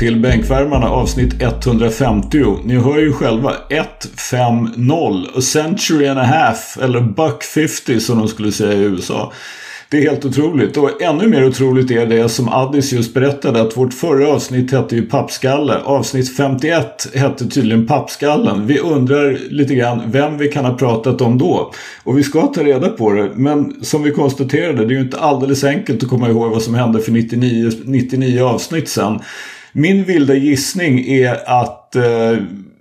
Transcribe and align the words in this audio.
Till 0.00 0.20
Bänkvärmarna 0.20 0.88
avsnitt 0.88 1.42
150. 1.42 2.56
Ni 2.64 2.76
hör 2.76 2.98
ju 2.98 3.12
själva 3.12 3.54
150. 3.68 5.38
A 5.38 5.40
century 5.40 6.06
and 6.06 6.18
a 6.18 6.22
half. 6.22 6.78
Eller 6.82 7.00
buck 7.00 7.42
50 7.42 8.00
som 8.00 8.18
de 8.18 8.28
skulle 8.28 8.52
säga 8.52 8.72
i 8.72 8.82
USA. 8.82 9.32
Det 9.88 9.98
är 9.98 10.02
helt 10.02 10.24
otroligt. 10.24 10.76
Och 10.76 11.02
ännu 11.02 11.28
mer 11.28 11.46
otroligt 11.46 11.90
är 11.90 12.06
det 12.06 12.28
som 12.28 12.48
Addis 12.48 12.92
just 12.92 13.14
berättade 13.14 13.60
att 13.60 13.76
vårt 13.76 13.94
förra 13.94 14.28
avsnitt 14.28 14.72
hette 14.72 14.96
ju 14.96 15.06
Pappskalle. 15.06 15.76
Avsnitt 15.84 16.36
51 16.36 17.08
hette 17.14 17.48
tydligen 17.48 17.86
Pappskallen. 17.86 18.66
Vi 18.66 18.78
undrar 18.78 19.38
lite 19.50 19.74
grann 19.74 20.02
vem 20.06 20.38
vi 20.38 20.48
kan 20.48 20.64
ha 20.64 20.76
pratat 20.76 21.20
om 21.20 21.38
då. 21.38 21.72
Och 22.04 22.18
vi 22.18 22.22
ska 22.22 22.46
ta 22.46 22.62
reda 22.62 22.88
på 22.88 23.12
det. 23.12 23.30
Men 23.34 23.84
som 23.84 24.02
vi 24.02 24.10
konstaterade, 24.10 24.84
det 24.84 24.94
är 24.94 24.96
ju 24.96 25.00
inte 25.00 25.18
alldeles 25.18 25.64
enkelt 25.64 26.02
att 26.02 26.08
komma 26.08 26.28
ihåg 26.28 26.50
vad 26.50 26.62
som 26.62 26.74
hände 26.74 27.00
för 27.00 27.12
99, 27.12 27.70
99 27.84 28.42
avsnitt 28.42 28.88
sen. 28.88 29.20
Min 29.72 30.04
vilda 30.04 30.34
gissning 30.34 31.06
är 31.06 31.48
att 31.62 31.96
eh, 31.96 32.36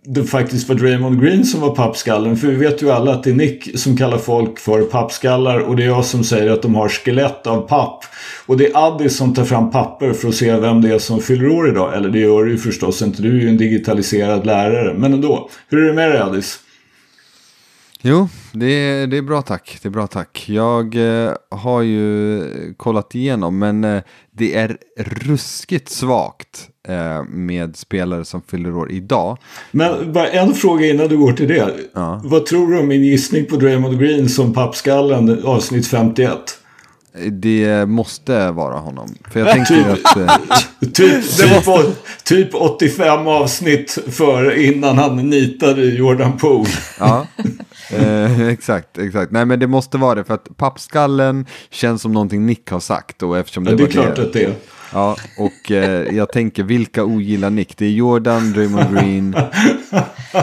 det 0.05 0.23
faktiskt 0.23 0.69
var 0.69 0.75
Draymond 0.75 1.21
Green 1.21 1.45
som 1.45 1.61
var 1.61 1.75
pappskallen. 1.75 2.37
För 2.37 2.47
vi 2.47 2.55
vet 2.55 2.81
ju 2.81 2.91
alla 2.91 3.11
att 3.11 3.23
det 3.23 3.29
är 3.29 3.33
Nick 3.33 3.79
som 3.79 3.97
kallar 3.97 4.17
folk 4.17 4.59
för 4.59 4.81
pappskallar 4.81 5.59
och 5.59 5.75
det 5.75 5.83
är 5.83 5.87
jag 5.87 6.05
som 6.05 6.23
säger 6.23 6.51
att 6.51 6.61
de 6.61 6.75
har 6.75 6.89
skelett 6.89 7.47
av 7.47 7.67
papp. 7.67 8.03
Och 8.45 8.57
det 8.57 8.67
är 8.67 8.87
Addis 8.87 9.17
som 9.17 9.33
tar 9.33 9.43
fram 9.45 9.71
papper 9.71 10.13
för 10.13 10.27
att 10.27 10.35
se 10.35 10.55
vem 10.55 10.81
det 10.81 10.89
är 10.89 10.99
som 10.99 11.19
fyller 11.19 11.47
år 11.47 11.69
idag. 11.69 11.97
Eller 11.97 12.09
det 12.09 12.19
gör 12.19 12.43
du 12.43 12.51
ju 12.51 12.57
förstås 12.57 13.01
inte, 13.01 13.21
du 13.21 13.37
är 13.37 13.41
ju 13.41 13.49
en 13.49 13.57
digitaliserad 13.57 14.45
lärare. 14.45 14.93
Men 14.93 15.13
ändå, 15.13 15.49
hur 15.69 15.83
är 15.83 15.87
det 15.87 15.93
med 15.93 16.11
dig 16.11 16.19
Addis? 16.19 16.59
Jo, 18.01 18.29
det 18.53 18.65
är, 18.65 19.07
det 19.07 19.17
är 19.17 19.21
bra 19.21 19.41
tack. 19.41 19.79
Det 19.81 19.87
är 19.87 19.91
bra 19.91 20.07
tack. 20.07 20.45
Jag 20.47 20.95
eh, 21.25 21.31
har 21.51 21.81
ju 21.81 22.73
kollat 22.77 23.15
igenom, 23.15 23.59
men 23.59 23.83
eh, 23.83 24.01
det 24.31 24.55
är 24.55 24.77
ruskigt 24.97 25.89
svagt 25.89 26.69
eh, 26.87 27.23
med 27.23 27.75
spelare 27.75 28.25
som 28.25 28.41
fyller 28.41 28.75
år 28.75 28.91
idag. 28.91 29.37
Men 29.71 30.13
bara 30.13 30.27
en 30.27 30.53
fråga 30.53 30.87
innan 30.87 31.07
du 31.07 31.17
går 31.17 31.33
till 31.33 31.47
det. 31.47 31.73
Ja. 31.93 32.21
Vad 32.23 32.45
tror 32.45 32.71
du 32.71 32.79
om 32.79 32.87
min 32.87 33.03
gissning 33.03 33.45
på 33.45 33.55
Draymond 33.55 33.99
Green 33.99 34.29
som 34.29 34.53
pappskallen 34.53 35.43
avsnitt 35.43 35.87
51? 35.87 36.37
Det 37.31 37.85
måste 37.85 38.51
vara 38.51 38.77
honom. 38.77 39.15
För 39.31 39.39
jag 39.39 39.51
tänker 39.51 39.89
att... 39.89 40.17
Eh, 40.17 40.35
Typ, 40.93 41.23
typ, 41.37 41.65
typ 42.23 42.55
85 42.55 43.27
avsnitt 43.27 43.97
för 44.07 44.57
innan 44.57 44.97
han 44.97 45.29
nitade 45.29 45.85
Jordan 45.85 46.37
Poole. 46.37 46.69
ja, 46.99 47.27
eh, 47.93 48.47
exakt, 48.47 48.97
exakt. 48.97 49.31
Nej 49.31 49.45
men 49.45 49.59
det 49.59 49.67
måste 49.67 49.97
vara 49.97 50.15
det 50.15 50.23
för 50.23 50.33
att 50.33 50.57
pappskallen 50.57 51.45
känns 51.69 52.01
som 52.01 52.11
någonting 52.11 52.45
Nick 52.45 52.71
har 52.71 52.79
sagt. 52.79 53.23
Och 53.23 53.37
eftersom 53.37 53.63
det, 53.63 53.71
Ja, 53.71 53.77
det 53.77 53.83
är 53.83 53.85
var 53.85 53.91
klart 53.91 54.15
det, 54.15 54.21
att 54.21 54.33
det 54.33 54.43
är. 54.43 54.53
Ja, 54.93 55.15
och 55.37 55.71
eh, 55.71 56.15
jag 56.15 56.31
tänker 56.31 56.63
vilka 56.63 57.03
ogillar 57.03 57.49
Nick? 57.49 57.77
Det 57.77 57.85
är 57.85 57.89
Jordan, 57.89 58.51
Draymond 58.53 58.93
Green. 58.99 59.35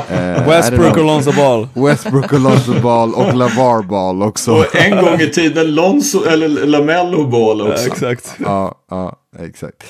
Eh, 0.08 0.48
Westbrook 0.48 0.96
och 0.96 1.04
Lonzo 1.04 1.32
Ball. 1.32 1.68
Westbrook 1.74 2.32
och 2.32 2.40
Lonzo 2.40 2.80
Ball 2.82 3.14
och 3.14 3.34
LaVar 3.34 3.82
Ball 3.82 4.22
också. 4.22 4.52
Och 4.52 4.76
en 4.76 5.04
gång 5.04 5.20
i 5.20 5.30
tiden 5.30 5.74
Lonzo, 5.74 6.24
eller 6.24 6.66
Lamello 6.66 7.26
Ball 7.26 7.58
Ja, 7.58 7.68
också. 7.72 7.86
exakt. 7.86 8.34
Ja, 8.44 8.74
ja, 8.90 9.16
exakt. 9.38 9.82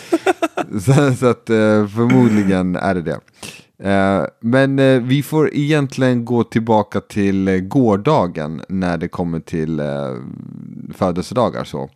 så, 0.85 1.15
så 1.21 1.27
att 1.27 1.51
eh, 1.51 1.87
förmodligen 1.89 2.77
är 2.77 2.95
det 2.95 3.03
det. 3.03 3.21
Eh, 3.83 4.25
men 4.41 4.79
eh, 4.79 5.03
vi 5.03 5.23
får 5.23 5.55
egentligen 5.55 6.25
gå 6.25 6.45
tillbaka 6.45 7.01
till 7.01 7.49
eh, 7.49 7.57
gårdagen 7.57 8.63
när 8.69 8.99
det 8.99 9.09
kommer 9.09 9.41
till 9.41 9.83
födelsedagar. 10.95 11.65
Så. 11.65 11.91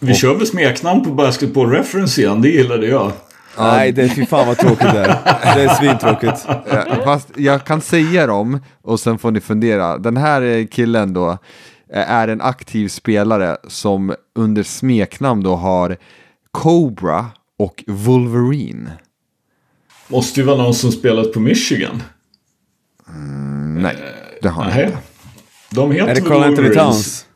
Vi 0.00 0.14
kör 0.14 0.34
väl 0.34 0.46
smeknamn 0.46 1.04
på 1.04 1.10
Basketball 1.10 1.70
Reference 1.70 2.20
igen, 2.20 2.42
det 2.42 2.48
gillade 2.48 2.86
jag. 2.86 3.12
Nej, 3.58 3.92
det 3.92 4.02
är 4.02 4.08
fy 4.08 4.26
fan 4.26 4.46
vad 4.46 4.58
tråkigt 4.58 4.92
det 4.92 5.00
är. 5.00 5.56
Det 5.56 5.62
är 5.64 5.74
svintråkigt. 5.74 6.46
Fast 7.04 7.28
jag 7.36 7.64
kan 7.64 7.80
säga 7.80 8.26
dem 8.26 8.60
och 8.82 9.00
sen 9.00 9.18
får 9.18 9.30
ni 9.30 9.40
fundera. 9.40 9.98
Den 9.98 10.16
här 10.16 10.66
killen 10.70 11.12
då 11.12 11.38
är 11.92 12.28
en 12.28 12.40
aktiv 12.40 12.88
spelare 12.88 13.56
som 13.68 14.14
under 14.34 14.62
smeknamn 14.62 15.42
då 15.42 15.54
har 15.54 15.96
Cobra 16.50 17.26
och 17.58 17.84
Wolverine. 17.86 18.90
Måste 20.14 20.40
ju 20.40 20.46
vara 20.46 20.56
någon 20.56 20.74
som 20.74 20.92
spelat 20.92 21.32
på 21.32 21.40
Michigan. 21.40 22.02
Nej, 23.76 23.96
det 24.42 24.48
har 24.48 24.64
han 24.64 24.80
inte. 24.80 24.98
De 25.70 25.92
heter 25.92 26.08
Är 26.08 26.14
det 26.14 26.20
Carl 26.20 26.42
Anthony? 26.42 26.74
Towns? 26.74 27.26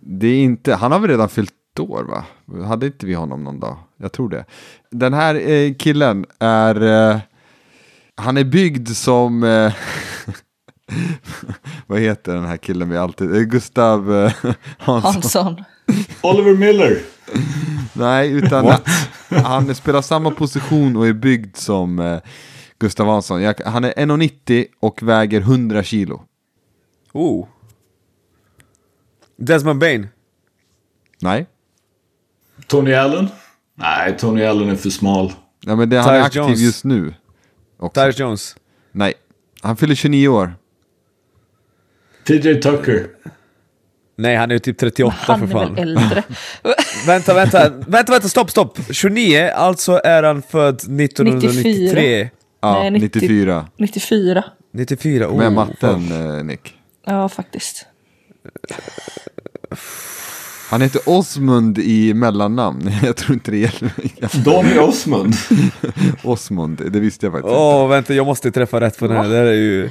Det 0.00 0.26
är 0.26 0.42
inte, 0.44 0.74
han 0.74 0.92
har 0.92 0.98
väl 0.98 1.10
redan 1.10 1.28
fyllt 1.28 1.52
år 1.80 2.04
va? 2.04 2.24
Hade 2.66 2.86
inte 2.86 3.06
vi 3.06 3.14
honom 3.14 3.44
någon 3.44 3.60
dag? 3.60 3.78
Jag 3.96 4.12
tror 4.12 4.28
det. 4.28 4.44
Den 4.90 5.14
här 5.14 5.50
eh, 5.50 5.74
killen 5.74 6.26
är, 6.38 6.82
eh, 6.82 7.18
han 8.14 8.36
är 8.36 8.44
byggd 8.44 8.88
som, 8.88 9.44
eh, 9.44 9.72
vad 11.86 12.00
heter 12.00 12.34
den 12.34 12.44
här 12.44 12.56
killen 12.56 12.90
vi 12.90 12.96
alltid, 12.96 13.34
eh, 13.36 13.40
Gustav 13.40 14.14
eh, 14.14 14.32
Hansson. 14.78 15.12
Hansson. 15.12 15.64
Oliver 16.22 16.54
Miller. 16.54 17.02
Nej, 17.92 18.30
utan 18.32 18.76
han 19.28 19.74
spelar 19.74 20.02
samma 20.02 20.30
position 20.30 20.96
och 20.96 21.06
är 21.06 21.12
byggd 21.12 21.56
som 21.56 21.98
eh, 21.98 22.18
Gustav 22.78 23.06
Hansson. 23.06 23.42
Jag, 23.42 23.54
han 23.64 23.84
är 23.84 23.92
1,90 23.92 24.66
och 24.80 25.02
väger 25.02 25.40
100 25.40 25.82
kilo. 25.82 26.22
Oh. 27.12 27.46
Desmond 29.36 29.80
Bain. 29.80 30.08
Nej, 31.20 31.46
Tony 32.66 32.94
Allen? 32.94 33.28
Nej, 33.74 34.16
Tony 34.18 34.44
Allen 34.44 34.68
är 34.68 34.76
för 34.76 34.90
smal. 34.90 35.32
ja, 35.60 35.76
men 35.76 35.90
det, 35.90 35.98
han 35.98 36.14
är 36.14 36.20
aktiv 36.20 36.42
Jones. 36.42 36.60
just 36.60 36.84
nu. 36.84 37.14
Tyrus 37.94 38.18
Jones. 38.18 38.56
Nej, 38.92 39.14
han 39.60 39.76
fyller 39.76 39.94
29 39.94 40.28
år. 40.28 40.54
PJ 42.26 42.54
Tucker. 42.54 43.08
Nej, 44.18 44.36
han 44.36 44.50
är 44.50 44.54
ju 44.54 44.58
typ 44.58 44.78
38 44.78 45.16
Han 45.18 45.38
för 45.38 45.46
är 45.46 45.50
fan. 45.50 45.74
väl 45.74 45.82
äldre. 45.88 46.22
Vänta, 47.06 47.34
vänta, 47.34 47.70
vänta, 47.86 48.12
vänta, 48.12 48.28
stopp, 48.28 48.50
stopp! 48.50 48.78
29, 48.90 49.50
alltså 49.54 50.00
är 50.04 50.22
han 50.22 50.42
född 50.42 50.74
1993. 50.74 52.30
Ja, 52.60 52.72
Nej, 52.78 52.90
90 52.90 53.00
94. 53.20 53.66
94. 53.78 54.44
94, 54.72 55.28
oh. 55.28 55.36
Med 55.36 55.52
matten, 55.52 56.12
eh, 56.38 56.44
Nick. 56.44 56.74
Ja, 57.06 57.28
faktiskt. 57.28 57.86
Han 60.70 60.82
heter 60.82 61.00
Osmund 61.04 61.78
i 61.78 62.14
mellannamn. 62.14 62.90
Jag 63.02 63.16
tror 63.16 63.34
inte 63.34 63.50
det 63.50 63.56
gäller 63.58 63.92
mig. 63.96 64.14
Donny 64.44 64.78
Osmond. 64.78 65.34
Osmund, 66.24 66.82
det 66.92 67.00
visste 67.00 67.26
jag 67.26 67.32
faktiskt 67.32 67.54
Åh, 67.54 67.88
vänta, 67.88 68.14
jag 68.14 68.26
måste 68.26 68.50
träffa 68.50 68.80
rätt 68.80 68.98
på 68.98 69.06
den 69.06 69.16
här. 69.16 69.28
Det 69.28 69.36
här 69.36 69.44
är 69.44 69.52
ju 69.52 69.82
94 69.82 69.90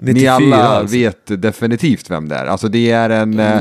Ni 0.00 0.26
alla 0.26 0.56
alltså. 0.62 0.96
vet 0.96 1.42
definitivt 1.42 2.10
vem 2.10 2.28
det 2.28 2.36
är. 2.36 2.46
Alltså 2.46 2.68
det 2.68 2.90
är 2.90 3.10
en... 3.10 3.38
eh, 3.40 3.60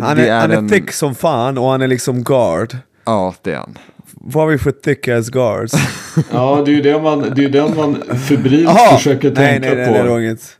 Han 0.00 0.16
det 0.16 0.28
är, 0.28 0.40
han 0.40 0.50
är 0.50 0.56
en, 0.56 0.68
thick 0.68 0.92
som 0.92 1.14
fan 1.14 1.58
och 1.58 1.70
han 1.70 1.82
är 1.82 1.88
liksom 1.88 2.22
guard. 2.24 2.76
Ja, 3.04 3.34
det 3.42 3.52
är 3.52 3.56
han. 3.56 3.78
Vad 4.12 4.44
har 4.44 4.50
vi 4.50 4.58
för 4.58 4.70
thick 4.70 5.08
ass 5.08 5.28
guards? 5.28 5.72
Ja, 6.32 6.62
det 6.64 6.70
är 6.70 6.74
ju 6.74 6.82
det 6.82 7.02
man, 7.02 7.32
det 7.36 7.44
är 7.44 7.48
den 7.48 7.76
man 7.76 8.02
febrilt 8.28 8.70
försöker 8.96 9.30
nej, 9.30 9.60
tänka 9.60 9.68
nej, 9.68 9.76
nej, 9.76 9.86
på. 9.86 9.92
nej, 9.92 10.02
det 10.02 10.08
var 10.08 10.20
inget. 10.20 10.56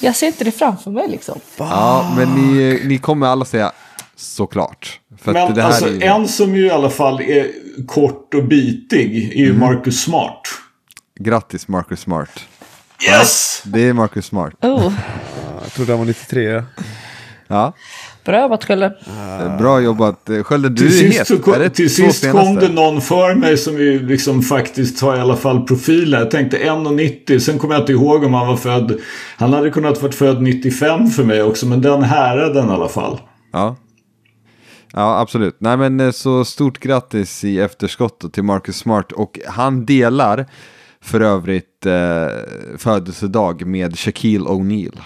Jag 0.00 0.16
ser 0.16 0.26
inte 0.26 0.44
det 0.44 0.50
framför 0.52 0.90
mig 0.90 1.08
liksom. 1.08 1.40
Ja, 1.58 2.14
men 2.16 2.28
ni, 2.34 2.80
ni 2.84 2.98
kommer 2.98 3.26
alla 3.26 3.44
säga 3.44 3.72
såklart. 4.16 5.00
För 5.22 5.30
att 5.30 5.34
Men 5.48 5.54
det 5.54 5.62
här 5.62 5.68
alltså, 5.68 5.86
är 5.86 5.90
ju, 5.92 6.02
en 6.02 6.28
som 6.28 6.56
ju 6.56 6.66
i 6.66 6.70
alla 6.70 6.90
fall 6.90 7.20
är 7.20 7.46
kort 7.86 8.34
och 8.34 8.44
bitig 8.44 9.32
är 9.32 9.36
ju 9.38 9.46
Mm. 9.46 9.60
Marcus 9.60 10.02
Smart. 10.02 10.40
Grattis 11.20 11.68
Marcus 11.68 12.00
Smart. 12.00 12.30
Yes! 13.08 13.62
Det 13.64 13.88
är 13.88 13.92
Marcus 13.92 14.26
Smart. 14.26 14.52
Oh, 14.62 14.92
Jag 15.62 15.72
trodde 15.72 15.92
han 15.92 15.98
var 15.98 16.06
93. 16.06 16.42
ja. 16.52 16.64
Ja, 17.48 17.72
bra 18.24 18.40
jobbat 18.42 18.64
Skölden. 18.64 18.92
bra 19.58 19.80
jobbat. 19.80 20.30
Eh, 20.30 20.42
Skölden, 20.42 20.74
du 20.74 20.88
Till 20.88 20.98
är 20.98 21.10
sist, 21.10 21.18
het. 21.18 21.26
så 21.28 21.38
kom, 21.38 21.54
Är 21.54 21.58
det 21.58 21.70
till 21.70 21.94
sist 21.94 22.30
kom 22.32 22.54
det 22.54 22.68
någon 22.68 23.00
för 23.00 23.34
mig 23.34 23.56
som 23.58 23.74
ju 23.78 24.06
liksom 24.06 24.42
faktiskt 24.42 25.00
har 25.00 25.16
i 25.16 25.20
alla 25.20 25.36
fall 25.36 25.66
profilen. 25.66 26.20
Jag 26.20 26.30
tänkte 26.30 26.58
1,90. 26.58 27.38
Sen 27.38 27.58
kommer 27.58 27.74
jag 27.74 27.82
inte 27.82 27.92
ihåg 27.92 28.24
om 28.24 28.34
han 28.34 28.46
var 28.46 28.56
född. 28.56 28.98
Han 29.36 29.52
hade 29.52 29.70
kunnat 29.70 30.02
varit 30.02 30.14
född 30.14 30.42
95 30.42 31.10
för 31.10 31.24
mig 31.24 31.42
också. 31.42 31.66
Men 31.66 31.80
den 31.82 32.02
häraden 32.02 32.68
i 32.68 32.72
alla 32.72 32.88
fall. 32.88 33.20
Ja. 33.52 33.76
Ja, 34.92 35.20
absolut. 35.20 35.56
Nej, 35.58 35.76
men 35.76 36.00
eh, 36.00 36.10
så 36.10 36.44
stort 36.44 36.78
grattis 36.78 37.44
i 37.44 37.60
efterskott 37.60 38.32
till 38.32 38.42
Marcus 38.42 38.76
Smart. 38.76 39.12
Och 39.12 39.38
han 39.48 39.86
delar 39.86 40.46
för 41.02 41.20
övrigt 41.20 41.86
eh, 41.86 42.26
födelsedag 42.78 43.66
med 43.66 43.98
Shaquille 43.98 44.44
O'Neal. 44.48 44.98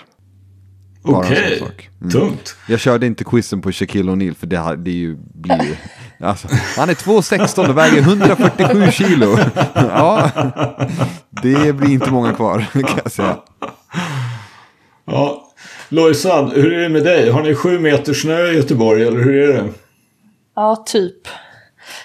Okej. 1.05 1.59
sak. 1.59 1.89
Mm. 2.01 2.11
Tungt. 2.11 2.57
Jag 2.69 2.81
körde 2.81 3.07
inte 3.07 3.25
quizen 3.25 3.61
på 3.61 3.73
Shaquille 3.73 4.13
O'Neal 4.13 4.35
för 4.35 4.47
det, 4.47 4.57
har- 4.57 4.77
det 4.77 4.91
är 4.91 4.95
ju, 4.95 5.17
blir 5.35 5.63
ju... 5.63 5.77
Alltså, 6.27 6.49
han 6.77 6.91
är 6.91 6.95
2,16 6.95 7.69
och 7.71 7.79
väger 7.79 7.99
147 8.03 8.91
kilo. 8.93 9.39
Ja, 9.75 10.31
det 11.43 11.73
blir 11.73 11.91
inte 11.91 12.11
många 12.11 12.33
kvar 12.33 12.67
kan 12.73 12.99
jag 13.05 13.13
säga. 13.13 13.37
Ja. 15.05 15.43
Lojsan, 15.89 16.51
hur 16.51 16.73
är 16.73 16.83
det 16.83 16.89
med 16.89 17.05
dig? 17.05 17.31
Har 17.31 17.43
ni 17.43 17.55
sju 17.55 17.79
meter 17.79 18.15
snö 18.15 18.47
i 18.47 18.57
Göteborg 18.57 19.03
eller 19.07 19.21
hur 19.21 19.37
är 19.51 19.53
det? 19.63 19.69
Ja, 20.55 20.85
typ. 20.87 21.29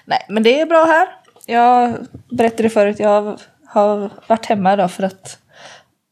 Nej, 0.05 0.25
men 0.29 0.43
det 0.43 0.61
är 0.61 0.65
bra 0.65 0.83
här. 0.85 1.07
jag 1.45 1.95
berättade 2.37 2.69
förut, 2.69 2.95
jag 2.99 3.39
har 3.73 4.09
varit 4.27 4.45
hemma 4.45 4.73
idag 4.73 4.91
för 4.91 5.03
att 5.03 5.37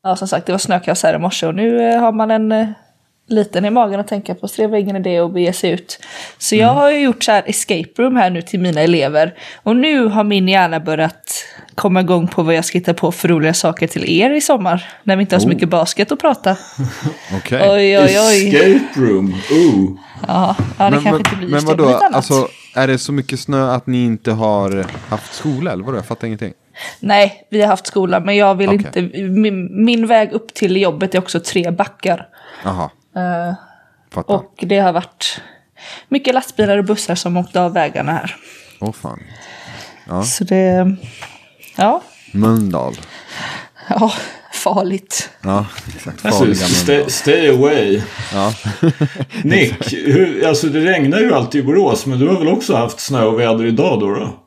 ja, 0.03 0.15
som 0.15 0.27
sagt 0.27 0.45
det 0.45 0.51
var 0.51 0.59
snökaos 0.59 1.03
här 1.03 1.13
i 1.13 1.17
morse 1.17 1.47
och 1.47 1.55
nu 1.55 1.89
eh, 1.89 1.99
har 1.99 2.11
man 2.11 2.31
en 2.31 2.51
eh, 2.51 2.67
liten 3.27 3.65
i 3.65 3.69
magen 3.69 3.99
att 3.99 4.07
tänka 4.07 4.35
på 4.35 4.47
så 4.47 4.61
det 4.61 4.67
var 4.67 4.77
ingen 4.77 4.95
idé 4.95 5.17
att 5.19 5.33
bege 5.33 5.53
sig 5.53 5.71
ut. 5.71 5.99
Så 6.37 6.55
jag 6.55 6.67
har 6.73 6.91
ju 6.91 6.99
gjort 6.99 7.23
så 7.23 7.31
här 7.31 7.43
escape 7.47 7.89
room 7.97 8.15
här 8.15 8.29
nu 8.29 8.41
till 8.41 8.59
mina 8.59 8.81
elever 8.81 9.33
och 9.63 9.75
nu 9.75 10.05
har 10.07 10.23
min 10.23 10.47
hjärna 10.47 10.79
börjat 10.79 11.45
komma 11.75 12.01
igång 12.01 12.27
på 12.27 12.43
vad 12.43 12.55
jag 12.55 12.65
ska 12.65 12.77
hitta 12.77 12.93
på 12.93 13.11
för 13.11 13.27
roliga 13.27 13.53
saker 13.53 13.87
till 13.87 14.09
er 14.21 14.29
i 14.31 14.41
sommar 14.41 14.89
när 15.03 15.15
vi 15.15 15.21
inte 15.21 15.35
har 15.35 15.39
så 15.39 15.45
Oh. 15.47 15.53
mycket 15.53 15.69
basket 15.69 16.11
att 16.11 16.19
prata. 16.19 16.57
Okej. 17.37 17.69
Oj, 17.69 17.99
oj, 17.99 18.19
oj. 18.19 18.55
Escape 18.55 18.99
room. 18.99 19.33
Ooh. 19.51 19.99
Ja, 20.27 20.55
ja 20.77 20.85
det 20.85 20.91
Men, 20.91 21.03
kanske 21.03 21.11
men, 21.11 21.17
inte 21.19 21.35
blir 21.35 21.49
men 21.49 21.65
vadå, 21.65 21.87
annat. 21.87 22.13
alltså 22.15 22.47
är 22.75 22.87
det 22.87 22.97
så 22.97 23.11
mycket 23.11 23.39
snö 23.39 23.71
att 23.71 23.87
ni 23.87 24.05
inte 24.05 24.31
har 24.31 24.85
haft 25.09 25.33
skola 25.33 25.71
eller 25.71 25.83
vadå? 25.83 25.97
Jag 25.97 26.05
fattar 26.05 26.27
ingenting. 26.27 26.53
Nej, 26.99 27.47
vi 27.49 27.61
har 27.61 27.67
haft 27.67 27.87
skola, 27.87 28.19
men 28.19 28.35
jag 28.35 28.55
vill 28.55 28.69
Okej. 28.69 28.77
inte... 29.03 29.19
Min, 29.21 29.85
min 29.85 30.07
väg 30.07 30.31
upp 30.31 30.53
till 30.53 30.77
jobbet 30.81 31.15
är 31.15 31.19
också 31.19 31.39
tre 31.39 31.71
backar. 31.71 32.27
Jaha, 32.63 32.89
Eh, 33.15 33.53
fattar. 34.13 34.33
Åh 34.33 34.39
och 34.41 34.63
det 34.67 34.79
har 34.79 34.93
varit 34.93 35.41
mycket 36.07 36.33
lastbilar 36.33 36.77
och 36.77 36.85
bussar 36.85 37.15
som 37.15 37.37
åkt 37.37 37.55
av 37.55 37.73
vägarna 37.73 38.11
här. 38.11 38.35
fan. 38.93 39.19
Ja. 40.07 40.23
Så 40.23 40.43
det... 40.43 40.95
Ja, 41.75 42.01
Mölndal. 42.31 42.93
ja 43.89 44.11
farligt. 44.53 45.29
Ja, 45.43 45.65
exakt. 45.95 46.25
Alltså, 46.25 46.39
Farliga 46.39 46.55
stay, 46.55 47.09
stay 47.09 47.49
away. 47.49 48.01
Ja. 48.33 48.53
Nick, 49.43 49.93
hur, 49.93 50.47
alltså 50.47 50.67
det 50.67 50.79
regnar 50.79 51.19
ju 51.19 51.33
alltid 51.33 51.61
i 51.61 51.63
Borås, 51.63 52.05
men 52.05 52.19
du 52.19 52.27
har 52.27 52.39
väl 52.39 52.47
också 52.47 52.75
haft 52.75 52.99
snö 52.99 53.23
och 53.23 53.39
väder 53.39 53.65
idag 53.65 53.99
då? 53.99 54.15
då? 54.15 54.39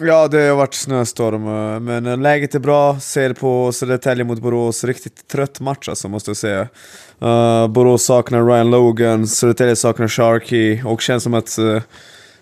Ja, 0.00 0.28
det 0.28 0.42
har 0.42 0.56
varit 0.56 0.74
snöstorm, 0.74 1.46
eh, 1.46 1.80
men 1.80 2.06
eh, 2.06 2.18
läget 2.18 2.54
är 2.54 2.58
bra. 2.58 3.00
Ser 3.00 3.32
på 3.32 3.72
Södertälje 3.72 4.24
mot 4.24 4.42
Borås. 4.42 4.84
Riktigt 4.84 5.28
trött 5.28 5.60
match 5.60 5.88
alltså, 5.88 6.08
måste 6.08 6.30
jag 6.30 6.36
säga. 6.36 6.68
Uh, 7.22 7.68
Borås 7.68 8.04
saknar 8.04 8.46
Ryan 8.46 8.70
Logan, 8.70 9.26
Södertälje 9.26 9.76
saknar 9.76 10.08
Sharky 10.08 10.82
och 10.84 11.00
känns 11.02 11.22
som 11.22 11.34
att... 11.34 11.58
eh, 11.58 11.82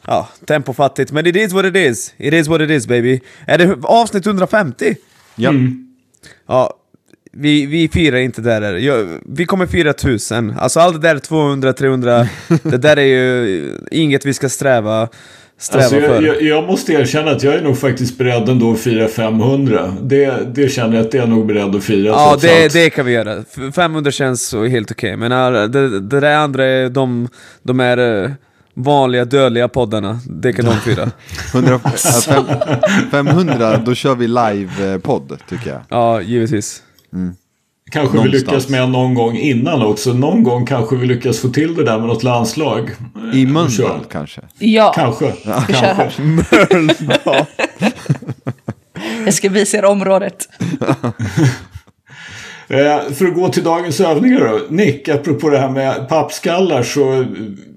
ja, 0.06 0.28
tempofattigt. 0.46 1.12
Men 1.12 1.26
it 1.26 1.36
is 1.36 1.52
what 1.52 1.64
it 1.64 1.76
is. 1.76 2.14
It 2.16 2.34
is 2.34 2.48
what 2.48 2.60
it 2.60 2.70
is 2.70 2.86
baby. 2.86 3.20
Är 3.46 3.58
det 3.58 3.76
avsnitt 3.82 4.26
150? 4.26 4.96
ja. 5.36 5.52
Ja, 6.46 6.74
vi, 7.32 7.66
vi 7.66 7.88
firar 7.88 8.18
inte 8.18 8.40
där. 8.40 8.72
Jag, 8.72 9.06
vi 9.26 9.46
kommer 9.46 9.66
fira 9.66 9.92
tusen. 9.92 10.54
Alltså 10.58 10.80
allt 10.80 11.02
det 11.02 11.08
där 11.08 11.18
200, 11.18 11.72
300, 11.72 12.28
det 12.62 12.78
där 12.78 12.96
är 12.96 13.06
ju 13.06 13.78
inget 13.90 14.26
vi 14.26 14.34
ska 14.34 14.48
sträva, 14.48 15.08
sträva 15.64 15.84
Alltså, 15.84 16.00
för. 16.00 16.14
jag, 16.22 16.22
jag, 16.22 16.42
jag 16.42 16.64
måste 16.64 16.92
erkänna 16.92 17.30
att 17.30 17.42
jag 17.42 17.54
är 17.54 17.62
nog 17.62 17.78
faktiskt 17.78 18.18
beredd 18.18 18.48
ändå 18.48 18.72
att 18.72 18.80
fira 18.80 19.08
500. 19.08 19.94
Det, 20.02 20.54
det 20.54 20.68
känner 20.68 20.96
jag 20.96 21.06
att 21.06 21.14
jag 21.14 21.22
är 21.22 21.28
nog 21.28 21.46
beredd 21.46 21.74
att 21.76 21.84
fira. 21.84 22.08
Ja, 22.08 22.36
det, 22.40 22.72
det 22.72 22.90
kan 22.90 23.06
vi 23.06 23.12
göra. 23.12 23.36
F- 23.36 23.74
500 23.74 24.10
känns 24.10 24.46
så 24.46 24.64
helt 24.64 24.90
okej, 24.90 25.16
men 25.16 25.32
äh, 25.32 25.62
det, 25.64 26.00
det 26.00 26.20
där 26.20 26.36
andra, 26.36 26.64
är 26.66 26.88
de, 26.88 27.28
de 27.62 27.80
är 27.80 28.24
äh, 28.24 28.30
vanliga 28.74 29.24
dödliga 29.24 29.68
poddarna. 29.68 30.18
Det 30.28 30.52
kan 30.52 30.64
de 30.64 30.74
fira. 30.76 31.10
100, 31.54 31.80
ja, 31.84 31.90
fem, 32.26 32.44
500, 33.10 33.76
då 33.86 33.94
kör 33.94 34.14
vi 34.14 34.26
live-podd 34.26 35.38
tycker 35.48 35.70
jag. 35.70 35.80
Ja, 35.88 36.20
givetvis. 36.20 36.82
Kanske 37.94 38.12
vi 38.12 38.24
Någonstans. 38.24 38.52
lyckas 38.52 38.68
med 38.68 38.90
någon 38.90 39.14
gång 39.14 39.36
innan 39.36 39.82
också. 39.82 40.12
Någon 40.12 40.42
gång 40.42 40.66
kanske 40.66 40.96
vi 40.96 41.06
lyckas 41.06 41.38
få 41.38 41.48
till 41.48 41.74
det 41.74 41.84
där 41.84 41.98
med 41.98 42.08
något 42.08 42.22
landslag. 42.22 42.90
I 43.34 43.42
Eh, 43.42 43.48
Mölndal 43.48 44.04
kanske. 44.10 44.40
Ja, 44.58 44.92
Kanske. 44.94 45.32
vi 45.68 45.74
kör 45.74 45.94
här. 45.94 46.12
Jag 49.24 49.34
ska 49.34 49.48
visa 49.48 49.76
er 49.78 49.84
området. 49.84 50.48
Eh, 52.68 53.12
för 53.14 53.26
att 53.26 53.34
gå 53.34 53.48
till 53.48 53.64
dagens 53.64 54.00
övningar 54.00 54.40
då. 54.40 54.60
Nick, 54.68 55.08
apropå 55.08 55.50
det 55.50 55.58
här 55.58 55.68
med 55.70 56.08
pappskallar 56.08 56.82
så 56.82 57.12
eh, 57.20 57.26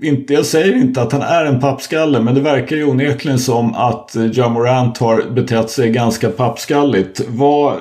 inte, 0.01 0.33
jag 0.33 0.45
säger 0.45 0.75
inte 0.75 1.01
att 1.01 1.11
han 1.11 1.21
är 1.21 1.45
en 1.45 1.59
pappskalle 1.59 2.19
men 2.19 2.35
det 2.35 2.41
verkar 2.41 2.75
ju 2.75 2.85
onekligen 2.85 3.39
som 3.39 3.75
att 3.75 4.15
eh, 4.15 4.25
Ja 4.25 4.49
Morant 4.49 4.97
har 4.97 5.23
betett 5.31 5.69
sig 5.69 5.89
ganska 5.89 6.29
pappskalligt. 6.29 7.21
Vad, 7.27 7.73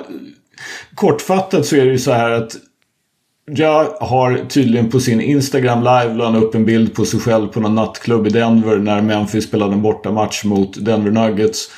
kortfattat 0.95 1.65
så 1.65 1.75
är 1.75 1.85
det 1.85 1.91
ju 1.91 1.99
så 1.99 2.11
här 2.11 2.31
att 2.31 2.55
Ja 3.51 3.97
har 4.01 4.45
tydligen 4.49 4.89
på 4.89 4.99
sin 4.99 5.21
Instagram 5.21 5.79
live 5.79 6.13
la 6.13 6.25
han 6.25 6.35
upp 6.35 6.55
en 6.55 6.65
bild 6.65 6.95
på 6.95 7.05
sig 7.05 7.19
själv 7.19 7.47
på 7.47 7.59
någon 7.59 7.75
nattklubb 7.75 8.27
i 8.27 8.29
Denver 8.29 8.77
när 8.77 9.01
Memphis 9.01 9.43
spelade 9.43 9.73
en 9.73 9.81
bortamatch 9.81 10.43
mot 10.43 10.85
Denver 10.85 11.11
Nuggets. 11.11 11.71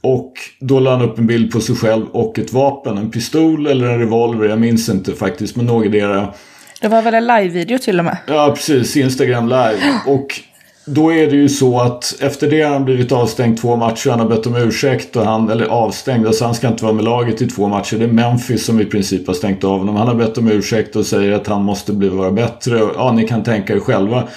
Och 0.00 0.32
då 0.60 0.80
la 0.80 0.90
han 0.90 1.02
upp 1.02 1.18
en 1.18 1.26
bild 1.26 1.52
på 1.52 1.60
sig 1.60 1.76
själv 1.76 2.06
och 2.12 2.38
ett 2.38 2.52
vapen, 2.52 2.98
en 2.98 3.10
pistol 3.10 3.66
eller 3.66 3.86
en 3.86 3.98
revolver, 3.98 4.48
jag 4.48 4.60
minns 4.60 4.88
inte 4.88 5.12
faktiskt, 5.12 5.56
men 5.56 5.66
någotdera. 5.66 6.34
Det 6.80 6.88
var 6.88 7.02
väl 7.02 7.14
en 7.14 7.26
live-video 7.26 7.78
till 7.78 7.98
och 7.98 8.04
med. 8.04 8.16
Ja, 8.26 8.52
precis. 8.54 8.96
Instagram 8.96 9.48
live. 9.48 9.78
Och 10.06 10.40
då 10.88 11.12
är 11.12 11.26
det 11.26 11.36
ju 11.36 11.48
så 11.48 11.80
att 11.80 12.16
efter 12.20 12.50
det 12.50 12.62
har 12.62 12.72
han 12.72 12.84
blivit 12.84 13.12
avstängd 13.12 13.58
två 13.60 13.76
matcher. 13.76 14.10
Han 14.10 14.20
har 14.20 14.28
bett 14.28 14.46
om 14.46 14.56
ursäkt 14.56 15.16
och 15.16 15.24
han, 15.24 15.50
eller 15.50 15.66
avstängd, 15.66 16.26
alltså 16.26 16.44
han 16.44 16.54
ska 16.54 16.68
inte 16.68 16.84
vara 16.84 16.94
med 16.94 17.04
laget 17.04 17.42
i 17.42 17.46
två 17.46 17.68
matcher. 17.68 17.96
Det 17.96 18.04
är 18.04 18.08
Memphis 18.08 18.64
som 18.64 18.80
i 18.80 18.84
princip 18.84 19.26
har 19.26 19.34
stängt 19.34 19.64
av 19.64 19.78
honom. 19.78 19.96
Han 19.96 20.08
har 20.08 20.14
bett 20.14 20.38
om 20.38 20.48
ursäkt 20.48 20.96
och 20.96 21.06
säger 21.06 21.32
att 21.32 21.46
han 21.46 21.62
måste 21.62 21.92
bli 21.92 22.08
vara 22.08 22.30
bättre. 22.30 22.78
Ja, 22.96 23.12
ni 23.12 23.28
kan 23.28 23.42
tänka 23.42 23.74
er 23.74 23.80
själva. 23.80 24.28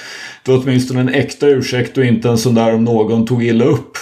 Det 0.46 0.52
var 0.52 0.62
åtminstone 0.64 1.00
en 1.00 1.10
äkta 1.10 1.48
ursäkt 1.48 1.98
och 1.98 2.04
inte 2.04 2.30
en 2.30 2.38
sån 2.38 2.56
där 2.56 2.74
om 2.74 2.84
någon 2.84 3.26
tog 3.26 3.44
illa 3.44 3.66
upp. 3.66 3.98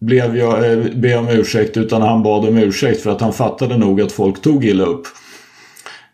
Blev 0.00 0.36
jag, 0.36 0.72
eh, 0.72 0.78
be 0.94 1.16
om 1.16 1.28
ursäkt 1.28 1.76
utan 1.76 2.02
han 2.02 2.22
bad 2.22 2.48
om 2.48 2.56
ursäkt 2.56 3.02
för 3.02 3.10
att 3.10 3.20
han 3.20 3.32
fattade 3.32 3.76
nog 3.76 4.00
att 4.00 4.12
folk 4.12 4.42
tog 4.42 4.64
illa 4.64 4.84
upp. 4.84 5.06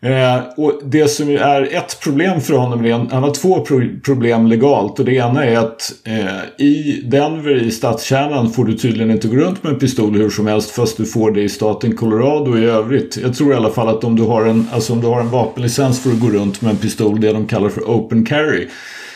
Eh, 0.01 0.39
och 0.57 0.81
det 0.83 1.07
som 1.07 1.29
är 1.29 1.75
ett 1.75 1.99
problem 2.03 2.41
för 2.41 2.53
honom, 2.53 2.85
är, 2.85 2.91
han 2.91 3.23
har 3.23 3.31
två 3.33 3.59
pro- 3.65 3.99
problem 4.05 4.47
legalt 4.47 4.99
och 4.99 5.05
det 5.05 5.13
ena 5.15 5.45
är 5.45 5.57
att 5.57 5.91
eh, 6.03 6.65
i 6.65 7.01
Denver 7.05 7.63
i 7.63 7.71
stadskärnan 7.71 8.51
får 8.51 8.65
du 8.65 8.73
tydligen 8.73 9.11
inte 9.11 9.27
gå 9.27 9.35
runt 9.35 9.63
med 9.63 9.73
en 9.73 9.79
pistol 9.79 10.15
hur 10.15 10.29
som 10.29 10.47
helst 10.47 10.71
fast 10.71 10.97
du 10.97 11.05
får 11.05 11.31
det 11.31 11.41
i 11.41 11.49
staten 11.49 11.95
Colorado 11.95 12.57
i 12.57 12.65
övrigt. 12.65 13.17
Jag 13.23 13.35
tror 13.35 13.53
i 13.53 13.55
alla 13.55 13.69
fall 13.69 13.87
att 13.87 14.03
om 14.03 14.15
du 14.15 14.23
har 14.23 14.45
en, 14.45 14.67
alltså 14.71 14.93
om 14.93 15.01
du 15.01 15.07
har 15.07 15.19
en 15.19 15.29
vapenlicens 15.29 16.03
får 16.03 16.09
du 16.09 16.19
gå 16.19 16.29
runt 16.29 16.61
med 16.61 16.71
en 16.71 16.77
pistol, 16.77 17.21
det 17.21 17.31
de 17.33 17.47
kallar 17.47 17.69
för 17.69 17.81
open 17.81 18.25
carry. 18.25 18.67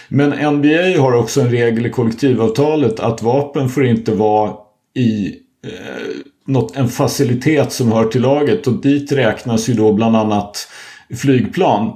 Men 0.07 0.55
NBA 0.55 1.01
har 1.01 1.13
också 1.13 1.41
en 1.41 1.49
regel 1.51 1.85
i 1.85 1.89
kollektivavtalet 1.89 2.99
att 2.99 3.21
vapen 3.21 3.69
får 3.69 3.85
inte 3.85 4.11
vara 4.11 4.51
i 4.95 5.25
eh, 5.67 6.30
något, 6.47 6.75
en 6.75 6.89
facilitet 6.89 7.71
som 7.71 7.91
hör 7.91 8.05
till 8.05 8.21
laget 8.21 8.67
och 8.67 8.81
dit 8.81 9.11
räknas 9.11 9.69
ju 9.69 9.73
då 9.73 9.93
bland 9.93 10.15
annat 10.15 10.67
flygplan. 11.15 11.93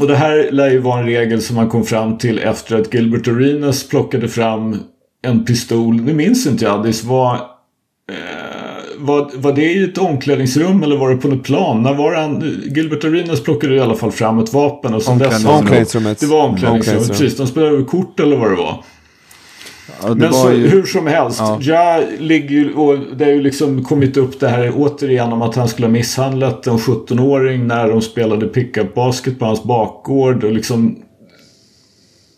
Och 0.00 0.06
det 0.06 0.16
här 0.16 0.50
lär 0.50 0.70
ju 0.70 0.78
vara 0.78 1.00
en 1.00 1.06
regel 1.06 1.42
som 1.42 1.56
man 1.56 1.68
kom 1.68 1.84
fram 1.84 2.18
till 2.18 2.38
efter 2.38 2.80
att 2.80 2.94
Gilbert 2.94 3.28
Arenas 3.28 3.88
plockade 3.88 4.28
fram 4.28 4.76
en 5.22 5.44
pistol. 5.44 6.00
Nu 6.00 6.14
minns 6.14 6.46
inte 6.46 6.64
jag, 6.64 6.82
det 6.84 7.04
var, 7.04 7.34
eh, 7.34 7.40
var, 8.98 9.30
var 9.34 9.52
det 9.52 9.72
i 9.72 9.84
ett 9.84 9.98
omklädningsrum 9.98 10.82
eller 10.82 10.96
var 10.96 11.10
det 11.10 11.16
på 11.16 11.28
något 11.28 11.44
plan? 11.44 11.82
När 11.82 11.94
var 11.94 12.14
han, 12.14 12.60
Gilbert 12.64 13.04
Arenas 13.04 13.42
plockade 13.42 13.74
i 13.74 13.80
alla 13.80 13.94
fall 13.94 14.12
fram 14.12 14.38
ett 14.38 14.52
vapen 14.52 14.94
och 14.94 15.02
sen 15.02 15.18
dess 15.18 15.44
Omklädningsrummet. 15.44 16.20
Det 16.20 16.26
var 16.26 16.42
omklädningsrummet, 16.42 16.78
Omklädningsrum. 16.78 17.18
precis. 17.18 17.38
De 17.38 17.46
spelade 17.46 17.72
över 17.72 17.84
kort 17.84 18.20
eller 18.20 18.36
vad 18.36 18.50
det 18.50 18.56
var. 18.56 18.84
Ja, 20.02 20.14
Men 20.14 20.32
så, 20.32 20.52
ju... 20.52 20.68
hur 20.68 20.82
som 20.82 21.06
helst. 21.06 21.38
Ja. 21.40 21.58
Ja. 21.60 22.02
ligger 22.18 22.78
och 22.78 22.98
det 23.16 23.24
har 23.24 23.32
ju 23.32 23.42
liksom 23.42 23.84
kommit 23.84 24.16
upp 24.16 24.40
det 24.40 24.48
här 24.48 24.72
återigen 24.76 25.32
om 25.32 25.42
att 25.42 25.54
han 25.54 25.68
skulle 25.68 25.86
ha 25.86 25.92
misshandlat 25.92 26.66
en 26.66 26.78
17-åring 26.78 27.66
när 27.66 27.88
de 27.88 28.00
spelade 28.00 28.46
pick-up 28.46 28.94
basket 28.94 29.38
på 29.38 29.44
hans 29.44 29.62
bakgård. 29.62 30.44
Och 30.44 30.52
liksom, 30.52 30.98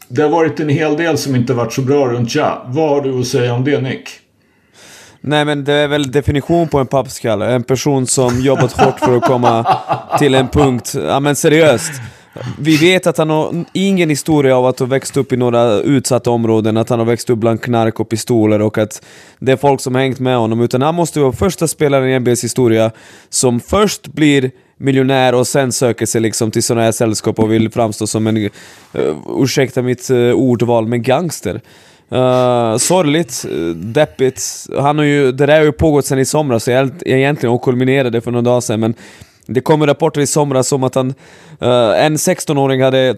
det 0.08 0.22
har 0.22 0.30
varit 0.30 0.60
en 0.60 0.68
hel 0.68 0.96
del 0.96 1.18
som 1.18 1.34
inte 1.34 1.54
varit 1.54 1.72
så 1.72 1.82
bra 1.82 2.08
runt 2.08 2.34
Ja. 2.34 2.62
Vad 2.66 2.88
har 2.88 3.00
du 3.00 3.20
att 3.20 3.26
säga 3.26 3.54
om 3.54 3.64
det 3.64 3.80
Nick? 3.80 4.08
Nej 5.20 5.44
men 5.44 5.64
det 5.64 5.72
är 5.72 5.88
väl 5.88 6.10
definition 6.10 6.68
på 6.68 6.78
en 6.78 6.86
pappskalle, 6.86 7.46
en 7.46 7.62
person 7.62 8.06
som 8.06 8.40
jobbat 8.40 8.72
hårt 8.72 8.98
för 8.98 9.16
att 9.16 9.24
komma 9.24 9.76
till 10.18 10.34
en 10.34 10.48
punkt, 10.48 10.94
ja 10.94 11.20
men 11.20 11.36
seriöst. 11.36 11.92
Vi 12.58 12.76
vet 12.76 13.06
att 13.06 13.18
han 13.18 13.30
har 13.30 13.64
ingen 13.72 14.10
historia 14.10 14.56
av 14.56 14.66
att 14.66 14.78
ha 14.78 14.86
växt 14.86 15.16
upp 15.16 15.32
i 15.32 15.36
några 15.36 15.72
utsatta 15.72 16.30
områden, 16.30 16.76
att 16.76 16.88
han 16.88 16.98
har 16.98 17.06
växt 17.06 17.30
upp 17.30 17.38
bland 17.38 17.62
knark 17.62 18.00
och 18.00 18.08
pistoler 18.08 18.62
och 18.62 18.78
att 18.78 19.02
det 19.38 19.52
är 19.52 19.56
folk 19.56 19.80
som 19.80 19.94
har 19.94 20.02
hängt 20.02 20.18
med 20.20 20.36
honom, 20.36 20.60
utan 20.60 20.82
han 20.82 20.94
måste 20.94 21.20
vara 21.20 21.32
första 21.32 21.68
spelaren 21.68 22.08
i 22.08 22.18
NBAs 22.18 22.44
historia 22.44 22.90
som 23.30 23.60
först 23.60 24.06
blir 24.06 24.50
miljonär 24.76 25.34
och 25.34 25.46
sen 25.46 25.72
söker 25.72 26.06
sig 26.06 26.20
liksom 26.20 26.50
till 26.50 26.62
sådana 26.62 26.84
här 26.84 26.92
sällskap 26.92 27.38
och 27.38 27.52
vill 27.52 27.70
framstå 27.70 28.06
som 28.06 28.26
en, 28.26 28.36
uh, 28.36 28.50
ursäkta 29.38 29.82
mitt 29.82 30.10
uh, 30.10 30.32
ordval, 30.32 30.86
men 30.86 31.02
gangster. 31.02 31.60
Uh, 32.12 32.76
sorgligt, 32.76 33.46
uh, 33.52 33.74
deppigt. 33.74 34.66
Han 34.78 34.98
har 34.98 35.04
ju, 35.04 35.32
det 35.32 35.46
där 35.46 35.58
har 35.58 35.64
ju 35.64 35.72
pågått 35.72 36.06
sedan 36.06 36.18
i 36.18 36.24
somras, 36.24 36.64
så 36.64 36.70
jag, 36.70 36.90
egentligen, 37.04 37.54
och 37.54 37.62
kulminerade 37.62 38.20
för 38.20 38.30
några 38.30 38.42
dagar 38.42 38.60
sedan, 38.60 38.80
men 38.80 38.94
det 39.48 39.60
kom 39.60 39.86
rapporter 39.86 40.20
i 40.20 40.26
somras 40.26 40.72
om 40.72 40.82
att 40.82 40.94
han, 40.94 41.08
uh, 41.62 42.04
en 42.04 42.16
16-åring 42.16 42.82
hade 42.82 43.16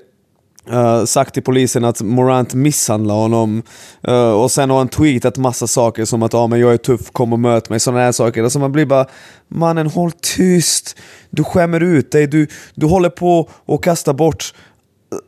Uh, 0.72 1.04
sagt 1.04 1.34
till 1.34 1.42
polisen 1.42 1.84
att 1.84 2.02
Morant 2.02 2.54
misshandlade 2.54 3.20
honom. 3.20 3.62
uh, 4.08 4.14
och 4.14 4.50
sen 4.50 4.70
har 4.70 4.78
han 4.78 4.88
tweetat 4.88 5.37
massa 5.37 5.66
saker 5.66 6.04
som 6.04 6.22
att 6.22 6.34
ah, 6.34 6.46
men 6.46 6.60
jag 6.60 6.72
är 6.72 6.76
tuff, 6.76 7.10
kom 7.12 7.32
och 7.32 7.38
möt 7.38 7.70
mig. 7.70 7.80
Sådana 7.80 8.00
här 8.02 8.12
saker. 8.12 8.42
Alltså 8.42 8.58
man 8.58 8.72
blir 8.72 8.87
bara, 8.87 9.06
mannen 9.49 9.87
håll 9.87 10.12
tyst. 10.12 10.96
Du 11.30 11.44
skämmer 11.44 11.82
ut 11.82 12.12
dig, 12.12 12.26
du, 12.26 12.46
du 12.75 12.87
håller 12.87 13.10
på 13.10 13.49
och 13.66 13.84
kastar 13.84 14.12
bort 14.12 14.54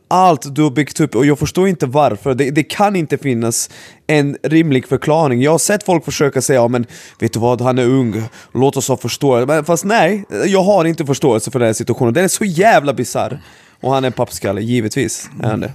allt 0.07 0.55
du 0.55 0.63
har 0.63 0.69
byggt 0.69 0.99
upp 0.99 1.15
och 1.15 1.25
jag 1.25 1.39
förstår 1.39 1.67
inte 1.67 1.85
varför. 1.85 2.33
Det, 2.33 2.51
det, 2.51 2.63
kan 2.63 2.95
inte 2.95 3.17
finnas 3.17 3.69
en 4.07 4.37
rimlig 4.43 4.87
förklaring. 4.87 5.41
Jag 5.41 5.51
har 5.51 5.57
sett 5.57 5.83
folk 5.83 6.05
försöka 6.05 6.41
säga 6.41 6.59
ja, 6.59 6.67
men 6.67 6.85
vet 7.19 7.33
du 7.33 7.39
vad, 7.39 7.61
han 7.61 7.79
är 7.79 7.85
ung, 7.85 8.23
låt 8.53 8.77
oss 8.77 8.87
ha 8.87 8.97
förståelse. 8.97 9.63
Fast 9.63 9.85
nej, 9.85 10.25
jag 10.45 10.63
har 10.63 10.85
inte 10.85 11.05
förståelse 11.05 11.51
för 11.51 11.59
den 11.59 11.65
här 11.65 11.73
situationen. 11.73 12.13
Den 12.13 12.23
är 12.23 12.27
så 12.27 12.45
jävla 12.45 12.93
bisarr. 12.93 13.41
Och 13.81 13.93
han 13.93 14.03
är 14.03 14.07
en 14.07 14.13
pappskalle, 14.13 14.61
givetvis 14.61 15.29
är 15.43 15.47
han 15.47 15.59
det. 15.59 15.71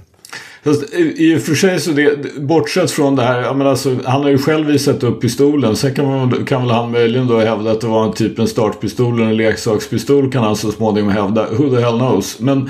Fast 0.63 0.93
i 0.93 1.37
och 1.37 1.41
för 1.41 1.55
sig 1.55 1.79
så 1.79 1.91
det, 1.91 2.35
bortsett 2.41 2.91
från 2.91 3.15
det 3.15 3.23
här, 3.23 3.53
menar 3.53 3.71
alltså, 3.71 3.97
han 4.05 4.21
har 4.21 4.29
ju 4.29 4.37
själv 4.37 4.67
visat 4.67 5.03
upp 5.03 5.21
pistolen. 5.21 5.75
Sen 5.75 5.95
kan, 5.95 6.05
man, 6.05 6.45
kan 6.45 6.61
väl 6.61 6.71
han 6.71 6.91
möjligen 6.91 7.27
då 7.27 7.39
hävda 7.39 7.71
att 7.71 7.81
det 7.81 7.87
var 7.87 8.05
en 8.05 8.13
typ 8.13 8.39
en 8.39 8.47
startpistol 8.47 9.13
eller 9.13 9.25
en 9.25 9.37
leksakspistol 9.37 10.31
kan 10.31 10.43
han 10.43 10.55
så 10.55 10.71
småningom 10.71 11.11
hävda. 11.11 11.47
Who 11.51 11.69
the 11.69 11.81
hell 11.81 11.97
knows. 11.97 12.39
Men 12.39 12.69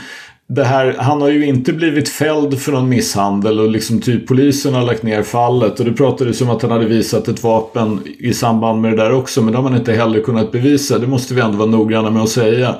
det 0.49 0.63
här, 0.63 0.95
han 0.97 1.21
har 1.21 1.29
ju 1.29 1.45
inte 1.45 1.73
blivit 1.73 2.09
fälld 2.09 2.59
för 2.59 2.71
någon 2.71 2.89
misshandel 2.89 3.59
och 3.59 3.69
liksom 3.69 4.01
typ 4.01 4.27
polisen 4.27 4.73
har 4.73 4.81
lagt 4.81 5.03
ner 5.03 5.23
fallet 5.23 5.79
och 5.79 5.85
det 5.85 5.93
pratades 5.93 6.41
om 6.41 6.49
att 6.49 6.61
han 6.61 6.71
hade 6.71 6.85
visat 6.85 7.27
ett 7.27 7.43
vapen 7.43 7.99
i 8.19 8.33
samband 8.33 8.81
med 8.81 8.91
det 8.91 8.97
där 8.97 9.11
också 9.11 9.41
men 9.41 9.51
det 9.51 9.57
har 9.57 9.63
man 9.63 9.75
inte 9.75 9.93
heller 9.93 10.21
kunnat 10.21 10.51
bevisa. 10.51 10.99
Det 10.99 11.07
måste 11.07 11.33
vi 11.33 11.41
ändå 11.41 11.57
vara 11.57 11.69
noggranna 11.69 12.11
med 12.11 12.23
att 12.23 12.29
säga. 12.29 12.75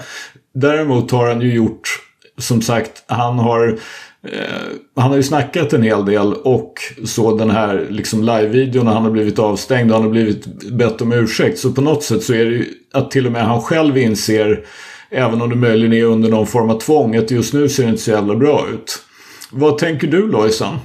Däremot 0.53 1.11
har 1.11 1.27
han 1.27 1.41
ju 1.41 1.53
gjort, 1.53 1.99
som 2.37 2.61
sagt, 2.61 3.03
han 3.07 3.39
har 3.39 3.79
eh, 4.23 4.31
han 4.95 5.09
har 5.09 5.17
ju 5.17 5.23
snackat 5.23 5.73
en 5.73 5.83
hel 5.83 6.05
del 6.05 6.33
och 6.33 6.73
så 7.05 7.37
den 7.37 7.49
här 7.49 7.87
liksom 7.89 8.23
live-videon 8.23 8.85
när 8.85 8.93
han 8.93 9.03
har 9.03 9.11
blivit 9.11 9.39
avstängd 9.39 9.91
och 9.91 9.95
han 9.95 10.03
har 10.03 10.11
blivit 10.11 10.71
bett 10.71 11.01
om 11.01 11.13
ursäkt. 11.13 11.59
Så 11.59 11.71
på 11.71 11.81
något 11.81 12.03
sätt 12.03 12.23
så 12.23 12.33
är 12.33 12.45
det 12.45 12.51
ju 12.51 12.65
att 12.93 13.11
till 13.11 13.25
och 13.25 13.31
med 13.31 13.45
han 13.45 13.61
själv 13.61 13.97
inser 13.97 14.65
Även 15.11 15.41
om 15.41 15.49
det 15.49 15.55
möjligen 15.55 15.93
är 15.93 16.03
under 16.03 16.29
någon 16.29 16.47
form 16.47 16.69
av 16.69 16.79
tvång. 16.79 17.15
Att 17.15 17.31
just 17.31 17.53
nu 17.53 17.69
ser 17.69 17.83
det 17.83 17.89
inte 17.89 18.01
så 18.01 18.11
jävla 18.11 18.35
bra 18.35 18.67
ut. 18.73 19.01
Vad 19.51 19.77
tänker 19.77 20.07
du 20.07 20.27
Lojsan? 20.27 20.79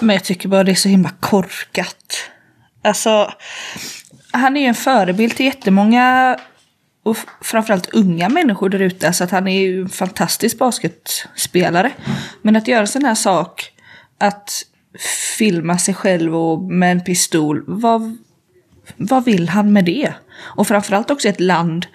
Men 0.00 0.14
jag 0.14 0.24
tycker 0.24 0.48
bara 0.48 0.64
det 0.64 0.70
är 0.70 0.74
så 0.74 0.88
himla 0.88 1.10
korkat. 1.20 2.30
Alltså, 2.84 3.32
han 4.30 4.56
är 4.56 4.60
ju 4.60 4.66
en 4.66 4.74
förebild 4.74 5.36
till 5.36 5.46
jättemånga 5.46 6.38
och 7.02 7.16
framförallt 7.40 7.94
unga 7.94 8.28
människor 8.28 8.68
där 8.68 8.80
ute. 8.80 9.12
Så 9.12 9.24
att 9.24 9.30
han 9.30 9.48
är 9.48 9.60
ju 9.60 9.80
en 9.80 9.88
fantastisk 9.88 10.58
basketspelare. 10.58 11.92
Men 12.42 12.56
att 12.56 12.68
göra 12.68 12.86
sån 12.86 13.04
här 13.04 13.14
sak, 13.14 13.72
att 14.18 14.62
filma 15.38 15.78
sig 15.78 15.94
själv 15.94 16.36
och 16.36 16.62
med 16.62 16.92
en 16.92 17.04
pistol, 17.04 17.64
vad, 17.66 18.16
vad 18.96 19.24
vill 19.24 19.48
han 19.48 19.72
med 19.72 19.84
det? 19.84 20.12
Och 20.40 20.68
framförallt 20.68 21.10
också 21.10 21.28
ett 21.28 21.40
land 21.40 21.86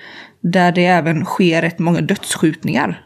där 0.43 0.71
det 0.71 0.85
även 0.85 1.25
sker 1.25 1.61
rätt 1.61 1.79
många 1.79 2.01
dödsskjutningar. 2.01 3.05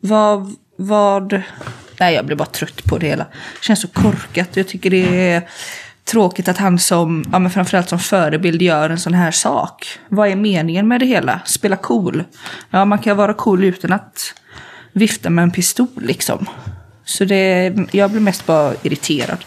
Vad, 0.00 0.54
vad... 0.76 1.42
Nej, 2.00 2.14
jag 2.14 2.26
blir 2.26 2.36
bara 2.36 2.48
trött 2.48 2.84
på 2.84 2.98
det 2.98 3.06
hela. 3.06 3.24
Det 3.24 3.64
känns 3.64 3.80
så 3.80 3.88
korkat. 3.88 4.56
Jag 4.56 4.68
tycker 4.68 4.90
det 4.90 5.30
är 5.30 5.48
tråkigt 6.04 6.48
att 6.48 6.58
han 6.58 6.78
som, 6.78 7.24
ja 7.32 7.38
men 7.38 7.50
framförallt 7.50 7.88
som 7.88 7.98
förebild 7.98 8.62
gör 8.62 8.90
en 8.90 8.98
sån 8.98 9.14
här 9.14 9.30
sak. 9.30 9.98
Vad 10.08 10.28
är 10.28 10.36
meningen 10.36 10.88
med 10.88 11.00
det 11.00 11.06
hela? 11.06 11.40
Spela 11.44 11.76
cool? 11.76 12.24
Ja, 12.70 12.84
man 12.84 12.98
kan 12.98 13.16
vara 13.16 13.34
cool 13.34 13.64
utan 13.64 13.92
att 13.92 14.34
vifta 14.92 15.30
med 15.30 15.42
en 15.42 15.50
pistol 15.50 15.86
liksom. 15.96 16.48
Så 17.04 17.24
det, 17.24 17.74
jag 17.90 18.10
blir 18.10 18.20
mest 18.20 18.46
bara 18.46 18.74
irriterad. 18.82 19.44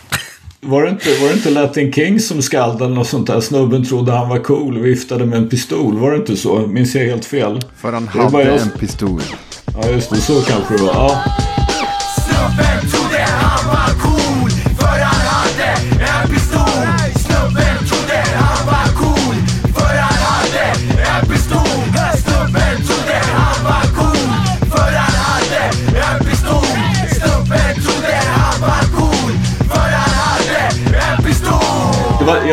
Var 0.66 0.84
det, 0.84 0.90
inte, 0.90 1.10
var 1.22 1.28
det 1.28 1.34
inte 1.34 1.50
Latin 1.50 1.94
King 1.94 2.20
som 2.20 2.42
skaldade 2.42 2.94
något 2.94 3.08
sånt 3.08 3.28
där? 3.28 3.42
Snubben 3.42 3.86
trodde 3.86 4.12
han 4.12 4.30
var 4.30 4.40
cool 4.40 4.78
och 4.78 4.86
viftade 4.86 5.26
med 5.26 5.38
en 5.38 5.50
pistol. 5.50 5.98
Var 5.98 6.12
det 6.12 6.18
inte 6.18 6.38
så? 6.38 6.68
Minns 6.68 6.96
jag 6.96 7.06
helt 7.06 7.26
fel? 7.26 7.62
För 7.78 7.92
han 7.92 8.08
hade 8.08 8.44
en 8.44 8.70
pistol. 8.70 9.22
Ja, 9.82 9.90
just 9.90 10.10
det. 10.10 10.16
Så 10.16 10.42
kanske 10.42 10.78
det 10.78 10.84
var. 10.84 10.94
Ja. 10.94 11.24
Snubben 12.16 12.92
trodde 12.92 13.22
han 13.22 13.68
var 13.68 14.04
cool 14.04 14.13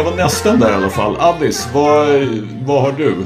jag 0.01 0.11
var 0.11 0.17
nästan 0.17 0.61
där 0.61 0.71
i 0.71 0.75
alla 0.75 0.91
fall. 0.91 1.17
Alice, 1.17 1.69
vad, 1.75 2.09
vad 2.67 2.83
har 2.83 2.93
du? 2.93 3.17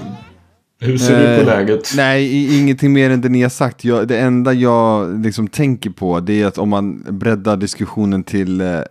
Hur 0.81 0.99
ser 0.99 1.15
eh, 1.15 1.39
du 1.39 1.45
på 1.45 1.51
eh, 1.51 1.57
läget? 1.57 1.93
Nej, 1.97 2.59
ingenting 2.61 2.93
mer 2.93 3.11
än 3.11 3.21
det 3.21 3.29
ni 3.29 3.43
har 3.43 3.49
sagt. 3.49 3.85
Jag, 3.85 4.09
det 4.09 4.19
enda 4.19 4.53
jag 4.53 5.21
liksom 5.23 5.49
tänker 5.49 5.91
på 5.91 6.21
det 6.21 6.43
är 6.43 6.47
att 6.47 6.59
om 6.59 6.69
man 6.69 7.07
breddar 7.19 7.57
diskussionen 7.57 8.25
till... 8.25 8.61
Eh, 8.61 8.69
eh 8.69 8.85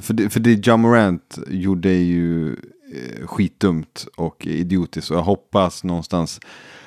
för, 0.00 0.14
det, 0.14 0.30
för 0.30 0.40
det 0.40 0.66
Jamorant 0.66 1.38
gjorde 1.48 1.88
är 1.88 2.02
ju 2.02 2.52
eh, 2.52 3.26
skitdumt 3.26 4.06
och 4.16 4.46
idiotiskt. 4.46 5.10
Och 5.10 5.16
jag 5.16 5.22
hoppas 5.22 5.84
någonstans 5.84 6.40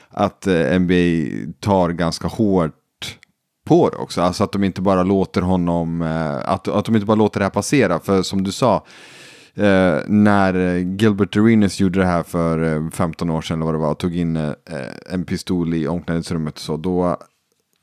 att 0.10 0.48
eh, 0.48 0.80
NBA 0.80 1.54
tar 1.60 1.90
ganska 1.90 2.28
hårt 2.28 3.18
på 3.66 3.90
det 3.90 3.98
också. 3.98 4.22
Alltså 4.22 4.44
att 4.44 4.52
de 4.52 4.64
inte 4.64 4.82
bara 4.82 5.04
låter 5.04 5.42
honom... 5.42 6.02
Eh, 6.02 6.50
att, 6.50 6.68
att 6.68 6.86
de 6.86 6.96
inte 6.96 7.08
bara 7.08 7.16
låter 7.16 7.40
det 7.40 7.46
här 7.46 7.52
passera. 7.52 8.00
För 8.00 8.22
som 8.22 8.44
du 8.44 8.52
sa 8.52 8.86
eh, 9.58 10.00
när 10.08 10.78
Gilbert 10.78 11.38
Arenas 11.38 11.80
gjorde 11.80 12.00
det 12.00 12.06
här 12.06 12.24
för 12.24 12.76
eh, 12.76 12.90
15 12.90 13.30
år 13.30 13.42
sedan 13.42 13.58
eller 13.58 13.66
vad 13.66 13.74
det 13.74 13.80
var 13.80 13.92
och 13.92 14.00
tog 14.00 14.16
in 14.16 14.36
eh, 14.36 14.52
en 15.10 15.26
pistol 15.26 15.74
i 15.74 15.88
omklädningsrummet 15.88 16.54
och 16.54 16.60
så, 16.60 16.78
då 16.78 17.18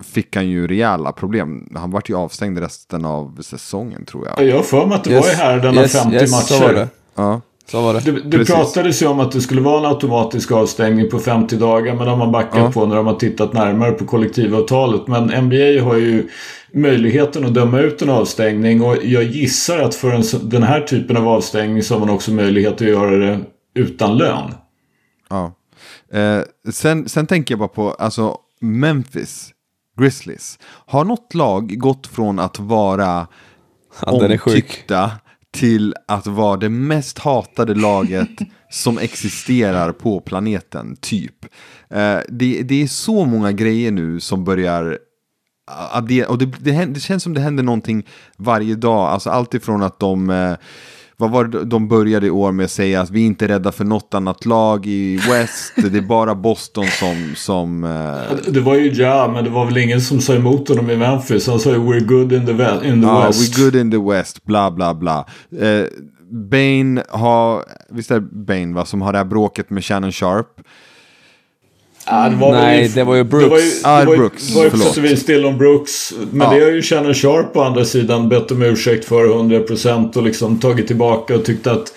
fick 0.05 0.37
han 0.37 0.49
ju 0.49 0.67
rejäla 0.67 1.12
problem. 1.12 1.69
Han 1.75 1.91
vart 1.91 2.11
ju 2.11 2.17
avstängd 2.17 2.59
resten 2.59 3.05
av 3.05 3.39
säsongen 3.43 4.05
tror 4.05 4.29
jag. 4.29 4.49
Jag 4.49 4.57
har 4.57 4.62
för 4.62 4.87
mig 4.87 4.97
att 4.97 5.05
det 5.05 5.11
yes. 5.11 5.25
var 5.25 5.33
ju 5.33 5.37
här 5.37 5.61
denna 5.61 5.81
yes, 5.81 5.93
50 5.93 6.15
yes, 6.17 6.33
matcher. 6.33 6.45
Så 6.45 6.67
var 6.67 6.75
det. 6.75 6.89
Ja. 7.15 7.41
Så 7.71 7.81
var 7.81 7.95
det. 7.95 8.00
Det, 8.00 8.39
det 8.39 8.45
pratades 8.45 9.03
ju 9.03 9.07
om 9.07 9.21
att 9.21 9.33
det 9.33 9.41
skulle 9.41 9.61
vara 9.61 9.79
en 9.79 9.85
automatisk 9.85 10.53
avstängning 10.53 11.11
på 11.11 11.19
50 11.19 11.57
dagar. 11.57 11.95
Men 11.95 12.05
det 12.05 12.11
har 12.11 12.17
man 12.17 12.33
backat 12.33 12.61
ja. 12.61 12.73
på 12.73 12.87
när 12.87 12.97
de 12.97 13.07
har 13.07 13.15
tittat 13.15 13.53
närmare 13.53 13.93
på 13.93 14.07
kollektivavtalet. 14.07 15.07
Men 15.07 15.45
NBA 15.45 15.83
har 15.85 15.97
ju 15.97 16.29
möjligheten 16.73 17.45
att 17.45 17.55
döma 17.55 17.81
ut 17.81 18.03
en 18.03 18.11
avstängning. 18.11 18.83
Och 18.83 18.97
jag 19.03 19.23
gissar 19.23 19.79
att 19.79 19.95
för 19.95 20.12
en, 20.12 20.49
den 20.49 20.62
här 20.62 20.81
typen 20.81 21.17
av 21.17 21.29
avstängning 21.29 21.83
så 21.83 21.95
har 21.95 22.00
man 22.00 22.11
också 22.11 22.33
möjlighet 22.33 22.73
att 22.73 22.81
göra 22.81 23.17
det 23.17 23.41
utan 23.75 24.19
lön. 24.19 24.55
Ja. 25.29 25.55
Eh, 26.12 26.43
sen, 26.73 27.09
sen 27.09 27.27
tänker 27.27 27.53
jag 27.53 27.59
bara 27.59 27.69
på, 27.69 27.91
alltså 27.91 28.37
Memphis 28.61 29.50
Grizzlies. 29.99 30.59
Har 30.87 31.05
något 31.05 31.35
lag 31.35 31.79
gått 31.79 32.07
från 32.07 32.39
att 32.39 32.59
vara 32.59 33.27
ja, 34.03 34.11
omtyckta 34.11 35.11
till 35.53 35.95
att 36.09 36.27
vara 36.27 36.57
det 36.57 36.69
mest 36.69 37.19
hatade 37.19 37.75
laget 37.75 38.29
som 38.71 38.99
existerar 38.99 39.93
på 39.93 40.21
planeten, 40.21 40.97
typ. 41.00 41.45
Eh, 41.91 42.19
det, 42.29 42.62
det 42.62 42.83
är 42.83 42.87
så 42.87 43.25
många 43.25 43.53
grejer 43.53 43.91
nu 43.91 44.21
som 44.21 44.45
börjar 44.45 44.99
och 46.29 46.39
det, 46.39 46.47
det, 46.61 46.85
det, 46.85 47.00
känns 47.00 47.23
som 47.23 47.35
det 47.35 47.41
händer 47.41 47.62
någonting 47.62 48.07
varje 48.37 48.75
dag. 48.75 49.09
Alltså 49.09 49.31
allt 49.31 49.55
ifrån 49.55 49.83
att 49.83 49.99
de 49.99 50.31
eh, 50.31 50.55
vad 51.21 51.31
var 51.31 51.45
det 51.45 51.65
de 51.65 51.89
började 51.89 52.27
i 52.27 52.31
år 52.31 52.53
med 52.53 52.65
att 52.65 52.71
säga 52.71 53.00
att 53.00 53.11
vi 53.11 53.21
inte 53.21 53.45
är 53.45 53.49
rädda 53.49 53.73
för 53.73 53.85
något 53.85 54.15
annat 54.15 54.47
lag 54.47 54.87
i 54.87 55.17
West. 55.17 55.73
det 55.77 55.99
är 55.99 56.03
bara 56.03 56.35
Boston 56.35 56.87
som... 56.87 57.33
som 57.37 57.85
uh... 57.85 58.53
Det 58.53 58.61
var 58.61 58.75
ju 58.75 58.93
ja, 58.93 59.31
men 59.35 59.45
det 59.45 59.50
var 59.50 59.67
väl 59.67 59.79
ingen 59.79 60.00
som 60.00 60.21
sa 60.21 60.35
emot 60.35 60.69
honom 60.69 60.91
i 60.91 60.97
Memphis. 60.97 61.47
Han 61.47 61.61
sa 61.61 61.71
ju 61.71 61.77
we're 61.77 62.05
good 62.05 62.33
in 62.33 62.47
the, 62.47 62.53
in 62.89 63.03
the 63.03 63.07
ja, 63.07 63.27
West. 63.27 63.59
we're 63.59 63.65
good 63.65 63.77
in 63.77 63.91
the 63.91 63.99
West, 63.99 64.45
bla 64.45 64.71
bla 64.71 64.95
bla. 64.95 65.27
Uh, 65.62 65.85
Bane 66.31 67.03
har, 67.09 67.65
visst 67.91 68.11
är 68.11 68.15
det 68.15 68.21
Bane 68.21 68.75
va, 68.75 68.85
som 68.85 69.03
har 69.03 69.12
det 69.12 69.19
här 69.19 69.25
bråket 69.25 69.71
med 69.71 69.85
Shannon 69.85 70.12
Sharp. 70.12 70.61
Det 72.11 72.37
var 72.37 72.52
Nej, 72.52 72.88
det 72.88 73.05
var 73.05 73.14
ju 73.14 73.25
Brooks. 73.25 73.45
Det 73.45 73.50
var 73.50 73.59
ju, 73.59 73.71
ah, 73.85 74.00
det 74.00 74.07
var 74.07 74.12
ju, 74.12 74.19
Brooks. 74.19 74.49
Det 74.49 74.55
var 74.55 74.64
ju 74.64 74.71
på 74.71 74.76
sätt 74.76 74.97
och 74.97 75.05
vis 75.05 75.26
Dillon 75.26 75.59
Brooks. 75.59 76.12
Men 76.31 76.47
ah. 76.47 76.55
det 76.55 76.61
har 76.61 76.71
ju 76.71 76.83
Shannon 76.83 77.14
Sharp 77.14 77.52
på 77.52 77.62
andra 77.62 77.85
sidan 77.85 78.29
bett 78.29 78.50
om 78.50 78.62
ursäkt 78.62 79.05
för 79.05 79.26
100% 79.26 80.17
och 80.17 80.23
liksom 80.23 80.61
tagit 80.61 80.87
tillbaka 80.87 81.35
och 81.35 81.45
tyckte 81.45 81.73
att 81.73 81.93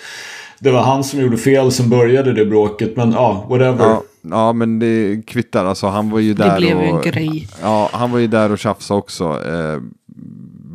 det 0.58 0.70
var 0.70 0.82
han 0.82 1.04
som 1.04 1.20
gjorde 1.20 1.36
fel 1.36 1.72
som 1.72 1.88
började 1.88 2.32
det 2.32 2.46
bråket. 2.46 2.96
Men 2.96 3.12
ja, 3.12 3.46
whatever. 3.48 3.84
Ja, 3.84 4.02
ja, 4.22 4.52
men 4.52 4.78
det 4.78 5.22
kvittar. 5.26 5.64
Alltså 5.64 5.86
han 5.86 6.10
var 6.10 6.18
ju 6.18 6.34
där 6.34 6.50
Det 6.50 6.56
blev 6.56 6.80
ju 6.80 6.88
en 6.88 7.00
grej. 7.00 7.48
Ja, 7.62 7.90
han 7.92 8.10
var 8.10 8.18
ju 8.18 8.26
där 8.26 8.52
och 8.52 8.58
tjafsade 8.58 8.98
också. 8.98 9.24
Eh, 9.24 9.80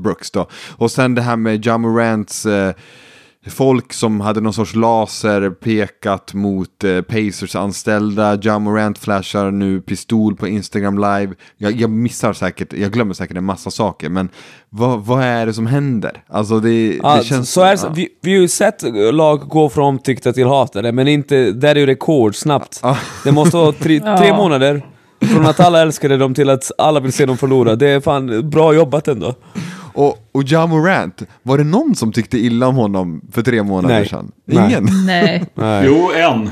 Brooks 0.04 0.32
då. 0.32 0.48
Och 0.70 0.92
sen 0.92 1.16
det 1.16 1.22
här 1.22 1.36
med 1.36 1.66
Jamorants... 1.66 2.46
Eh, 2.46 2.74
folk 3.48 3.94
som 3.94 4.22
hade 4.22 4.42
någon 4.42 4.54
sorts 4.54 4.76
laser 4.76 5.50
pekat 5.50 6.34
mot 6.34 6.84
eh, 6.84 7.02
Pacers 7.02 7.56
anställda. 7.56 8.36
John 8.36 8.64
Morant 8.64 8.98
flashar 9.00 9.52
nu 9.52 9.82
pistol 9.82 10.36
på 10.36 10.48
Instagram 10.48 10.96
live. 10.98 11.34
Jag, 11.58 11.72
jag 11.72 11.90
missar 11.90 12.34
säkert, 12.34 12.74
jag 12.74 12.92
glömmer 12.92 13.14
säkert 13.14 13.38
en 13.38 13.44
massa 13.44 13.72
saker. 13.72 14.10
Men 14.10 14.30
vad, 14.70 15.06
vad 15.06 15.24
är 15.24 15.46
det 15.46 15.54
som 15.54 15.68
händer? 15.68 16.24
Alltså 16.30 16.60
det, 16.60 17.00
Ja, 17.04 17.18
det 17.18 17.24
känns... 17.24 17.52
så 17.52 17.62
är 17.62 17.78
ja. 17.84 17.92
vi, 17.96 18.08
vi 18.22 18.34
har 18.34 18.42
ju 18.42 18.48
sett 18.48 18.84
lag 19.14 19.40
gå 19.40 19.70
från 19.70 19.86
omtyckta 19.86 20.34
till 20.34 20.48
hatade, 20.48 20.92
men 20.92 21.08
inte, 21.08 21.52
där 21.52 21.76
är 21.76 21.80
ju 21.80 21.86
rekord 21.86 22.36
snabbt. 22.36 22.80
Ja. 22.84 22.98
Det 23.24 23.32
måste 23.32 23.58
vara 23.58 23.72
tre, 23.72 24.00
tre 24.18 24.28
Ja. 24.28 24.38
månader 24.38 24.86
från 25.22 25.46
att 25.46 25.60
alla 25.60 25.82
älskade 25.82 26.18
dem 26.18 26.34
till 26.34 26.50
att 26.50 26.72
alla 26.78 27.00
vill 27.00 27.14
se 27.14 27.26
dem 27.26 27.38
förlora. 27.38 27.76
Det 27.76 27.90
är 27.90 28.00
fan 28.00 28.50
bra 28.50 28.74
jobbat 28.74 29.08
ändå. 29.08 29.36
Och, 29.94 30.30
och 30.32 30.44
Ja 30.46 30.68
Morant, 30.68 31.22
var 31.44 31.58
det 31.58 31.64
någon 31.64 31.96
som 31.96 32.12
tyckte 32.12 32.38
illa 32.38 32.68
om 32.68 32.76
honom 32.76 33.22
för 33.32 33.42
tre 33.42 33.64
månader 33.64 33.96
Nej. 33.96 34.08
sedan? 34.08 34.32
Nej. 34.46 34.66
Ingen? 34.66 34.90
Nej. 35.06 35.46
Nej. 35.56 35.86
Jo, 35.88 36.12
en. 36.16 36.50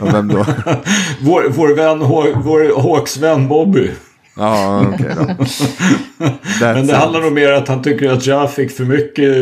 Och 0.00 0.14
vem 0.14 0.28
då? 0.28 0.46
Vår, 1.20 1.48
vår 1.50 1.76
vän, 1.76 1.98
vår 2.42 2.82
Hawks-vän 2.82 3.48
Bobby. 3.48 3.90
Ja, 4.36 4.86
okej 4.94 5.10
då. 5.16 5.22
That's 6.24 6.74
Men 6.74 6.86
det 6.86 6.96
handlar 6.96 7.20
nog 7.20 7.32
mer 7.32 7.52
att 7.52 7.68
han 7.68 7.82
tycker 7.82 8.12
att 8.12 8.26
Ja 8.26 8.48
fick 8.48 8.70
för 8.70 8.84
mycket 8.84 9.34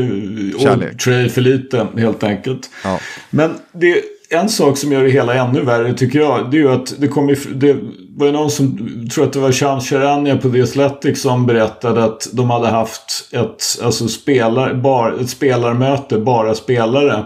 Kärlek. 0.62 0.92
och 0.92 0.98
Trey 0.98 1.28
för 1.28 1.40
lite, 1.40 1.86
helt 1.98 2.24
enkelt. 2.24 2.70
Ja. 2.84 2.98
Men 3.30 3.54
det 3.72 4.02
en 4.32 4.48
sak 4.48 4.78
som 4.78 4.92
gör 4.92 5.04
det 5.04 5.10
hela 5.10 5.34
ännu 5.34 5.60
värre 5.60 5.94
tycker 5.94 6.18
jag. 6.18 6.50
Det 6.50 6.56
är 6.56 6.60
ju 6.60 6.72
att 6.72 6.94
det 6.98 7.08
kommer 7.08 7.38
Det 7.54 7.76
var 8.16 8.26
ju 8.26 8.32
någon 8.32 8.50
som, 8.50 8.78
tror 9.14 9.24
att 9.24 9.32
det 9.32 9.38
var 9.38 9.52
Shams 9.52 9.88
Charania 9.88 10.36
på 10.36 10.50
The 10.50 10.62
Athletic 10.62 11.22
som 11.22 11.46
berättade 11.46 12.04
att 12.04 12.28
de 12.32 12.50
hade 12.50 12.68
haft 12.68 13.28
ett, 13.32 13.64
alltså 13.82 14.08
spelar, 14.08 14.74
bar, 14.74 15.16
ett 15.20 15.30
spelarmöte, 15.30 16.18
bara 16.18 16.54
spelare. 16.54 17.24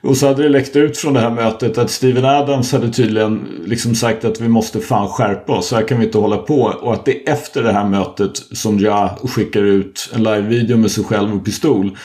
Och 0.00 0.16
så 0.16 0.26
hade 0.26 0.42
det 0.42 0.48
läckt 0.48 0.76
ut 0.76 0.98
från 0.98 1.14
det 1.14 1.20
här 1.20 1.30
mötet 1.30 1.78
att 1.78 1.90
Steven 1.90 2.24
Adams 2.24 2.72
hade 2.72 2.90
tydligen 2.92 3.48
liksom 3.66 3.94
sagt 3.94 4.24
att 4.24 4.40
vi 4.40 4.48
måste 4.48 4.80
fan 4.80 5.08
skärpa 5.08 5.52
oss. 5.52 5.66
Så 5.66 5.76
här 5.76 5.82
kan 5.82 5.98
vi 5.98 6.06
inte 6.06 6.18
hålla 6.18 6.36
på. 6.36 6.62
Och 6.62 6.92
att 6.92 7.04
det 7.04 7.28
är 7.28 7.32
efter 7.32 7.62
det 7.62 7.72
här 7.72 7.88
mötet 7.88 8.36
som 8.36 8.78
Ja 8.78 9.18
skickar 9.28 9.62
ut 9.62 10.10
en 10.14 10.22
live-video 10.22 10.76
med 10.76 10.90
sig 10.90 11.04
själv 11.04 11.36
och 11.36 11.44
pistol. 11.44 11.96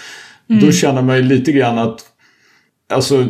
Då 0.48 0.72
känner 0.72 1.02
man 1.02 1.16
ju 1.16 1.24
lite 1.24 1.52
grann 1.52 1.80
att 1.80 2.06
Alltså, 2.92 3.26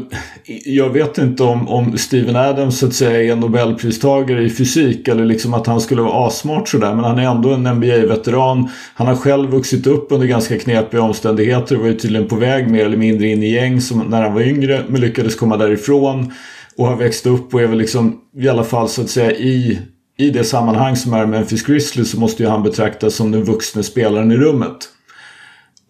jag 0.66 0.90
vet 0.90 1.18
inte 1.18 1.44
om, 1.44 1.68
om 1.68 1.98
Steven 1.98 2.36
Adams 2.36 2.80
så 2.80 2.86
att 2.86 2.94
säga 2.94 3.34
är 3.34 3.36
Nobelpristagare 3.36 4.44
i 4.44 4.50
fysik 4.50 5.08
eller 5.08 5.26
liksom 5.26 5.54
att 5.54 5.68
han 5.68 5.82
skulle 5.82 6.02
vara 6.02 6.28
asmart 6.28 6.70
sådär. 6.70 6.96
Men 6.96 7.06
han 7.06 7.20
är 7.20 7.32
ändå 7.32 7.54
en 7.54 7.64
NBA-veteran. 7.64 8.70
Han 8.94 9.08
har 9.08 9.16
själv 9.16 9.50
vuxit 9.50 9.88
upp 9.88 10.08
under 10.12 10.28
ganska 10.28 10.60
knepiga 10.60 11.02
omständigheter. 11.02 11.76
och 11.76 11.82
Var 11.82 11.88
ju 11.88 11.98
tydligen 11.98 12.28
på 12.28 12.36
väg 12.36 12.72
mer 12.72 12.86
eller 12.86 12.98
mindre 12.98 13.28
in 13.28 13.44
i 13.44 13.52
gäng 13.52 13.82
som 13.82 14.00
när 14.00 14.22
han 14.22 14.34
var 14.34 14.42
yngre. 14.42 14.84
Men 14.88 15.02
lyckades 15.02 15.36
komma 15.36 15.58
därifrån. 15.58 16.34
Och 16.78 16.88
har 16.88 16.96
växt 16.96 17.26
upp 17.26 17.54
och 17.54 17.62
är 17.62 17.68
väl 17.68 17.78
liksom 17.78 18.18
i 18.38 18.50
alla 18.50 18.64
fall 18.64 18.90
så 18.90 19.02
att 19.02 19.10
säga 19.10 19.32
i, 19.32 19.80
i 20.18 20.30
det 20.30 20.44
sammanhang 20.44 20.96
som 20.96 21.14
är 21.14 21.26
Memphis 21.26 21.64
Grizzlies 21.64 22.12
så 22.12 22.20
måste 22.20 22.44
ju 22.44 22.50
han 22.50 22.64
betraktas 22.64 23.16
som 23.16 23.32
den 23.32 23.44
vuxna 23.44 23.84
spelaren 23.84 24.32
i 24.32 24.36
rummet. 24.36 24.90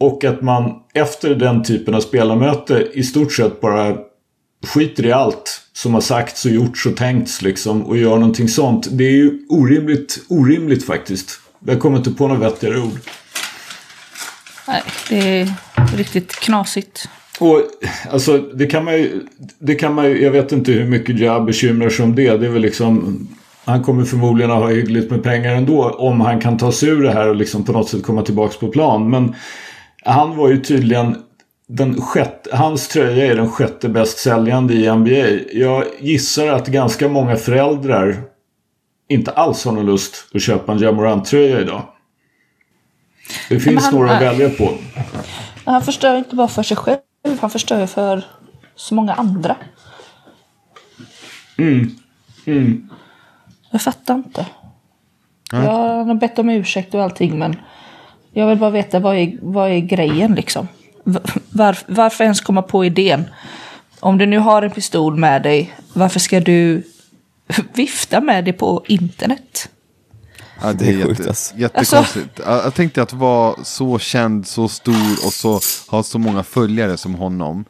Och 0.01 0.23
att 0.23 0.41
man 0.41 0.73
efter 0.93 1.35
den 1.35 1.63
typen 1.63 1.95
av 1.95 1.99
spelarmöte 1.99 2.87
i 2.93 3.03
stort 3.03 3.33
sett 3.33 3.61
bara 3.61 3.97
skiter 4.67 5.05
i 5.05 5.11
allt 5.11 5.61
som 5.73 5.93
har 5.93 6.01
sagts 6.01 6.45
och 6.45 6.51
gjorts 6.51 6.85
och 6.85 6.97
tänkts 6.97 7.41
liksom 7.41 7.83
och 7.83 7.97
gör 7.97 8.15
någonting 8.15 8.47
sånt. 8.49 8.87
Det 8.91 9.03
är 9.03 9.11
ju 9.11 9.39
orimligt, 9.49 10.19
orimligt 10.29 10.85
faktiskt. 10.85 11.39
Jag 11.65 11.79
kommer 11.79 11.97
inte 11.97 12.11
på 12.11 12.27
något 12.27 12.39
vettigare 12.39 12.79
ord. 12.79 12.99
Nej, 14.67 14.83
det 15.09 15.39
är 15.39 15.53
riktigt 15.97 16.31
knasigt. 16.31 17.09
Och 17.39 17.61
alltså 18.09 18.37
det 18.37 18.65
kan 18.65 18.85
man 18.85 18.93
ju, 18.93 19.21
det 19.59 19.75
kan 19.75 19.93
man 19.93 20.05
ju, 20.05 20.23
jag 20.23 20.31
vet 20.31 20.51
inte 20.51 20.71
hur 20.71 20.85
mycket 20.85 21.19
jag 21.19 21.45
bekymrar 21.45 21.89
sig 21.89 22.05
om 22.05 22.15
det. 22.15 22.37
Det 22.37 22.45
är 22.45 22.51
väl 22.51 22.61
liksom, 22.61 23.27
han 23.65 23.83
kommer 23.83 24.05
förmodligen 24.05 24.51
att 24.51 24.63
ha 24.63 24.69
hyggligt 24.69 25.11
med 25.11 25.23
pengar 25.23 25.55
ändå 25.55 25.89
om 25.89 26.21
han 26.21 26.41
kan 26.41 26.57
ta 26.57 26.71
sig 26.71 26.89
ur 26.89 27.03
det 27.03 27.11
här 27.11 27.27
och 27.27 27.35
liksom 27.35 27.63
på 27.63 27.71
något 27.71 27.89
sätt 27.89 28.03
komma 28.03 28.21
tillbaks 28.21 28.57
på 28.57 28.67
plan. 28.67 29.09
Men 29.09 29.35
han 30.05 30.37
var 30.37 30.49
ju 30.49 30.61
tydligen 30.61 31.23
den 31.67 32.01
sjätte, 32.01 32.55
hans 32.55 32.87
tröja 32.87 33.25
är 33.25 33.35
den 33.35 33.51
sjätte 33.51 33.89
bäst 33.89 34.17
säljande 34.17 34.73
i 34.73 34.91
NBA. 34.95 35.27
Jag 35.53 35.85
gissar 35.99 36.47
att 36.47 36.67
ganska 36.67 37.07
många 37.09 37.35
föräldrar 37.35 38.21
inte 39.09 39.31
alls 39.31 39.65
har 39.65 39.71
någon 39.71 39.85
lust 39.85 40.15
att 40.33 40.41
köpa 40.41 40.71
en 40.71 40.77
Jamorant-tröja 40.79 41.59
idag. 41.59 41.81
Det 43.49 43.59
finns 43.59 43.83
han- 43.83 43.93
några 43.95 44.15
att 44.15 44.21
välja 44.21 44.49
på. 44.49 44.73
Han 45.65 45.81
förstör 45.81 46.17
inte 46.17 46.35
bara 46.35 46.47
för 46.47 46.63
sig 46.63 46.77
själv, 46.77 46.99
han 47.41 47.49
förstör 47.49 47.87
för 47.87 48.25
så 48.75 48.95
många 48.95 49.13
andra. 49.13 49.55
Mm. 51.57 51.89
Mm. 52.45 52.89
Jag 53.71 53.81
fattar 53.81 54.15
inte. 54.15 54.45
Jag 55.51 56.03
har 56.05 56.13
bett 56.15 56.39
om 56.39 56.49
ursäkt 56.49 56.93
och 56.93 57.03
allting 57.03 57.39
men 57.39 57.55
jag 58.33 58.47
vill 58.47 58.57
bara 58.57 58.69
veta 58.69 58.99
vad 58.99 59.15
är, 59.15 59.37
vad 59.41 59.71
är 59.71 59.79
grejen 59.79 60.35
liksom. 60.35 60.67
Var, 61.49 61.77
varför 61.87 62.23
ens 62.23 62.41
komma 62.41 62.61
på 62.61 62.85
idén? 62.85 63.25
Om 63.99 64.17
du 64.17 64.25
nu 64.25 64.37
har 64.37 64.61
en 64.61 64.71
pistol 64.71 65.17
med 65.17 65.43
dig, 65.43 65.73
varför 65.93 66.19
ska 66.19 66.39
du 66.39 66.83
vifta 67.73 68.21
med 68.21 68.45
det 68.45 68.53
på 68.53 68.83
internet? 68.87 69.69
Ja, 70.61 70.73
det 70.73 70.85
är, 70.85 70.93
Det 70.93 71.03
är 71.03 71.09
jätte, 71.09 71.27
alltså. 71.27 71.55
jättekonstigt. 71.55 72.39
Jag, 72.45 72.65
jag 72.65 72.73
tänkte 72.73 73.01
att 73.01 73.13
vara 73.13 73.63
så 73.63 73.99
känd, 73.99 74.47
så 74.47 74.67
stor 74.67 75.25
och 75.25 75.33
så, 75.33 75.59
ha 75.87 76.03
så 76.03 76.19
många 76.19 76.43
följare 76.43 76.97
som 76.97 77.15
honom. 77.15 77.65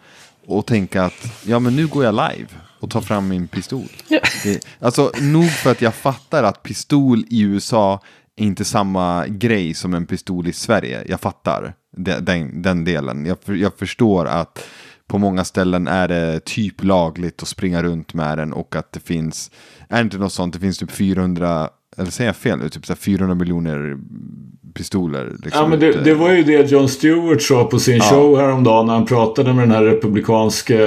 Och 0.47 0.65
tänka 0.65 1.04
att 1.04 1.43
ja 1.45 1.60
men 1.60 1.76
nu 1.76 1.88
går 1.88 2.04
jag 2.04 2.13
live 2.13 2.47
och 2.80 2.89
tar 2.89 3.02
fram 3.02 3.28
min 3.28 3.47
pistol. 3.47 3.88
Ja. 4.08 4.19
Det, 4.43 4.65
alltså 4.80 5.12
nog 5.21 5.50
för 5.50 5.71
att 5.71 5.82
jag 5.82 5.95
fattar 5.95 6.43
att 6.43 6.63
pistol 6.63 7.26
i 7.30 7.41
USA 7.41 8.02
inte 8.42 8.66
samma 8.66 9.28
grej 9.28 9.74
som 9.74 9.94
en 9.94 10.06
pistol 10.06 10.48
i 10.48 10.54
Sverige. 10.54 11.04
Jag 11.08 11.20
fattar 11.20 11.74
den, 11.98 12.62
den, 12.62 12.84
delen. 12.84 13.26
Jag, 13.26 13.38
jag 13.58 13.78
förstår 13.78 14.26
att 14.26 14.70
på 15.08 15.18
många 15.18 15.44
ställen 15.44 15.88
är 15.88 16.08
det 16.08 16.46
typ 16.46 16.84
lagligt 16.84 17.42
att 17.42 17.48
springa 17.48 17.84
runt 17.84 18.14
med 18.14 18.38
den 18.38 18.54
och 18.54 18.76
att 18.76 18.92
det 18.92 19.00
finns, 19.00 19.52
är 19.90 19.96
det 19.96 20.02
inte 20.02 20.18
något 20.18 20.34
sånt, 20.34 20.54
det 20.54 20.60
finns 20.60 20.78
typ 20.78 20.92
400, 20.92 21.70
eller 21.98 22.12
säger 22.12 22.30
jag 22.30 22.36
fel 22.36 22.70
typ 22.70 22.86
så 22.86 22.94
här 22.94 22.98
400 22.98 23.36
miljoner 23.36 23.98
pistoler. 24.74 25.32
Liksom 25.44 25.62
Ja, 25.62 25.68
men 25.68 25.80
det, 25.80 26.04
det 26.04 26.14
var 26.14 26.32
ju 26.32 26.44
det 26.44 26.72
Jon 26.72 26.90
Stewart 26.90 27.42
sa 27.42 27.64
på 27.64 27.80
sin 27.80 28.02
show 28.02 28.38
häromdagen 28.38 28.86
när 28.86 28.94
han 28.94 29.06
pratade 29.06 29.54
med 29.54 29.64
den 29.64 29.72
här 29.72 29.84
republikanska 29.84 30.78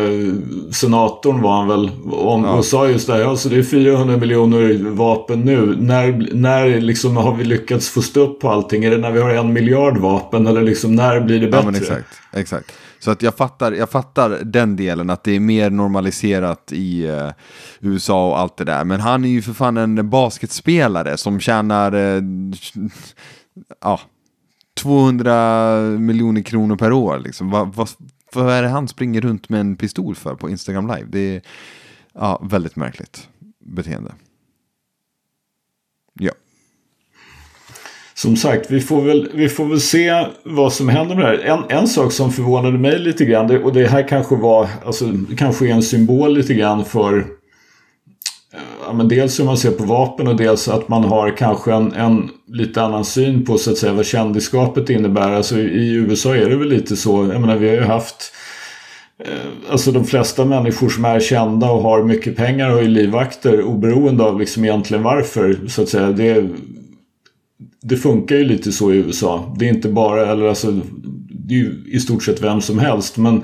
senatorn 0.73 1.43
var 1.43 1.57
han 1.57 1.69
väl. 1.69 1.91
Om, 2.11 2.45
Och 2.45 2.65
sa 2.65 2.89
just 2.89 3.07
det 3.07 3.13
här, 3.13 3.25
alltså 3.25 3.49
det 3.49 3.59
är 3.59 3.63
400 3.63 4.17
miljoner 4.17 4.91
vapen 4.91 5.41
nu. 5.41 5.77
När, 5.79 6.29
när 6.33 6.81
liksom 6.81 7.17
har 7.17 7.37
vi 7.37 7.45
lyckats 7.45 7.89
få 7.89 8.03
stopp 8.03 8.41
på 8.41 8.51
allting? 8.51 8.85
Är 8.85 8.91
det 8.91 8.99
när 8.99 9.11
vi 9.11 9.21
har 9.21 9.31
en 9.31 9.53
miljard 9.53 9.99
vapen? 9.99 10.47
Eller 10.47 10.63
liksom 10.63 10.95
när 10.95 11.21
blir 11.21 11.41
det 11.41 11.47
bättre? 11.47 11.59
Ja 11.59 11.71
men 11.71 11.75
exakt, 11.75 12.09
exakt. 12.33 12.73
Så 13.05 13.11
att 13.11 13.23
jag 13.23 13.35
fattar, 13.35 13.73
jag 13.73 13.91
fattar 13.91 14.31
den 14.45 14.77
delen, 14.77 15.11
att 15.11 15.25
det 15.25 15.33
är 15.33 15.41
mer 15.41 15.71
normaliserat 15.71 16.73
i 16.73 17.07
eh, 17.07 17.31
USA 17.81 18.29
och 18.29 18.39
allt 18.39 18.57
det 18.57 18.65
där. 18.65 18.85
Men 18.85 19.01
han 19.01 19.25
är 19.25 19.29
ju 19.29 19.43
för 19.43 19.53
fan 19.53 19.77
en 19.77 20.11
basketspelare 20.11 21.17
som 21.17 21.41
tjänar 21.41 21.93
eh, 21.93 22.23
ja, 23.81 24.01
200 24.77 25.81
miljoner 25.81 26.43
kronor 26.43 26.77
per 26.77 26.93
år. 26.93 27.19
Liksom. 27.19 27.51
Vad, 27.51 27.75
vad, 27.75 27.89
vad 28.33 28.53
är 28.53 28.63
det 28.63 28.69
han 28.69 28.89
springer 28.89 29.21
runt 29.21 29.49
med 29.49 29.61
en 29.61 29.77
pistol 29.77 30.15
för 30.15 30.35
på 30.35 30.51
Instagram 30.51 30.87
live? 30.87 31.07
Det 31.09 31.37
är 31.37 31.43
ja, 32.15 32.41
väldigt 32.43 32.77
märkligt 32.77 33.29
beteende. 33.59 34.13
Ja. 36.21 36.33
Som 38.17 38.37
sagt, 38.37 38.71
vi 38.71 38.81
får, 38.81 39.03
väl, 39.03 39.29
vi 39.35 39.49
får 39.49 39.65
väl 39.65 39.81
se 39.81 40.27
vad 40.45 40.73
som 40.73 40.89
händer 40.89 41.15
med 41.15 41.25
det 41.25 41.29
här. 41.29 41.39
En, 41.39 41.79
en 41.79 41.89
sak 41.89 42.13
som 42.13 42.33
förvånade 42.33 42.79
mig 42.79 42.99
lite 42.99 43.25
grann, 43.25 43.47
det, 43.47 43.59
och 43.59 43.73
det 43.73 43.87
här 43.87 44.09
kanske 44.09 44.37
var, 44.37 44.69
alltså 44.85 45.05
det 45.05 45.37
kanske 45.37 45.67
är 45.69 45.73
en 45.73 45.83
symbol 45.83 46.35
lite 46.35 46.55
grann 46.55 46.85
för 46.85 47.19
eh, 47.19 48.61
ja, 48.87 48.93
men 48.93 49.09
dels 49.09 49.41
hur 49.41 49.45
man 49.45 49.57
ser 49.57 49.71
på 49.71 49.85
vapen 49.85 50.29
och 50.29 50.37
dels 50.37 50.69
att 50.69 50.89
man 50.89 51.05
har 51.05 51.37
kanske 51.37 51.73
en, 51.73 51.93
en 51.93 52.31
lite 52.49 52.83
annan 52.83 53.05
syn 53.05 53.45
på 53.45 53.59
så 53.59 53.71
att 53.71 53.79
säga 53.79 53.93
vad 53.93 54.07
kändisskapet 54.07 54.91
innebär. 54.91 55.33
Alltså 55.33 55.59
i 55.59 55.93
USA 55.93 56.37
är 56.37 56.51
det 56.51 56.57
väl 56.57 56.69
lite 56.69 56.97
så, 56.97 57.31
jag 57.33 57.41
menar 57.41 57.57
vi 57.57 57.69
har 57.69 57.77
ju 57.77 57.83
haft 57.85 58.33
eh, 59.25 59.71
Alltså 59.71 59.93
de 59.93 60.05
flesta 60.05 60.45
människor 60.45 60.89
som 60.89 61.05
är 61.05 61.21
kända 61.21 61.71
och 61.71 61.83
har 61.83 62.03
mycket 62.03 62.37
pengar 62.37 62.71
har 62.71 62.83
ju 62.83 62.89
livvakter 62.89 63.63
oberoende 63.63 64.25
av 64.25 64.41
liksom 64.41 64.65
egentligen 64.65 65.03
varför. 65.03 65.59
Så 65.69 65.83
att 65.83 65.89
säga. 65.89 66.13
Det, 66.13 66.49
det 67.85 67.97
funkar 67.97 68.37
ju 68.37 68.45
lite 68.45 68.73
så 68.73 68.93
i 68.93 68.97
USA. 68.97 69.55
Det 69.59 69.65
är 69.65 69.69
inte 69.69 69.89
bara, 69.89 70.33
eller 70.33 70.47
alltså, 70.47 70.81
det 71.29 71.55
är 71.55 71.59
ju 71.59 71.85
i 71.87 72.01
stort 72.01 72.23
sett 72.23 72.43
vem 72.43 72.61
som 72.61 72.79
helst. 72.79 73.17
Men 73.17 73.43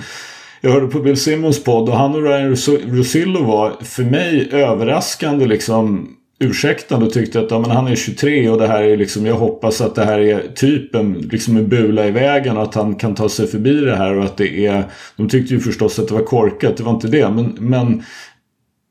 jag 0.61 0.71
hörde 0.71 0.87
på 0.87 1.01
Bill 1.01 1.17
Simmons 1.17 1.65
podd 1.65 1.89
och 1.89 1.97
han 1.97 2.15
och 2.15 2.23
Ryan 2.23 2.57
Rosillo 2.97 3.45
var 3.45 3.73
för 3.81 4.03
mig 4.03 4.49
överraskande 4.53 5.47
liksom 5.47 6.09
ursäktande 6.43 7.07
och 7.07 7.13
tyckte 7.13 7.41
att 7.41 7.51
ja, 7.51 7.59
men 7.59 7.71
han 7.71 7.87
är 7.87 7.97
23 7.97 8.49
och 8.49 8.59
det 8.59 8.67
här 8.67 8.83
är 8.83 8.97
liksom, 8.97 9.27
jag 9.27 9.35
hoppas 9.35 9.81
att 9.81 9.95
det 9.95 10.05
här 10.05 10.19
är 10.19 10.49
typen 10.55 11.29
liksom 11.33 11.57
en 11.57 11.69
bula 11.69 12.07
i 12.07 12.11
vägen 12.11 12.57
och 12.57 12.63
att 12.63 12.75
han 12.75 12.95
kan 12.95 13.15
ta 13.15 13.29
sig 13.29 13.47
förbi 13.47 13.81
det 13.81 13.97
här 13.97 14.19
och 14.19 14.25
att 14.25 14.37
det 14.37 14.67
är, 14.67 14.85
de 15.17 15.29
tyckte 15.29 15.55
ju 15.55 15.61
förstås 15.61 15.99
att 15.99 16.09
det 16.09 16.15
var 16.15 16.25
korkat, 16.25 16.77
det 16.77 16.83
var 16.83 16.93
inte 16.93 17.09
det, 17.09 17.31
men, 17.31 17.57
men 17.59 18.03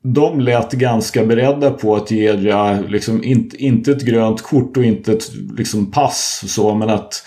de 0.02 0.40
lät 0.40 0.72
ganska 0.72 1.24
beredda 1.24 1.70
på 1.70 1.96
att 1.96 2.10
ge 2.10 2.24
Edja, 2.24 2.72
eh, 2.72 2.88
liksom, 2.88 3.24
inte, 3.24 3.56
inte 3.56 3.92
ett 3.92 4.02
grönt 4.02 4.42
kort 4.42 4.76
och 4.76 4.84
inte 4.84 5.12
ett 5.12 5.32
liksom, 5.58 5.90
pass 5.90 6.44
så, 6.46 6.74
men 6.74 6.90
att 6.90 7.24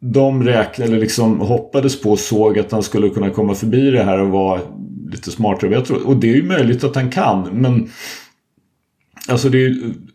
de 0.00 0.44
räknade, 0.44 0.90
eller 0.90 1.00
liksom 1.00 1.40
hoppades 1.40 2.00
på 2.00 2.10
och 2.10 2.18
såg 2.18 2.58
att 2.58 2.72
han 2.72 2.82
skulle 2.82 3.08
kunna 3.08 3.30
komma 3.30 3.54
förbi 3.54 3.90
det 3.90 4.02
här 4.02 4.18
och 4.18 4.28
vara 4.28 4.60
lite 5.10 5.30
smartare. 5.30 5.80
Tror, 5.80 6.06
och 6.06 6.16
det 6.16 6.30
är 6.30 6.36
ju 6.36 6.42
möjligt 6.42 6.84
att 6.84 6.94
han 6.94 7.10
kan, 7.10 7.48
men 7.52 7.90
Alltså 9.28 9.48
det 9.48 9.64
är 9.64 9.74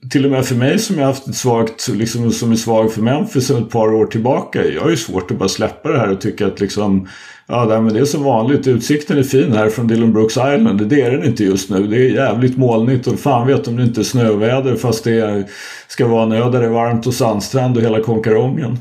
till 0.10 0.26
och 0.26 0.32
med 0.32 0.46
för 0.46 0.56
mig 0.56 0.80
som 0.80 1.00
jag 1.00 1.06
haft 1.06 1.28
ett 1.28 1.36
svagt, 1.36 1.88
liksom 1.88 2.32
som 2.32 2.52
är 2.52 2.56
svag 2.56 2.94
för 2.94 3.02
Memphis 3.02 3.48
sedan 3.48 3.64
ett 3.64 3.70
par 3.70 3.94
år 3.94 4.06
tillbaka. 4.06 4.66
Jag 4.66 4.82
har 4.82 4.90
ju 4.90 4.98
svårt 4.98 5.32
att 5.32 5.38
bara 5.38 5.50
släppa 5.50 5.92
det 5.92 6.00
här 6.00 6.12
och 6.12 6.22
tycka 6.22 6.48
att 6.48 6.60
liksom 6.60 7.08
Ja, 7.52 7.66
nej, 7.66 7.82
men 7.82 7.94
det 7.94 8.00
är 8.00 8.06
som 8.06 8.24
vanligt. 8.24 8.68
Utsikten 8.68 9.18
är 9.18 9.24
fin 9.24 9.54
här 9.54 9.70
från 9.70 9.88
Dillon 9.88 10.14
Brooks 10.14 10.38
Island. 10.38 10.88
Det 10.88 11.02
är 11.02 11.12
den 11.12 11.24
inte 11.26 11.44
just 11.44 11.70
nu. 11.70 11.88
Det 11.88 11.98
är 11.98 12.10
jävligt 12.10 12.58
molnigt 12.58 13.08
och 13.08 13.20
fan 13.20 13.48
vet 13.48 13.68
om 13.68 13.76
det 13.76 13.84
inte 13.84 14.02
är 14.02 14.04
snöväder 14.04 14.76
fast 14.76 15.04
det 15.04 15.20
är, 15.20 15.46
ska 15.88 16.08
vara 16.08 16.24
en 16.24 16.32
ö 16.32 16.50
där 16.50 16.60
det 16.60 16.66
är 16.66 16.70
varmt 16.70 17.08
och 17.08 17.14
sandstrand 17.14 17.78
och 17.78 17.84
hela 17.84 18.04
konkarongen. 18.04 18.78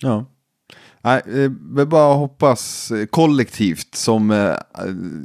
Ja. 0.00 0.24
Nej, 1.02 1.22
eh, 1.26 1.50
vi 1.76 1.86
bara 1.86 2.14
hoppas 2.14 2.90
eh, 2.90 3.06
kollektivt 3.06 3.94
som 3.94 4.30
eh, 4.30 4.54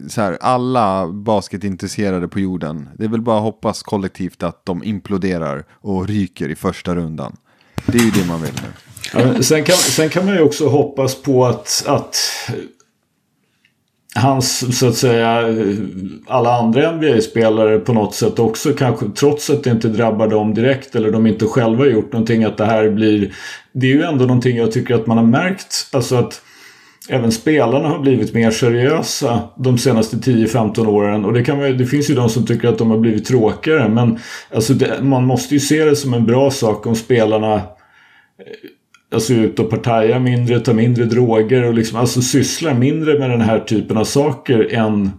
så 0.08 0.22
här, 0.22 0.38
alla 0.42 1.08
basketintresserade 1.08 2.28
på 2.28 2.40
jorden. 2.40 2.90
Det 2.98 3.06
är 3.06 3.10
väl 3.10 3.22
bara 3.22 3.40
hoppas 3.40 3.84
kollektivt 3.84 4.44
att 4.44 4.66
de 4.66 4.84
imploderar 4.84 5.66
och 5.72 6.08
ryker 6.08 6.50
i 6.50 6.56
första 6.56 6.96
rundan. 6.96 7.38
Det 7.86 7.98
är 7.98 8.04
ju 8.04 8.12
det 8.12 8.28
man 8.28 8.42
vill 8.42 8.52
nu. 8.54 8.70
Ja, 9.14 9.44
sen, 9.44 9.64
kan, 9.64 9.76
sen 9.76 10.10
kan 10.10 10.26
man 10.26 10.36
ju 10.36 10.42
också 10.42 10.68
hoppas 10.68 11.16
på 11.16 11.46
att, 11.46 11.84
att 11.88 12.18
hans, 14.16 14.80
så 14.80 14.88
att 14.88 14.96
säga, 14.96 15.46
alla 16.28 16.54
andra 16.54 16.92
NBA-spelare 16.92 17.80
på 17.80 17.94
något 17.94 18.16
sätt 18.16 18.40
också 18.40 18.74
kanske, 18.74 19.06
trots 19.16 19.50
att 19.50 19.64
det 19.64 19.70
inte 19.70 19.88
drabbar 19.88 20.28
dem 20.28 20.54
direkt 20.54 20.96
eller 20.96 21.12
de 21.12 21.28
inte 21.28 21.46
själva 21.46 21.86
gjort 21.86 22.14
någonting, 22.14 22.44
att 22.44 22.58
det 22.58 22.66
här 22.66 22.90
blir... 22.90 23.36
Det 23.74 23.88
är 23.88 23.96
ju 23.96 24.04
ändå 24.04 24.26
någonting 24.26 24.58
jag 24.58 24.72
tycker 24.72 24.96
att 24.96 25.08
man 25.08 25.18
har 25.18 25.26
märkt, 25.26 25.88
alltså 25.92 26.16
att 26.16 26.42
även 27.12 27.32
spelarna 27.32 27.90
har 27.90 28.00
blivit 28.00 28.34
mer 28.34 28.52
seriösa 28.52 29.42
de 29.56 29.78
senaste 29.78 30.18
10-15 30.18 30.88
åren. 30.88 31.26
Och 31.26 31.34
det, 31.34 31.44
kan 31.44 31.60
det 31.60 31.86
finns 31.86 32.10
ju 32.10 32.16
de 32.16 32.30
som 32.30 32.46
tycker 32.46 32.68
att 32.68 32.78
de 32.78 32.92
har 32.92 32.98
blivit 32.98 33.26
tråkigare, 33.26 33.90
men 33.90 34.20
alltså 34.54 34.74
det, 34.74 35.04
man 35.04 35.26
måste 35.26 35.54
ju 35.54 35.60
se 35.60 35.86
det 35.86 35.96
som 35.96 36.14
en 36.14 36.26
bra 36.26 36.52
sak 36.52 36.86
om 36.86 36.96
spelarna 36.96 37.54
eh, 37.54 37.62
alltså 39.14 39.34
ut 39.34 39.60
och 39.60 39.70
partaja 39.70 40.20
mindre, 40.20 40.60
ta 40.60 40.74
mindre 40.74 41.06
droger 41.06 41.64
och 41.64 41.74
liksom 41.74 42.00
alltså 42.00 42.22
sysslar 42.22 42.74
mindre 42.74 43.20
med 43.20 43.30
den 43.30 43.42
här 43.42 43.60
typen 43.60 43.98
av 43.98 44.04
saker 44.04 44.74
än, 44.74 45.12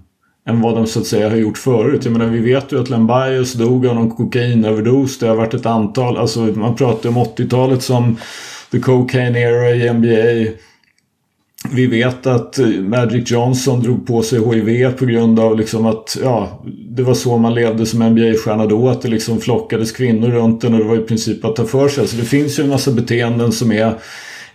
än 0.49 0.61
vad 0.61 0.75
de 0.75 0.87
så 0.87 1.01
att 1.01 1.07
säga 1.07 1.31
har 1.31 1.37
gjort 1.37 1.59
förut. 1.59 2.05
Jag 2.05 2.13
menar 2.13 2.27
vi 2.27 2.41
vet 2.41 2.73
ju 2.73 2.81
att 2.81 2.91
Len 2.91 3.07
dog 3.59 3.87
av 3.87 3.95
någon 3.95 4.11
kokainöverdos. 4.11 5.19
Det 5.19 5.27
har 5.27 5.37
varit 5.37 5.55
ett 5.55 5.67
antal, 5.67 6.17
alltså 6.17 6.41
man 6.41 6.77
pratar 6.77 7.09
om 7.09 7.19
80-talet 7.19 7.83
som 7.83 8.17
the 8.71 8.79
cocaine 8.79 9.37
era 9.37 9.71
i 9.71 9.93
NBA. 9.93 10.53
Vi 11.75 11.87
vet 11.87 12.27
att 12.27 12.59
eh, 12.59 12.67
Magic 12.67 13.31
Johnson 13.31 13.83
drog 13.83 14.07
på 14.07 14.23
sig 14.23 14.39
HIV 14.39 14.93
på 14.93 15.07
grund 15.07 15.41
av 15.41 15.59
liksom 15.59 15.87
att 15.87 16.19
ja, 16.23 16.63
det 16.89 17.03
var 17.03 17.15
så 17.15 17.39
man 17.39 17.55
levde 17.55 17.87
som 17.87 18.03
NBA-stjärna 18.03 18.67
då. 18.67 18.89
Att 18.89 19.03
det 19.03 19.09
liksom 19.09 19.41
flockades 19.41 19.93
kvinnor 19.93 20.29
runt 20.29 20.65
en 20.65 20.75
och 20.75 20.81
det 20.81 20.87
var 20.87 20.97
i 20.97 21.07
princip 21.07 21.45
att 21.45 21.57
ta 21.57 21.65
för 21.65 21.89
sig. 21.89 22.07
Så 22.09 22.17
det 22.17 22.25
finns 22.25 22.59
ju 22.59 22.63
en 22.63 22.69
massa 22.69 22.93
beteenden 22.93 23.53
som 23.53 23.73
är 23.73 23.95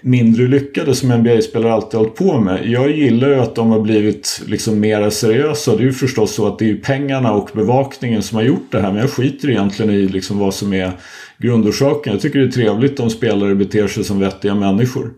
mindre 0.01 0.47
lyckade 0.47 0.95
som 0.95 1.10
NBA-spelare 1.10 1.73
alltid 1.73 1.97
hållit 1.97 2.15
på 2.15 2.39
med. 2.39 2.65
Jag 2.65 2.91
gillar 2.91 3.30
ju 3.30 3.36
att 3.36 3.56
de 3.56 3.71
har 3.71 3.80
blivit 3.80 4.41
liksom 4.47 4.80
mera 4.80 5.12
seriösa. 5.12 5.75
Det 5.75 5.84
är 5.84 5.86
ju 5.86 5.93
förstås 5.93 6.34
så 6.34 6.47
att 6.47 6.60
det 6.60 6.69
är 6.69 6.75
pengarna 6.75 7.34
och 7.34 7.49
bevakningen 7.53 8.23
som 8.23 8.36
har 8.36 8.43
gjort 8.43 8.71
det 8.71 8.82
här. 8.82 8.91
Men 8.91 9.01
jag 9.01 9.10
skiter 9.10 9.49
egentligen 9.49 9.91
i 9.91 10.08
liksom 10.08 10.39
vad 10.39 10.53
som 10.53 10.73
är 10.73 10.91
grundorsaken. 11.38 12.13
Jag 12.13 12.21
tycker 12.21 12.39
det 12.39 12.45
är 12.45 12.51
trevligt 12.51 12.99
om 12.99 13.10
spelare 13.10 13.56
beter 13.56 13.88
sig 13.88 14.03
som 14.03 14.19
vettiga 14.19 14.56
människor. 14.56 15.12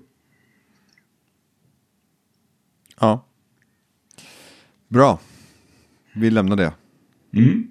Ja. 3.00 3.26
Bra. 4.88 5.20
Vi 6.16 6.30
lämnar 6.30 6.56
det. 6.56 6.72
Mm. 7.36 7.68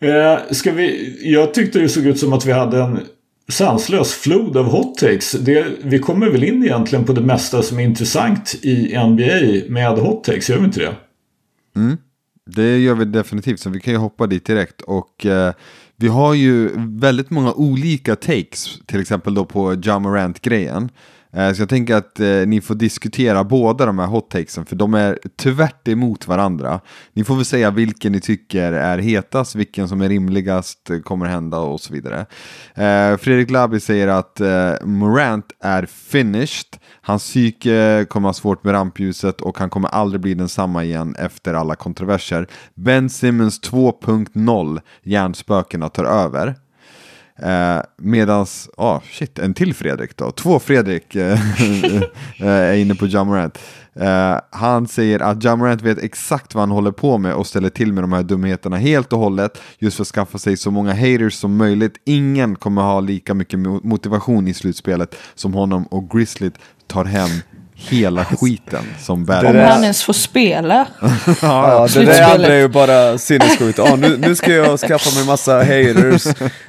Eh, 0.00 0.38
ska 0.50 0.72
vi, 0.72 1.18
jag 1.32 1.54
tyckte 1.54 1.78
det 1.78 1.88
såg 1.88 2.06
ut 2.06 2.18
som 2.18 2.32
att 2.32 2.46
vi 2.46 2.52
hade 2.52 2.82
en 2.82 3.00
sanslös 3.48 4.12
flod 4.12 4.56
av 4.56 4.64
hot 4.64 4.98
takes. 4.98 5.32
Det, 5.32 5.66
vi 5.82 5.98
kommer 5.98 6.30
väl 6.30 6.44
in 6.44 6.64
egentligen 6.64 7.04
på 7.04 7.12
det 7.12 7.20
mesta 7.20 7.62
som 7.62 7.78
är 7.78 7.82
intressant 7.82 8.54
i 8.62 8.98
NBA 8.98 9.72
med 9.72 9.98
hot 9.98 10.24
takes, 10.24 10.48
gör 10.48 10.58
vi 10.58 10.64
inte 10.64 10.80
det? 10.80 10.94
Mm. 11.76 11.96
Det 12.46 12.78
gör 12.78 12.94
vi 12.94 13.04
definitivt, 13.04 13.60
så 13.60 13.70
vi 13.70 13.80
kan 13.80 13.92
ju 13.92 13.98
hoppa 13.98 14.26
dit 14.26 14.44
direkt. 14.44 14.80
Och 14.80 15.26
eh, 15.26 15.52
vi 15.96 16.08
har 16.08 16.34
ju 16.34 16.70
väldigt 16.76 17.30
många 17.30 17.52
olika 17.52 18.16
takes, 18.16 18.78
till 18.86 19.00
exempel 19.00 19.34
då 19.34 19.44
på 19.44 19.74
Jamarant-grejen. 19.82 20.84
Eh, 20.84 20.88
Eh, 21.32 21.52
så 21.52 21.62
jag 21.62 21.68
tänker 21.68 21.94
att 21.94 22.20
eh, 22.20 22.46
ni 22.46 22.60
får 22.60 22.74
diskutera 22.74 23.44
båda 23.44 23.86
de 23.86 23.98
här 23.98 24.06
hot 24.06 24.30
takesen 24.30 24.66
för 24.66 24.76
de 24.76 24.94
är 24.94 25.18
tvärt 25.36 25.88
emot 25.88 26.28
varandra. 26.28 26.80
Ni 27.12 27.24
får 27.24 27.36
väl 27.36 27.44
säga 27.44 27.70
vilken 27.70 28.12
ni 28.12 28.20
tycker 28.20 28.72
är 28.72 28.98
hetast, 28.98 29.54
vilken 29.54 29.88
som 29.88 30.00
är 30.00 30.08
rimligast 30.08 30.90
eh, 30.90 30.98
kommer 30.98 31.26
hända 31.26 31.58
och 31.58 31.80
så 31.80 31.92
vidare. 31.92 32.26
Eh, 32.74 33.16
Fredrik 33.16 33.50
Labi 33.50 33.80
säger 33.80 34.08
att 34.08 34.40
eh, 34.40 34.72
Morant 34.84 35.46
är 35.60 35.86
finished. 35.86 36.76
Hans 37.02 37.22
psyke 37.22 38.06
kommer 38.08 38.28
ha 38.28 38.32
svårt 38.32 38.64
med 38.64 38.74
rampljuset 38.74 39.40
och 39.40 39.58
han 39.58 39.70
kommer 39.70 39.88
aldrig 39.88 40.20
bli 40.20 40.34
densamma 40.34 40.84
igen 40.84 41.14
efter 41.18 41.54
alla 41.54 41.74
kontroverser. 41.74 42.46
Ben 42.74 43.10
Simmons 43.10 43.60
2.0, 43.60 44.80
hjärnspökena 45.02 45.88
tar 45.88 46.04
över. 46.04 46.54
Eh, 47.42 47.82
medans, 47.96 48.70
ja 48.76 48.96
oh, 48.96 49.02
shit, 49.10 49.38
en 49.38 49.54
till 49.54 49.74
Fredrik 49.74 50.16
då. 50.16 50.30
Två 50.30 50.58
Fredrik 50.58 51.14
eh, 51.14 51.32
eh 52.38 52.46
är 52.46 52.74
inne 52.74 52.94
på 52.94 53.06
Jamorant. 53.06 53.58
Eh, 53.94 54.36
han 54.50 54.88
säger 54.88 55.20
att 55.20 55.44
Jamorant 55.44 55.82
vet 55.82 55.98
exakt 55.98 56.54
vad 56.54 56.62
han 56.62 56.70
håller 56.70 56.90
på 56.90 57.18
med 57.18 57.34
och 57.34 57.46
ställer 57.46 57.68
till 57.68 57.92
med 57.92 58.02
de 58.02 58.12
här 58.12 58.22
dumheterna 58.22 58.76
helt 58.76 59.12
och 59.12 59.18
hållet. 59.18 59.60
Just 59.78 59.96
för 59.96 60.02
att 60.02 60.08
skaffa 60.08 60.38
sig 60.38 60.56
så 60.56 60.70
många 60.70 60.94
haters 60.94 61.34
som 61.34 61.56
möjligt. 61.56 61.96
Ingen 62.04 62.56
kommer 62.56 62.82
ha 62.82 63.00
lika 63.00 63.34
mycket 63.34 63.58
motivation 63.58 64.48
i 64.48 64.54
slutspelet 64.54 65.14
som 65.34 65.54
honom 65.54 65.84
och 65.84 66.10
Grizzly 66.10 66.50
tar 66.86 67.04
hem 67.04 67.30
hela 67.88 68.24
skiten 68.24 68.84
som 68.98 69.24
bär. 69.24 69.44
Om 69.44 69.56
han 69.56 69.82
ens 69.82 70.02
får 70.02 70.12
spela. 70.12 70.86
ja, 71.42 71.88
det 71.94 72.04
där 72.04 72.34
andra 72.34 72.54
är 72.54 72.58
ju 72.58 72.68
bara 72.68 73.18
sinnessjukt. 73.18 73.78
Oh, 73.78 73.98
nu, 73.98 74.16
nu 74.16 74.34
ska 74.34 74.52
jag 74.52 74.80
skaffa 74.80 75.18
mig 75.18 75.26
massa 75.26 75.58
haters. 75.58 76.26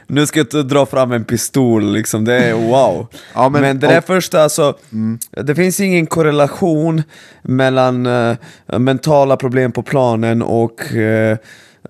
Nu 0.07 0.25
ska 0.25 0.45
jag 0.51 0.67
dra 0.67 0.85
fram 0.85 1.11
en 1.11 1.25
pistol, 1.25 1.93
liksom. 1.93 2.25
det 2.25 2.33
är 2.33 2.53
wow. 2.53 3.07
Ja, 3.33 3.49
men, 3.49 3.61
men 3.61 3.79
det 3.79 3.87
där 3.87 3.97
och, 3.97 4.05
första, 4.05 4.43
alltså, 4.43 4.77
mm. 4.91 5.19
det 5.31 5.55
finns 5.55 5.79
ingen 5.79 6.07
korrelation 6.07 7.03
mellan 7.41 8.05
uh, 8.05 8.35
mentala 8.77 9.37
problem 9.37 9.71
på 9.71 9.83
planen 9.83 10.41
och 10.41 10.81
uh, 10.95 11.37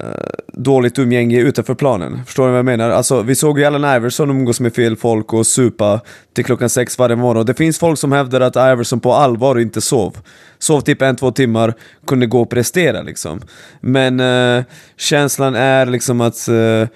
Eh, 0.04 0.08
dåligt 0.48 1.00
umgänge 1.00 1.40
utanför 1.40 1.76
planen. 1.76 2.26
Förstår 2.26 2.46
ni 2.46 2.50
vad 2.50 2.58
jag 2.58 2.66
menar? 2.66 2.90
Alltså, 2.90 3.22
vi 3.22 3.36
såg 3.36 3.60
ju 3.60 3.66
Allen 3.66 3.96
Iverson 3.96 4.30
umgås 4.30 4.60
med 4.60 4.76
fel 4.76 4.96
folk 4.96 5.34
och 5.34 5.48
supa 5.48 6.02
till 6.34 6.46
klockan 6.46 6.70
sex 6.70 6.98
varje 6.98 7.16
morgon. 7.16 7.46
Det 7.46 7.54
finns 7.54 7.80
folk 7.80 8.00
som 8.00 8.12
hävdar 8.12 8.42
att 8.42 8.56
Iverson 8.56 9.00
på 9.00 9.14
allvar 9.14 9.60
inte 9.60 9.82
sov. 9.82 10.18
Sov 10.60 10.82
typ 10.82 11.02
en, 11.02 11.16
två 11.16 11.32
timmar, 11.32 11.74
kunde 12.08 12.26
gå 12.26 12.42
och 12.42 12.50
prestera 12.50 13.02
liksom. 13.02 13.42
Men 13.82 14.20
eh, 14.20 14.64
känslan 14.98 15.56
är 15.56 15.86
liksom 15.86 16.22
att 16.22 16.48
eh, 16.48 16.88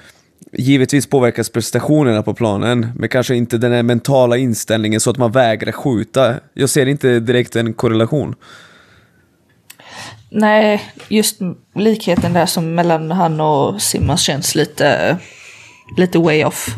Givetvis 0.57 1.07
påverkas 1.07 1.49
prestationerna 1.49 2.23
på 2.23 2.33
planen, 2.33 2.87
men 2.95 3.09
kanske 3.09 3.35
inte 3.35 3.57
den 3.57 3.71
här 3.71 3.83
mentala 3.83 4.37
inställningen 4.37 4.99
så 4.99 5.09
att 5.09 5.17
man 5.17 5.31
vägrar 5.31 5.71
skjuta. 5.71 6.33
Jag 6.53 6.69
ser 6.69 6.85
inte 6.85 7.19
direkt 7.19 7.55
en 7.55 7.73
korrelation. 7.73 8.35
Nej, 10.37 10.93
just 11.07 11.39
likheten 11.75 12.33
där 12.33 12.45
som 12.45 12.75
mellan 12.75 13.11
han 13.11 13.41
och 13.41 13.81
Simmons 13.81 14.21
känns 14.21 14.55
lite, 14.55 15.17
lite 15.97 16.19
way 16.19 16.43
off. 16.43 16.75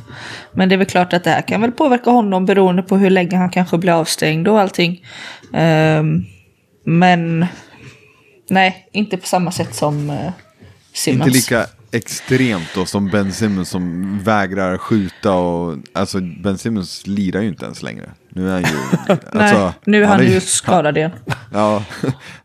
Men 0.54 0.70
det 0.70 0.76
är 0.76 0.78
väl 0.78 0.88
klart 0.88 1.14
att 1.14 1.24
det 1.24 1.30
här 1.30 1.42
kan 1.42 1.62
väl 1.62 1.72
påverka 1.72 2.10
honom 2.10 2.46
beroende 2.46 2.84
på 2.84 2.98
hur 2.98 3.10
länge 3.10 3.38
han 3.38 3.50
kanske 3.50 3.78
blir 3.78 3.94
avstängd 3.94 4.48
och 4.48 4.60
allting. 4.60 5.06
Um, 5.54 6.26
men 6.86 7.46
nej, 8.50 8.90
inte 8.92 9.18
på 9.18 9.28
samma 9.28 9.52
sätt 9.52 9.76
som 9.76 10.10
uh, 10.10 10.32
Simmons. 10.94 11.28
Inte 11.28 11.38
lika 11.38 11.66
extremt 11.92 12.70
då 12.76 12.86
som 12.86 13.08
Ben 13.08 13.34
Simmons 13.34 13.70
som 13.70 14.20
vägrar 14.24 14.78
skjuta 14.78 15.34
och 15.34 15.78
alltså 15.94 16.20
Ben 16.20 16.58
Simmons 16.58 17.08
lirar 17.08 17.42
ju 17.42 17.48
inte 17.48 17.66
ens 17.66 17.84
längre. 17.84 18.10
Nu 18.38 18.50
är 18.50 18.54
han 18.54 18.62
ju... 18.62 18.78
Nej, 19.34 19.44
alltså, 19.44 19.74
nu 19.86 20.04
är 20.04 20.08
han, 20.08 20.20
är 20.20 20.24
ju 20.24 20.40
skadad 20.40 20.98
igen. 20.98 21.12
Ja, 21.52 21.84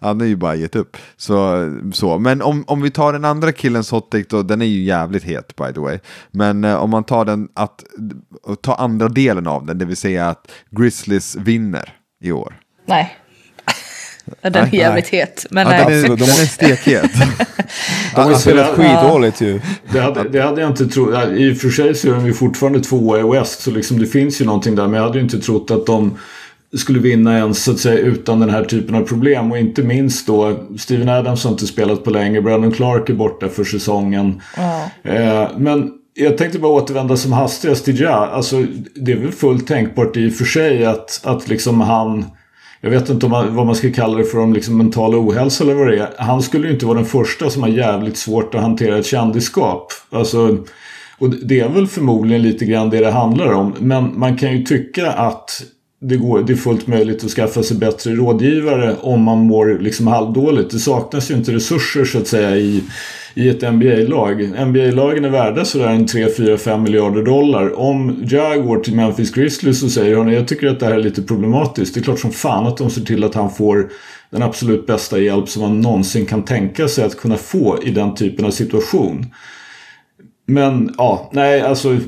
han 0.00 0.20
har 0.20 0.26
ju 0.26 0.36
bara 0.36 0.54
gett 0.54 0.76
upp. 0.76 0.96
Så, 1.16 1.68
så. 1.92 2.18
Men 2.18 2.42
om, 2.42 2.64
om 2.66 2.82
vi 2.82 2.90
tar 2.90 3.12
den 3.12 3.24
andra 3.24 3.52
killens 3.52 3.90
hot 3.90 4.14
då, 4.28 4.42
den 4.42 4.62
är 4.62 4.66
ju 4.66 4.82
jävligt 4.82 5.24
het 5.24 5.56
by 5.56 5.72
the 5.74 5.80
way. 5.80 5.98
Men 6.30 6.64
eh, 6.64 6.74
om 6.74 6.90
man 6.90 7.04
tar 7.04 7.24
den, 7.24 7.48
att 7.54 7.84
ta 8.60 8.74
andra 8.74 9.08
delen 9.08 9.46
av 9.46 9.66
den, 9.66 9.78
det 9.78 9.84
vill 9.84 9.96
säga 9.96 10.28
att 10.28 10.52
Grizzlies 10.70 11.36
vinner 11.36 11.96
i 12.20 12.32
år. 12.32 12.54
Nej. 12.86 13.16
Den 14.42 14.54
är 14.54 14.74
jävligt 14.74 15.08
het. 15.08 15.46
Men 15.50 15.66
Ja, 15.66 15.70
nej. 15.70 15.84
den, 16.02 16.12
är, 16.12 16.16
de 16.16 16.24
är 16.24 16.46
stekhet. 16.46 17.10
De 18.14 18.20
har 18.20 18.24
ju 18.28 18.34
Alltså, 18.34 18.50
spelat 18.50 18.76
det- 18.76 18.82
skitdåligt 18.82 19.40
ju. 19.40 19.60
Det 19.92 20.00
hade, 20.00 20.28
det 20.28 20.40
hade 20.42 20.60
jag 20.60 20.70
inte 20.70 20.86
trott. 20.86 21.14
I 21.36 21.52
och 21.52 21.56
för 21.56 21.70
sig 21.70 21.94
så 21.94 22.08
är 22.08 22.12
de 22.14 22.26
ju 22.26 22.32
fortfarande 22.32 22.80
tvåa 22.80 23.18
i 23.20 23.22
West. 23.22 23.60
Så 23.62 23.70
liksom 23.70 23.98
det 23.98 24.06
finns 24.06 24.40
ju 24.40 24.44
någonting 24.44 24.74
där. 24.76 24.82
Men 24.86 24.94
jag 24.94 25.02
hade 25.02 25.18
ju 25.18 25.24
inte 25.24 25.38
trott 25.40 25.70
att 25.70 25.86
de 25.86 26.18
skulle 26.76 26.98
vinna 26.98 27.38
ens 27.38 27.64
så 27.64 27.70
att 27.72 27.78
säga 27.78 27.98
utan 27.98 28.40
den 28.40 28.50
här 28.50 28.64
typen 28.64 28.94
av 28.94 29.02
problem. 29.02 29.52
Och 29.52 29.58
inte 29.58 29.82
minst 29.82 30.26
då 30.26 30.66
Steven 30.78 31.08
Adams 31.08 31.44
har 31.44 31.50
inte 31.50 31.66
spelat 31.66 32.04
på 32.04 32.10
länge. 32.10 32.40
Brandon 32.42 32.72
Clark 32.72 33.08
är 33.08 33.14
borta 33.14 33.48
för 33.48 33.64
säsongen. 33.64 34.40
Ja. 34.56 34.90
Eh, 35.12 35.48
men 35.58 35.90
jag 36.14 36.38
tänkte 36.38 36.58
bara 36.58 36.72
återvända 36.72 37.16
som 37.16 37.32
hastigast 37.32 37.84
till 37.84 38.00
Ja. 38.00 38.30
Alltså, 38.32 38.64
det 38.94 39.12
är 39.12 39.16
väl 39.16 39.32
fullt 39.32 39.66
tänkbart 39.66 40.16
i 40.16 40.28
och 40.28 40.32
för 40.34 40.44
sig 40.44 40.84
att, 40.84 41.20
att 41.24 41.48
liksom 41.48 41.80
han... 41.80 42.24
Jag 42.84 42.90
vet 42.90 43.08
inte 43.08 43.26
om 43.26 43.32
man, 43.32 43.54
vad 43.54 43.66
man 43.66 43.74
ska 43.74 43.92
kalla 43.92 44.18
det 44.18 44.24
för, 44.24 44.38
om 44.38 44.52
liksom 44.52 44.78
mental 44.78 45.14
ohälsa 45.14 45.64
eller 45.64 45.74
vad 45.74 45.86
det 45.86 45.98
är. 45.98 46.10
Han 46.18 46.42
skulle 46.42 46.66
ju 46.66 46.72
inte 46.72 46.86
vara 46.86 46.96
den 46.96 47.06
första 47.06 47.50
som 47.50 47.62
har 47.62 47.68
jävligt 47.68 48.16
svårt 48.16 48.54
att 48.54 48.60
hantera 48.60 48.98
ett 48.98 49.06
kändisskap. 49.06 49.92
Alltså, 50.10 50.58
och 51.18 51.30
det 51.30 51.60
är 51.60 51.68
väl 51.68 51.86
förmodligen 51.86 52.42
lite 52.42 52.64
grann 52.64 52.90
det 52.90 53.00
det 53.00 53.10
handlar 53.10 53.52
om. 53.52 53.74
Men 53.78 54.18
man 54.18 54.36
kan 54.36 54.56
ju 54.56 54.64
tycka 54.64 55.12
att 55.12 55.62
det, 56.00 56.16
går, 56.16 56.42
det 56.42 56.52
är 56.52 56.56
fullt 56.56 56.86
möjligt 56.86 57.24
att 57.24 57.30
skaffa 57.30 57.62
sig 57.62 57.76
bättre 57.76 58.10
rådgivare 58.10 58.96
om 59.00 59.22
man 59.22 59.38
mår 59.38 59.78
liksom 59.80 60.06
halvdåligt. 60.06 60.70
Det 60.70 60.78
saknas 60.78 61.30
ju 61.30 61.34
inte 61.34 61.52
resurser 61.52 62.04
så 62.04 62.18
att 62.18 62.26
säga 62.26 62.56
i, 62.56 62.82
i 63.34 63.48
ett 63.48 63.72
NBA-lag. 63.72 64.42
NBA-lagen 64.66 65.24
är 65.24 65.30
värda 65.30 65.64
sådär 65.64 65.86
en 65.88 66.06
3, 66.06 66.28
4, 66.36 66.58
5 66.58 66.82
miljarder 66.82 67.22
dollar. 67.22 67.78
Om 67.78 68.24
Jag 68.28 68.64
går 68.66 68.80
till 68.80 68.94
Memphis 68.94 69.30
Grizzlies 69.30 69.82
och 69.82 69.90
säger 69.90 70.16
hörni, 70.16 70.34
jag 70.34 70.48
tycker 70.48 70.66
att 70.66 70.80
det 70.80 70.86
här 70.86 70.92
är 70.92 71.02
lite 71.02 71.22
problematiskt. 71.22 71.94
Det 71.94 72.00
är 72.00 72.04
klart 72.04 72.20
som 72.20 72.32
fan 72.32 72.66
att 72.66 72.76
de 72.76 72.90
ser 72.90 73.02
till 73.02 73.24
att 73.24 73.34
han 73.34 73.50
får 73.50 73.90
den 74.30 74.42
absolut 74.42 74.86
bästa 74.86 75.18
hjälp 75.18 75.48
som 75.48 75.62
man 75.62 75.80
någonsin 75.80 76.26
kan 76.26 76.44
tänka 76.44 76.88
sig 76.88 77.04
att 77.04 77.16
kunna 77.16 77.36
få 77.36 77.78
i 77.82 77.90
den 77.90 78.14
typen 78.14 78.44
av 78.44 78.50
situation. 78.50 79.26
Men 80.46 80.94
ja, 80.98 81.30
nej 81.32 81.60
alltså 81.60 81.98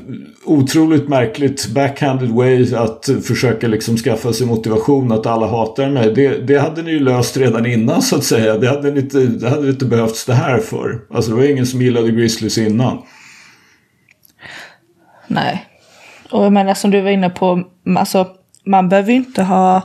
otroligt 0.45 1.09
märkligt 1.09 1.67
backhanded 1.67 2.29
way 2.29 2.75
att 2.75 3.09
försöka 3.23 3.67
liksom 3.67 3.97
skaffa 3.97 4.33
sig 4.33 4.47
motivation 4.47 5.11
att 5.11 5.25
alla 5.25 5.47
hatar 5.47 5.89
mig. 5.89 6.13
Det, 6.13 6.37
det 6.47 6.59
hade 6.59 6.81
ni 6.81 6.91
ju 6.91 6.99
löst 6.99 7.37
redan 7.37 7.65
innan 7.65 8.01
så 8.01 8.15
att 8.15 8.23
säga. 8.23 8.57
Det 8.57 8.67
hade, 8.67 8.91
ni 8.91 8.99
inte, 8.99 9.19
det 9.19 9.49
hade 9.49 9.69
inte 9.69 9.85
behövts 9.85 10.25
det 10.25 10.33
här 10.33 10.57
för. 10.57 10.99
Alltså 11.13 11.31
det 11.31 11.37
var 11.37 11.43
ingen 11.43 11.65
som 11.65 11.81
gillade 11.81 12.11
Grizzlies 12.11 12.57
innan. 12.57 13.01
Nej. 15.27 15.65
Och 16.31 16.45
jag 16.45 16.53
menar 16.53 16.73
som 16.73 16.91
du 16.91 17.01
var 17.01 17.09
inne 17.09 17.29
på, 17.29 17.63
alltså, 17.97 18.27
man 18.65 18.89
behöver 18.89 19.11
ju 19.11 19.17
inte 19.17 19.43
ha 19.43 19.75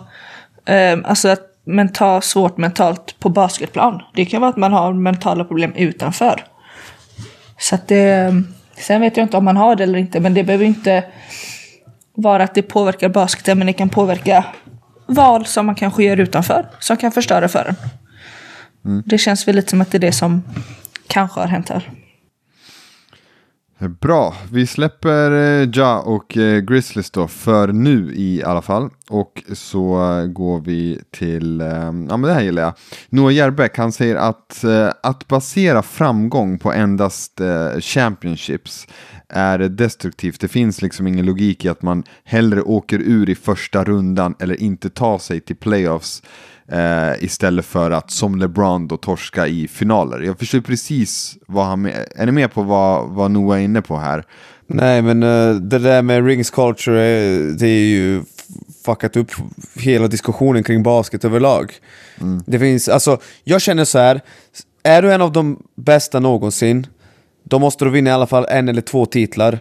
eh, 0.66 0.98
alltså, 1.04 1.28
att 1.28 1.50
mental, 1.64 2.22
svårt 2.22 2.56
mentalt 2.56 3.16
på 3.20 3.28
basketplan. 3.28 4.02
Det 4.14 4.24
kan 4.24 4.40
vara 4.40 4.50
att 4.50 4.56
man 4.56 4.72
har 4.72 4.92
mentala 4.92 5.44
problem 5.44 5.72
utanför. 5.76 6.44
Så 7.60 7.74
att 7.74 7.88
det, 7.88 8.42
sen 8.76 9.00
vet 9.00 9.16
jag 9.16 9.24
inte 9.24 9.36
om 9.36 9.44
man 9.44 9.56
har 9.56 9.76
det 9.76 9.82
eller 9.82 9.98
inte, 9.98 10.20
men 10.20 10.34
det 10.34 10.44
behöver 10.44 10.64
inte 10.64 11.04
vara 12.14 12.44
att 12.44 12.54
det 12.54 12.62
påverkar 12.62 13.08
basketen, 13.08 13.58
men 13.58 13.66
det 13.66 13.72
kan 13.72 13.88
påverka 13.88 14.44
val 15.06 15.46
som 15.46 15.66
man 15.66 15.74
kanske 15.74 16.04
gör 16.04 16.20
utanför, 16.20 16.66
som 16.78 16.96
kan 16.96 17.12
förstöra 17.12 17.48
för 17.48 17.64
en. 17.68 17.76
Det 19.06 19.18
känns 19.18 19.48
väl 19.48 19.56
lite 19.56 19.70
som 19.70 19.80
att 19.80 19.90
det 19.90 19.98
är 19.98 20.00
det 20.00 20.12
som 20.12 20.42
kanske 21.06 21.40
har 21.40 21.46
hänt 21.46 21.68
här. 21.68 21.90
Bra, 23.88 24.34
vi 24.52 24.66
släpper 24.66 25.30
eh, 25.30 25.68
Ja 25.72 26.00
och 26.00 26.36
eh, 26.36 26.60
Grizzlies 26.60 27.10
då 27.10 27.28
för 27.28 27.68
nu 27.68 28.12
i 28.14 28.42
alla 28.44 28.62
fall. 28.62 28.90
Och 29.08 29.42
så 29.52 30.12
eh, 30.18 30.26
går 30.26 30.60
vi 30.60 31.00
till, 31.10 31.60
ja 32.08 32.16
men 32.16 32.22
det 32.22 32.32
här 32.32 32.42
gillar 32.42 32.62
jag. 32.62 32.72
Noah 33.08 33.34
Järbeck, 33.34 33.78
han 33.78 33.92
säger 33.92 34.16
att 34.16 34.64
att 35.02 35.28
basera 35.28 35.82
framgång 35.82 36.58
på 36.58 36.72
endast 36.72 37.40
championships 37.80 38.86
är 39.28 39.58
destruktivt. 39.58 40.40
Det 40.40 40.48
finns 40.48 40.82
liksom 40.82 41.06
ingen 41.06 41.26
logik 41.26 41.64
i 41.64 41.68
att 41.68 41.82
man 41.82 42.04
hellre 42.24 42.62
åker 42.62 42.98
ur 42.98 43.30
i 43.30 43.34
första 43.34 43.84
rundan 43.84 44.34
eller 44.38 44.62
inte 44.62 44.90
tar 44.90 45.18
sig 45.18 45.40
till 45.40 45.56
playoffs 45.56 46.22
eh, 46.72 47.24
istället 47.24 47.64
för 47.66 47.90
att 47.90 48.10
som 48.10 48.38
LeBron 48.38 48.88
då 48.88 48.96
torska 48.96 49.46
i 49.46 49.68
finaler. 49.68 50.20
Jag 50.20 50.38
förstår 50.38 50.60
precis 50.60 51.36
vad 51.46 51.66
han 51.66 51.82
med, 51.82 52.06
är 52.16 52.26
ni 52.26 52.32
med 52.32 52.52
på 52.52 52.62
vad, 52.62 53.08
vad 53.08 53.30
Noah 53.30 53.58
är 53.58 53.64
inne 53.64 53.82
på 53.82 53.96
här? 53.96 54.24
Nej 54.66 55.02
men 55.02 55.22
eh, 55.22 55.54
det 55.54 55.78
där 55.78 56.02
med 56.02 56.26
rings 56.26 56.50
culture, 56.50 57.02
är- 57.02 57.58
det 57.58 57.66
är 57.66 57.84
ju 57.86 58.22
fuckat 58.84 59.16
upp 59.16 59.30
hela 59.74 60.06
diskussionen 60.08 60.62
kring 60.62 60.82
basket 60.82 61.24
överlag. 61.24 61.72
Det 62.46 62.58
finns, 62.58 62.88
alltså, 62.88 63.18
jag 63.44 63.60
känner 63.60 63.84
så 63.84 63.98
här. 63.98 64.20
är 64.82 65.02
du 65.02 65.12
en 65.12 65.22
av 65.22 65.32
de 65.32 65.62
bästa 65.76 66.20
någonsin, 66.20 66.86
då 67.44 67.58
måste 67.58 67.84
du 67.84 67.90
vinna 67.90 68.10
i 68.10 68.12
alla 68.12 68.26
fall 68.26 68.46
en 68.48 68.68
eller 68.68 68.80
två 68.82 69.06
titlar. 69.06 69.58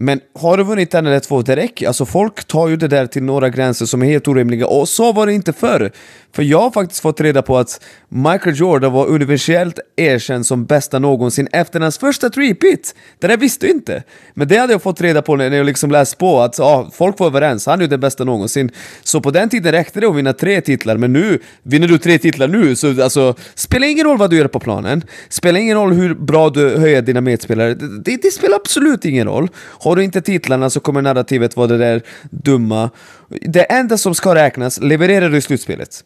Men 0.00 0.20
har 0.34 0.56
du 0.56 0.64
vunnit 0.64 0.94
en 0.94 1.06
eller 1.06 1.20
två, 1.20 1.42
det 1.42 1.56
räcker. 1.56 1.86
Alltså 1.86 2.06
folk 2.06 2.44
tar 2.44 2.68
ju 2.68 2.76
det 2.76 2.88
där 2.88 3.06
till 3.06 3.22
några 3.22 3.48
gränser 3.48 3.86
som 3.86 4.02
är 4.02 4.06
helt 4.06 4.28
orimliga, 4.28 4.66
och 4.66 4.88
så 4.88 5.12
var 5.12 5.26
det 5.26 5.32
inte 5.32 5.52
förr. 5.52 5.90
För 6.34 6.42
jag 6.42 6.60
har 6.60 6.70
faktiskt 6.70 7.00
fått 7.00 7.20
reda 7.20 7.42
på 7.42 7.58
att 7.58 7.80
Michael 8.08 8.56
Jordan 8.56 8.92
var 8.92 9.06
universellt 9.06 9.78
erkänd 9.96 10.46
som 10.46 10.64
bästa 10.64 10.98
någonsin 10.98 11.48
efter 11.52 11.80
hans 11.80 11.98
första 11.98 12.28
three-pit. 12.28 12.94
Det 13.18 13.26
där 13.26 13.36
visste 13.36 13.66
jag 13.66 13.76
inte. 13.76 14.02
Men 14.34 14.48
det 14.48 14.56
hade 14.56 14.72
jag 14.72 14.82
fått 14.82 15.00
reda 15.00 15.22
på 15.22 15.36
när 15.36 15.50
jag 15.50 15.66
liksom 15.66 15.90
läst 15.90 16.18
på, 16.18 16.40
att 16.40 16.58
ja, 16.58 16.90
folk 16.92 17.18
var 17.18 17.26
överens, 17.26 17.66
han 17.66 17.78
är 17.78 17.82
ju 17.82 17.88
den 17.88 18.00
bästa 18.00 18.24
någonsin. 18.24 18.70
Så 19.02 19.20
på 19.20 19.30
den 19.30 19.48
tiden 19.48 19.72
räckte 19.72 20.00
det 20.00 20.08
att 20.08 20.16
vinna 20.16 20.32
tre 20.32 20.60
titlar, 20.60 20.96
men 20.96 21.12
nu, 21.12 21.38
vinner 21.62 21.88
du 21.88 21.98
tre 21.98 22.18
titlar 22.18 22.48
nu, 22.48 22.76
så 22.76 23.02
alltså, 23.02 23.34
spelar 23.54 23.86
ingen 23.86 24.06
roll 24.06 24.18
vad 24.18 24.30
du 24.30 24.36
gör 24.36 24.48
på 24.48 24.60
planen, 24.60 25.04
spelar 25.28 25.60
ingen 25.60 25.76
roll 25.76 25.92
hur 25.92 26.14
bra 26.14 26.50
du 26.50 26.78
höjer 26.78 27.02
dina 27.02 27.20
medspelare, 27.20 27.74
det, 27.74 28.00
det, 28.00 28.22
det 28.22 28.30
spelar 28.30 28.56
absolut 28.56 29.04
ingen 29.04 29.26
roll. 29.26 29.48
Har 29.88 29.96
du 29.96 30.04
inte 30.04 30.20
titlarna 30.20 30.70
så 30.70 30.80
kommer 30.80 31.02
narrativet 31.02 31.56
vara 31.56 31.66
det 31.66 31.78
där 31.78 32.02
dumma. 32.30 32.90
Det 33.28 33.62
enda 33.62 33.98
som 33.98 34.14
ska 34.14 34.34
räknas, 34.34 34.80
levererar 34.80 35.30
du 35.30 35.36
i 35.36 35.40
slutspelet. 35.40 36.04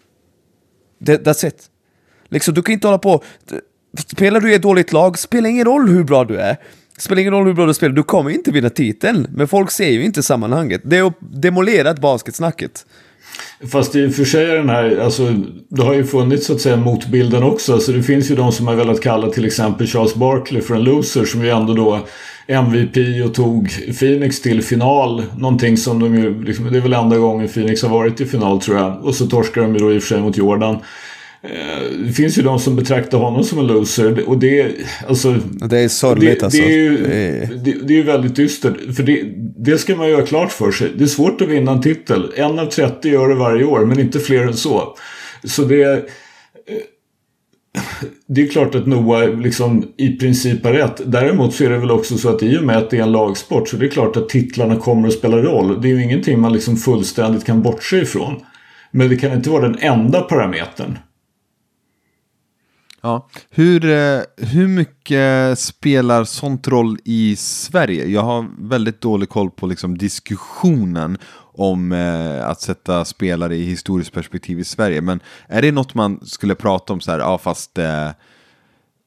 That's 1.01 1.47
it. 1.47 1.71
Liksom, 2.29 2.55
du 2.55 2.62
kan 2.62 2.73
inte 2.73 2.87
hålla 2.87 2.99
på... 2.99 3.23
Spelar 4.07 4.40
du 4.40 4.53
i 4.53 4.55
ett 4.55 4.62
dåligt 4.62 4.92
lag, 4.92 5.18
spelar 5.18 5.51
ingen 5.51 5.64
roll 5.64 5.88
hur 5.88 6.05
bra 6.05 6.25
du 6.25 6.37
är. 6.37 6.57
Spelar 6.99 7.21
ingen 7.21 7.33
roll 7.33 7.47
hur 7.47 7.55
bra 7.55 7.66
du 7.66 7.75
spelar, 7.75 7.95
du 7.95 8.03
kommer 8.03 8.31
inte 8.31 8.51
vinna 8.51 8.71
titeln. 8.71 9.27
Men 9.35 9.49
folk 9.49 9.71
ser 9.71 9.90
ju 9.90 10.05
inte 10.05 10.23
sammanhanget. 10.23 10.81
Det 10.85 10.97
är 10.97 11.12
demolerat 11.21 11.99
basketsnacket. 11.99 12.87
Fast 13.68 13.97
i 13.97 14.07
och 14.07 14.14
för 14.14 14.25
sig 14.25 14.51
är 14.51 14.57
den 14.57 14.68
här, 14.68 14.99
alltså 14.99 15.35
det 15.68 15.83
har 15.83 15.95
ju 15.95 16.05
funnits 16.05 16.47
så 16.47 16.53
att 16.53 16.61
säga 16.61 16.77
motbilden 16.77 17.42
också. 17.42 17.81
Så 17.81 17.92
det 17.92 18.03
finns 18.03 18.31
ju 18.31 18.35
de 18.35 18.53
som 18.53 18.66
har 18.66 18.75
velat 18.75 19.01
kalla 19.01 19.31
till 19.31 19.45
exempel 19.45 19.87
Charles 19.87 20.14
Barkley 20.14 20.62
för 20.62 20.75
en 20.75 20.85
loser 20.85 21.25
som 21.25 21.45
ju 21.45 21.51
ändå 21.51 21.75
då 21.75 22.01
MVP 22.47 23.25
och 23.25 23.35
tog 23.35 23.71
Phoenix 23.99 24.42
till 24.42 24.62
final. 24.62 25.23
Någonting 25.37 25.77
som 25.77 25.99
de 25.99 26.14
ju, 26.14 26.45
liksom, 26.45 26.73
det 26.73 26.79
är 26.79 26.81
väl 26.81 26.92
enda 26.92 27.16
gången 27.16 27.49
Phoenix 27.49 27.83
har 27.83 27.88
varit 27.88 28.21
i 28.21 28.27
final 28.27 28.61
tror 28.61 28.77
jag. 28.77 29.05
Och 29.05 29.14
så 29.14 29.27
torskar 29.27 29.62
de 29.62 29.75
ju 29.75 29.79
då 29.79 29.92
i 29.92 29.99
och 29.99 30.03
för 30.03 30.09
sig 30.09 30.21
mot 30.21 30.37
Jordan. 30.37 30.79
Eh, 31.44 31.83
Det 32.07 32.12
finns 32.12 32.38
ju 32.38 32.42
de 32.42 32.59
som 32.59 32.76
betraktar 32.76 33.18
honom 33.18 33.44
som 33.44 33.59
en 33.59 33.66
loser 33.66 34.28
och 34.28 34.38
det, 34.38 34.72
alltså... 35.09 35.33
Det 35.68 35.78
är 35.78 35.88
sorgligt 35.88 36.40
det, 36.40 36.44
alltså. 36.44 36.62
Det 36.62 36.72
är 36.74 36.78
ju 36.78 36.96
Det 37.64 37.74
det, 37.87 37.98
är 37.98 38.02
väldigt 38.05 38.37
dystert. 38.37 38.94
För 38.96 39.02
det, 39.02 39.22
det 39.59 39.78
ska 39.78 39.96
man 39.96 40.09
göra 40.11 40.26
klart 40.26 40.52
för 40.52 40.70
sig. 40.72 40.90
Det 40.96 41.05
är 41.05 41.09
svårt 41.09 41.40
att 41.40 41.48
vinna 41.48 41.72
en 41.72 41.81
titel. 41.83 42.33
En 42.37 42.59
av 42.59 42.66
30 42.66 43.09
gör 43.09 43.28
det 43.28 43.35
varje 43.35 43.64
år, 43.64 43.85
men 43.87 44.00
inte 44.00 44.20
fler 44.20 44.42
än 44.46 44.55
så. 44.57 44.96
Så 45.44 45.62
det... 45.64 45.83
eh, 45.83 45.98
Det 48.26 48.42
är 48.42 48.46
klart 48.48 48.74
att 48.74 48.87
Noah 48.87 49.40
liksom 49.40 49.85
i 49.96 50.09
princip 50.16 50.64
har 50.64 50.72
rätt. 50.72 51.00
Däremot 51.07 51.55
så 51.55 51.64
är 51.64 51.70
det 51.70 51.78
väl 51.78 51.90
också 51.90 52.18
så 52.18 52.28
att 52.28 52.42
i 52.42 52.59
och 52.59 52.62
med 52.64 52.76
att 52.78 52.90
det 52.90 52.98
är 52.98 53.02
en 53.02 53.12
lagsport 53.12 53.68
så 53.68 53.76
det 53.76 53.87
är 53.87 53.90
klart 53.90 54.16
att 54.16 54.28
titlarna 54.28 54.76
kommer 54.76 55.09
att 55.09 55.14
spela 55.14 55.37
roll. 55.37 55.83
Det 55.83 55.88
är 55.88 55.92
ju 55.94 56.02
ingenting 56.02 56.40
man 56.40 56.52
liksom 56.52 56.76
fullständigt 56.76 57.44
kan 57.44 57.62
bortse 57.62 57.96
ifrån. 57.98 58.35
Men 58.90 59.09
det 59.09 59.16
kan 59.16 59.33
inte 59.33 59.50
vara 59.50 59.62
den 59.68 59.78
enda 59.81 60.20
parametern. 60.20 60.98
Ja. 63.03 63.29
Hur, 63.51 63.85
eh, 63.85 64.21
hur 64.37 64.69
mycket 64.69 65.59
spelar 65.59 66.25
sånt 66.25 66.69
roll 66.69 66.99
i 67.05 67.37
Sverige? 67.37 68.07
Jag 68.07 68.23
har 68.23 68.47
väldigt 68.59 69.01
dålig 69.01 69.29
koll 69.29 69.51
på 69.51 69.67
liksom, 69.67 69.99
diskussionen 69.99 71.19
om 71.55 71.93
eh, 71.93 72.49
att 72.49 72.61
sätta 72.61 73.05
spelare 73.05 73.57
i 73.57 73.65
historiskt 73.65 74.12
perspektiv 74.12 74.61
i 74.61 74.65
Sverige. 74.65 75.01
Men 75.01 75.21
är 75.47 75.62
det 75.62 75.73
något 75.73 75.95
man 75.95 76.27
skulle 76.27 76.55
prata 76.55 76.93
om 76.93 77.01
så 77.01 77.11
här, 77.11 77.19
ja 77.19 77.38
fast 77.38 77.79
eh, 77.79 78.11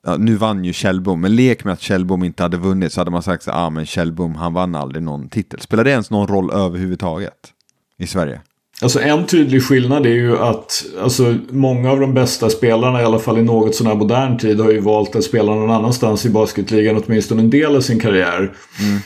ja, 0.05 0.17
nu 0.17 0.35
vann 0.35 0.65
ju 0.65 0.73
Kjellbom, 0.73 1.21
men 1.21 1.35
lek 1.35 1.63
med 1.63 1.73
att 1.73 1.81
Kjellbom 1.81 2.23
inte 2.23 2.43
hade 2.43 2.57
vunnit 2.57 2.93
så 2.93 3.01
hade 3.01 3.11
man 3.11 3.23
sagt 3.23 3.43
så 3.43 3.49
ja 3.49 3.55
ah, 3.55 3.69
men 3.69 3.85
Kjellbom 3.85 4.35
han 4.35 4.53
vann 4.53 4.75
aldrig 4.75 5.03
någon 5.03 5.29
titel. 5.29 5.61
Spelar 5.61 5.83
det 5.83 5.91
ens 5.91 6.09
någon 6.09 6.27
roll 6.27 6.51
överhuvudtaget 6.51 7.53
i 7.97 8.07
Sverige? 8.07 8.41
Alltså 8.81 8.99
en 8.99 9.25
tydlig 9.25 9.63
skillnad 9.63 10.05
är 10.05 10.09
ju 10.09 10.37
att 10.37 10.85
alltså, 11.01 11.35
många 11.49 11.91
av 11.91 11.99
de 11.99 12.13
bästa 12.13 12.49
spelarna, 12.49 13.01
i 13.01 13.05
alla 13.05 13.19
fall 13.19 13.37
i 13.37 13.41
något 13.41 13.75
sån 13.75 13.87
här 13.87 13.95
modern 13.95 14.37
tid, 14.37 14.59
har 14.59 14.71
ju 14.71 14.79
valt 14.79 15.15
att 15.15 15.23
spela 15.23 15.55
någon 15.55 15.71
annanstans 15.71 16.25
i 16.25 16.29
basketligan 16.29 17.03
åtminstone 17.05 17.41
en 17.41 17.49
del 17.49 17.75
av 17.75 17.81
sin 17.81 17.99
karriär. 17.99 18.39
Mm. 18.39 18.99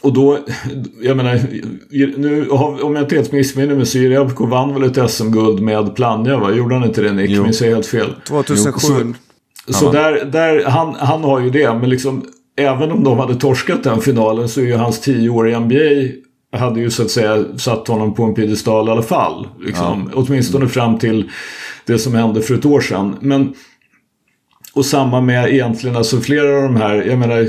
Och 0.00 0.12
då, 0.12 0.38
jag 1.02 1.16
menar, 1.16 1.40
nu, 2.18 2.48
om 2.48 2.94
jag 2.94 3.04
inte 3.04 3.14
helt 3.14 3.32
missminner 3.32 3.74
mig 3.74 3.86
så 3.86 3.98
Jerebko 3.98 4.46
vann 4.46 4.74
väl 4.74 4.82
ett 4.82 5.10
SM-guld 5.10 5.60
med 5.62 5.96
Plannja 5.96 6.38
va? 6.38 6.54
Gjorde 6.54 6.74
han 6.74 6.84
inte 6.84 7.02
det 7.02 7.12
Nick? 7.12 7.42
Minns 7.42 7.60
jag 7.60 7.68
helt 7.68 7.86
fel? 7.86 8.14
2007. 8.28 9.14
Så, 9.66 9.72
så 9.72 9.92
där, 9.92 10.24
där, 10.24 10.64
han, 10.64 10.94
han 10.94 11.24
har 11.24 11.40
ju 11.40 11.50
det, 11.50 11.74
men 11.74 11.90
liksom 11.90 12.24
även 12.56 12.92
om 12.92 13.04
de 13.04 13.18
hade 13.18 13.34
torskat 13.34 13.82
den 13.82 14.00
finalen 14.00 14.48
så 14.48 14.60
är 14.60 14.64
ju 14.64 14.76
hans 14.76 15.00
tio 15.00 15.30
år 15.30 15.48
i 15.48 15.58
NBA 15.58 16.27
hade 16.52 16.80
ju 16.80 16.90
så 16.90 17.02
att 17.02 17.10
säga 17.10 17.44
satt 17.58 17.88
honom 17.88 18.14
på 18.14 18.22
en 18.22 18.34
piedestal 18.34 18.88
i 18.88 18.90
alla 18.90 19.02
fall. 19.02 19.48
Liksom. 19.60 20.10
Ja. 20.12 20.22
Åtminstone 20.22 20.68
fram 20.68 20.98
till 20.98 21.30
det 21.86 21.98
som 21.98 22.14
hände 22.14 22.42
för 22.42 22.54
ett 22.54 22.66
år 22.66 22.80
sedan. 22.80 23.16
Men, 23.20 23.54
och 24.74 24.84
samma 24.84 25.20
med 25.20 25.52
egentligen 25.52 25.96
alltså 25.96 26.20
flera 26.20 26.56
av 26.56 26.62
de 26.62 26.76
här, 26.76 26.94
jag 26.94 27.18
menar 27.18 27.48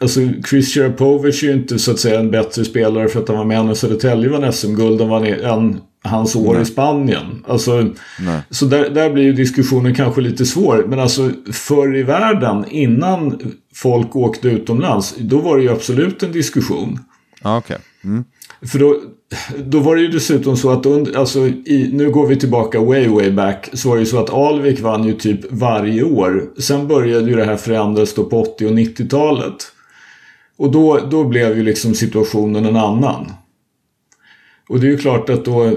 Alltså 0.00 0.20
Chris 0.50 0.74
Sharpovich 0.74 1.44
är 1.44 1.48
ju 1.48 1.54
inte 1.54 1.78
så 1.78 1.90
att 1.90 1.98
säga 1.98 2.20
en 2.20 2.30
bättre 2.30 2.64
spelare 2.64 3.08
för 3.08 3.20
att 3.20 3.28
han 3.28 3.38
var 3.38 3.44
med 3.44 3.64
när 3.64 3.74
Södertälje 3.74 4.28
vann 4.28 4.52
SM-guld 4.52 5.00
än 5.00 5.80
hans 6.04 6.36
år 6.36 6.52
Nej. 6.52 6.62
i 6.62 6.64
Spanien. 6.64 7.44
Alltså, 7.48 7.90
så 8.50 8.66
där, 8.66 8.90
där 8.90 9.10
blir 9.10 9.24
ju 9.24 9.32
diskussionen 9.32 9.94
kanske 9.94 10.20
lite 10.20 10.46
svår. 10.46 10.84
Men 10.88 11.00
alltså 11.00 11.30
förr 11.52 11.96
i 11.96 12.02
världen, 12.02 12.64
innan 12.70 13.40
folk 13.74 14.16
åkte 14.16 14.48
utomlands, 14.48 15.14
då 15.18 15.38
var 15.38 15.56
det 15.56 15.62
ju 15.62 15.70
absolut 15.70 16.22
en 16.22 16.32
diskussion. 16.32 16.98
Ah. 17.42 17.58
Okay. 17.58 17.78
Mm. 18.04 18.24
För 18.62 18.78
då, 18.78 19.00
då 19.58 19.80
var 19.80 19.96
det 19.96 20.02
ju 20.02 20.08
dessutom 20.08 20.56
så 20.56 20.70
att, 20.70 20.86
under, 20.86 21.18
alltså, 21.18 21.38
i, 21.46 21.90
nu 21.92 22.10
går 22.10 22.26
vi 22.26 22.36
tillbaka 22.36 22.80
way 22.80 23.08
way 23.08 23.30
back, 23.30 23.70
så 23.72 23.88
var 23.88 23.96
det 23.96 24.00
ju 24.00 24.06
så 24.06 24.18
att 24.18 24.30
Alvik 24.30 24.80
vann 24.80 25.04
ju 25.04 25.12
typ 25.12 25.40
varje 25.50 26.02
år. 26.02 26.50
Sen 26.60 26.88
började 26.88 27.30
ju 27.30 27.36
det 27.36 27.44
här 27.44 27.56
förändras 27.56 28.14
då 28.14 28.24
på 28.24 28.40
80 28.40 28.66
och 28.66 28.72
90-talet. 28.72 29.72
Och 30.56 30.70
då, 30.70 31.00
då 31.10 31.24
blev 31.24 31.56
ju 31.56 31.62
liksom 31.62 31.94
situationen 31.94 32.64
en 32.64 32.76
annan. 32.76 33.32
Och 34.68 34.80
det 34.80 34.86
är 34.86 34.90
ju 34.90 34.98
klart 34.98 35.30
att 35.30 35.44
då, 35.44 35.72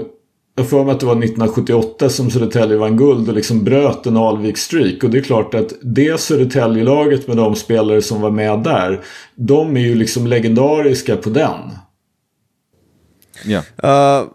jag 0.54 0.68
för 0.68 0.84
mig 0.84 0.92
att 0.92 1.00
det 1.00 1.06
var 1.06 1.12
1978 1.12 2.08
som 2.08 2.30
Södertälje 2.30 2.76
vann 2.76 2.96
guld 2.96 3.28
och 3.28 3.34
liksom 3.34 3.64
bröt 3.64 4.06
en 4.06 4.16
Alvik-streak. 4.16 5.04
Och 5.04 5.10
det 5.10 5.18
är 5.18 5.22
klart 5.22 5.54
att 5.54 5.72
det 5.82 6.20
Södertälje-laget 6.20 7.28
med 7.28 7.36
de 7.36 7.56
spelare 7.56 8.02
som 8.02 8.20
var 8.20 8.30
med 8.30 8.58
där, 8.58 9.04
de 9.34 9.76
är 9.76 9.80
ju 9.80 9.94
liksom 9.94 10.26
legendariska 10.26 11.16
på 11.16 11.30
den. 11.30 11.60
Ja. 13.44 13.62
Yeah. 13.82 14.20
Uh, 14.22 14.28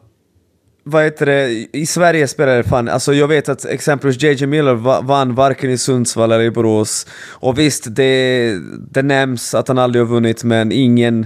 vad 0.89 1.03
heter 1.03 1.25
det, 1.25 1.67
i 1.73 1.86
Sverige 1.86 2.27
spelar 2.27 2.58
det 2.58 2.63
fan, 2.63 2.89
alltså 2.89 3.13
jag 3.13 3.27
vet 3.27 3.49
att 3.49 3.65
exempelvis 3.65 4.23
JJ 4.23 4.45
Miller 4.45 4.75
vann 5.01 5.36
varken 5.36 5.69
i 5.69 5.77
Sundsvall 5.77 6.32
eller 6.32 6.43
i 6.43 6.51
Borås. 6.51 7.08
Och 7.30 7.60
visst, 7.60 7.95
det, 7.95 8.53
det 8.91 9.01
nämns 9.01 9.56
att 9.56 9.67
han 9.67 9.77
aldrig 9.77 10.03
har 10.06 10.10
vunnit, 10.10 10.43
men 10.43 10.71
ingen, 10.71 11.25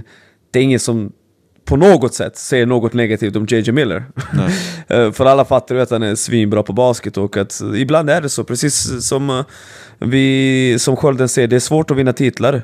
det 0.50 0.58
är 0.58 0.62
ingen 0.62 0.80
som 0.80 1.12
på 1.72 1.76
något 1.76 2.14
sätt 2.14 2.36
säger 2.36 2.66
något 2.66 2.92
negativt 2.92 3.36
om 3.36 3.46
JJ 3.46 3.72
Miller. 3.72 4.04
Eh, 4.88 5.12
för 5.12 5.26
alla 5.26 5.44
fattar 5.44 5.74
ju 5.74 5.80
att 5.80 5.90
han 5.90 6.02
är 6.02 6.14
svinbra 6.14 6.62
på 6.62 6.72
basket 6.72 7.16
och 7.16 7.36
att 7.36 7.62
ibland 7.76 8.10
är 8.10 8.20
det 8.20 8.28
så, 8.28 8.44
precis 8.44 9.06
som 9.08 9.30
eh, 9.30 9.44
vi 9.98 10.76
som 10.78 10.96
Skölden 10.96 11.28
säger, 11.28 11.48
det 11.48 11.56
är 11.56 11.60
svårt 11.60 11.90
att 11.90 11.96
vinna 11.96 12.12
titlar. 12.12 12.62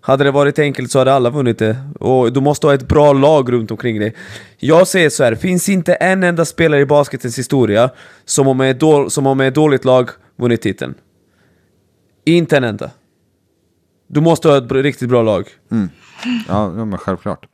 Hade 0.00 0.24
det 0.24 0.30
varit 0.30 0.58
enkelt 0.58 0.90
så 0.90 0.98
hade 0.98 1.12
alla 1.12 1.30
vunnit 1.30 1.58
det. 1.58 1.76
Och 2.00 2.32
du 2.32 2.40
måste 2.40 2.66
ha 2.66 2.74
ett 2.74 2.88
bra 2.88 3.12
lag 3.12 3.52
runt 3.52 3.70
omkring 3.70 4.00
dig. 4.00 4.14
Jag 4.58 4.88
säger 4.88 5.10
så 5.10 5.24
här, 5.24 5.34
finns 5.34 5.68
inte 5.68 5.94
en 5.94 6.22
enda 6.22 6.44
spelare 6.44 6.80
i 6.80 6.86
basketens 6.86 7.38
historia 7.38 7.90
som 8.24 8.46
har 8.46 8.54
med, 8.54 8.76
då, 8.76 9.10
som 9.10 9.26
har 9.26 9.34
med 9.34 9.48
ett 9.48 9.54
dåligt 9.54 9.84
lag 9.84 10.10
vunnit 10.36 10.62
titeln. 10.62 10.94
Inte 12.24 12.56
en 12.56 12.64
enda. 12.64 12.90
Du 14.08 14.20
måste 14.20 14.48
ha 14.48 14.58
ett 14.58 14.72
riktigt 14.72 15.08
bra 15.08 15.22
lag. 15.22 15.48
Mm. 15.70 15.88
Ja, 16.48 16.70
men 16.70 16.98
självklart. 16.98 17.46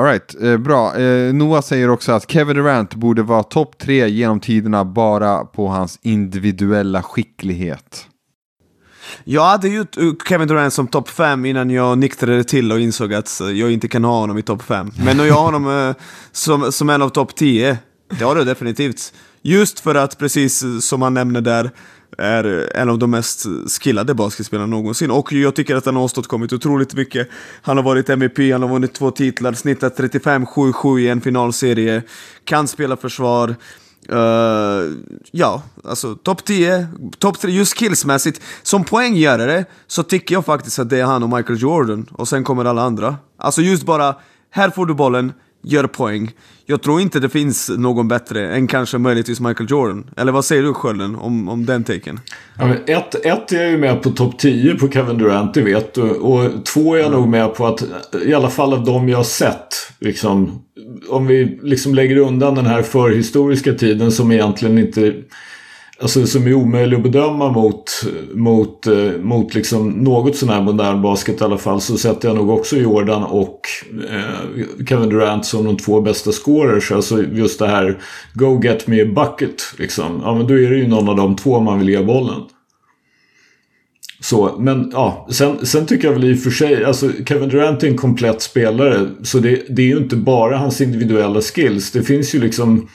Alright, 0.00 0.42
eh, 0.42 0.56
bra. 0.56 0.98
Eh, 0.98 1.34
Noah 1.34 1.62
säger 1.62 1.90
också 1.90 2.12
att 2.12 2.30
Kevin 2.30 2.56
Durant 2.56 2.94
borde 2.94 3.22
vara 3.22 3.42
topp 3.42 3.78
tre 3.78 4.08
genom 4.08 4.40
tiderna 4.40 4.84
bara 4.84 5.44
på 5.44 5.68
hans 5.68 5.98
individuella 6.02 7.02
skicklighet. 7.02 8.06
Jag 9.24 9.44
hade 9.44 9.68
ju 9.68 9.80
eh, 9.80 9.86
Kevin 10.28 10.48
Durant 10.48 10.72
som 10.72 10.86
topp 10.86 11.08
fem 11.08 11.44
innan 11.44 11.70
jag 11.70 11.98
nyktrade 11.98 12.44
till 12.44 12.72
och 12.72 12.80
insåg 12.80 13.14
att 13.14 13.40
eh, 13.40 13.50
jag 13.50 13.70
inte 13.72 13.88
kan 13.88 14.04
ha 14.04 14.20
honom 14.20 14.38
i 14.38 14.42
topp 14.42 14.62
fem. 14.62 14.90
Men 15.04 15.16
nu 15.16 15.26
jag 15.26 15.34
har 15.34 15.44
honom 15.44 15.88
eh, 15.88 15.94
som, 16.32 16.72
som 16.72 16.90
en 16.90 17.02
av 17.02 17.08
topp 17.08 17.34
tio. 17.34 17.78
det 18.18 18.24
har 18.24 18.34
du 18.34 18.44
definitivt. 18.44 19.12
Just 19.42 19.80
för 19.80 19.94
att, 19.94 20.18
precis 20.18 20.62
eh, 20.62 20.78
som 20.78 21.02
han 21.02 21.14
nämner 21.14 21.40
där, 21.40 21.70
är 22.18 22.44
eh, 22.74 22.82
en 22.82 22.88
av 22.88 22.98
de 22.98 23.10
mest 23.10 23.46
skillade 23.80 24.14
basketspelarna 24.14 24.66
någonsin. 24.66 25.10
Och 25.10 25.32
jag 25.32 25.54
tycker 25.54 25.76
att 25.76 25.86
han 25.86 25.96
har 25.96 26.02
åstadkommit 26.02 26.52
otroligt 26.52 26.94
mycket. 26.94 27.28
Han 27.62 27.76
har 27.76 27.84
varit 27.84 28.08
MVP, 28.08 28.38
han 28.52 28.62
har 28.62 28.68
vunnit 28.68 28.94
två 28.94 29.10
titlar, 29.10 29.52
snittat 29.52 29.98
35-7-7 29.98 30.98
i 30.98 31.08
en 31.08 31.20
finalserie, 31.20 32.02
kan 32.44 32.68
spela 32.68 32.96
försvar, 32.96 33.54
Uh, 34.12 34.96
ja, 35.30 35.62
alltså 35.84 36.14
topp 36.14 36.44
10, 36.44 36.86
topp 37.18 37.38
3, 37.38 37.50
just 37.50 37.78
skillsmässigt. 37.78 38.42
Som 38.62 38.84
poänggörare 38.84 39.64
så 39.86 40.02
tycker 40.02 40.34
jag 40.34 40.44
faktiskt 40.44 40.78
att 40.78 40.90
det 40.90 41.00
är 41.00 41.04
han 41.04 41.22
och 41.22 41.28
Michael 41.28 41.62
Jordan, 41.62 42.06
och 42.12 42.28
sen 42.28 42.44
kommer 42.44 42.64
alla 42.64 42.82
andra. 42.82 43.16
Alltså 43.36 43.62
just 43.62 43.82
bara, 43.82 44.14
här 44.50 44.70
får 44.70 44.86
du 44.86 44.94
bollen, 44.94 45.32
gör 45.62 45.86
poäng. 45.86 46.32
Jag 46.66 46.82
tror 46.82 47.00
inte 47.00 47.20
det 47.20 47.28
finns 47.28 47.68
någon 47.68 48.08
bättre 48.08 48.54
än 48.54 48.66
kanske 48.66 48.98
möjligtvis 48.98 49.40
Michael 49.40 49.70
Jordan. 49.70 50.10
Eller 50.16 50.32
vad 50.32 50.44
säger 50.44 50.62
du 50.62 50.74
Skölden 50.74 51.16
om, 51.16 51.48
om 51.48 51.66
den 51.66 51.84
taken? 51.84 52.20
Ja, 52.58 52.74
ett, 52.86 53.14
ett 53.14 53.52
är 53.52 53.60
jag 53.60 53.70
ju 53.70 53.78
med 53.78 54.02
på 54.02 54.10
topp 54.10 54.38
10 54.38 54.74
på 54.74 54.90
Kevin 54.90 55.18
Durant, 55.18 55.54
det 55.54 55.62
vet 55.62 55.94
du. 55.94 56.02
Och 56.02 56.64
två 56.64 56.94
är 56.94 56.98
jag 56.98 57.06
mm. 57.06 57.20
nog 57.20 57.28
med 57.28 57.54
på 57.54 57.66
att, 57.66 57.84
i 58.24 58.34
alla 58.34 58.50
fall 58.50 58.74
av 58.74 58.84
de 58.84 59.08
jag 59.08 59.16
har 59.16 59.24
sett, 59.24 59.74
liksom, 59.98 60.62
om 61.08 61.26
vi 61.26 61.58
liksom 61.62 61.94
lägger 61.94 62.16
undan 62.16 62.54
den 62.54 62.66
här 62.66 62.82
förhistoriska 62.82 63.72
tiden 63.72 64.12
som 64.12 64.32
egentligen 64.32 64.78
inte 64.78 65.14
Alltså 66.02 66.26
som 66.26 66.46
är 66.46 66.54
omöjlig 66.54 66.96
att 66.96 67.02
bedöma 67.02 67.52
mot, 67.52 68.02
mot, 68.34 68.86
eh, 68.86 69.12
mot 69.22 69.54
liksom 69.54 69.90
något 69.90 70.36
sån 70.36 70.48
här 70.48 70.60
modern 70.60 71.02
basket 71.02 71.40
i 71.40 71.44
alla 71.44 71.58
fall 71.58 71.80
så 71.80 71.98
sätter 71.98 72.28
jag 72.28 72.36
nog 72.36 72.50
också 72.50 72.76
Jordan 72.76 73.22
och 73.22 73.60
eh, 74.10 74.86
Kevin 74.88 75.08
Durant 75.08 75.46
som 75.46 75.64
de 75.64 75.76
två 75.76 76.00
bästa 76.00 76.32
scorers. 76.32 76.92
Alltså 76.92 77.22
just 77.22 77.58
det 77.58 77.66
här 77.66 77.98
Go 78.34 78.60
get 78.62 78.86
me 78.86 79.02
a 79.02 79.06
bucket 79.06 79.62
liksom. 79.78 80.20
Ja 80.24 80.34
men 80.34 80.46
då 80.46 80.54
är 80.54 80.70
det 80.70 80.76
ju 80.76 80.88
någon 80.88 81.08
av 81.08 81.16
de 81.16 81.36
två 81.36 81.60
man 81.60 81.78
vill 81.78 81.88
ge 81.88 82.02
bollen. 82.02 82.40
Så, 84.20 84.56
men 84.58 84.90
ja, 84.92 85.28
sen, 85.30 85.66
sen 85.66 85.86
tycker 85.86 86.08
jag 86.08 86.14
väl 86.14 86.24
i 86.24 86.34
och 86.34 86.38
för 86.38 86.50
sig, 86.50 86.84
alltså 86.84 87.10
Kevin 87.26 87.48
Durant 87.48 87.82
är 87.82 87.88
en 87.88 87.96
komplett 87.96 88.42
spelare. 88.42 89.10
Så 89.22 89.38
det, 89.38 89.62
det 89.68 89.82
är 89.82 89.86
ju 89.86 89.96
inte 89.96 90.16
bara 90.16 90.56
hans 90.56 90.80
individuella 90.80 91.40
skills. 91.40 91.90
Det 91.90 92.02
finns 92.02 92.34
ju 92.34 92.40
liksom 92.40 92.88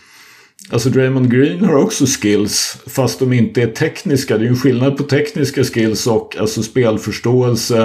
Alltså 0.70 0.90
Draymond 0.90 1.32
Green 1.32 1.66
har 1.66 1.76
också 1.76 2.06
skills 2.06 2.78
fast 2.88 3.20
de 3.20 3.34
inte 3.34 3.62
är 3.62 3.68
tekniska. 3.68 4.38
Det 4.38 4.42
är 4.42 4.46
ju 4.46 4.50
en 4.50 4.56
skillnad 4.56 4.98
på 4.98 5.04
tekniska 5.04 5.64
skills 5.64 6.08
och 6.08 6.38
alltså 6.40 6.64
spelförståelse. 6.64 7.84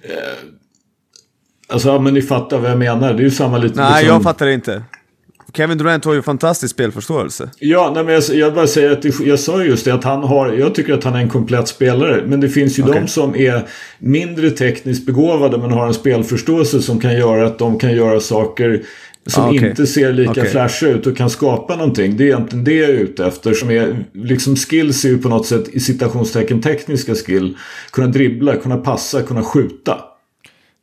Eh, 0.00 0.16
alltså 1.68 1.88
ja, 1.88 1.98
men 1.98 2.14
ni 2.14 2.22
fattar 2.22 2.58
vad 2.58 2.70
jag 2.70 2.78
menar. 2.78 3.12
Det 3.14 3.20
är 3.20 3.24
ju 3.24 3.30
samma 3.30 3.58
lite 3.58 3.80
Nej, 3.80 4.02
liksom... 4.02 4.14
jag 4.14 4.22
fattar 4.22 4.46
inte. 4.46 4.82
Kevin 5.52 5.78
Durant 5.78 6.04
har 6.04 6.14
ju 6.14 6.22
fantastisk 6.22 6.74
spelförståelse. 6.74 7.50
Ja, 7.58 7.92
nej, 7.94 8.04
men 8.04 8.14
jag, 8.14 8.22
jag 8.28 8.54
bara 8.54 8.66
säger 8.66 8.92
att 8.92 9.02
det, 9.02 9.20
jag 9.20 9.38
sa 9.38 9.62
just 9.62 9.84
det 9.84 9.94
att 9.94 10.04
han 10.04 10.22
har, 10.22 10.52
jag 10.52 10.74
tycker 10.74 10.94
att 10.94 11.04
han 11.04 11.14
är 11.14 11.20
en 11.20 11.28
komplett 11.28 11.68
spelare. 11.68 12.22
Men 12.26 12.40
det 12.40 12.48
finns 12.48 12.78
ju 12.78 12.82
okay. 12.82 13.00
de 13.00 13.08
som 13.08 13.36
är 13.36 13.68
mindre 13.98 14.50
tekniskt 14.50 15.06
begåvade 15.06 15.58
men 15.58 15.70
har 15.70 15.86
en 15.86 15.94
spelförståelse 15.94 16.82
som 16.82 17.00
kan 17.00 17.14
göra 17.16 17.46
att 17.46 17.58
de 17.58 17.78
kan 17.78 17.92
göra 17.92 18.20
saker 18.20 18.82
som 19.26 19.44
ah, 19.44 19.50
okay. 19.50 19.68
inte 19.68 19.86
ser 19.86 20.12
lika 20.12 20.30
okay. 20.30 20.46
flashiga 20.46 20.90
ut 20.90 21.06
och 21.06 21.16
kan 21.16 21.30
skapa 21.30 21.76
någonting. 21.76 22.16
Det 22.16 22.24
är 22.24 22.26
egentligen 22.26 22.64
det 22.64 22.74
jag 22.74 22.90
är 22.90 22.94
ute 22.94 23.26
efter. 23.26 23.54
Som 23.54 23.70
är, 23.70 24.04
liksom 24.12 24.56
skills 24.56 25.04
är 25.04 25.08
ju 25.08 25.18
på 25.18 25.28
något 25.28 25.46
sätt 25.46 25.68
i 25.68 25.80
citationstecken 25.80 26.62
tekniska 26.62 27.14
skill. 27.14 27.56
Kunna 27.90 28.06
dribbla, 28.06 28.56
kunna 28.56 28.76
passa, 28.76 29.22
kunna 29.22 29.42
skjuta. 29.42 29.98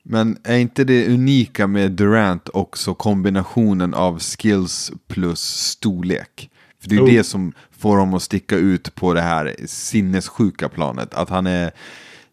Men 0.04 0.38
är 0.44 0.58
inte 0.58 0.84
det 0.84 1.08
unika 1.08 1.68
med 1.68 1.92
Durant 1.92 2.50
också 2.54 2.94
kombinationen 2.94 3.94
av 3.94 4.20
skills 4.20 4.92
plus 5.08 5.42
storlek? 5.42 6.50
För 6.82 6.90
det 6.90 6.96
är 6.96 7.02
oh. 7.02 7.10
det 7.10 7.24
som 7.24 7.54
får 7.78 7.98
honom 7.98 8.14
att 8.14 8.22
sticka 8.22 8.56
ut 8.56 8.96
på 8.96 9.14
det 9.14 9.22
här 9.22 9.56
sinnessjuka 9.66 10.70
planet. 10.70 11.14
Att 11.14 11.30
han 11.30 11.48
är, 11.48 11.72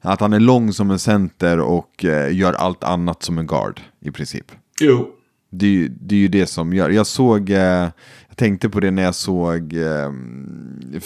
att 0.00 0.20
han 0.20 0.32
är 0.32 0.40
lång 0.40 0.72
som 0.72 0.90
en 0.90 0.98
center 0.98 1.60
och 1.60 2.04
eh, 2.04 2.36
gör 2.36 2.52
allt 2.52 2.84
annat 2.84 3.22
som 3.22 3.38
en 3.38 3.46
guard 3.46 3.80
i 4.00 4.10
princip. 4.10 4.52
Jo, 4.80 5.08
det, 5.52 5.88
det 5.88 6.14
är 6.14 6.18
ju 6.18 6.28
det 6.28 6.46
som 6.46 6.72
gör. 6.72 6.90
Jag 6.90 7.06
såg, 7.06 7.50
eh, 7.50 7.88
jag 8.28 8.36
tänkte 8.36 8.68
på 8.68 8.80
det 8.80 8.90
när 8.90 9.02
jag 9.02 9.14
såg 9.14 9.74
eh, 9.74 10.12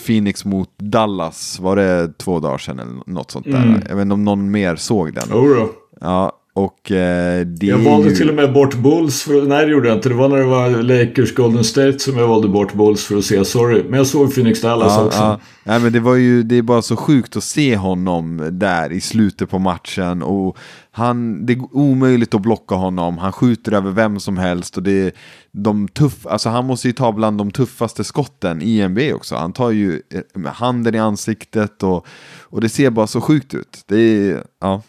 Phoenix 0.07 0.44
mot 0.44 0.78
Dallas, 0.78 1.61
var 1.61 1.76
det 1.76 2.18
två 2.18 2.40
dagar 2.40 2.59
sedan 2.59 2.78
eller 2.78 3.01
något 3.07 3.30
sånt 3.30 3.47
där? 3.47 3.62
Mm. 3.62 3.82
Jag 3.88 3.97
vet 3.97 4.03
inte 4.03 4.14
om 4.14 4.24
någon 4.24 4.51
mer 4.51 4.76
såg 4.76 5.14
den. 5.14 5.32
Oh, 5.32 5.68
ja, 6.01 6.32
Och 6.57 6.92
eh, 6.92 7.46
Jag 7.61 7.78
valde 7.78 8.09
ju... 8.09 8.16
till 8.16 8.28
och 8.28 8.34
med 8.34 8.52
bort 8.52 8.74
Bulls. 8.74 9.22
För, 9.22 9.46
nej 9.46 9.66
det 9.66 9.72
gjorde 9.72 9.88
jag 9.88 9.96
inte. 9.96 10.09
Det 10.09 10.14
var 10.14 10.28
när 10.28 10.36
det 10.36 10.44
var 10.44 10.70
Lakers 10.70 11.34
Golden 11.34 11.64
State 11.64 11.98
som 11.98 12.18
jag 12.18 12.28
valde 12.28 12.48
bort 12.48 12.74
Bulls 12.74 13.04
för 13.04 13.16
att 13.16 13.24
se. 13.24 13.44
Sorry. 13.44 13.82
Men 13.88 13.94
jag 13.98 14.07
såg 14.07 14.34
Phoenix 14.34 14.61
Dallas 14.61 14.92
Ja, 14.96 15.04
också. 15.04 15.18
ja. 15.18 15.40
Nej, 15.64 15.80
men 15.80 15.92
det 15.92 16.00
var 16.00 16.14
ju, 16.14 16.42
det 16.42 16.59
är 16.59 16.62
bara 16.62 16.82
så 16.82 16.96
sjukt 16.96 17.36
att 17.36 17.44
se 17.44 17.76
honom 17.76 18.48
där 18.52 18.92
i 18.92 19.00
slutet 19.00 19.50
på 19.50 19.59
matchen. 19.59 20.22
Och 20.22 20.57
han, 20.90 21.46
det 21.46 21.52
är 21.52 21.76
omöjligt 21.76 22.34
att 22.34 22.42
blocka 22.42 22.74
honom. 22.74 23.18
Han 23.18 23.32
skjuter 23.32 23.72
över 23.72 23.90
vem 23.90 24.20
som 24.20 24.36
helst. 24.36 24.76
Och 24.76 24.82
det 24.82 24.92
är 25.07 25.12
de 25.52 25.88
tuff, 25.88 26.26
alltså 26.26 26.48
han 26.48 26.64
måste 26.66 26.88
ju 26.88 26.92
ta 26.92 27.12
bland 27.12 27.38
de 27.38 27.50
tuffaste 27.50 28.04
skotten 28.04 28.62
i 28.62 28.88
NBA 28.88 29.14
också. 29.14 29.36
Han 29.36 29.52
tar 29.52 29.70
ju 29.70 30.02
eh, 30.14 30.20
med 30.34 30.52
handen 30.52 30.94
i 30.94 30.98
ansiktet 30.98 31.82
och, 31.82 32.07
och 32.42 32.61
det 32.61 32.68
ser 32.68 32.90
bara 32.90 33.07
så 33.07 33.20
sjukt 33.20 33.54
ut. 33.54 33.82
Det 33.86 33.98
är, 33.98 34.42
ja, 34.61 34.82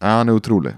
ja 0.00 0.06
han 0.06 0.28
är 0.28 0.32
otrolig. 0.32 0.72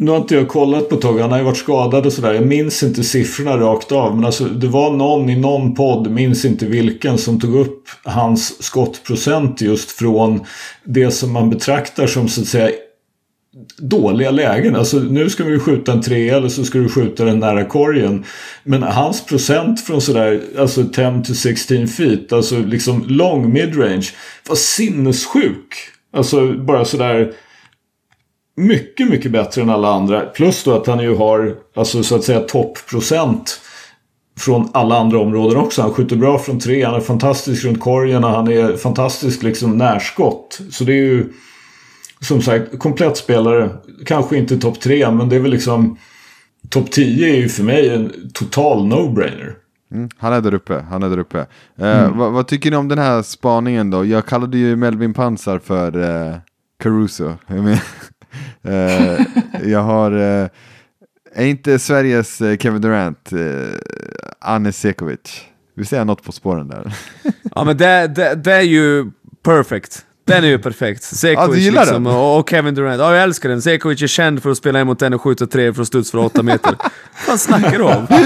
Nu 0.00 0.10
har 0.10 0.18
inte 0.18 0.34
jag 0.34 0.48
kollat 0.48 0.88
på 0.88 0.94
ett 0.94 1.00
tag. 1.00 1.18
Han 1.18 1.30
har 1.30 1.38
ju 1.38 1.44
varit 1.44 1.56
skadad 1.56 2.06
och 2.06 2.12
sådär. 2.12 2.34
Jag 2.34 2.46
minns 2.46 2.82
inte 2.82 3.04
siffrorna 3.04 3.56
rakt 3.56 3.92
av. 3.92 4.16
Men 4.16 4.24
alltså, 4.24 4.44
det 4.44 4.66
var 4.66 4.90
någon 4.90 5.30
i 5.30 5.36
någon 5.36 5.74
podd, 5.74 6.10
minns 6.10 6.44
inte 6.44 6.66
vilken, 6.66 7.18
som 7.18 7.40
tog 7.40 7.54
upp 7.54 7.88
hans 8.04 8.62
skottprocent 8.62 9.60
just 9.60 9.90
från 9.90 10.40
det 10.84 11.10
som 11.10 11.32
man 11.32 11.50
betraktar 11.50 12.06
som 12.06 12.28
så 12.28 12.40
att 12.40 12.46
säga 12.46 12.70
dåliga 13.78 14.30
lägen. 14.30 14.76
Alltså 14.76 14.98
nu 14.98 15.30
ska 15.30 15.44
vi 15.44 15.58
skjuta 15.58 15.92
en 15.92 16.02
tre 16.02 16.28
eller 16.28 16.48
så 16.48 16.64
ska 16.64 16.78
du 16.78 16.88
skjuta 16.88 17.24
den 17.24 17.38
nära 17.38 17.64
korgen. 17.64 18.24
Men 18.64 18.82
hans 18.82 19.26
procent 19.26 19.80
från 19.80 20.00
sådär, 20.00 20.40
alltså 20.58 20.84
10 20.84 21.22
to 21.26 21.34
16 21.34 21.86
feet, 21.86 22.32
alltså 22.32 22.58
liksom 22.58 23.04
lång 23.08 23.52
midrange, 23.52 24.08
var 24.48 24.56
sinnessjuk. 24.56 25.74
Alltså 26.12 26.52
bara 26.52 26.84
sådär 26.84 27.32
mycket, 28.58 29.08
mycket 29.08 29.30
bättre 29.30 29.62
än 29.62 29.70
alla 29.70 29.88
andra. 29.92 30.20
Plus 30.20 30.64
då 30.64 30.76
att 30.76 30.86
han 30.86 31.00
ju 31.00 31.16
har, 31.16 31.54
alltså 31.76 32.02
så 32.02 32.16
att 32.16 32.24
säga 32.24 32.40
toppprocent 32.40 33.60
från 34.38 34.70
alla 34.74 34.98
andra 34.98 35.18
områden 35.18 35.58
också. 35.58 35.82
Han 35.82 35.90
skjuter 35.90 36.16
bra 36.16 36.38
från 36.38 36.58
tre, 36.60 36.84
han 36.84 36.94
är 36.94 37.00
fantastisk 37.00 37.64
runt 37.64 37.80
korgen 37.80 38.24
och 38.24 38.30
han 38.30 38.48
är 38.48 38.76
fantastisk 38.76 39.42
liksom 39.42 39.78
närskott. 39.78 40.60
Så 40.70 40.84
det 40.84 40.92
är 40.92 41.04
ju 41.04 41.32
som 42.20 42.42
sagt 42.42 42.78
komplett 42.78 43.16
spelare. 43.16 43.70
Kanske 44.06 44.36
inte 44.36 44.58
topp 44.58 44.80
tre, 44.80 45.10
men 45.10 45.28
det 45.28 45.36
är 45.36 45.40
väl 45.40 45.50
liksom 45.50 45.98
topp 46.68 46.90
10 46.90 47.28
är 47.28 47.36
ju 47.36 47.48
för 47.48 47.62
mig 47.62 47.88
en 47.88 48.12
total 48.34 48.86
no-brainer. 48.86 49.54
Mm, 49.92 50.08
han 50.18 50.32
är 50.32 50.40
där 50.40 50.54
uppe, 50.54 50.84
han 50.90 51.02
är 51.02 51.10
där 51.10 51.18
uppe. 51.18 51.46
Eh, 51.76 52.16
vad, 52.16 52.32
vad 52.32 52.46
tycker 52.46 52.70
ni 52.70 52.76
om 52.76 52.88
den 52.88 52.98
här 52.98 53.22
spaningen 53.22 53.90
då? 53.90 54.04
Jag 54.04 54.26
kallade 54.26 54.58
ju 54.58 54.76
Melvin 54.76 55.14
Pansar 55.14 55.58
för 55.58 56.02
eh, 56.02 56.36
Caruso. 56.82 57.34
Jag, 58.62 58.74
eh, 58.74 59.20
jag 59.64 59.82
har, 59.82 60.12
eh, 60.12 60.48
är 61.34 61.46
inte 61.46 61.78
Sveriges 61.78 62.40
eh, 62.40 62.56
Kevin 62.56 62.80
Durant, 62.80 63.30
Anne 64.40 64.72
Sekovic? 64.72 65.44
Vi 65.76 65.84
ser 65.84 66.04
något 66.04 66.22
på 66.22 66.32
spåren 66.32 66.68
där. 66.68 66.92
Ja 67.54 67.64
men 67.64 67.76
det, 67.76 68.06
det, 68.06 68.34
det 68.34 68.52
är 68.52 68.60
ju 68.60 69.10
perfect. 69.42 70.04
Den 70.26 70.44
är 70.44 70.48
ju 70.48 70.58
perfekt. 70.58 71.02
Sekovic 71.02 71.66
Ja, 71.66 71.72
liksom, 71.72 72.04
den? 72.04 72.14
och, 72.14 72.50
Kevin 72.50 72.74
Durant. 72.74 73.00
Ja, 73.00 73.14
jag 73.14 73.22
älskar 73.22 73.48
den. 73.48 73.62
Sekovic 73.62 74.02
är 74.02 74.06
känd 74.06 74.42
för 74.42 74.50
att 74.50 74.56
spela 74.56 74.80
emot 74.80 75.02
en 75.02 75.14
och 75.14 75.22
skjuta 75.22 75.46
tre 75.46 75.74
från 75.74 75.86
studs 75.86 76.10
för 76.10 76.18
åtta 76.18 76.42
meter. 76.42 76.74
Vad 77.28 77.40
snackar 77.40 77.78
du 77.78 77.84
om? 77.84 78.06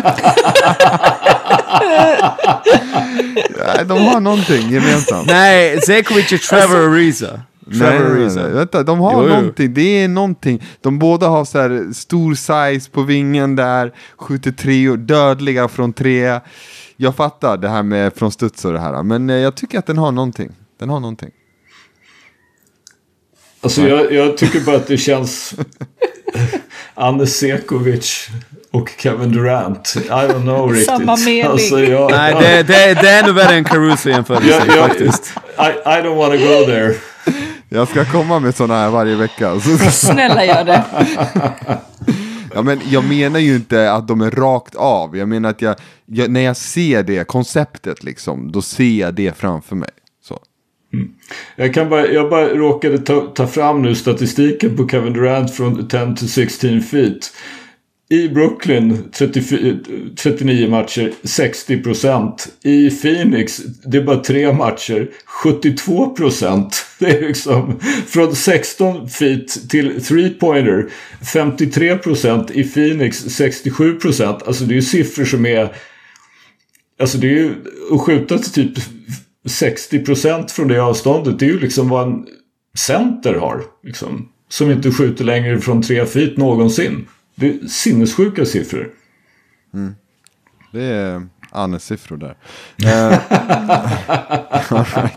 Nej, 3.67 3.85
de 3.87 4.07
har 4.07 4.21
någonting 4.21 4.71
gemensamt. 4.71 5.27
Nej, 5.27 5.81
Sekovic 5.81 6.33
är 6.33 6.39
Trevor 6.39 6.93
Ariza. 6.93 7.41
Nej, 7.67 7.99
Trevor 7.99 8.15
nej, 8.15 8.27
nej, 8.27 8.45
nej. 8.45 8.53
Vänta, 8.53 8.83
de 8.83 8.99
har 9.01 9.13
Jo, 9.13 9.29
jo. 9.29 9.35
någonting, 9.35 9.75
det 9.75 10.03
är 10.03 10.09
någonting. 10.09 10.63
De 10.81 10.99
båda 10.99 11.29
har 11.29 11.45
så 11.45 11.59
här 11.59 11.93
stor 11.93 12.35
size 12.35 12.91
på 12.91 13.03
vingen 13.03 13.57
där, 13.57 13.93
skjuter 14.17 14.53
treor, 14.53 14.97
dödliga 14.97 15.69
från 15.69 15.93
tre. 15.93 16.41
Jag 16.97 17.17
fattar 17.17 17.57
det 17.57 17.69
här 17.69 17.83
med 17.83 18.13
från 18.17 18.33
studs 18.33 18.65
och 18.65 18.73
det 18.73 18.81
här, 18.81 19.03
men 19.03 19.31
eh, 19.31 19.37
jag 19.37 19.55
tycker 19.55 19.79
att 19.79 19.87
den 19.87 19.99
har 19.99 20.13
någonting. 20.13 20.51
Den 20.79 20.89
har 20.89 21.01
någonting. 21.01 21.31
Alltså 23.61 23.89
jag, 23.89 24.13
jag 24.13 24.37
tycker 24.37 24.61
bara 24.61 24.77
att 24.77 24.87
det 24.87 24.97
känns... 24.97 25.55
Anne 26.95 27.27
Sekovic 27.27 28.29
och 28.71 28.91
Kevin 28.99 29.33
Durant. 29.33 29.97
I 29.97 30.09
don't 30.09 30.43
know 30.43 30.71
riktigt. 30.71 30.87
Samma 30.87 31.17
mening. 31.17 31.43
Alltså 31.43 31.81
jag, 31.81 32.11
Nej, 32.11 32.35
det, 32.41 32.63
det, 32.63 32.95
det 33.03 33.09
är 33.09 33.27
nog 33.27 33.35
värre 33.35 33.55
än 33.55 33.65
Caruso 33.65 34.09
jämförelse 34.09 34.61
faktiskt. 34.61 35.33
I, 35.59 35.89
I 35.89 36.03
don't 36.03 36.17
wanna 36.17 36.37
go 36.37 36.65
there. 36.67 36.95
Jag 37.75 37.89
ska 37.89 38.05
komma 38.05 38.41
med 38.41 38.55
sådana 38.55 38.81
här 38.81 38.91
varje 38.91 39.17
vecka. 39.17 39.61
Snälla 39.91 40.45
gör 40.45 40.65
det. 40.65 40.85
ja, 42.55 42.63
men 42.63 42.81
jag 42.91 43.05
menar 43.05 43.41
ju 43.41 43.55
inte 43.55 43.93
att 43.93 44.09
de 44.09 44.21
är 44.21 44.31
rakt 44.31 44.75
av. 44.75 45.17
Jag 45.17 45.29
menar 45.29 45.51
att 45.51 45.63
jag, 45.63 45.77
jag, 46.07 46.31
när 46.31 46.41
jag 46.41 46.57
ser 46.57 47.03
det 47.03 47.27
konceptet, 47.27 48.05
liksom, 48.05 48.53
då 48.53 48.63
ser 48.63 49.01
jag 49.01 49.15
det 49.15 49.37
framför 49.37 49.77
mig. 49.77 49.89
Så. 50.23 50.39
Jag, 51.57 51.75
kan 51.75 51.89
bara, 51.89 52.07
jag 52.07 52.31
bara 52.31 52.49
råkade 52.49 52.99
ta, 52.99 53.21
ta 53.21 53.47
fram 53.47 53.83
nu 53.83 53.95
statistiken 53.95 54.77
på 54.77 54.89
Kevin 54.89 55.13
Durant 55.13 55.55
från 55.55 55.89
10 55.89 56.17
to 56.17 56.27
16 56.27 56.81
feet. 56.81 57.33
I 58.13 58.29
Brooklyn 58.29 59.11
34, 59.13 59.79
39 60.17 60.69
matcher, 60.69 61.13
60 61.23 61.83
procent. 61.83 62.49
I 62.63 62.91
Phoenix, 62.91 63.63
det 63.85 63.99
är 63.99 64.03
bara 64.03 64.17
tre 64.17 64.53
matcher, 64.53 65.11
72 65.25 66.11
procent. 66.11 66.87
Det 66.99 67.11
är 67.11 67.21
liksom 67.21 67.81
från 68.07 68.37
16 68.37 69.09
feet 69.09 69.71
till 69.71 69.93
3-pointer, 69.93 70.91
53 71.33 71.99
procent. 71.99 72.51
I 72.51 72.65
Phoenix, 72.65 73.19
67 73.19 73.95
procent. 73.95 74.43
Alltså 74.47 74.65
det 74.65 74.73
är 74.73 74.77
ju 74.77 74.83
siffror 74.83 75.25
som 75.25 75.47
är... 75.47 75.73
Alltså 77.01 77.19
det 77.19 77.27
är 77.27 77.35
ju 77.35 77.55
att 77.93 78.01
skjuta 78.01 78.39
till 78.39 78.53
typ 78.53 78.85
60 79.47 80.05
procent 80.05 80.51
från 80.51 80.69
det 80.69 80.83
avståndet. 80.83 81.39
Det 81.39 81.47
är 81.47 81.51
ju 81.51 81.61
liksom 81.61 81.89
vad 81.89 82.09
en 82.09 82.27
center 82.79 83.35
har. 83.35 83.63
Liksom, 83.85 84.29
som 84.49 84.71
inte 84.71 84.91
skjuter 84.91 85.25
längre 85.25 85.61
från 85.61 85.83
tre 85.83 86.07
feet 86.07 86.37
någonsin. 86.37 87.07
Det 87.35 87.47
är 87.47 87.67
sinnessjuka 87.67 88.47
siffror. 88.47 88.91
Det 90.73 90.85
är 90.85 91.29
Annes 91.51 91.85
siffror 91.85 92.17
där. 92.17 92.37
Eh, 92.85 93.19
right. 94.97 95.17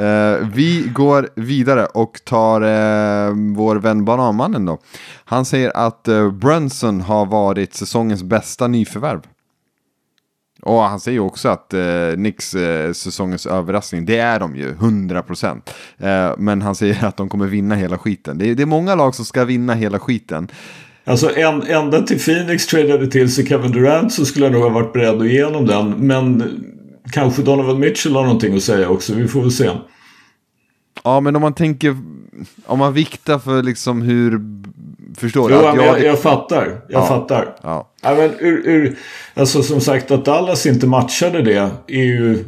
Eh, 0.00 0.48
vi 0.48 0.90
går 0.94 1.28
vidare 1.34 1.86
och 1.86 2.20
tar 2.24 2.60
eh, 2.60 3.34
vår 3.56 3.76
vän 3.76 4.04
Bananmannen 4.04 4.64
då. 4.64 4.78
Han 5.24 5.44
säger 5.44 5.76
att 5.76 6.08
Brunson 6.32 7.00
har 7.00 7.26
varit 7.26 7.74
säsongens 7.74 8.22
bästa 8.22 8.66
nyförvärv. 8.66 9.20
Och 10.64 10.82
han 10.82 11.00
säger 11.00 11.20
också 11.20 11.48
att 11.48 11.74
eh, 11.74 12.12
Knicks 12.14 12.54
eh, 12.54 12.92
säsongens 12.92 13.46
överraskning, 13.46 14.04
det 14.04 14.18
är 14.18 14.40
de 14.40 14.56
ju, 14.56 14.74
100%. 14.74 15.60
Eh, 15.98 16.34
men 16.38 16.62
han 16.62 16.74
säger 16.74 17.04
att 17.04 17.16
de 17.16 17.28
kommer 17.28 17.46
vinna 17.46 17.74
hela 17.74 17.98
skiten. 17.98 18.38
Det 18.38 18.50
är, 18.50 18.54
det 18.54 18.62
är 18.62 18.66
många 18.66 18.94
lag 18.94 19.14
som 19.14 19.24
ska 19.24 19.44
vinna 19.44 19.74
hela 19.74 19.98
skiten. 19.98 20.48
Alltså 21.06 21.36
en, 21.36 21.62
ända 21.62 22.02
till 22.02 22.18
Phoenix 22.20 22.66
tradade 22.66 23.06
till 23.06 23.32
sig 23.32 23.46
Kevin 23.46 23.72
Durant 23.72 24.12
så 24.12 24.24
skulle 24.24 24.46
jag 24.46 24.52
nog 24.52 24.62
ha 24.62 24.68
varit 24.68 24.92
beredd 24.92 25.20
att 25.20 25.28
ge 25.28 25.44
honom 25.44 25.66
den. 25.66 25.90
Men 25.90 26.44
kanske 27.12 27.42
Donovan 27.42 27.80
Mitchell 27.80 28.14
har 28.14 28.22
någonting 28.22 28.56
att 28.56 28.62
säga 28.62 28.88
också. 28.88 29.14
Vi 29.14 29.28
får 29.28 29.40
väl 29.40 29.50
se. 29.50 29.70
Ja, 31.04 31.20
men 31.20 31.36
om 31.36 31.42
man 31.42 31.54
tänker, 31.54 31.96
om 32.66 32.78
man 32.78 32.92
viktar 32.92 33.38
för 33.38 33.62
liksom 33.62 34.02
hur, 34.02 34.40
förstår 35.16 35.48
du? 35.48 35.54
Jo, 35.54 35.62
jag, 35.84 35.94
det- 35.94 36.06
jag 36.06 36.18
fattar. 36.18 36.80
Jag 36.88 37.02
Ja. 37.02 37.06
fattar. 37.06 37.56
Ja. 37.62 37.90
Ja, 38.02 38.14
men 38.14 38.30
ur, 38.38 38.62
ur, 38.68 38.96
alltså 39.34 39.62
som 39.62 39.80
sagt 39.80 40.10
att 40.10 40.24
Dallas 40.24 40.66
inte 40.66 40.86
matchade 40.86 41.42
det 41.42 41.70
är 41.88 42.04
ju 42.04 42.44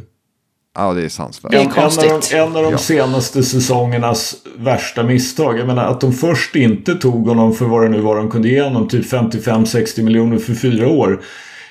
ja, 0.77 0.93
det 0.93 1.05
är 1.05 1.09
sanslöst. 1.09 1.51
Det 1.51 1.57
är 1.57 1.61
en, 1.61 1.71
en 1.71 1.83
av 1.83 1.91
de, 2.31 2.35
en 2.37 2.55
av 2.55 2.63
de 2.63 2.71
Ja. 2.71 2.77
senaste 2.77 3.43
säsongernas 3.43 4.35
värsta 4.57 5.03
misstag. 5.03 5.59
Jag 5.59 5.67
menar 5.67 5.85
att 5.85 6.01
de 6.01 6.13
först 6.13 6.55
inte 6.55 6.95
tog 6.95 7.27
honom 7.27 7.53
för 7.53 7.65
vad 7.65 7.83
det 7.83 7.89
nu 7.89 7.99
var 8.01 8.15
de 8.17 8.29
kunde 8.31 8.49
ge 8.49 8.61
honom. 8.61 8.87
Typ 8.87 9.05
55-60 9.05 10.01
miljoner 10.03 10.37
för 10.37 10.53
fyra 10.53 10.87
år. 10.87 11.21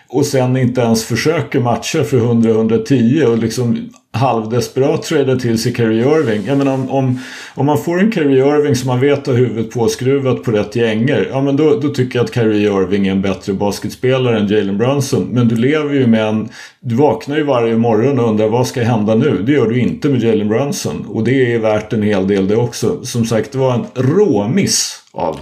Och 0.08 0.26
sen 0.26 0.56
inte 0.56 0.80
ens 0.80 1.04
försöker 1.04 1.60
matcha 1.60 2.04
för 2.04 2.16
100-110 2.18 3.24
och 3.24 3.38
liksom 3.38 3.90
halvdesperat 4.16 5.02
tradar 5.02 5.36
till 5.36 5.62
sig 5.62 5.74
Kerry 5.74 5.98
Irving. 5.98 6.42
Jag 6.46 6.58
menar 6.58 6.74
om, 6.74 6.90
om, 6.90 7.20
om 7.54 7.66
man 7.66 7.78
får 7.78 8.00
en 8.00 8.12
Kerry 8.12 8.38
Irving 8.38 8.76
som 8.76 8.88
man 8.88 9.00
vet 9.00 9.26
har 9.26 9.34
huvudet 9.34 9.70
påskruvat 9.70 10.42
på 10.42 10.50
rätt 10.50 10.76
gänger. 10.76 11.28
Ja 11.30 11.42
men 11.42 11.56
då, 11.56 11.80
då 11.80 11.88
tycker 11.88 12.18
jag 12.18 12.24
att 12.24 12.34
Kerry 12.34 12.62
Irving 12.62 13.06
är 13.06 13.12
en 13.12 13.22
bättre 13.22 13.52
basketspelare 13.52 14.38
än 14.38 14.46
Jalen 14.46 14.78
Brunson. 14.78 15.28
Men 15.32 15.48
du 15.48 15.56
lever 15.56 15.94
ju 15.94 16.06
med 16.06 16.26
en... 16.28 16.48
Du 16.80 16.94
vaknar 16.94 17.36
ju 17.36 17.42
varje 17.42 17.76
morgon 17.76 18.18
och 18.18 18.28
undrar 18.28 18.48
vad 18.48 18.66
ska 18.66 18.82
hända 18.82 19.14
nu? 19.14 19.42
Det 19.42 19.52
gör 19.52 19.68
du 19.68 19.80
inte 19.80 20.08
med 20.08 20.22
Jalen 20.22 20.48
Brunson. 20.48 21.06
Och 21.08 21.24
det 21.24 21.54
är 21.54 21.58
värt 21.58 21.92
en 21.92 22.02
hel 22.02 22.28
del 22.28 22.48
det 22.48 22.56
också. 22.56 23.04
Som 23.04 23.24
sagt 23.24 23.52
det 23.52 23.58
var 23.58 23.74
en 23.74 23.86
råmiss 23.94 25.02
av 25.12 25.40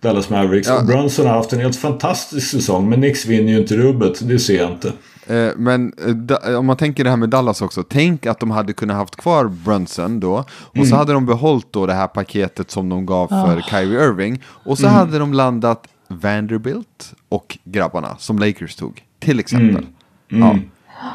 Dallas 0.00 0.30
Mavericks. 0.30 0.68
Ja. 0.68 0.78
Och 0.80 0.86
Brunson 0.86 1.26
har 1.26 1.34
haft 1.34 1.52
en 1.52 1.60
helt 1.60 1.76
fantastisk 1.76 2.50
säsong. 2.50 2.88
Men 2.88 3.00
Knicks 3.00 3.26
vinner 3.26 3.52
ju 3.52 3.58
inte 3.58 3.76
rubbet. 3.76 4.28
Det 4.28 4.38
ser 4.38 4.56
jag 4.58 4.70
inte. 4.70 4.92
Eh, 5.26 5.52
men 5.56 5.92
eh, 6.06 6.08
da, 6.14 6.58
om 6.58 6.66
man 6.66 6.76
tänker 6.76 7.04
det 7.04 7.10
här 7.10 7.16
med 7.16 7.28
Dallas 7.28 7.62
också. 7.62 7.82
Tänk 7.88 8.26
att 8.26 8.40
de 8.40 8.50
hade 8.50 8.72
kunnat 8.72 8.96
haft 8.96 9.16
kvar 9.16 9.44
Brunson 9.48 10.20
då. 10.20 10.44
Och 10.48 10.76
Mm. 10.76 10.88
så 10.88 10.96
hade 10.96 11.12
de 11.12 11.26
behållit 11.26 11.66
då 11.72 11.86
det 11.86 11.94
här 11.94 12.06
paketet 12.06 12.70
som 12.70 12.88
de 12.88 13.06
gav 13.06 13.28
för 13.28 13.60
Kyrie 13.70 14.04
Irving. 14.08 14.42
Och 14.46 14.66
Mm. 14.66 14.76
så 14.76 14.86
hade 14.98 15.18
de 15.18 15.32
landat 15.34 15.86
Vanderbilt 16.08 17.14
och 17.28 17.58
grabbarna 17.64 18.16
som 18.18 18.38
Lakers 18.38 18.74
tog. 18.76 19.02
Till 19.18 19.40
exempel. 19.40 19.86
Mm. 20.32 20.48
Ja. 20.48 20.58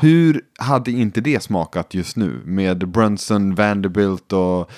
Hur 0.01 0.41
hade 0.57 0.91
inte 0.91 1.21
det 1.21 1.43
smakat 1.43 1.93
just 1.93 2.15
nu 2.15 2.41
med 2.45 2.87
Brunson, 2.87 3.55
Vanderbilt 3.55 4.33
och 4.33 4.69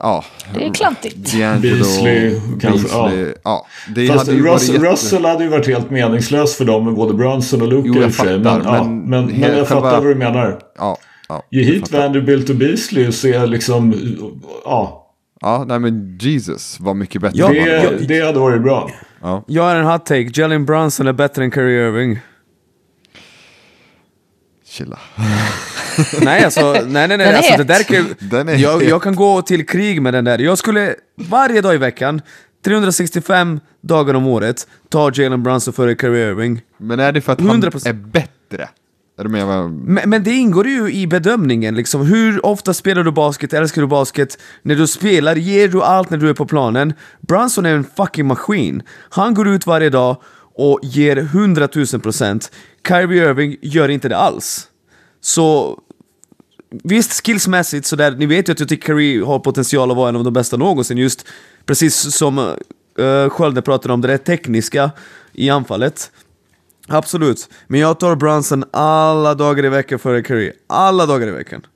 ja, 0.00 0.24
Det 0.54 0.66
är 0.66 0.74
klantigt. 0.74 1.16
D'Angelo, 1.34 1.60
Beasley, 1.60 2.40
kanske, 2.60 2.88
Beasley. 2.88 3.34
Ja. 3.44 3.66
det 3.94 4.06
Fast 4.08 4.18
hade 4.26 4.32
ju 4.38 4.44
Russell, 4.46 4.50
varit 4.50 4.82
jätte... 4.84 4.92
Russell 4.92 5.24
hade 5.24 5.44
ju 5.44 5.50
varit 5.50 5.66
helt 5.66 5.90
meningslös 5.90 6.56
för 6.56 6.64
dem 6.64 6.84
med 6.84 6.94
både 6.94 7.14
Brunson 7.14 7.62
och 7.62 7.68
Luka 7.68 7.88
Jo, 7.88 7.94
jag 7.94 8.04
i 8.04 8.08
och 8.08 8.14
för 8.14 8.24
sig. 8.26 8.44
fattar, 8.44 8.58
Men, 8.58 8.66
ja, 8.74 8.84
men 8.84 9.00
men, 9.10 9.26
men 9.26 9.30
he- 9.30 9.56
jag 9.58 9.68
fattar 9.68 9.90
vad 10.00 10.04
du 10.06 10.14
menar. 10.14 10.58
Ja, 10.78 10.98
ja, 11.28 11.42
Ge 11.50 11.62
hit. 11.62 11.92
Vanderbilt 11.92 12.50
och 12.50 12.56
Beasley 12.56 13.12
så 13.12 13.28
är 13.28 13.46
liksom... 13.46 13.94
Ja, 14.64 15.00
Ja, 15.40 15.64
nej 15.68 15.78
men 15.78 16.18
Jesus 16.20 16.80
var 16.80 16.94
mycket 16.94 17.22
bättre. 17.22 17.38
Ja, 17.38 17.48
det, 17.48 18.08
det 18.08 18.26
hade 18.26 18.38
varit 18.38 18.62
bra. 18.62 18.90
Jag 19.46 19.62
har 19.62 19.76
en 19.76 19.86
hot 19.86 20.06
take. 20.06 20.30
Jalen 20.34 20.64
Brunson 20.64 21.06
är 21.08 21.12
bättre 21.12 21.44
än 21.44 21.50
Kyrie 21.50 21.88
Irving. 21.88 22.18
Chilla. 24.74 24.98
Nej 26.22 26.44
alltså, 26.44 26.72
nej 26.72 27.08
nej 27.08 27.16
nej. 27.18 27.34
Alltså, 27.34 27.56
det 27.56 27.64
där 27.64 27.82
kan, 27.82 28.14
Den 28.30 28.48
är 28.48 28.56
jag, 28.56 28.80
het. 28.80 28.88
jag 28.88 29.02
kan 29.02 29.14
gå 29.14 29.42
till 29.42 29.66
krig 29.66 30.02
med 30.02 30.14
den 30.14 30.24
där. 30.24 30.38
Jag 30.38 30.58
skulle 30.58 30.94
varje 31.16 31.60
dag 31.60 31.74
i 31.74 31.78
veckan, 31.78 32.22
365 32.64 33.60
dagar 33.80 34.14
om 34.14 34.26
året, 34.26 34.66
ta 34.88 35.10
Jalen 35.14 35.42
Brunson 35.42 35.74
före 35.74 35.96
Kyrie 36.00 36.28
Irving. 36.28 36.60
Men 36.78 37.00
är 37.00 37.12
det 37.12 37.20
för 37.20 37.32
att 37.32 37.40
han 37.40 37.62
100%. 37.62 37.88
är 37.88 37.92
bättre? 37.92 38.68
Är 39.18 39.24
du 39.24 39.28
med 39.30 39.46
vad... 39.46 39.70
Men, 39.70 40.10
men 40.10 40.24
det 40.24 40.30
ingår 40.30 40.68
ju 40.68 40.92
i 40.92 41.06
bedömningen 41.06 41.74
liksom. 41.74 42.06
Hur 42.06 42.46
ofta 42.46 42.74
spelar 42.74 43.04
du 43.04 43.12
basket? 43.12 43.52
Älskar 43.52 43.82
du 43.82 43.88
basket? 43.88 44.38
När 44.62 44.74
du 44.74 44.86
spelar, 44.86 45.36
ger 45.36 45.68
du 45.68 45.82
allt 45.82 46.10
när 46.10 46.18
du 46.18 46.28
är 46.28 46.34
på 46.34 46.46
planen? 46.46 46.92
Brunson 47.20 47.66
är 47.66 47.74
en 47.74 47.84
fucking 47.96 48.26
maskin. 48.26 48.82
Han 49.10 49.34
går 49.34 49.48
ut 49.48 49.66
varje 49.66 49.90
dag 49.90 50.16
och 50.54 50.80
ger 50.82 51.16
100 51.16 51.68
000 51.74 52.00
procent. 52.00 52.50
Kyrie 52.88 53.30
Irving 53.30 53.56
gör 53.62 53.88
inte 53.88 54.08
det 54.08 54.16
alls. 54.16 54.68
Så 55.20 55.78
Visst, 56.82 57.26
skillsmässigt 57.26 57.86
sådär, 57.86 58.10
ni 58.18 58.26
vet 58.26 58.48
ju 58.48 58.52
att 58.52 58.60
jag 58.60 58.68
tycker 58.68 58.86
Kyrie 58.86 59.24
har 59.24 59.38
potential 59.38 59.90
att 59.90 59.96
vara 59.96 60.08
en 60.08 60.16
av 60.16 60.24
de 60.24 60.32
bästa 60.32 60.56
någonsin, 60.56 60.98
just 60.98 61.26
precis 61.66 62.14
som 62.14 62.38
eh, 62.38 63.04
uh, 63.04 63.28
Skölde 63.28 63.62
pratade 63.62 63.94
om, 63.94 64.00
det 64.00 64.08
där 64.08 64.16
tekniska 64.16 64.90
i 65.32 65.50
anfallet. 65.50 66.10
Absolut, 66.88 67.48
men 67.66 67.80
jag 67.80 68.00
tar 68.00 68.16
Brunson 68.16 68.64
alla 68.70 69.34
dagar 69.34 69.64
i 69.64 69.68
veckan 69.68 69.98
före 69.98 70.22
Curry. 70.22 70.52
Alla 70.66 71.06
dagar 71.06 71.28
i 71.28 71.30
veckan. 71.30 71.66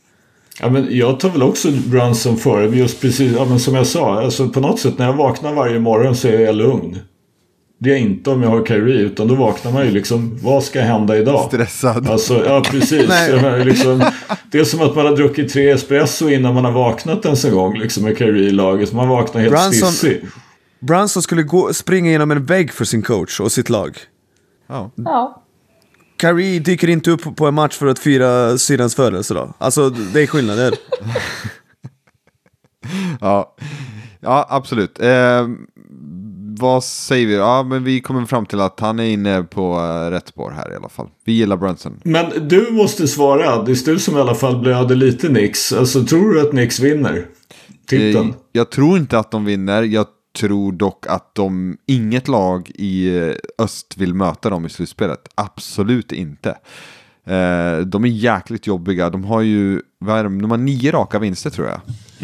Ja, 0.61 0.70
men 0.70 0.87
jag 0.91 1.20
tar 1.20 1.31
väl 1.31 1.43
också 1.43 1.70
Brunson 1.70 2.37
före, 2.37 2.76
just 2.76 3.01
precis 3.01 3.33
ja, 3.33 3.45
men 3.45 3.61
som 3.61 3.74
jag 3.74 3.87
sa. 3.87 4.22
Alltså, 4.22 4.49
på 4.49 4.61
något 4.61 4.81
sätt 4.81 4.99
när 4.99 5.07
jag 5.07 5.16
vaknar 5.16 5.55
varje 5.55 5.79
morgon 5.79 6.16
så 6.16 6.29
är 6.29 6.41
jag 6.41 6.55
lugn. 6.55 6.99
Det 7.81 7.91
är 7.93 7.97
inte 7.97 8.31
om 8.31 8.43
jag 8.43 8.51
har 8.51 8.66
Kyrie, 8.66 9.01
utan 9.01 9.29
då 9.29 9.35
vaknar 9.35 9.72
man 9.72 9.85
ju 9.85 9.91
liksom, 9.91 10.39
vad 10.43 10.64
ska 10.64 10.81
hända 10.81 11.16
idag? 11.16 11.45
Stressad. 11.49 12.09
Alltså, 12.09 12.45
ja 12.45 12.62
precis. 12.70 13.09
Menar, 13.33 13.64
liksom, 13.64 14.05
det 14.51 14.59
är 14.59 14.64
som 14.64 14.81
att 14.81 14.97
man 14.97 15.07
har 15.07 15.16
druckit 15.16 15.53
tre 15.53 15.70
espresso 15.70 16.29
innan 16.29 16.55
man 16.55 16.64
har 16.64 16.72
vaknat 16.72 17.24
ens 17.24 17.45
en 17.45 17.55
gång 17.55 17.79
liksom, 17.79 18.05
med 18.05 18.18
Kyrie 18.18 18.49
i 18.49 18.51
laget. 18.51 18.93
Man 18.93 19.09
vaknar 19.09 19.41
helt 19.41 19.55
Brunson- 19.55 19.91
stissig. 19.93 20.26
Brunson 20.81 21.22
skulle 21.22 21.43
gå, 21.43 21.72
springa 21.74 22.11
genom 22.11 22.31
en 22.31 22.45
vägg 22.45 22.72
för 22.72 22.85
sin 22.85 23.03
coach 23.03 23.41
och 23.41 23.53
sitt 23.53 23.68
lag. 23.70 23.99
Ja. 24.68 24.91
Ja. 24.97 25.43
Kyrie 26.20 26.59
dyker 26.61 26.89
inte 26.89 27.11
upp 27.11 27.37
på 27.37 27.47
en 27.47 27.55
match 27.55 27.76
för 27.76 27.87
att 27.87 27.99
fira 27.99 28.59
syrrans 28.59 28.95
födelsedag. 28.95 29.55
Alltså, 29.59 29.91
det 29.91 30.22
är 30.22 30.26
skillnaden. 30.26 30.72
Ja, 33.20 33.55
ja 34.20 34.47
absolut. 34.51 35.01
Eh, 35.01 35.47
vad 36.61 36.84
säger 36.84 37.26
vi? 37.26 37.34
Ja, 37.34 37.62
men 37.62 37.84
vi 37.84 38.00
kommer 38.00 38.24
fram 38.26 38.46
till 38.46 38.61
att 38.61 38.80
han 38.80 38.98
är 38.98 39.04
inne 39.04 39.42
på 39.42 39.78
eh, 39.78 40.11
rätt 40.11 40.28
spår 40.28 40.50
här 40.56 40.72
i 40.72 40.76
alla 40.76 40.88
fall. 40.88 41.09
Vi 41.24 41.32
gillar 41.32 41.56
Brunson. 41.56 42.00
Men 42.04 42.48
du 42.48 42.68
måste 42.70 43.09
svara. 43.09 43.62
Det 43.62 43.72
är 43.72 43.84
du 43.92 43.98
som 43.98 44.16
i 44.16 44.20
alla 44.20 44.34
fall 44.34 44.61
blöder 44.61 44.96
lite 44.96 45.28
Nix. 45.28 45.72
Alltså, 45.72 46.04
tror 46.04 46.34
du 46.34 46.40
att 46.40 46.52
Nix 46.52 46.80
vinner 46.80 47.26
titeln? 47.86 48.28
Eh, 48.28 48.34
jag 48.52 48.70
tror 48.70 48.98
inte 48.98 49.18
att 49.18 49.30
de 49.30 49.44
vinner. 49.44 49.82
Jag 49.82 50.06
tror 50.38 50.72
dock 50.72 51.06
att 51.06 51.34
de, 51.34 51.76
inget 51.86 52.28
lag 52.28 52.70
i 52.74 53.18
eh, 53.18 53.32
öst 53.64 53.94
vill 53.96 54.14
möta 54.14 54.50
dem 54.50 54.66
i 54.66 54.68
slutspelet. 54.68 55.28
Absolut 55.34 56.12
inte. 56.12 56.50
Eh, 57.26 57.78
de 57.86 58.04
är 58.04 58.09
jäkligt 58.09 58.66
jobbiga. 58.66 59.11
De 59.11 59.24
har 59.24 59.40
ju, 59.40 59.82
de? 60.00 60.42
de 60.42 60.50
har 60.50 60.59
nio 60.59 60.92
raka 60.92 61.18
vinster 61.18 61.50
tror 61.50 61.66
jag. 61.66 61.80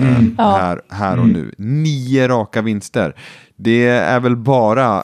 Eh, 0.07 0.23
Ja. 0.39 0.57
här, 0.57 0.83
här 0.89 1.19
och 1.19 1.29
nu. 1.29 1.55
Nio 1.59 2.29
raka 2.29 2.63
vinster. 2.63 3.15
Det 3.57 3.87
är 3.87 4.21
väl 4.21 4.37
bara 4.37 5.03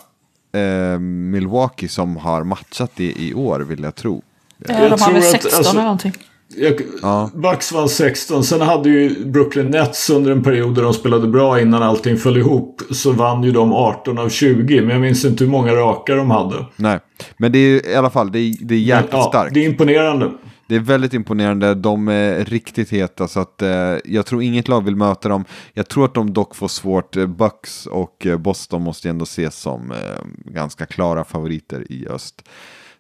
eh, 0.55 0.99
Milwaukee 1.01 1.89
som 1.89 2.17
har 2.17 2.45
matchat 2.45 2.91
det 2.97 3.13
i 3.19 3.35
år 3.35 3.61
vill 3.61 3.83
jag 3.83 3.95
tro. 3.95 4.23
Ja, 4.67 4.75
Jag 4.75 4.91
de 4.91 5.01
har 5.03 5.13
väl 5.13 5.23
att, 5.23 5.25
16 5.25 5.51
alltså- 5.57 5.73
eller 5.73 5.83
någonting. 5.83 6.13
Jag, 6.57 6.81
Ja. 7.03 7.31
Bucks 7.35 7.73
vann 7.73 7.89
16. 7.89 8.45
Sen 8.45 8.61
hade 8.61 8.89
ju 8.89 9.25
Brooklyn 9.25 9.67
Nets 9.67 10.11
under 10.11 10.31
en 10.33 10.43
period 10.43 10.75
där 10.75 10.83
de 10.83 10.95
spelade 10.95 11.29
bra 11.29 11.61
innan 11.61 11.83
allting 11.83 12.17
föll 12.17 12.37
ihop. 12.39 12.83
Så 12.91 13.13
vann 13.13 13.43
ju 13.43 13.51
de 13.53 13.73
18 13.73 14.19
av 14.19 14.29
20. 14.29 14.81
Men 14.81 14.91
jag 14.91 15.01
minns 15.01 15.25
inte 15.25 15.45
hur 15.45 15.51
många 15.51 15.73
raka 15.73 16.15
de 16.15 16.31
hade. 16.31 16.67
Nej, 16.77 16.99
men 17.37 17.53
det 17.53 17.59
är 17.59 17.89
i 17.89 17.95
alla 17.95 18.11
fall, 18.11 18.33
det 18.33 18.39
är, 18.39 18.55
det 18.61 18.75
är 18.75 18.79
jäkligt 18.79 19.13
Men, 19.13 19.21
ja, 19.21 19.29
starkt. 19.29 19.55
Det 19.55 19.61
är 19.61 19.69
imponerande. 19.69 20.31
Det 20.71 20.77
är 20.77 20.81
väldigt 20.81 21.15
imponerande, 21.15 21.75
de 21.75 22.09
är 22.09 22.45
riktigt 22.45 22.91
heta 22.91 23.29
så 23.29 23.41
att 23.41 23.63
eh, 23.63 23.97
jag 24.05 24.27
tror 24.27 24.43
inget 24.43 24.69
lag 24.69 24.85
vill 24.85 24.97
möta 24.97 25.29
dem. 25.29 25.45
Jag 25.73 25.89
tror 25.89 26.05
att 26.05 26.15
de 26.15 26.33
dock 26.33 26.55
får 26.55 26.69
svårt, 26.69 27.17
eh, 27.17 27.27
Bucks 27.27 27.87
och 27.87 28.27
eh, 28.27 28.39
Boston 28.39 28.83
måste 28.83 29.09
ju 29.09 29.11
ändå 29.11 29.23
ses 29.23 29.55
som 29.55 29.93
eh, 29.93 30.25
ganska 30.45 30.87
klara 30.87 31.25
favoriter 31.25 31.93
i 31.93 32.09
öst. 32.09 32.49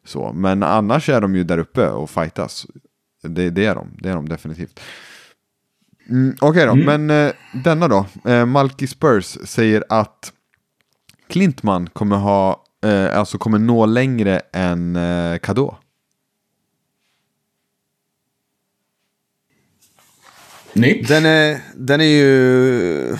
Så, 0.04 0.32
men 0.32 0.62
annars 0.62 1.08
är 1.08 1.20
de 1.20 1.34
ju 1.34 1.44
där 1.44 1.58
uppe 1.58 1.88
och 1.88 2.10
fightas. 2.10 2.66
Det, 3.22 3.50
det 3.50 3.66
är 3.66 3.74
de, 3.74 3.88
det 3.98 4.10
är 4.10 4.14
de 4.14 4.28
definitivt. 4.28 4.80
Mm, 6.08 6.36
Okej 6.40 6.66
då, 6.66 6.74
men 6.74 7.10
eh, 7.10 7.32
denna 7.64 7.88
då, 7.88 8.06
eh, 8.24 8.46
Malky 8.46 8.86
Spurs 8.86 9.38
säger 9.44 9.84
att 9.88 10.32
Klintman 11.28 11.88
kommer 11.88 12.16
ha, 12.16 12.64
eh, 12.84 13.18
alltså 13.18 13.38
kommer 13.38 13.58
nå 13.58 13.86
längre 13.86 14.40
än 14.52 14.96
eh, 14.96 15.38
Kadå. 15.38 15.76
Nick? 20.72 21.08
Den 21.08 21.26
är, 21.26 21.60
den 21.74 22.00
är 22.00 22.04
ju... 22.04 23.16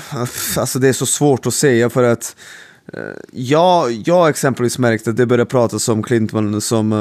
Alltså 0.57 0.79
det 0.79 0.89
är 0.89 0.93
så 0.93 1.07
svårt 1.07 1.47
att 1.47 1.55
säga 1.55 1.91
för 1.91 2.03
att... 2.03 2.37
Eh, 2.93 3.01
jag, 3.33 3.93
jag 3.93 4.15
har 4.15 4.31
exempelvis 4.31 4.79
märkt 4.79 5.09
att 5.09 5.17
det 5.17 5.27
börjar 5.27 5.45
pratas 5.45 5.89
om 5.89 6.03
Clintman 6.03 6.61
som... 6.61 6.93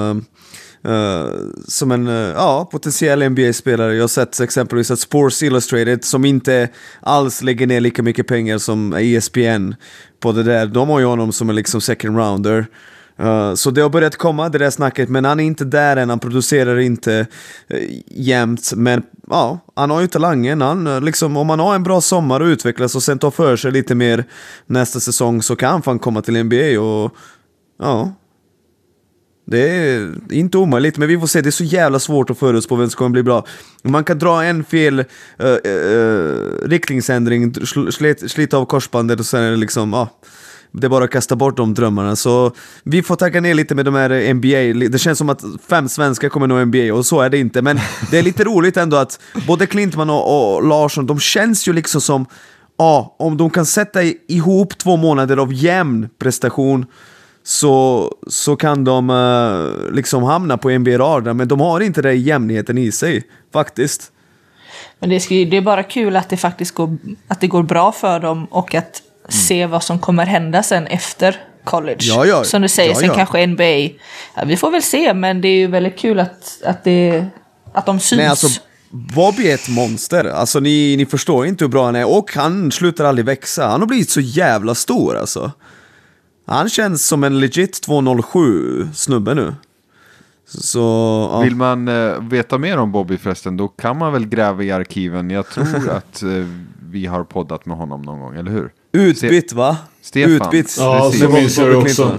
Uh, 0.88 1.32
som 1.68 1.92
en 1.92 2.08
uh, 2.08 2.34
ja, 2.36 2.70
potentiell 2.72 3.30
NBA-spelare. 3.30 3.96
Jag 3.96 4.04
har 4.04 4.08
sett 4.08 4.40
exempelvis 4.40 4.92
att 4.92 5.00
Sports 5.00 5.44
Illustrated, 5.44 6.04
som 6.04 6.26
inte 6.26 6.70
alls 7.02 7.42
lägger 7.42 7.68
ner 7.68 7.80
lika 7.80 8.04
mycket 8.04 8.28
pengar 8.28 8.58
som 8.58 8.94
ESPN 8.94 9.74
på 10.20 10.32
det 10.32 10.44
där, 10.44 10.66
de 10.66 10.90
har 10.90 11.00
ju 11.00 11.06
honom 11.06 11.32
som 11.32 11.50
en 11.50 11.56
liksom 11.56 11.82
second 11.82 12.18
rounder. 12.18 12.66
Uh, 13.22 13.54
så 13.54 13.72
det 13.72 13.82
har 13.82 13.90
börjat 13.90 14.16
komma 14.16 14.50
det 14.50 14.58
där 14.58 14.70
snacket, 14.70 15.10
men 15.10 15.26
han 15.26 15.40
är 15.40 15.44
inte 15.44 15.66
där 15.66 15.98
än, 15.98 16.10
han 16.10 16.20
producerar 16.20 16.80
inte 16.80 17.28
uh, 17.74 17.80
jämt. 18.08 18.72
Men 18.76 19.04
ja, 19.30 19.60
han 19.76 19.90
har 19.90 20.02
ju 20.02 20.08
talangen. 20.08 20.62
Han, 20.62 20.88
uh, 20.88 21.02
liksom, 21.02 21.38
om 21.38 21.50
han 21.50 21.60
har 21.60 21.76
en 21.76 21.84
bra 21.84 22.02
sommar 22.02 22.40
och 22.40 22.46
utvecklas 22.46 22.96
och 22.96 23.04
sen 23.04 23.20
tar 23.20 23.32
för 23.32 23.56
sig 23.56 23.72
lite 23.72 23.96
mer 23.96 24.24
nästa 24.66 25.00
säsong 25.00 25.42
så 25.42 25.56
kan 25.56 25.72
han 25.72 25.82
fan 25.82 26.00
komma 26.00 26.22
till 26.22 26.44
NBA 26.44 26.80
och 26.80 27.16
ja. 27.80 28.14
Det 29.52 29.70
är 29.70 30.12
inte 30.32 30.58
omöjligt, 30.58 30.98
men 30.98 31.08
vi 31.08 31.20
får 31.20 31.28
se. 31.28 31.42
Det 31.42 31.50
är 31.50 31.52
så 31.52 31.64
jävla 31.64 32.00
svårt 32.00 32.30
att 32.30 32.38
förutspå 32.38 32.76
vem 32.76 32.90
som 32.90 32.98
kommer 32.98 33.10
bli 33.10 33.24
bra. 33.24 33.46
Man 33.84 34.04
kan 34.04 34.20
dra 34.20 34.44
en 34.44 34.64
fel 34.64 35.00
uh, 35.00 35.72
uh, 35.72 36.68
riktningsändring, 36.68 37.54
sl 37.92 38.14
slita 38.28 38.58
av 38.58 38.66
korsbandet 38.66 39.20
och 39.20 39.26
sen 39.26 39.44
är 39.44 39.52
det 39.52 39.58
liksom, 39.58 39.94
ja. 39.94 40.10
Det 40.72 40.88
är 40.88 40.90
bara 40.90 41.04
att 41.04 41.12
kasta 41.12 41.36
bort 41.36 41.58
de 41.58 41.74
drömmarna. 41.74 42.16
Så 42.16 42.52
vi 42.84 43.04
får 43.04 43.16
tagga 43.16 43.42
ner 43.42 43.54
lite 43.54 43.76
med 43.76 43.86
de 43.86 43.96
här 43.96 44.34
NBA. 44.34 44.88
Det 44.90 45.00
känns 45.00 45.18
som 45.18 45.30
att 45.30 45.44
fem 45.70 45.90
svenskar 45.90 46.30
kommer 46.30 46.48
nå 46.48 46.66
NBA 46.66 46.94
och 46.94 47.06
så 47.06 47.22
är 47.22 47.30
det 47.30 47.38
inte. 47.38 47.62
Men 47.62 47.80
det 48.12 48.20
är 48.20 48.24
lite 48.24 48.44
roligt 48.44 48.78
ändå 48.78 48.98
att 48.98 49.20
både 49.48 49.66
Klintman 49.68 50.10
och, 50.10 50.56
och 50.56 50.68
Larsson, 50.68 51.06
de 51.06 51.20
känns 51.20 51.68
ju 51.68 51.74
liksom 51.74 52.02
som, 52.02 52.26
ja, 52.78 53.16
om 53.20 53.38
de 53.38 53.50
kan 53.50 53.66
sätta 53.66 54.04
ihop 54.28 54.78
två 54.78 54.98
månader 54.98 55.38
av 55.38 55.54
jämn 55.54 56.10
prestation 56.20 56.86
så, 57.44 58.08
så 58.28 58.56
kan 58.56 58.84
de 58.84 59.10
uh, 59.10 59.92
liksom 59.94 60.24
hamna 60.24 60.58
på 60.58 60.70
NBA-radarn. 60.70 61.38
Men 61.38 61.48
de 61.48 61.60
har 61.60 61.80
inte 61.80 62.02
den 62.02 62.22
jämnheten 62.22 62.78
i 62.78 62.92
sig, 62.92 63.24
faktiskt. 63.54 64.12
Men 65.00 65.10
det, 65.10 65.20
ska, 65.20 65.36
det 65.36 65.58
är 65.58 65.62
bara 65.62 65.84
kul 65.84 66.16
att 66.16 66.30
det 66.30 66.38
faktiskt 66.38 66.76
går, 66.76 66.98
att 67.28 67.42
det 67.42 67.48
går 67.48 67.64
bra 67.64 67.92
för 67.92 68.20
dem 68.20 68.48
och 68.52 68.76
att 68.76 69.02
se 69.30 69.66
vad 69.66 69.84
som 69.84 70.00
kommer 70.00 70.26
hända 70.26 70.64
sen 70.64 70.88
efter 70.88 71.36
college. 71.64 72.00
Ja, 72.02 72.26
ja. 72.26 72.44
Som 72.44 72.62
du 72.62 72.68
säger, 72.68 72.90
Ja, 72.90 72.96
sen 72.96 73.08
ja. 73.08 73.16
kanske 73.16 73.48
NBA. 73.48 73.80
Ja, 74.36 74.44
vi 74.46 74.58
får 74.58 74.72
väl 74.72 74.84
se, 74.84 75.14
men 75.14 75.42
det 75.42 75.48
är 75.48 75.58
ju 75.58 75.68
väldigt 75.68 75.98
kul 75.98 76.20
att, 76.20 76.62
att, 76.66 76.84
det, 76.84 77.26
att 77.74 77.86
de 77.86 78.00
syns. 78.00 78.18
Nej, 78.18 78.28
alltså 78.28 78.62
Bobby 78.90 79.50
är 79.50 79.56
ett 79.56 79.70
monster. 79.70 80.26
Alltså 80.26 80.60
ni, 80.60 80.96
ni 80.98 81.06
förstår 81.06 81.46
inte 81.46 81.64
hur 81.64 81.70
bra 81.70 81.86
han 81.86 81.96
är. 81.96 82.18
Och 82.18 82.36
han 82.36 82.72
slutar 82.72 83.06
aldrig 83.06 83.26
växa. 83.26 83.68
Han 83.68 83.80
har 83.80 83.88
blivit 83.88 84.10
så 84.10 84.22
jävla 84.22 84.76
stor 84.76 85.18
alltså. 85.18 85.52
Han 86.48 86.70
känns 86.70 87.08
som 87.08 87.24
en 87.24 87.40
legit 87.40 87.82
207 87.82 88.88
snubbe 88.94 89.34
nu. 89.34 89.54
Så, 90.48 90.80
ja. 91.32 91.40
Vill 91.40 91.56
man 91.56 91.88
eh, 91.88 92.22
veta 92.22 92.58
mer 92.58 92.78
om 92.78 92.92
Bobby 92.92 93.18
förresten, 93.18 93.58
då 93.58 93.68
kan 93.68 93.98
man 93.98 94.14
väl 94.14 94.26
gräva 94.26 94.64
i 94.64 94.72
arkiven. 94.72 95.30
Jag 95.30 95.50
tror 95.50 95.90
att 95.98 96.24
eh, 96.24 96.30
vi 96.90 97.06
har 97.06 97.24
poddat 97.24 97.66
med 97.66 97.78
honom 97.78 98.02
någon 98.02 98.20
gång, 98.20 98.36
eller 98.36 98.52
hur? 98.52 98.72
Utbytt 98.92 99.54
va? 99.54 99.78
Stefan. 100.02 100.32
Utbytt. 100.32 100.76
Ja, 100.80 101.12
så 101.12 101.30
minns 101.30 101.58
jag 101.58 101.70
det 101.70 101.76
också. 101.76 102.12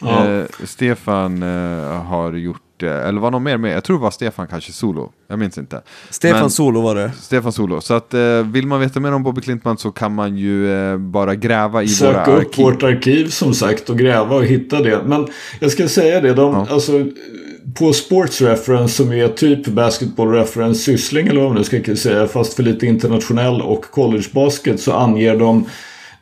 Ja. 0.00 0.28
Eh, 0.30 0.44
Stefan 0.64 1.42
eh, 1.42 2.02
har 2.02 2.32
gjort, 2.32 2.82
eh, 2.82 2.88
eller 3.08 3.20
var 3.20 3.30
någon 3.30 3.42
mer 3.42 3.56
med? 3.56 3.76
Jag 3.76 3.84
tror 3.84 3.96
det 3.96 4.02
var 4.02 4.10
Stefan 4.10 4.46
kanske 4.46 4.72
solo. 4.72 5.10
Jag 5.28 5.38
minns 5.38 5.58
inte. 5.58 5.82
Stefan 6.10 6.40
Men- 6.40 6.50
Solo 6.50 6.80
var 6.80 6.94
det. 6.94 7.12
Stefan 7.20 7.52
Solo. 7.52 7.80
Så 7.80 7.94
att 7.94 8.14
eh, 8.14 8.20
vill 8.42 8.66
man 8.66 8.80
veta 8.80 9.00
mer 9.00 9.12
om 9.12 9.22
Bobby 9.22 9.40
Klintman 9.40 9.78
så 9.78 9.90
kan 9.90 10.14
man 10.14 10.36
ju 10.36 10.72
eh, 10.92 10.96
bara 10.98 11.34
gräva 11.34 11.82
i 11.82 11.86
våra 11.86 11.94
Söka 12.14 12.30
upp 12.32 12.38
arkiv. 12.48 12.64
vårt 12.64 12.82
arkiv 12.82 13.28
som 13.28 13.54
sagt 13.54 13.90
och 13.90 13.98
gräva 13.98 14.36
och 14.36 14.44
hitta 14.44 14.80
det. 14.82 15.00
Men 15.06 15.26
jag 15.60 15.70
ska 15.70 15.88
säga 15.88 16.20
det, 16.20 16.34
de, 16.34 16.52
Ja. 16.54 16.66
alltså, 16.70 16.92
på 17.78 17.92
Sports 17.92 18.40
Reference 18.40 18.94
som 18.94 19.12
är 19.12 19.28
typ 19.28 19.66
Basketball 19.66 20.28
Reference 20.32 20.80
syssling 20.80 21.26
eller 21.26 21.40
vad 21.40 21.48
man 21.50 21.58
nu 21.58 21.64
ska 21.82 21.96
säga, 21.96 22.26
fast 22.26 22.54
för 22.54 22.62
lite 22.62 22.86
internationell 22.86 23.60
och 23.62 23.84
collegebasket 23.90 24.80
så 24.80 24.92
anger 24.92 25.36
de 25.38 25.64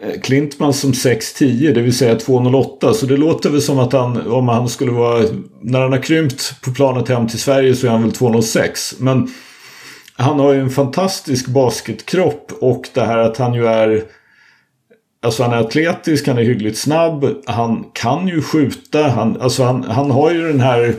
Eh, 0.02 0.20
Klintman 0.20 0.74
som 0.74 0.92
6'10, 0.92 1.74
det 1.74 1.80
vill 1.80 1.96
säga 1.96 2.14
2,08. 2.14 2.92
Så 2.92 3.06
det 3.06 3.16
låter 3.16 3.50
väl 3.50 3.62
som 3.62 3.78
att 3.78 3.92
han, 3.92 4.26
om 4.26 4.48
han 4.48 4.68
skulle 4.68 4.92
vara, 4.92 5.24
när 5.60 5.80
han 5.80 5.92
har 5.92 6.02
krympt 6.02 6.62
på 6.62 6.72
planet 6.72 7.08
hem 7.08 7.28
till 7.28 7.38
Sverige 7.38 7.74
så 7.74 7.86
är 7.86 7.90
han 7.90 8.02
väl 8.02 8.12
2,06. 8.12 8.94
Men 8.98 9.28
han 10.14 10.38
har 10.38 10.52
ju 10.52 10.60
en 10.60 10.70
fantastisk 10.70 11.46
basketkropp 11.46 12.52
och 12.60 12.88
det 12.94 13.04
här 13.04 13.18
att 13.18 13.36
han 13.36 13.54
ju 13.54 13.66
är 13.66 14.04
Alltså 15.24 15.42
han 15.42 15.52
är 15.52 15.56
atletisk, 15.56 16.26
han 16.26 16.38
är 16.38 16.42
hyggligt 16.42 16.78
snabb, 16.78 17.42
han 17.46 17.84
kan 17.92 18.28
ju 18.28 18.42
skjuta, 18.42 19.08
han, 19.08 19.40
alltså 19.40 19.64
han, 19.64 19.84
han 19.84 20.10
har 20.10 20.30
ju 20.30 20.48
den 20.48 20.60
här... 20.60 20.94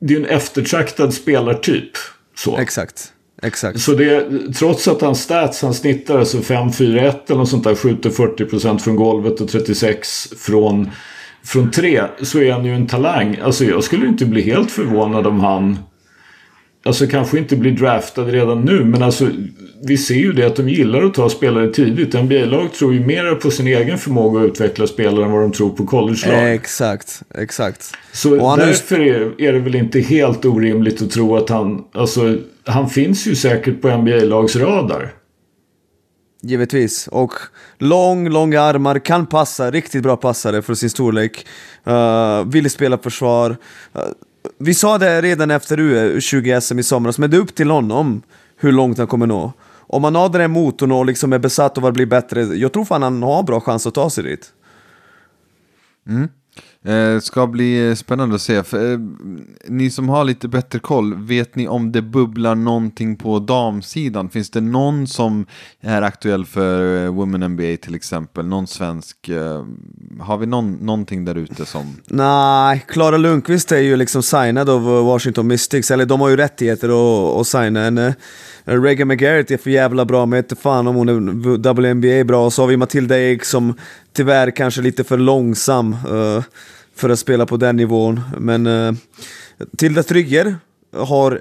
Det 0.00 0.14
är 0.14 0.18
ju 0.18 0.24
en 0.24 0.30
eftertraktad 0.30 1.14
spelartyp. 1.14 1.90
Så. 2.36 2.58
Exakt. 2.58 3.12
Exakt. 3.42 3.80
Så 3.80 3.92
det, 3.92 4.26
trots 4.58 4.88
att 4.88 5.00
han 5.00 5.16
stats, 5.16 5.62
han 5.62 5.74
snittar 5.74 6.18
alltså 6.18 6.38
5-4-1 6.38 7.14
eller 7.26 7.36
något 7.36 7.48
sånt 7.48 7.64
där, 7.64 7.74
skjuter 7.74 8.10
40% 8.10 8.78
från 8.78 8.96
golvet 8.96 9.40
och 9.40 9.48
36 9.48 10.28
från, 10.38 10.90
från 11.44 11.70
tre, 11.70 12.02
så 12.22 12.38
är 12.38 12.52
han 12.52 12.64
ju 12.64 12.74
en 12.74 12.86
talang. 12.86 13.38
Alltså 13.42 13.64
jag 13.64 13.84
skulle 13.84 14.06
inte 14.06 14.24
bli 14.24 14.42
helt 14.42 14.70
förvånad 14.70 15.26
om 15.26 15.40
han 15.40 15.78
Alltså 16.84 17.06
kanske 17.06 17.38
inte 17.38 17.56
blir 17.56 17.72
draftad 17.72 18.24
redan 18.24 18.60
nu 18.60 18.84
men 18.84 19.02
alltså 19.02 19.28
vi 19.82 19.98
ser 19.98 20.14
ju 20.14 20.32
det 20.32 20.44
att 20.44 20.56
de 20.56 20.68
gillar 20.68 21.02
att 21.02 21.14
ta 21.14 21.28
spelare 21.28 21.72
tidigt. 21.72 22.14
NBA-lag 22.14 22.72
tror 22.72 22.94
ju 22.94 23.06
mer 23.06 23.34
på 23.34 23.50
sin 23.50 23.66
egen 23.66 23.98
förmåga 23.98 24.40
att 24.40 24.46
utveckla 24.46 24.86
spelare 24.86 25.24
än 25.24 25.30
vad 25.30 25.40
de 25.40 25.52
tror 25.52 25.70
på 25.70 25.86
college-lag. 25.86 26.54
Exakt. 26.54 27.22
Exakt. 27.34 27.92
Så 28.12 28.40
Och 28.40 28.58
därför 28.58 29.00
är, 29.00 29.40
är 29.42 29.52
det 29.52 29.58
väl 29.58 29.74
inte 29.74 30.00
helt 30.00 30.44
orimligt 30.44 31.02
att 31.02 31.10
tro 31.10 31.36
att 31.36 31.48
han, 31.48 31.84
alltså 31.92 32.36
han 32.64 32.88
finns 32.88 33.26
ju 33.26 33.36
säkert 33.36 33.82
på 33.82 33.88
NBA-lags 33.88 34.56
radar. 34.56 35.14
Givetvis. 36.42 37.08
Och 37.08 37.32
lång, 37.78 38.28
långa 38.28 38.60
armar, 38.60 38.98
kan 38.98 39.26
passa, 39.26 39.70
riktigt 39.70 40.02
bra 40.02 40.16
passare 40.16 40.62
för 40.62 40.74
sin 40.74 40.90
storlek. 40.90 41.46
Uh, 41.86 42.44
vill 42.44 42.70
spela 42.70 42.98
försvar. 42.98 43.50
Uh, 43.50 44.02
vi 44.58 44.74
sa 44.74 44.98
det 44.98 45.22
redan 45.22 45.50
efter 45.50 45.76
U20-SM 45.76 46.78
i 46.78 46.82
somras, 46.82 47.18
men 47.18 47.30
det 47.30 47.36
är 47.36 47.40
upp 47.40 47.54
till 47.54 47.70
honom 47.70 48.22
hur 48.56 48.72
långt 48.72 48.98
han 48.98 49.06
kommer 49.06 49.26
nå. 49.26 49.52
Om 49.86 50.04
han 50.04 50.14
har 50.14 50.28
den 50.28 50.40
här 50.40 50.48
motorn 50.48 50.92
och 50.92 51.06
liksom 51.06 51.32
är 51.32 51.38
besatt 51.38 51.78
av 51.78 51.86
att 51.86 51.94
bli 51.94 52.06
bättre, 52.06 52.42
jag 52.42 52.72
tror 52.72 52.84
fan 52.84 53.02
han 53.02 53.22
har 53.22 53.42
bra 53.42 53.60
chans 53.60 53.86
att 53.86 53.94
ta 53.94 54.10
sig 54.10 54.24
dit. 54.24 54.52
Eh, 56.84 57.20
ska 57.20 57.46
bli 57.46 57.96
spännande 57.96 58.34
att 58.34 58.42
se. 58.42 58.62
För, 58.62 58.92
eh, 58.92 58.98
ni 59.68 59.90
som 59.90 60.08
har 60.08 60.24
lite 60.24 60.48
bättre 60.48 60.78
koll, 60.78 61.14
vet 61.14 61.56
ni 61.56 61.68
om 61.68 61.92
det 61.92 62.02
bubblar 62.02 62.54
någonting 62.54 63.16
på 63.16 63.38
damsidan? 63.38 64.28
Finns 64.28 64.50
det 64.50 64.60
någon 64.60 65.06
som 65.06 65.46
är 65.80 66.02
aktuell 66.02 66.46
för 66.46 67.04
eh, 67.04 67.12
Women 67.12 67.52
NBA 67.52 67.76
till 67.82 67.94
exempel? 67.94 68.46
Någon 68.46 68.66
svensk? 68.66 69.28
Eh, 69.28 69.64
har 70.20 70.38
vi 70.38 70.46
någon, 70.46 70.72
någonting 70.72 71.24
där 71.24 71.34
ute 71.34 71.66
som... 71.66 71.96
Nej, 72.06 72.84
Klara 72.88 73.16
Lundqvist 73.16 73.72
är 73.72 73.80
ju 73.80 73.96
liksom 73.96 74.22
signad 74.22 74.70
av 74.70 74.82
eh, 74.82 75.04
Washington 75.04 75.46
Mystics, 75.46 75.90
eller 75.90 76.06
de 76.06 76.20
har 76.20 76.28
ju 76.28 76.36
rättigheter 76.36 76.88
att, 76.88 77.40
att 77.40 77.46
signa 77.46 77.80
henne. 77.82 78.14
Eh, 78.64 78.82
Regan 78.82 79.08
McGarrett 79.08 79.50
är 79.50 79.56
för 79.56 79.70
jävla 79.70 80.04
bra, 80.04 80.26
men 80.26 80.36
jag 80.36 80.42
vet 80.42 80.58
fan 80.58 80.86
om 80.86 80.96
hon 80.96 81.08
är 81.08 81.72
WNBA 81.72 82.24
bra. 82.24 82.46
Och 82.46 82.52
så 82.52 82.62
har 82.62 82.66
vi 82.66 82.76
Matilda 82.76 83.18
Ek 83.18 83.44
som 83.44 83.74
tyvärr 84.12 84.50
kanske 84.50 84.80
är 84.80 84.82
lite 84.82 85.04
för 85.04 85.18
långsam 85.18 85.96
Uh, 86.10 86.42
för 86.96 87.10
att 87.10 87.18
spela 87.18 87.46
på 87.46 87.56
den 87.56 87.76
nivån. 87.76 88.20
Men 88.38 88.66
uh, 88.66 88.94
Tilda 89.78 90.02
Trygger 90.02 90.56
har, 90.96 91.40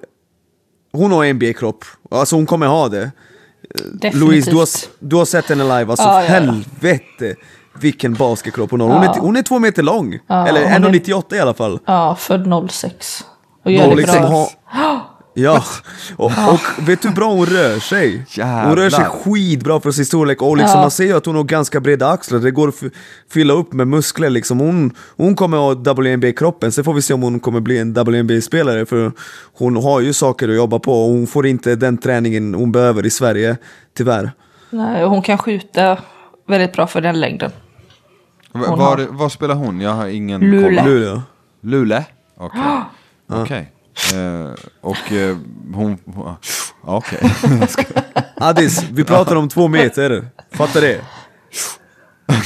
hon 0.92 1.12
har 1.12 1.34
NBA-kropp, 1.34 1.86
alltså 2.12 2.36
hon 2.36 2.46
kommer 2.46 2.68
ha 2.68 2.90
det. 2.90 3.12
Definitivt. 3.94 4.14
Louise, 4.22 4.52
du 4.52 4.58
har, 4.58 4.68
du 5.00 5.16
har 5.16 5.26
sett 5.26 5.46
henne 5.50 5.64
live, 5.64 5.92
alltså 5.92 6.04
Ja, 6.08 6.22
ja, 6.24 6.28
helvete 6.30 7.36
vilken 7.80 8.14
basketkropp 8.14 8.72
hon 8.72 8.82
har. 8.82 8.88
Hon, 8.88 9.04
Ja. 9.04 9.16
är, 9.16 9.20
hon 9.20 9.36
är 9.38 9.42
två 9.42 9.60
meter 9.60 9.84
lång, 9.84 10.20
Ja, 10.28 10.48
eller 10.48 10.64
hon 10.74 10.84
är- 10.84 10.90
1,98 10.90 11.36
i 11.36 11.40
alla 11.40 11.54
fall. 11.54 11.80
Ja, 11.86 12.16
född 12.16 12.70
06. 12.70 13.26
Och 13.66 13.72
gör 13.72 13.88
Och 13.90 13.96
det 13.96 14.04
bra. 14.04 14.48
ja, 15.34 15.64
och, 16.18 16.26
och 16.26 16.88
vet 16.90 17.02
du 17.02 17.08
hur 17.08 17.16
bra 17.16 17.34
hon 17.34 17.46
rör 17.46 17.80
sig? 17.80 18.26
Hon 18.38 18.76
rör 18.76 18.90
sig 18.90 19.00
Jävlar. 19.00 19.10
skitbra 19.24 19.80
för 19.80 19.92
sin 19.92 20.06
storlek 20.06 20.42
och 20.42 20.58
liksom, 20.58 20.76
Ja. 20.78 20.82
man 20.82 20.92
ser 20.92 21.04
ju 21.06 21.14
att 21.14 21.26
hon 21.26 21.36
har 21.36 21.44
ganska 21.44 21.80
breda 21.80 22.08
axlar, 22.10 22.40
det 22.40 22.52
går 22.52 22.68
att 22.68 22.76
fylla 23.32 23.54
upp 23.54 23.74
med 23.74 23.88
muskler 23.88 24.30
liksom. 24.30 24.60
Hon, 24.60 24.94
hon 25.18 25.36
kommer 25.36 25.58
ha 25.58 25.74
WNBA-kroppen, 25.74 26.72
sen 26.72 26.84
får 26.84 26.94
vi 26.94 27.02
se 27.02 27.14
om 27.14 27.22
hon 27.22 27.40
kommer 27.40 27.60
bli 27.60 27.78
en 27.78 27.94
WNBA-spelare 27.94 28.86
för 28.86 29.12
hon 29.58 29.76
har 29.76 30.00
ju 30.00 30.14
saker 30.14 30.50
att 30.50 30.56
jobba 30.56 30.80
på 30.80 31.04
och 31.06 31.10
hon 31.14 31.28
får 31.28 31.48
inte 31.48 31.76
den 31.76 31.98
träningen 31.98 32.54
hon 32.54 32.72
behöver 32.72 33.06
i 33.06 33.10
Sverige, 33.10 33.58
tyvärr. 33.98 34.32
Nej, 34.70 35.04
hon 35.06 35.22
kan 35.22 35.38
skjuta 35.38 35.98
väldigt 36.48 36.74
bra 36.74 36.88
för 36.88 37.02
den 37.02 37.20
längden. 37.20 37.52
Hon 38.54 38.62
Var, 38.62 38.78
har- 38.78 39.08
var 39.10 39.30
spelar 39.30 39.56
hon? 39.56 39.82
Jag 39.82 39.92
har 39.92 40.08
ingen 40.08 40.40
koll. 40.42 40.50
Luleå. 40.86 41.22
Luleå? 41.62 42.04
Okej. 42.38 42.62
Okej. 43.30 43.72
Eh, 44.14 44.54
och 44.82 45.12
eh, 45.12 45.38
hon... 45.74 45.98
ja, 46.16 46.38
Okej. 46.84 47.20
Addis, 48.36 48.84
vi 48.92 49.04
pratar 49.04 49.36
om 49.36 49.50
två 49.50 49.68
meter. 49.68 50.30
Fattar 50.52 50.82
det? 50.82 51.02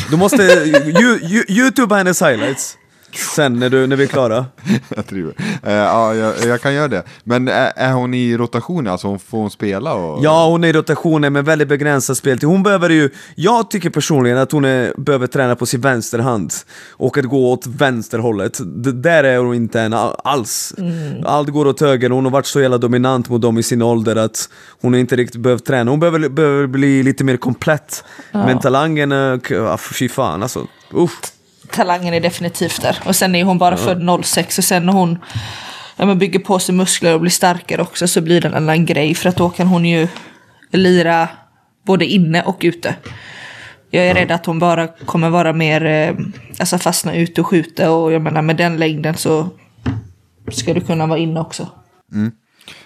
Du 0.10 0.18
måste 0.18 0.44
you, 0.44 1.20
you, 1.22 1.44
youtuba 1.48 1.98
hennes 1.98 2.22
highlights. 2.22 2.78
Sen 3.18 3.60
när, 3.60 3.70
du, 3.70 3.88
när 3.88 3.96
vi 3.96 4.04
är 4.04 4.08
klara. 4.08 4.46
jag 4.96 5.08
tror 5.08 5.34
eh, 5.64 5.74
Ja, 5.74 6.16
jag, 6.16 6.34
jag 6.46 6.62
kan 6.62 6.74
göra 6.74 6.88
det. 6.88 7.04
Men 7.24 7.48
är, 7.48 7.72
är 7.76 7.92
hon 7.94 8.14
i 8.14 8.38
rotation? 8.38 8.88
Alltså 8.88 9.08
hon, 9.08 9.20
får 9.20 9.38
hon 9.38 9.50
spela? 9.52 9.94
Och... 9.94 10.24
Ja, 10.24 10.48
hon 10.48 10.64
är 10.64 10.68
i 10.68 10.74
rotationen 10.74 11.34
med 11.34 11.46
väldigt 11.46 11.68
begränsad 11.68 12.18
speltid. 12.18 12.50
Hon 12.50 12.64
behöver 12.64 12.90
ju, 12.90 13.10
jag 13.36 13.70
tycker 13.70 13.90
personligen 13.90 14.38
att 14.38 14.52
hon 14.52 14.66
är, 14.66 14.94
behöver 14.98 15.28
träna 15.28 15.56
på 15.56 15.66
sin 15.66 15.82
vänsterhand 15.82 16.54
och 16.92 17.18
att 17.18 17.26
gå 17.26 17.52
åt 17.52 17.68
vänsterhållet. 17.68 18.60
Det, 18.66 18.92
där 18.92 19.24
är 19.24 19.38
hon 19.38 19.56
inte 19.56 19.82
än 19.82 19.94
all- 19.94 20.16
alls. 20.24 20.74
Allt 21.26 21.50
går 21.50 21.68
åt 21.68 21.82
höger, 21.82 22.10
hon 22.10 22.26
har 22.26 22.32
varit 22.32 22.46
så 22.46 22.62
jävla 22.62 22.78
dominant 22.78 23.30
mot 23.30 23.42
dem 23.42 23.58
i 23.58 23.64
sin 23.64 23.82
ålder 23.82 24.16
att 24.16 24.50
hon 24.82 24.96
inte 24.96 25.16
riktigt 25.16 25.42
behövt 25.42 25.66
träna. 25.66 25.92
Hon 25.92 26.00
behöver, 26.00 26.30
behöver 26.30 26.68
bli 26.68 27.04
lite 27.04 27.24
mer 27.24 27.38
komplett. 27.38 28.04
Men 28.32 28.60
talangen, 28.60 29.12
ah, 29.12 29.78
fy 29.78 30.10
fan 30.10 30.44
alltså. 30.44 30.68
Uff. 30.94 31.12
Talangen 31.72 32.14
är 32.14 32.20
definitivt 32.20 32.82
där. 32.82 32.98
Och 33.06 33.16
sen 33.16 33.36
är 33.36 33.44
hon 33.44 33.58
bara 33.58 33.78
född 33.78 34.26
06 34.26 34.58
och 34.58 34.64
sen 34.64 34.86
när 34.86 34.94
hon 34.94 35.20
ja, 35.96 36.06
men 36.06 36.20
bygger 36.20 36.40
på 36.40 36.60
sig 36.60 36.76
muskler 36.76 37.14
och 37.14 37.22
blir 37.22 37.32
starkare 37.32 37.82
också 37.82 38.08
så 38.08 38.22
blir 38.22 38.42
det 38.42 38.48
en 38.48 38.54
annan 38.54 38.86
grej. 38.86 39.16
För 39.16 39.30
att 39.30 39.38
då 39.38 39.50
kan 39.50 39.68
hon 39.68 39.86
ju 39.86 40.08
lira 40.72 41.30
både 41.86 42.06
inne 42.06 42.42
och 42.44 42.58
ute. 42.64 42.96
Jag 43.90 44.08
är 44.08 44.14
rädd 44.14 44.32
att 44.32 44.46
hon 44.46 44.60
bara 44.60 44.88
kommer 44.88 45.30
vara 45.30 45.54
mer, 45.54 45.86
eh, 45.86 46.16
alltså 46.60 46.78
fastna 46.78 47.16
ute 47.16 47.42
och 47.42 47.48
skjuta 47.48 47.92
och 47.92 48.12
jag 48.12 48.22
menar 48.22 48.42
med 48.42 48.58
den 48.58 48.78
längden 48.78 49.16
så 49.16 49.50
ska 50.52 50.74
du 50.74 50.82
kunna 50.82 51.06
vara 51.06 51.20
inne 51.20 51.40
också. 51.40 51.68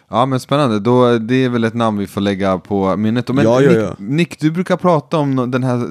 Ja 0.10 0.26
men 0.26 0.40
spännande, 0.40 0.80
Då, 0.80 1.18
det 1.18 1.44
är 1.46 1.50
väl 1.50 1.64
ett 1.64 1.74
namn 1.74 1.98
vi 1.98 2.08
får 2.08 2.22
lägga 2.22 2.58
på 2.58 2.98
minnet. 2.98 3.28
Men 3.28 3.46
Ja, 3.46 3.62
ja, 3.62 3.70
Nick, 3.70 3.80
ja. 3.80 3.96
Nick, 3.98 4.40
du 4.40 4.52
brukar 4.52 4.78
prata 4.78 5.18
om 5.18 5.52
den 5.52 5.64
här, 5.64 5.88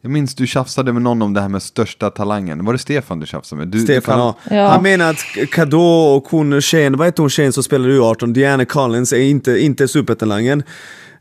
jag 0.00 0.12
minns 0.12 0.34
du 0.34 0.46
tjafsade 0.46 0.92
med 0.92 1.02
någon 1.02 1.22
om 1.22 1.34
det 1.34 1.40
här 1.40 1.48
med 1.48 1.62
största 1.62 2.10
talangen. 2.10 2.64
Var 2.64 2.72
det 2.72 2.78
Stefan 2.78 3.20
du 3.20 3.26
tjafsade 3.26 3.58
med? 3.58 3.68
Du, 3.68 3.80
Stefan, 3.80 4.18
du 4.18 4.54
ja. 4.54 4.56
Ja. 4.56 4.68
Han 4.68 4.82
menar 4.82 5.10
att 5.10 5.50
Kado 5.50 5.80
och 6.16 6.24
hon 6.30 6.60
tjejen, 6.60 6.96
vad 6.96 7.06
heter 7.06 7.22
hon 7.22 7.30
tjejen 7.30 7.52
som 7.52 7.62
spelar 7.62 7.88
U18, 7.88 8.32
Diana 8.32 8.64
Collins, 8.64 9.12
är 9.12 9.20
inte, 9.20 9.58
inte 9.58 9.88
supertalangen. 9.88 10.62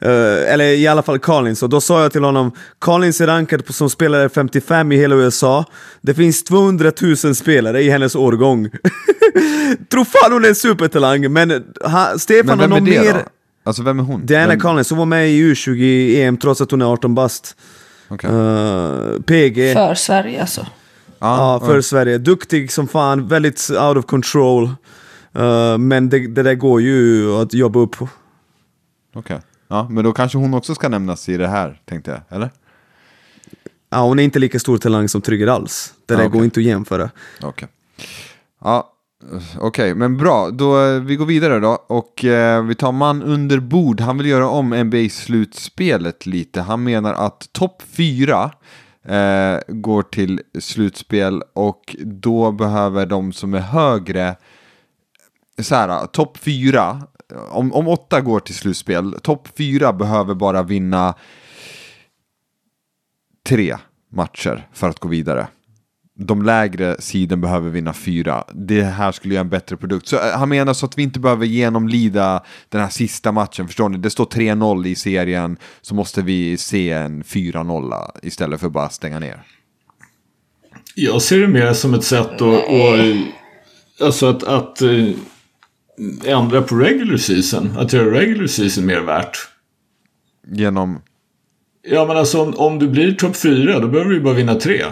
Eh, 0.01 0.53
eller 0.53 0.65
i 0.65 0.87
alla 0.87 1.01
fall 1.03 1.19
Collins. 1.19 1.63
Och 1.63 1.69
då 1.69 1.81
sa 1.81 2.01
jag 2.01 2.11
till 2.11 2.23
honom, 2.23 2.51
Collins 2.79 3.21
är 3.21 3.27
rankad 3.27 3.63
som 3.69 3.89
spelare 3.89 4.29
55 4.29 4.91
i 4.91 4.97
hela 4.97 5.15
USA. 5.15 5.65
Det 6.01 6.13
finns 6.13 6.43
200 6.43 6.91
000 7.01 7.35
spelare 7.35 7.81
i 7.81 7.89
hennes 7.89 8.15
årgång. 8.15 8.69
Tror 9.89 10.03
fan 10.05 10.31
hon 10.33 10.45
är 10.45 10.49
en 10.49 10.55
supertalang, 10.55 11.33
men 11.33 11.63
ha, 11.83 12.17
Stefan 12.17 12.45
Men 12.45 12.59
har 12.59 12.67
någon 12.67 12.85
det 12.85 13.01
mer... 13.01 13.13
då? 13.13 13.19
Alltså 13.63 13.83
vem 13.83 13.99
är 13.99 14.03
hon? 14.03 14.25
Diana 14.25 14.47
vem? 14.47 14.59
Collins, 14.59 14.89
hon 14.89 14.99
var 14.99 15.05
med 15.05 15.29
i 15.31 15.53
U20-EM 15.53 16.37
trots 16.37 16.61
att 16.61 16.71
hon 16.71 16.81
är 16.81 16.85
18 16.85 17.15
bast. 17.15 17.55
Okej. 18.09 18.29
Eh, 18.29 19.21
PG. 19.21 19.73
För 19.73 19.93
Sverige 19.95 20.41
alltså. 20.41 20.67
Ja, 21.19 21.61
för 21.65 21.81
Sverige. 21.81 22.17
Duktig 22.17 22.71
som 22.71 22.87
fan, 22.87 23.27
väldigt 23.27 23.69
out 23.69 23.97
of 23.97 24.05
control. 24.05 24.63
Eh, 25.35 25.77
men 25.77 26.09
det, 26.09 26.27
det 26.27 26.43
där 26.43 26.55
går 26.55 26.81
ju 26.81 27.31
att 27.41 27.53
jobba 27.53 27.79
upp. 27.79 27.95
Okej. 29.15 29.39
Ja, 29.67 29.87
men 29.89 30.03
då 30.03 30.11
kanske 30.11 30.37
hon 30.37 30.53
också 30.53 30.75
ska 30.75 30.89
nämnas 30.89 31.29
i 31.29 31.37
det 31.37 31.47
här, 31.47 31.81
tänkte 31.85 32.11
jag. 32.11 32.37
Eller? 32.37 32.49
Ja, 33.89 34.01
hon 34.03 34.19
är 34.19 34.23
inte 34.23 34.39
lika 34.39 34.59
stor 34.59 34.77
talang 34.77 35.09
som 35.09 35.21
Trygger 35.21 35.47
alls. 35.47 35.93
Det 36.05 36.13
där 36.13 36.21
Ja, 36.21 36.27
okej. 36.27 36.37
går 36.37 36.45
inte 36.45 36.59
att 36.59 36.63
jämföra. 36.65 37.09
Okej. 37.41 37.67
Ja, 38.63 38.93
okej, 39.59 39.95
men 39.95 40.17
bra. 40.17 40.49
Då, 40.49 40.83
eh, 40.83 40.99
vi 40.99 41.15
går 41.15 41.25
vidare 41.25 41.59
då. 41.59 41.85
Och 41.87 42.25
eh, 42.25 42.63
vi 42.63 42.75
tar 42.75 42.91
man 42.91 43.23
under 43.23 43.59
bord. 43.59 44.01
Han 44.01 44.17
vill 44.17 44.27
göra 44.27 44.49
om 44.49 44.73
NBA-slutspelet 44.73 46.25
lite. 46.25 46.61
Han 46.61 46.83
menar 46.83 47.13
att 47.13 47.49
topp 47.53 47.81
fyra 47.81 48.51
eh, 49.05 49.59
går 49.67 50.03
till 50.03 50.41
slutspel 50.59 51.43
och 51.53 51.95
då 51.99 52.51
behöver 52.51 53.05
de 53.05 53.33
som 53.33 53.53
är 53.53 53.59
högre 53.59 54.35
så 55.63 55.75
här, 55.75 55.89
eh, 55.89 56.05
topp 56.05 56.37
fyra, 56.37 57.01
eh, 57.31 57.55
om, 57.57 57.73
om 57.73 57.87
åtta 57.87 58.21
går 58.21 58.39
till 58.39 58.55
slutspel, 58.55 59.13
topp 59.23 59.47
fyra 59.57 59.93
behöver 59.93 60.33
bara 60.33 60.63
vinna 60.63 61.15
tre 63.45 63.77
matcher 64.11 64.67
för 64.73 64.89
att 64.89 64.99
gå 64.99 65.07
vidare. 65.07 65.47
De 66.25 66.41
lägre 66.41 67.01
sidan 67.01 67.41
behöver 67.41 67.69
vinna 67.69 67.93
fyra. 67.93 68.43
Det 68.53 68.83
här 68.83 69.11
skulle 69.11 69.33
göra 69.33 69.41
en 69.41 69.49
bättre 69.49 69.77
produkt. 69.77 70.07
Så 70.07 70.15
eh, 70.15 70.37
han 70.37 70.49
menar 70.49 70.73
så 70.73 70.85
att 70.85 70.97
vi 70.97 71.03
inte 71.03 71.19
behöver 71.19 71.45
genomlida 71.45 72.43
den 72.69 72.81
här 72.81 72.89
sista 72.89 73.31
matchen, 73.31 73.67
förstår 73.67 73.89
ni? 73.89 73.97
Det 73.97 74.09
står 74.09 74.25
3-0 74.25 74.87
i 74.87 74.95
serien, 74.95 75.57
så 75.81 75.95
måste 75.95 76.21
vi 76.21 76.57
se 76.57 76.91
en 76.91 77.23
4-0 77.23 77.93
istället 78.23 78.59
för 78.59 78.69
bara 78.69 78.89
stänga 78.89 79.19
ner. 79.19 79.41
Jag 80.95 81.21
ser 81.21 81.39
det 81.39 81.47
mer 81.47 81.73
som 81.73 81.93
ett 81.93 82.03
sätt 82.03 82.41
att, 82.41 82.41
att, 82.41 83.17
alltså 84.01 84.27
att, 84.27 84.43
att 84.43 84.81
eh, 84.81 85.09
ändra 86.25 86.61
på 86.61 86.75
regular 86.75 87.17
season. 87.17 87.77
Att 87.77 87.93
göra 87.93 88.19
regular 88.19 88.47
season 88.47 88.85
mer 88.85 89.01
värt. 89.01 89.37
Genom... 90.47 91.01
Ja 91.83 92.05
men 92.05 92.17
alltså 92.17 92.41
om, 92.41 92.53
om 92.53 92.79
du 92.79 92.87
blir 92.87 93.11
topp 93.11 93.35
fyra 93.35 93.79
då 93.79 93.87
behöver 93.87 94.09
du 94.09 94.15
ju 94.15 94.23
bara 94.23 94.33
vinna 94.33 94.55
tre. 94.55 94.83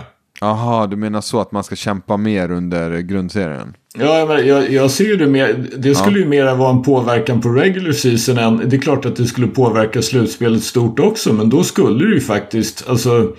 Aha, 0.41 0.87
du 0.87 0.95
menar 0.95 1.21
så 1.21 1.41
att 1.41 1.51
man 1.51 1.63
ska 1.63 1.75
kämpa 1.75 2.17
mer 2.17 2.51
under 2.51 2.99
grundserien? 2.99 3.73
Ja, 3.97 4.25
menar, 4.25 4.39
jag, 4.39 4.71
jag 4.71 4.91
ser 4.91 5.05
ju 5.05 5.15
det 5.15 5.27
mer. 5.27 5.65
Det 5.77 5.95
skulle 5.95 6.19
ju 6.19 6.25
mer 6.25 6.55
vara 6.55 6.69
en 6.69 6.81
påverkan 6.81 7.41
på 7.41 7.49
regular 7.49 7.91
season 7.91 8.37
än. 8.37 8.69
Det 8.69 8.75
är 8.75 8.81
klart 8.81 9.05
att 9.05 9.15
det 9.15 9.25
skulle 9.25 9.47
påverka 9.47 10.01
slutspelet 10.01 10.63
stort 10.63 10.99
också. 10.99 11.33
Men 11.33 11.49
då 11.49 11.63
skulle 11.63 12.05
det 12.05 12.13
ju 12.13 12.21
faktiskt. 12.21 12.89
Alltså. 12.89 13.33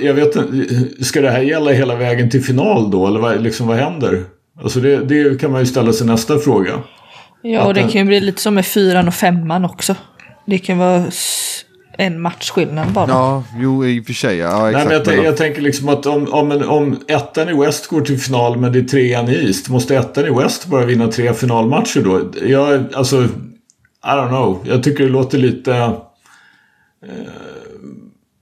Jag 0.00 0.14
vet 0.14 0.36
inte. 0.36 1.04
Ska 1.04 1.20
det 1.20 1.30
här 1.30 1.42
gälla 1.42 1.70
hela 1.70 1.96
vägen 1.96 2.30
till 2.30 2.42
final 2.42 2.90
då? 2.90 3.06
Eller 3.06 3.20
vad, 3.20 3.42
liksom, 3.42 3.66
vad 3.66 3.76
händer? 3.76 4.24
Alltså 4.62 4.80
det, 4.80 4.96
det 4.96 5.40
kan 5.40 5.52
man 5.52 5.60
ju 5.60 5.66
ställa 5.66 5.92
sig 5.92 6.06
nästa 6.06 6.38
fråga. 6.38 6.72
Ja, 7.42 7.66
och 7.66 7.74
det 7.74 7.80
kan 7.80 8.00
ju 8.00 8.04
bli 8.04 8.20
lite 8.20 8.40
som 8.40 8.54
med 8.54 8.66
fyran 8.66 9.08
och 9.08 9.14
femman 9.14 9.64
också. 9.64 9.94
Det 10.46 10.58
kan 10.58 10.78
vara 10.78 11.04
en 11.98 12.20
matchskillnad 12.20 12.88
bara. 12.92 13.08
Ja, 13.08 13.44
jo 13.58 13.84
i 13.86 14.00
och 14.00 14.06
för 14.06 14.12
sig. 14.12 14.36
Ja, 14.36 14.58
Nej, 14.62 14.70
exakt. 14.70 14.84
men 14.88 14.92
jag, 14.94 15.06
Men 15.06 15.14
tän- 15.14 15.16
då- 15.16 15.24
jag 15.24 15.36
tänker 15.36 15.62
liksom 15.62 15.88
att 15.88 16.06
om, 16.06 16.32
om, 16.32 16.52
en, 16.52 16.62
om 16.64 16.96
ettan 17.08 17.48
i 17.48 17.52
West 17.66 17.86
går 17.86 18.00
till 18.00 18.18
final 18.20 18.58
men 18.58 18.72
det 18.72 18.78
är 18.78 18.82
trean 18.82 19.28
i 19.28 19.46
East. 19.46 19.68
Måste 19.68 19.96
ettan 19.96 20.26
i 20.26 20.30
West 20.42 20.66
bara 20.66 20.84
vinna 20.84 21.08
tre 21.08 21.34
finalmatcher 21.34 22.00
då? 22.04 22.20
Jag, 22.48 22.84
alltså, 22.94 23.16
I 23.22 24.08
don't 24.08 24.28
know. 24.28 24.58
Jag 24.68 24.82
tycker 24.82 25.04
det 25.04 25.10
låter 25.10 25.38
lite... 25.38 25.72
Eh, 25.74 25.90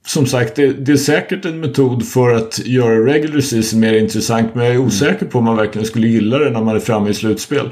som 0.07 0.25
sagt, 0.25 0.55
det, 0.55 0.67
det 0.67 0.91
är 0.91 0.97
säkert 0.97 1.45
en 1.45 1.59
metod 1.59 2.05
för 2.07 2.35
att 2.35 2.59
göra 2.65 3.05
regular 3.05 3.41
season 3.41 3.79
mer 3.79 3.93
intressant. 3.93 4.55
Men 4.55 4.65
jag 4.65 4.73
är 4.75 4.79
osäker 4.79 5.25
på 5.25 5.37
om 5.39 5.43
man 5.45 5.55
verkligen 5.57 5.85
skulle 5.87 6.07
gilla 6.07 6.37
det 6.37 6.49
när 6.49 6.61
man 6.61 6.75
är 6.75 6.79
framme 6.79 7.09
i 7.09 7.13
slutspel. 7.13 7.69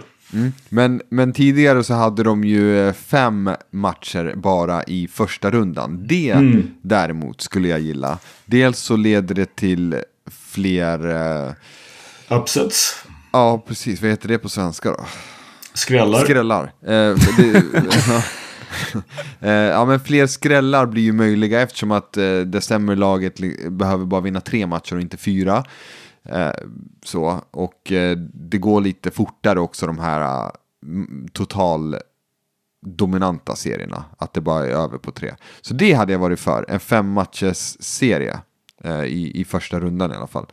Men, 0.69 1.01
men 1.09 1.33
tidigare 1.33 1.83
så 1.83 1.93
hade 1.93 2.23
de 2.23 2.43
ju 2.43 2.87
eh, 2.87 2.93
fem 2.93 3.49
matcher 3.71 4.33
bara 4.35 4.83
i 4.83 5.07
första 5.07 5.51
rundan. 5.51 6.07
Det 6.07 6.31
Mm. 6.31 6.67
däremot 6.81 7.41
skulle 7.41 7.67
jag 7.67 7.79
gilla. 7.79 8.19
Dels 8.45 8.79
så 8.79 8.95
leder 8.95 9.35
det 9.35 9.55
till 9.55 9.95
fler, 10.51 11.09
eh, 11.47 11.53
Upsets. 12.37 13.03
ja 13.31 13.63
precis, 13.67 14.01
vad 14.01 14.09
heter 14.11 14.27
det 14.27 14.37
på 14.37 14.49
svenska 14.49 14.89
då? 14.91 15.05
Skrällar. 15.73 16.19
Skrällar. 16.23 16.63
Eh, 16.63 17.15
det, 17.37 17.63
eh, 19.39 19.51
ja 19.51 19.85
men 19.85 19.99
fler 19.99 20.27
skrällar 20.27 20.85
blir 20.85 21.03
ju 21.03 21.11
möjliga 21.13 21.61
eftersom 21.61 21.91
att 21.91 22.17
eh, 22.17 22.39
decemberlaget 22.39 23.35
behöver 23.69 24.05
bara 24.05 24.21
vinna 24.21 24.41
tre 24.41 24.67
matcher 24.67 24.95
och 24.95 25.01
inte 25.01 25.17
fyra. 25.17 25.63
Eh, 26.29 26.51
så, 27.03 27.41
och 27.51 27.91
eh, 27.91 28.17
det 28.33 28.57
går 28.57 28.81
lite 28.81 29.11
fortare 29.11 29.59
också 29.59 29.85
de 29.85 29.99
här 29.99 30.45
eh, 30.45 30.51
total 31.33 31.95
dominanta 32.85 33.55
serierna. 33.55 34.05
Att 34.17 34.33
det 34.33 34.41
bara 34.41 34.65
är 34.65 34.69
över 34.69 34.97
på 34.97 35.11
tre. 35.11 35.35
Så 35.61 35.73
det 35.73 35.93
hade 35.93 36.11
jag 36.11 36.19
varit 36.19 36.39
för. 36.39 36.65
En 36.69 36.79
fem 36.79 37.11
matchers 37.11 37.77
serie. 37.79 38.39
Eh, 38.83 39.03
i, 39.03 39.31
I 39.35 39.45
första 39.45 39.79
rundan 39.79 40.11
i 40.11 40.15
alla 40.15 40.27
fall. 40.27 40.45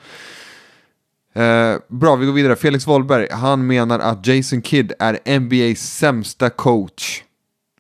Eh, 1.33 1.77
bra, 1.89 2.17
vi 2.17 2.27
går 2.27 2.33
vidare. 2.33 2.57
Felix 2.57 2.87
Wollberg, 2.87 3.29
han 3.31 3.67
menar 3.67 3.99
att 3.99 4.27
Jason 4.27 4.63
Kidd 4.63 4.93
är 4.99 5.39
NBAs 5.41 5.79
sämsta 5.79 6.51
coach. 6.51 7.23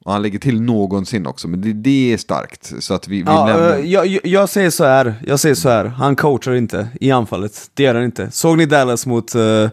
Och 0.04 0.12
han 0.12 0.22
lägger 0.22 0.38
till 0.38 0.60
någonsin 0.60 1.26
också, 1.26 1.48
men 1.48 1.60
det, 1.60 1.72
det 1.72 2.12
är 2.12 2.16
starkt. 2.16 2.72
Så 2.80 2.94
att 2.94 3.08
vi, 3.08 3.16
vi 3.16 3.22
Ja, 3.26 3.46
nämner... 3.46 3.78
eh, 3.78 3.84
jag, 3.92 4.06
jag- 4.06 4.26
jag 4.26 4.48
säger 4.48 4.70
så 4.70 4.84
här, 4.84 5.14
jag 5.26 5.40
säger 5.40 5.54
så 5.54 5.68
här, 5.68 5.84
han 5.84 6.16
coachar 6.16 6.54
inte 6.54 6.88
i 7.00 7.10
anfallet. 7.10 7.70
Det 7.74 7.82
gör 7.82 7.94
han 7.94 8.04
inte. 8.04 8.30
Såg 8.30 8.58
ni 8.58 8.66
Dallas 8.66 9.06
mot 9.06 9.34
uh, 9.34 9.68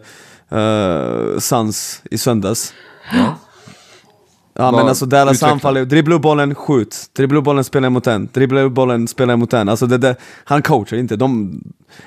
Suns 1.38 2.02
i 2.10 2.18
söndags? 2.18 2.74
Ja. 3.12 3.34
Ja 4.60 4.70
men 4.70 4.88
alltså 4.88 5.06
Dallas 5.06 5.32
utveckla. 5.36 5.52
anfall, 5.52 5.76
är- 5.76 5.84
dribbla 5.84 6.14
upp 6.14 6.22
bollen, 6.22 6.54
skjut. 6.54 6.96
Dribbla 7.16 7.38
upp 7.38 7.44
bollen, 7.44 7.64
spela 7.64 7.90
mot 7.90 8.06
en. 8.06 8.28
Dribbla 8.32 8.60
upp 8.60 8.72
bollen, 8.72 9.08
spela 9.08 9.36
mot 9.36 9.52
en. 9.52 9.68
Alltså 9.68 9.86
det, 9.86 9.98
där, 9.98 10.16
han 10.44 10.62
coachar 10.62 10.96
inte. 10.96 11.16
De, 11.16 11.60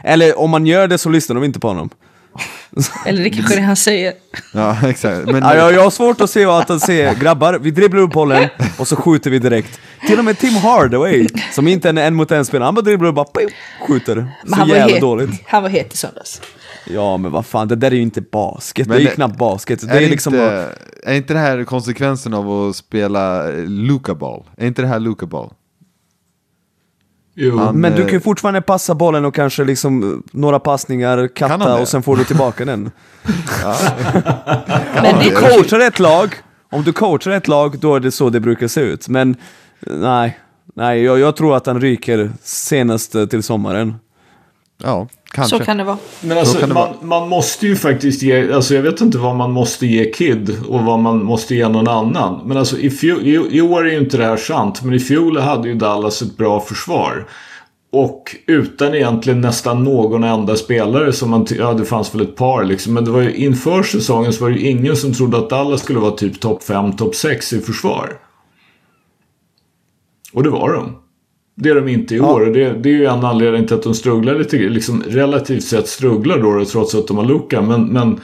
eller 0.03 0.39
om 0.39 0.49
man 0.49 0.65
gör 0.65 0.87
det 0.87 0.97
så 0.97 1.09
lyssnar 1.09 1.35
de 1.35 1.43
inte 1.43 1.59
på 1.59 1.67
honom. 1.67 1.89
Eller 3.05 3.23
det 3.23 3.29
kanske 3.29 3.53
är 3.53 3.57
det 3.57 3.63
han 3.65 3.75
säger. 3.75 4.13
ja, 4.53 4.77
exakt. 4.89 5.25
Men, 5.25 5.43
Ja, 5.43 5.55
jag, 5.55 5.73
jag 5.73 5.83
har 5.83 5.89
svårt 5.89 6.21
att 6.21 6.29
se 6.29 6.45
att 6.45 6.69
han 6.69 6.79
säger 6.79 7.15
grabbar, 7.15 7.59
vi 7.61 7.71
dribblar 7.71 8.01
upp 8.01 8.11
bollen 8.11 8.49
och 8.77 8.87
så 8.87 8.95
skjuter 8.95 9.29
vi 9.29 9.39
direkt. 9.39 9.79
Till 10.07 10.19
och 10.19 10.25
med 10.25 10.37
Tim 10.39 10.53
Hardaway, 10.53 11.27
som 11.51 11.67
inte 11.67 11.87
är 11.87 11.89
en 11.89 11.97
en 11.97 12.15
mot 12.15 12.31
en 12.31 12.45
spelare, 12.45 12.65
han 12.65 12.75
bara 12.75 12.81
dribblar 12.81 13.07
och 13.07 13.13
bara 13.13 13.25
skjuter. 13.87 14.15
Men 14.15 14.49
Så 14.49 14.55
han 14.55 14.69
var, 14.69 14.75
jävla 14.75 14.93
het, 14.93 15.01
dåligt. 15.01 15.29
han 15.47 15.63
var 15.63 15.69
het 15.69 15.93
i 15.93 15.97
söndags. 15.97 16.41
Ja 16.85 17.17
men 17.17 17.31
vad 17.31 17.45
fan, 17.45 17.67
det 17.67 17.75
där 17.75 17.91
är 17.91 17.95
ju 17.95 18.01
inte 18.01 18.21
basket. 18.21 18.87
Men 18.87 18.95
det 18.97 19.01
är 19.01 19.03
ju 19.03 19.07
det- 19.09 19.15
knappt 19.15 19.37
basket. 19.37 19.81
Det 19.87 19.93
är, 19.97 20.01
är, 20.01 20.09
liksom 20.09 20.33
inte, 20.33 20.69
är 21.03 21.13
inte 21.13 21.33
det 21.33 21.39
här 21.39 21.63
konsekvensen 21.63 22.33
av 22.33 22.51
att 22.69 22.75
spela 22.75 23.49
eh, 23.49 23.63
Luka 23.65 24.15
Ball? 24.15 24.43
Är 24.57 24.67
inte 24.67 24.81
det 24.81 24.87
här 24.87 24.99
Luka 24.99 25.25
Ball? 25.25 25.49
Jo. 27.35 27.57
Han- 27.57 27.75
Men 27.75 27.91
du 27.95 28.01
eh, 28.01 28.05
kan 28.05 28.13
ju 28.13 28.19
fortfarande 28.19 28.61
passa 28.61 28.95
bollen 28.95 29.25
och 29.25 29.35
kanske 29.35 29.63
liksom 29.63 30.03
eh, 30.13 30.17
några 30.31 30.59
passningar, 30.59 31.27
katta 31.35 31.81
och 31.81 31.87
sen 31.87 32.03
får 32.03 32.15
du 32.17 32.23
tillbaka 32.23 32.65
den. 32.65 32.91
Men 34.93 35.05
Om 35.15 35.23
du 35.23 35.31
coachar 35.35 35.79
ett 35.79 35.99
lag, 35.99 36.35
om 36.71 36.83
du 36.83 36.93
coachar 36.93 37.31
ett 37.31 37.47
lag, 37.47 37.79
då 37.79 37.95
är 37.95 37.99
det 37.99 38.11
så 38.11 38.29
det 38.29 38.39
brukar 38.39 38.67
se 38.67 38.81
ut. 38.81 39.07
Men 39.07 39.35
eh, 39.87 39.93
nej, 39.93 40.39
nej 40.75 41.03
jag, 41.03 41.19
jag 41.19 41.35
tror 41.35 41.55
att 41.55 41.65
han 41.65 41.81
ryker 41.81 42.31
senast 42.43 43.15
till 43.29 43.43
sommaren. 43.43 43.95
Ja, 44.83 45.07
kanske. 45.31 45.57
så 45.57 45.63
kan 45.63 45.77
det 45.77 45.83
vara. 45.83 45.97
Men 46.21 46.37
alltså, 46.37 46.67
det 46.67 46.73
man, 46.73 46.89
man 47.01 47.29
måste 47.29 47.67
ju 47.67 47.75
faktiskt 47.75 48.21
ge, 48.21 48.53
alltså 48.53 48.75
jag 48.75 48.81
vet 48.81 49.01
inte 49.01 49.17
vad 49.17 49.35
man 49.35 49.51
måste 49.51 49.85
ge 49.85 50.11
Kid 50.11 50.57
och 50.67 50.81
vad 50.81 50.99
man 50.99 51.23
måste 51.23 51.55
ge 51.55 51.67
någon 51.67 51.87
annan. 51.87 52.41
Men 52.45 52.57
alltså 52.57 52.77
i, 52.77 52.89
fjol, 52.89 53.21
i, 53.21 53.57
i 53.57 53.61
år 53.61 53.87
är 53.87 53.91
ju 53.91 53.99
inte 53.99 54.17
det 54.17 54.25
här 54.25 54.37
sant, 54.37 54.81
men 54.83 54.93
i 54.93 54.99
fjol 54.99 55.37
hade 55.37 55.69
ju 55.69 55.75
Dallas 55.75 56.21
ett 56.21 56.37
bra 56.37 56.59
försvar. 56.59 57.27
Och 57.93 58.35
utan 58.47 58.95
egentligen 58.95 59.41
nästan 59.41 59.83
någon 59.83 60.23
enda 60.23 60.55
spelare 60.55 61.13
som 61.13 61.29
man, 61.29 61.45
ja 61.49 61.73
det 61.73 61.85
fanns 61.85 62.15
väl 62.15 62.21
ett 62.21 62.35
par 62.35 62.63
liksom, 62.63 62.93
men 62.93 63.05
det 63.05 63.11
var 63.11 63.21
ju 63.21 63.35
inför 63.35 63.83
säsongen 63.83 64.33
så 64.33 64.43
var 64.43 64.51
det 64.51 64.59
ju 64.59 64.69
ingen 64.69 64.95
som 64.95 65.13
trodde 65.13 65.37
att 65.37 65.49
Dallas 65.49 65.81
skulle 65.81 65.99
vara 65.99 66.11
typ 66.11 66.39
topp 66.39 66.63
5, 66.63 66.95
topp 66.95 67.15
6 67.15 67.53
i 67.53 67.59
försvar. 67.59 68.17
Och 70.33 70.43
det 70.43 70.49
var 70.49 70.73
de. 70.73 71.00
Det 71.61 71.69
är 71.69 71.75
de 71.75 71.87
inte 71.87 72.15
i 72.15 72.19
år 72.19 72.41
och 72.41 72.53
det, 72.53 72.73
det 72.73 72.89
är 72.89 72.93
ju 72.93 73.05
en 73.05 73.25
anledning 73.25 73.67
till 73.67 73.75
att 73.75 73.83
de 73.83 73.93
strugglar 73.93 74.35
lite, 74.35 74.57
liksom 74.57 75.03
relativt 75.07 75.63
sett 75.63 75.87
strugglar 75.87 76.39
då 76.39 76.65
trots 76.65 76.95
att 76.95 77.07
de 77.07 77.17
har 77.17 77.25
Luka. 77.25 77.61
Men, 77.61 77.85
men 77.85 78.19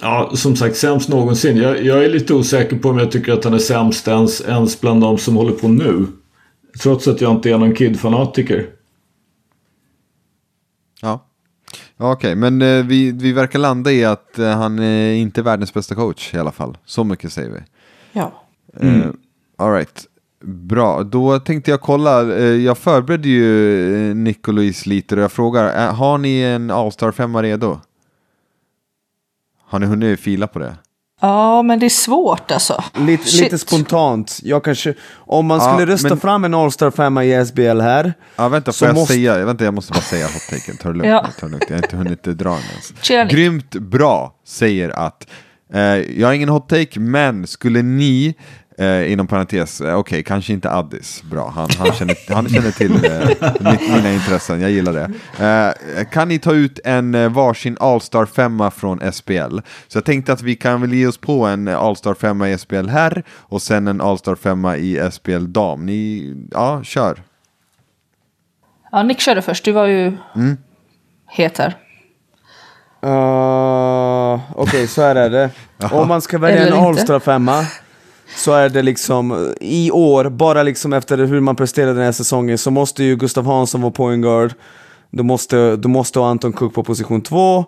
Ja, 0.00 0.30
som 0.34 0.56
sagt 0.56 0.76
sämst 0.76 1.08
någonsin. 1.08 1.56
Jag, 1.56 1.84
jag 1.84 2.04
är 2.04 2.08
lite 2.08 2.34
osäker 2.34 2.78
på 2.78 2.88
om 2.88 2.98
jag 2.98 3.10
tycker 3.10 3.32
att 3.32 3.44
han 3.44 3.54
är 3.54 3.58
sämst 3.58 4.08
ens, 4.08 4.40
ens 4.40 4.80
bland 4.80 5.00
de 5.00 5.18
som 5.18 5.36
håller 5.36 5.52
på 5.52 5.68
nu. 5.68 6.06
Trots 6.82 7.08
att 7.08 7.20
jag 7.20 7.32
inte 7.32 7.50
är 7.50 7.58
någon 7.58 7.74
Kid-fanatiker. 7.74 8.66
Ja. 11.00 11.26
Ja, 11.96 12.12
Okej, 12.12 12.34
men 12.34 12.62
eh, 12.62 12.84
vi, 12.84 13.12
vi 13.12 13.32
verkar 13.32 13.58
landa 13.58 13.92
i 13.92 14.04
att 14.04 14.38
eh, 14.38 14.50
han 14.50 14.78
är 14.78 15.12
inte 15.12 15.42
världens 15.42 15.74
bästa 15.74 15.94
coach 15.94 16.34
i 16.34 16.38
alla 16.38 16.52
fall. 16.52 16.78
Så 16.84 17.04
mycket 17.04 17.32
säger 17.32 17.50
vi. 17.50 17.60
Ja. 18.12 18.42
Mm. 18.80 19.00
Uh, 19.00 19.10
all 19.56 19.72
right. 19.72 20.06
Bra, 20.44 21.02
då 21.02 21.38
tänkte 21.38 21.70
jag 21.70 21.80
kolla. 21.80 22.36
eh, 22.36 22.44
jag 22.44 22.78
förberedde 22.78 23.28
ju 23.28 24.10
eh, 24.10 24.14
Nick 24.14 24.48
och 24.48 24.54
Louise 24.54 24.88
lite 24.88 25.14
och 25.16 25.22
jag 25.22 25.32
frågar, 25.32 25.86
eh, 25.86 25.94
har 25.94 26.18
ni 26.18 26.40
en 26.40 26.70
All-Star 26.70 27.12
5 27.12 27.36
redo? 27.42 27.80
Har 29.68 29.78
ni 29.78 29.86
hunnit 29.86 30.20
fila 30.20 30.46
på 30.46 30.58
det? 30.58 30.76
Ja, 31.20 31.62
men 31.62 31.78
det 31.78 31.86
är 31.86 31.90
svårt 31.90 32.50
alltså. 32.50 32.84
Lite, 32.94 33.42
lite 33.42 33.58
spontant. 33.58 34.40
Jag 34.42 34.64
kanske, 34.64 34.94
om 35.16 35.46
man 35.46 35.58
Ja, 35.58 35.72
skulle 35.74 35.92
rösta 35.92 36.08
men- 36.08 36.18
fram 36.20 36.44
en 36.44 36.54
All-Star 36.54 36.90
5 36.90 37.18
i 37.18 37.32
SBL 37.46 37.80
här. 37.80 38.14
Ja, 38.36 38.48
vänta, 38.48 38.72
får 38.72 38.88
jag 38.88 38.94
måste- 38.94 39.14
säga? 39.14 39.44
Vänta, 39.44 39.64
jag 39.64 39.74
måste 39.74 39.92
bara 39.92 40.00
säga 40.00 40.26
hot-taken. 40.26 40.76
Ta 40.76 40.88
det 40.88 40.94
lugnt, 40.94 41.06
Ja. 41.10 41.26
ta 41.40 41.46
det 41.46 41.52
lugnt. 41.52 41.64
Jag 41.68 41.76
har 41.76 41.82
inte 41.84 41.96
hunnit 41.96 42.22
dra 42.22 42.50
den 42.50 42.60
ens. 43.12 43.32
Grymt 43.32 43.70
bra 43.74 44.34
säger 44.46 44.90
att 44.90 45.26
eh, 45.72 45.80
jag 46.20 46.28
har 46.28 46.32
ingen 46.34 46.48
hot-take, 46.48 47.00
men 47.00 47.46
skulle 47.46 47.82
ni 47.82 48.34
Eh, 48.78 49.12
inom 49.12 49.26
parentes, 49.26 49.80
eh, 49.80 49.98
okej, 49.98 50.22
kanske 50.22 50.52
inte 50.52 50.70
Addis. 50.70 51.22
Bra, 51.22 51.52
han, 51.54 51.68
han, 51.78 51.92
känner, 51.92 52.34
han 52.34 52.48
känner 52.48 52.70
till 52.70 53.04
eh, 53.04 53.28
mitt, 53.72 53.80
mina 53.90 54.12
intressen, 54.12 54.60
jag 54.60 54.70
gillar 54.70 54.92
det. 54.92 55.10
Eh, 55.98 56.04
kan 56.04 56.28
ni 56.28 56.38
ta 56.38 56.52
ut 56.52 56.80
en 56.84 57.14
eh, 57.14 57.28
varsin 57.28 57.76
All-Star 57.80 58.26
5 58.26 58.70
från 58.70 59.12
SPL? 59.12 59.58
Så 59.88 59.96
jag 59.98 60.04
tänkte 60.04 60.32
att 60.32 60.42
vi 60.42 60.54
kan 60.56 60.80
väl 60.80 60.92
ge 60.92 61.06
oss 61.06 61.18
på 61.18 61.46
en 61.46 61.68
eh, 61.68 61.78
All-Star 61.78 62.14
5 62.14 62.42
i 62.44 62.58
SPL 62.58 62.88
här 62.88 63.22
och 63.30 63.62
sen 63.62 63.88
en 63.88 64.00
All-Star 64.00 64.34
5 64.34 64.64
i 64.66 65.08
SPL 65.12 65.44
dam. 65.46 65.86
Ni, 65.86 66.34
ja, 66.50 66.82
kör. 66.82 67.22
Ja, 68.92 69.02
Nick 69.02 69.20
körde 69.20 69.42
först. 69.42 69.64
Du 69.64 69.72
var 69.72 69.86
ju 69.86 70.16
Mm. 70.34 70.56
het 71.26 71.58
här. 71.58 71.76
Uh, 73.04 74.40
Okej, 74.54 74.86
så 74.86 75.02
här 75.02 75.16
är 75.16 75.30
det. 75.30 75.50
Om 75.92 76.08
man 76.08 76.22
ska 76.22 76.38
välja 76.38 76.60
en 76.62 76.66
Eller. 76.68 76.88
All-Star 76.88 77.18
5 77.18 77.50
så 78.36 78.52
är 78.52 78.68
det 78.68 78.82
liksom 78.82 79.30
eh, 79.32 79.38
i 79.60 79.90
år, 79.90 80.28
bara 80.28 80.62
liksom 80.62 80.92
efter 80.92 81.18
hur 81.18 81.40
man 81.40 81.56
presterade 81.56 81.92
den 81.92 82.04
här 82.04 82.12
säsongen 82.12 82.58
så 82.58 82.70
måste 82.70 83.04
ju 83.04 83.16
Gustav 83.16 83.46
Hansson 83.46 83.80
vara 83.80 83.92
point 83.92 84.22
guard. 84.22 84.54
Du 85.10 85.22
måste, 85.22 85.76
du 85.76 85.88
måste 85.88 86.18
ha 86.18 86.28
Anton 86.28 86.52
Cook 86.52 86.74
på 86.74 86.84
position 86.84 87.20
2. 87.20 87.64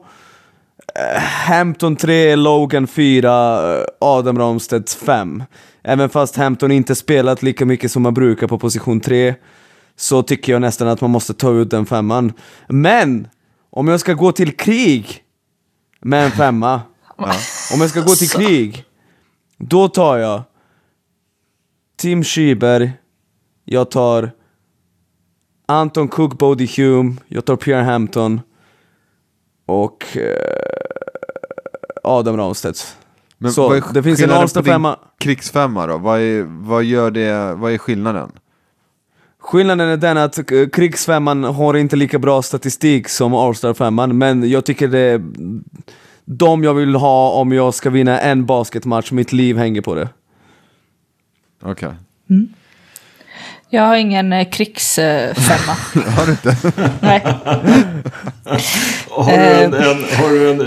Hampton 1.46 1.96
3, 1.96 2.36
Logan 2.36 2.86
4, 2.86 3.84
Adam 4.00 4.38
Ramstedt 4.38 4.90
5. 4.90 5.42
Även 5.82 6.08
fast 6.08 6.36
Hampton 6.36 6.72
inte 6.72 6.94
spelat 6.94 7.42
lika 7.42 7.66
mycket 7.66 7.92
som 7.92 8.02
man 8.02 8.14
brukar 8.14 8.46
på 8.46 8.58
position 8.58 9.00
3 9.00 9.34
så 9.96 10.22
tycker 10.22 10.52
jag 10.52 10.60
nästan 10.60 10.88
att 10.88 11.00
man 11.00 11.10
måste 11.10 11.34
ta 11.34 11.52
ut 11.52 11.70
den 11.70 11.86
femman. 11.86 12.32
Men! 12.68 13.28
Om 13.70 13.88
jag 13.88 14.00
ska 14.00 14.14
gå 14.14 14.32
till 14.32 14.56
krig 14.56 15.22
med 16.00 16.24
en 16.24 16.30
femma, 16.30 16.80
om 17.74 17.80
jag 17.80 17.90
ska 17.90 18.00
gå 18.00 18.14
till 18.14 18.30
krig, 18.30 18.84
då 19.58 19.88
tar 19.88 20.16
jag 20.16 20.42
Tim 21.98 22.24
Schiberg, 22.24 22.92
jag 23.64 23.90
tar 23.90 24.30
Anton 25.66 26.08
Cook, 26.08 26.38
Bodie 26.38 26.70
Hume, 26.76 27.16
jag 27.28 27.44
tar 27.44 27.56
Pierre 27.56 27.82
Hampton 27.82 28.40
och 29.66 30.16
eh, 30.16 30.32
Adam 32.04 32.36
Ramstedt. 32.36 32.96
Men 33.38 33.52
Så, 33.52 33.68
vad 33.68 33.76
är 33.76 33.82
det 33.94 34.02
finns 34.02 34.18
en 34.18 34.22
skillnaden 34.22 34.42
All-Star 34.42 34.60
på 34.60 34.64
din 34.64 34.72
femma. 34.72 34.98
Krigsfemma 35.18 35.86
då? 35.86 35.98
Vad 35.98 36.20
är, 36.20 36.42
vad 36.48 36.84
gör 36.84 37.10
det, 37.10 37.54
vad 37.54 37.72
är 37.72 37.78
skillnaden? 37.78 38.32
Skillnaden 39.38 39.88
är 39.88 39.96
den 39.96 40.16
att 40.16 40.38
eh, 40.38 40.68
krigsfemman 40.72 41.44
har 41.44 41.74
inte 41.74 41.96
lika 41.96 42.18
bra 42.18 42.42
statistik 42.42 43.08
som 43.08 43.34
All-Star 43.34 43.74
femman, 43.74 44.18
men 44.18 44.50
jag 44.50 44.64
tycker 44.64 44.88
det 44.88 44.98
är 44.98 45.22
de 46.24 46.64
jag 46.64 46.74
vill 46.74 46.94
ha 46.94 47.30
om 47.30 47.52
jag 47.52 47.74
ska 47.74 47.90
vinna 47.90 48.20
en 48.20 48.46
basketmatch, 48.46 49.12
mitt 49.12 49.32
liv 49.32 49.56
hänger 49.56 49.80
på 49.80 49.94
det. 49.94 50.08
Okej. 51.62 51.88
Jag 53.70 53.82
har 53.82 53.96
ingen 53.96 54.32
eh, 54.32 54.50
krigsfemma. 54.50 55.76
Har 56.16 56.26
du 56.26 56.32
inte? 56.32 56.56
Nej. 57.00 57.20
Har 59.10 59.38
du 59.38 59.44
en, 59.44 59.74
en, 59.74 60.04
har 60.04 60.30
du 60.30 60.50
en 60.50 60.60
eh, 60.60 60.66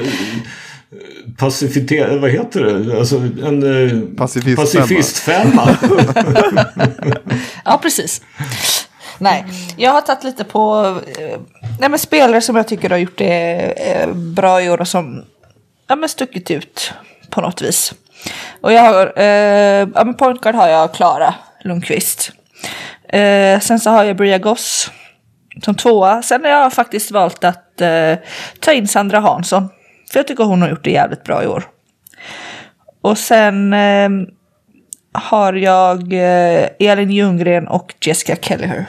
pacifitet, 1.38 2.22
vad 2.22 2.32
heter 2.32 2.64
det? 2.64 3.00
Alltså 3.00 3.18
en 3.18 3.64
eh, 3.64 4.16
Pacifistfemma. 4.18 4.56
pacifistfemma. 4.66 5.78
Ja, 7.66 7.80
precis. 7.82 8.22
Nej, 9.18 9.46
jag 9.78 9.92
har 9.92 10.02
tagit 10.02 10.24
lite 10.24 10.44
på 10.44 10.86
eh, 11.18 11.40
nej, 11.80 11.90
men 11.90 12.00
spelare 12.00 12.42
som 12.42 12.56
jag 12.56 12.68
tycker 12.68 12.90
har 12.90 12.98
gjort 12.98 13.18
det 13.18 13.56
eh, 13.78 14.14
bra 14.14 14.62
i 14.64 14.70
år 14.70 14.82
och 14.82 14.88
som 14.88 15.24
ja, 15.88 15.96
men 15.96 16.10
stuckit 16.10 16.52
ut 16.52 16.94
på 17.30 17.42
något 17.42 17.62
vis. 17.62 17.94
Och 18.62 18.74
jag 18.74 18.82
har, 18.82 19.14
eh, 19.16 19.88
ja, 19.96 20.04
men 20.04 20.14
point 20.14 20.42
guard 20.42 20.56
har 20.56 20.68
jag 20.68 20.94
Klara 20.94 21.34
Lundqvist. 21.64 22.32
Eh, 23.10 23.60
sen 23.60 23.80
så 23.80 23.90
har 23.90 24.04
jag 24.04 24.18
Bria 24.18 24.38
Goss 24.38 24.92
som 25.64 25.76
tvåa. 25.76 26.22
Sen 26.22 26.44
har 26.44 26.52
jag 26.52 26.74
faktiskt 26.74 27.12
valt 27.12 27.44
att 27.44 27.82
eh, 27.82 28.16
ta 28.60 28.74
in 28.74 28.88
Sandra 28.88 29.20
Hansson. 29.20 29.70
För 30.12 30.20
jag 30.20 30.28
tycker 30.28 30.44
hon 30.44 30.62
har 30.62 30.70
gjort 30.70 30.84
det 30.84 30.92
jävligt 30.92 31.24
bra 31.24 31.44
i 31.44 31.48
år. 31.48 31.64
Och 33.02 33.18
sen 33.18 33.74
eh, 33.74 34.10
har 35.14 35.54
jag 35.54 36.14
eh, 36.14 36.70
Elin 36.80 37.12
Ljunggren 37.12 37.68
och 37.68 37.94
Jessica 38.06 38.36
Kelleher. 38.36 38.86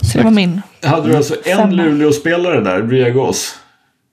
Så 0.00 0.18
det 0.18 0.24
var 0.24 0.30
min. 0.30 0.62
Hade 0.82 1.08
du 1.08 1.16
alltså 1.16 1.34
en. 1.44 1.76
Luleå-spelare 1.76 2.60
där, 2.60 2.82
Bria 2.82 3.10
Goss? 3.10 3.58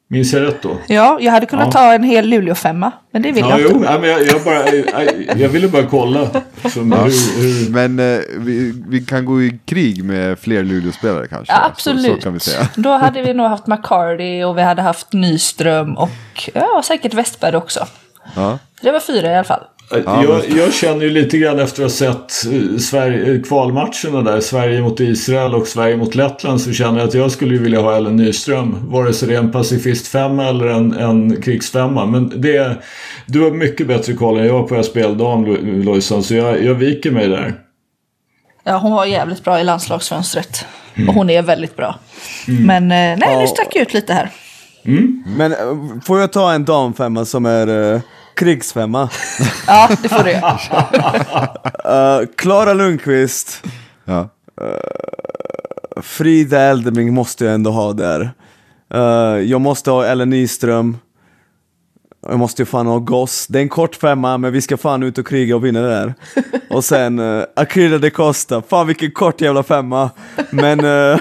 Minns 0.07 0.33
jag 0.33 0.41
rätt 0.47 0.61
då? 0.61 0.77
Ja, 0.87 1.17
jag 1.21 1.31
hade 1.31 1.45
kunnat 1.45 1.65
Ja. 1.65 1.71
ta 1.71 1.93
en 1.93 2.03
hel 2.03 2.27
Luleå-femma. 2.27 2.91
Men 3.11 3.21
det 3.21 3.31
vill 3.31 3.43
Ja, 3.43 3.49
jag 3.49 3.59
inte. 3.59 3.71
jo, 3.73 3.79
nej, 3.79 3.99
men 3.99 4.09
jag, 4.09 4.23
jag, 4.27 4.43
bara, 4.43 4.69
jag, 4.75 5.37
jag 5.37 5.49
ville 5.49 5.67
bara 5.67 5.83
kolla. 5.85 6.27
Som 6.73 6.91
hur, 6.91 7.41
hur, 7.41 7.69
Men 7.71 7.99
eh, 7.99 8.19
vi, 8.37 8.83
vi 8.87 9.01
kan 9.05 9.25
gå 9.25 9.41
i 9.41 9.59
krig 9.65 10.03
med 10.03 10.39
fler 10.39 10.63
Luleå-spelare 10.63 11.27
kanske? 11.27 11.53
Ja, 11.53 11.59
Så, 11.59 11.65
absolut. 11.71 12.15
så 12.15 12.21
kan 12.21 12.33
vi 12.33 12.39
säga. 12.39 12.67
Då 12.75 12.89
hade 12.91 13.21
vi 13.21 13.33
nog 13.33 13.47
haft 13.47 13.67
McCarty 13.67 14.43
och 14.43 14.57
vi 14.57 14.61
hade 14.61 14.81
haft 14.81 15.13
Nyström 15.13 15.97
och 15.97 16.09
ja, 16.53 16.81
säkert 16.85 17.13
Westberg 17.13 17.55
också. 17.55 17.87
Ja. 18.35 18.59
Det 18.81 18.91
var 18.91 18.99
fyra 18.99 19.31
i 19.31 19.35
alla 19.35 19.43
fall. 19.43 19.63
Jag, 20.05 20.41
jag 20.57 20.73
känner 20.73 21.01
ju 21.01 21.09
lite 21.09 21.37
grann 21.37 21.59
efter 21.59 21.85
att 21.85 21.91
ha 21.91 22.13
sett 22.13 22.53
eh, 22.53 22.77
Sverige, 22.77 23.33
eh, 23.35 23.41
kvalmatcherna 23.41 24.21
där, 24.21 24.39
Sverige 24.41 24.81
mot 24.81 24.99
Israel 24.99 25.55
och 25.55 25.67
Sverige 25.67 25.97
mot 25.97 26.15
Lettland, 26.15 26.61
så 26.61 26.71
känner 26.71 26.99
jag 26.99 27.07
att 27.07 27.13
jag 27.13 27.31
skulle 27.31 27.57
vilja 27.57 27.81
ha 27.81 27.95
Ellen 27.97 28.15
Nyström. 28.15 28.77
Vare 28.91 29.13
sig 29.13 29.27
det 29.27 29.33
är 29.35 29.39
en 29.39 29.51
pacifistfemma 29.51 30.47
eller 30.47 30.65
en, 30.67 30.93
en 30.93 31.41
krigsfemma. 31.41 32.05
Men 32.05 32.41
det 32.41 32.77
du 33.27 33.41
har 33.41 33.51
mycket 33.51 33.87
bättre 33.87 34.13
koll 34.13 34.39
än 34.39 34.45
jag 34.45 34.67
på 34.69 34.83
SPL-dam, 34.83 35.45
Lo- 35.45 35.83
Lojsan, 35.83 36.23
så 36.23 36.35
jag, 36.35 36.63
jag 36.63 36.73
viker 36.75 37.11
mig 37.11 37.27
där. 37.27 37.55
Ja, 38.63 38.77
hon 38.77 38.91
var 38.91 39.05
jävligt 39.05 39.43
bra 39.43 39.59
i 39.59 39.63
landslagsfönstret. 39.63 40.65
Och 41.07 41.13
hon 41.13 41.29
är 41.29 41.41
väldigt 41.41 41.75
bra. 41.75 41.95
Men 42.47 42.83
eh, 42.83 43.17
nej, 43.19 43.37
nu 43.41 43.47
stack 43.47 43.67
jag 43.75 43.81
ut 43.81 43.93
lite 43.93 44.13
här. 44.13 44.29
Men 45.37 45.51
eh, 45.51 45.57
får 46.05 46.19
jag 46.19 46.33
ta 46.33 46.51
en 46.53 46.65
damfemma 46.65 47.25
som 47.25 47.45
är 47.45 48.01
krigsfemma? 48.35 49.09
Ja, 49.67 49.89
det 50.01 50.09
får 50.09 50.23
du 50.23 50.31
göra. 50.31 50.59
Eh, 52.19 52.27
Klara 52.35 52.73
Lundqvist, 52.73 53.63
Ja. 54.05 54.29
Frida 56.01 56.61
Eldeming 56.61 57.13
måste 57.13 57.45
jag 57.45 57.53
ändå 57.53 57.71
ha 57.71 57.93
där. 57.93 58.31
Eh, 58.93 58.99
jag 59.41 59.61
måste 59.61 59.91
ha 59.91 60.05
Ellen 60.05 60.29
Nyström. 60.29 60.97
Jag 62.27 62.39
måste 62.39 62.61
ju 62.61 62.65
fan 62.65 62.87
ha 62.87 62.99
Goss. 62.99 63.47
Det 63.47 63.59
är 63.59 63.61
en 63.61 63.69
kort 63.69 63.95
femma, 63.95 64.37
men 64.37 64.53
vi 64.53 64.61
ska 64.61 64.77
fan 64.77 65.03
ut 65.03 65.17
och 65.17 65.27
kriga 65.27 65.55
och 65.55 65.65
vinna 65.65 65.81
det 65.81 65.87
där. 65.87 66.13
Och 66.69 66.85
sen 66.85 67.19
uh, 67.19 67.43
Akira 67.55 67.97
de 67.97 68.09
Costa. 68.09 68.61
Fan 68.61 68.87
vilken 68.87 69.11
kort 69.11 69.41
jävla 69.41 69.63
femma. 69.63 70.09
Men... 70.51 70.85
Uh, 70.85 71.19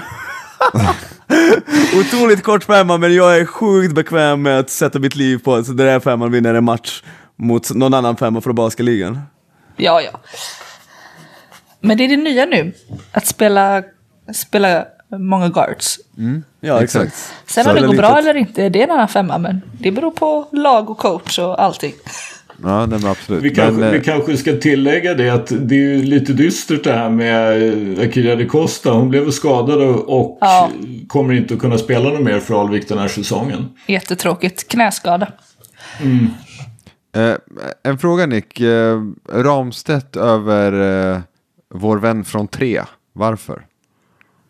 otroligt 1.99 2.43
kort 2.43 2.63
femma, 2.63 2.97
men 2.97 3.15
jag 3.15 3.37
är 3.37 3.45
sjukt 3.45 3.95
bekväm 3.95 4.41
med 4.41 4.59
att 4.59 4.69
sätta 4.69 4.99
mitt 4.99 5.15
liv 5.15 5.37
på 5.37 5.55
att 5.55 5.77
den 5.77 5.87
här 5.87 5.99
femman 5.99 6.31
vinner 6.31 6.53
en 6.53 6.63
match 6.63 7.03
mot 7.35 7.71
någon 7.75 7.93
annan 7.93 8.17
femma 8.17 8.41
från 8.41 8.55
basketligan. 8.55 9.19
Ja, 9.75 10.01
ja. 10.01 10.19
Men 11.79 11.97
det 11.97 12.03
är 12.03 12.07
det 12.07 12.17
nya 12.17 12.45
nu. 12.45 12.73
Att 13.11 13.25
spela, 13.25 13.83
spela 14.33 14.85
många 15.09 15.49
guards. 15.49 15.99
Ja, 16.59 16.81
Exakt. 16.83 17.05
exakt. 17.05 17.33
Sen 17.51 17.67
om 17.67 17.75
det 17.75 17.87
går 17.87 17.93
bra 17.93 18.17
eller 18.19 18.35
inte, 18.37 18.69
det 18.69 18.79
är 18.79 18.83
en 18.83 18.91
annan 18.91 19.07
femma. 19.07 19.37
Men 19.37 19.61
det 19.79 19.91
beror 19.91 20.11
på 20.11 20.47
lag 20.51 20.89
och 20.89 20.97
coach 20.97 21.39
och 21.39 21.63
allting. 21.63 21.93
Ja, 22.63 22.85
nej, 22.85 22.99
men 23.01 23.11
absolut. 23.11 23.43
Vi 23.43 23.49
kanske, 23.49 23.79
men, 23.79 23.83
eh, 23.83 23.91
vi 23.91 24.01
kanske 24.01 24.37
ska 24.37 24.53
tillägga 24.57 25.13
det 25.13 25.29
att 25.29 25.47
det 25.59 25.75
är 25.75 25.79
ju 25.79 26.03
lite 26.03 26.33
dystert 26.33 26.83
det 26.83 26.93
här 26.93 27.09
med 27.09 27.63
eh, 27.97 28.03
Akira 28.07 28.35
de 28.35 28.45
Costa. 28.45 28.91
Hon 28.91 29.09
blev 29.09 29.31
skadad 29.31 29.81
och, 29.81 30.37
Ja. 30.41 30.71
kommer 31.07 31.33
inte 31.33 31.53
att 31.53 31.59
kunna 31.59 31.77
spela 31.77 32.09
något 32.09 32.21
mer 32.21 32.39
för 32.39 32.61
Alvik 32.61 32.89
den 32.89 32.97
här 32.97 33.07
säsongen. 33.07 33.69
Jättetråkigt. 33.87 34.67
Knäskada. 34.67 35.27
Eh, 37.15 37.35
en 37.83 37.97
fråga 37.97 38.25
Nick. 38.25 38.59
Eh, 38.59 39.01
Ramstedt 39.29 40.15
över 40.15 41.11
eh, 41.13 41.19
vår 41.73 41.97
vän 41.97 42.25
från 42.25 42.47
tre. 42.47 42.81
Varför? 43.13 43.65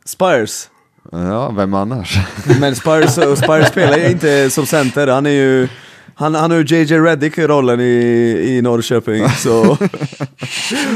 Spires. 0.05 0.69
Ja, 1.11 1.49
vem 1.51 1.73
annars? 1.73 2.17
Men 2.59 2.75
Spires, 2.75 3.13
Spires 3.39 3.67
spelar 3.67 3.97
ju 3.97 4.09
inte 4.11 4.49
som 4.49 4.65
center, 4.65 5.07
han 5.07 5.25
är 5.25 5.29
ju 5.29 5.67
han, 6.17 6.35
han 6.35 6.51
har 6.51 6.57
ju 6.57 6.63
JJ 6.75 6.99
Reddick-rollen 6.99 7.79
i, 7.79 8.55
i 8.57 8.61
Norrköping, 8.61 9.29
så... 9.37 9.77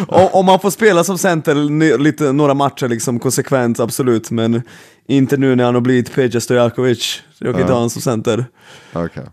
om, 0.07 0.27
om 0.31 0.45
man 0.45 0.59
får 0.59 0.69
spela 0.69 1.03
som 1.03 1.17
center 1.17 1.55
lite, 1.97 2.31
några 2.31 2.53
matcher 2.53 2.87
liksom 2.87 3.19
konsekvent, 3.19 3.79
absolut, 3.79 4.31
men 4.31 4.61
inte 5.07 5.37
nu 5.37 5.55
när 5.55 5.63
han 5.63 5.73
har 5.73 5.81
blivit 5.81 6.15
Peja 6.15 6.41
Stojakovic. 6.41 7.21
Jag 7.37 7.53
kan 7.53 7.61
inte 7.61 7.73
ha 7.73 7.77
honom 7.77 7.89
som 7.89 8.01
center. 8.01 8.45
Okej. 8.93 9.23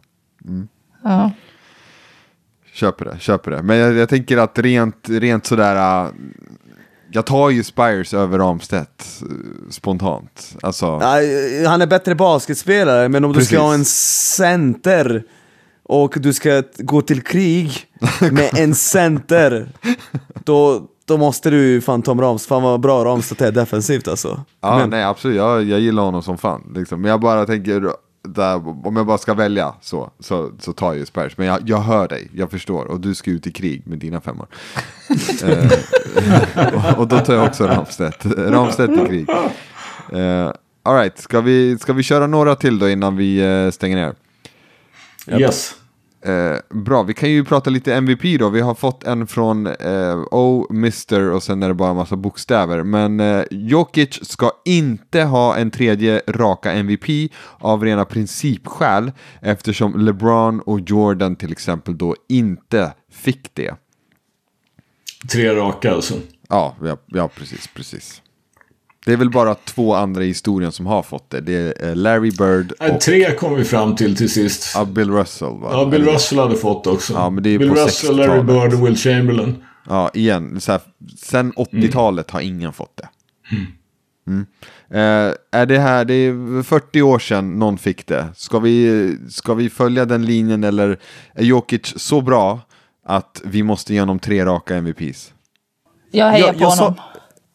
Ja. 1.04 1.30
Köper 2.72 3.04
det, 3.04 3.16
köper 3.20 3.50
det. 3.50 3.62
Men 3.62 3.76
jag, 3.76 3.94
jag 3.94 4.08
tänker 4.08 4.36
att 4.36 4.58
rent, 4.58 5.08
rent 5.08 5.46
sådär... 5.46 6.06
äh, 6.06 6.10
jag 7.10 7.26
tar 7.26 7.50
ju 7.50 7.64
Spires 7.64 8.14
över 8.14 8.38
Ramstedt 8.38 9.22
äh, 9.22 9.70
spontant. 9.70 10.56
Alltså, 10.62 10.98
han 11.66 11.82
är 11.82 11.86
bättre 11.86 12.14
basketspelare, 12.14 13.08
men 13.08 13.24
om 13.24 13.32
du 13.32 13.38
Precis. 13.38 13.48
ska 13.48 13.60
ha 13.62 13.74
en 13.74 13.84
center 13.84 15.24
och 15.88 16.14
du 16.16 16.32
ska 16.32 16.62
gå 16.78 17.02
till 17.02 17.22
krig 17.22 17.86
med 18.32 18.50
en 18.54 18.74
center, 18.74 19.68
då, 20.44 20.82
då 21.04 21.16
måste 21.16 21.50
du 21.50 21.80
fan 21.80 22.02
Tom 22.02 22.20
Rams, 22.20 22.46
fan 22.46 22.62
vad 22.62 22.80
bra 22.80 23.04
Ramstedt 23.04 23.40
är 23.40 23.52
defensivt 23.52 24.08
alltså. 24.08 24.40
ja, 24.60 24.78
men, 24.78 24.90
nej 24.90 25.04
absolut. 25.04 25.36
Jag, 25.36 25.64
jag 25.64 25.80
gillar 25.80 26.02
honom 26.02 26.22
som 26.22 26.38
fan. 26.38 26.72
Liksom. 26.74 27.00
Men 27.00 27.10
jag 27.10 27.20
bara 27.20 27.46
tänker, 27.46 27.90
där, 28.28 28.86
om 28.86 28.96
jag 28.96 29.06
bara 29.06 29.18
ska 29.18 29.34
välja 29.34 29.74
så, 29.80 30.10
så, 30.20 30.50
så 30.58 30.72
tar 30.72 30.86
jag 30.86 30.96
ju 30.96 31.06
Spires. 31.06 31.38
Men 31.38 31.46
jag, 31.46 31.60
jag 31.64 31.78
hör 31.80 32.08
dig, 32.08 32.30
jag 32.34 32.50
förstår. 32.50 32.84
Och 32.84 33.00
du 33.00 33.14
ska 33.14 33.30
ut 33.30 33.46
i 33.46 33.52
krig 33.52 33.82
med 33.86 33.98
dina 33.98 34.20
femmor. 34.20 34.46
eh, 35.44 35.72
och, 36.74 36.98
och 36.98 37.08
då 37.08 37.18
tar 37.18 37.34
jag 37.34 37.46
också 37.46 37.66
Ramstedt. 37.66 38.26
Ramstedt 38.26 38.92
i 38.92 39.06
krig. 39.06 39.30
Eh, 40.12 40.52
Alright, 40.82 41.18
ska 41.18 41.40
vi, 41.40 41.78
ska 41.78 41.92
vi 41.92 42.02
köra 42.02 42.26
några 42.26 42.54
till 42.54 42.78
då 42.78 42.88
innan 42.88 43.16
vi 43.16 43.38
eh, 43.64 43.70
stänger 43.70 43.96
ner? 43.96 44.14
Yes. 45.28 45.74
Eh, 46.26 46.58
bra, 46.70 47.02
vi 47.02 47.14
kan 47.14 47.30
ju 47.30 47.44
prata 47.44 47.70
lite 47.70 47.94
MVP 47.94 48.38
då. 48.38 48.48
Vi 48.48 48.60
har 48.60 48.74
fått 48.74 49.04
en 49.04 49.26
från 49.26 49.66
eh, 49.66 50.16
O, 50.30 50.66
Mr 50.70 51.30
och 51.30 51.42
sen 51.42 51.62
är 51.62 51.68
det 51.68 51.74
bara 51.74 51.90
en 51.90 51.96
massa 51.96 52.16
bokstäver. 52.16 52.82
Men 52.82 53.20
eh, 53.20 53.44
Jokic 53.50 54.28
ska 54.28 54.50
inte 54.64 55.22
ha 55.22 55.56
en 55.56 55.70
tredje 55.70 56.22
raka 56.28 56.72
MVP 56.72 57.32
av 57.58 57.84
rena 57.84 58.04
principskäl 58.04 59.12
eftersom 59.40 60.00
LeBron 60.00 60.60
och 60.60 60.80
Jordan 60.80 61.36
till 61.36 61.52
exempel 61.52 61.98
då 61.98 62.16
inte 62.28 62.92
fick 63.12 63.54
det. 63.54 63.74
Tre 65.32 65.54
raka 65.54 65.92
alltså. 65.92 66.14
Ja, 66.48 66.76
ja, 66.82 66.96
ja 67.06 67.28
precis, 67.28 67.68
precis. 67.74 68.22
Det 69.06 69.12
är 69.12 69.16
väl 69.16 69.30
bara 69.30 69.54
två 69.54 69.94
andra 69.94 70.24
i 70.24 70.26
historien 70.26 70.72
som 70.72 70.86
har 70.86 71.02
fått 71.02 71.30
det. 71.30 71.40
Det 71.40 71.54
är 71.82 71.88
eh, 71.88 71.96
Larry 71.96 72.30
Bird 72.30 72.72
och 72.94 73.00
tre 73.00 73.34
kom 73.34 73.54
vi 73.54 73.64
fram 73.64 73.96
till 73.96 74.16
till 74.16 74.30
sist. 74.30 74.72
ja, 74.74 74.84
Bill 74.84 75.10
Russell. 75.10 75.48
Va? 75.58 75.68
Ja, 75.72 75.84
Bill 75.86 76.04
Russell 76.04 76.38
hade 76.38 76.56
fått 76.56 76.86
också. 76.86 77.12
Ja, 77.12 77.30
men 77.30 77.42
det 77.42 77.50
är 77.50 77.58
Bill 77.58 77.68
på 77.68 77.74
Russell, 77.74 78.16
Larry 78.16 78.28
60-talet. 78.40 78.46
Bird 78.70 78.80
och 78.80 78.86
Will 78.86 78.96
Chamberlain. 78.96 79.64
Ja, 79.88 80.10
igen. 80.14 80.60
Så 80.60 80.72
här, 80.72 80.80
sen 81.18 81.52
80-talet 81.52 82.30
har 82.30 82.40
ingen 82.40 82.72
fått 82.72 82.96
det. 82.96 83.08
Mm. 84.26 84.46
Eh, 84.90 85.34
är 85.60 85.66
det 85.66 85.78
här, 85.78 86.04
det 86.04 86.14
är 86.14 86.62
40 86.62 87.02
år 87.02 87.18
sedan 87.18 87.58
någon 87.58 87.78
fick 87.78 88.06
det. 88.06 88.26
Ska 88.36 88.58
vi, 88.58 89.16
ska 89.30 89.54
vi 89.54 89.70
följa 89.70 90.04
den 90.04 90.26
linjen 90.26 90.64
eller 90.64 90.98
är 91.34 91.44
Jokic 91.44 91.92
så 91.96 92.20
bra 92.20 92.60
att 93.06 93.40
vi 93.44 93.62
måste 93.62 93.94
ge 93.94 94.00
honom 94.00 94.18
tre 94.18 94.44
raka 94.44 94.76
MVPs? 94.76 95.32
Jag 96.10 96.30
hejar 96.30 96.46
Jag- 96.46 96.56
på 96.56 96.62
jag 96.62 96.74
sa- 96.74 96.94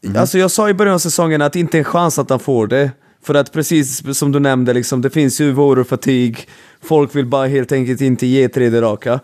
Mm. 0.03 0.17
Alltså 0.17 0.37
jag 0.37 0.51
sa 0.51 0.69
i 0.69 0.73
början 0.73 0.95
av 0.95 0.99
säsongen 0.99 1.41
att 1.41 1.53
det 1.53 1.59
inte 1.59 1.77
är 1.77 1.79
en 1.79 1.85
chans 1.85 2.19
att 2.19 2.29
han 2.29 2.39
får 2.39 2.67
det. 2.67 2.91
För 3.23 3.33
att 3.33 3.51
precis 3.51 4.17
som 4.17 4.31
du 4.31 4.39
nämnde, 4.39 4.73
liksom, 4.73 5.01
det 5.01 5.09
finns 5.09 5.41
ju 5.41 5.51
vår 5.51 5.83
fatig. 5.83 6.47
Folk 6.83 7.15
vill 7.15 7.25
bara 7.25 7.47
helt 7.47 7.71
enkelt 7.71 8.01
inte 8.01 8.25
ge 8.27 8.49
tredje 8.49 8.81
raka. 8.81 9.19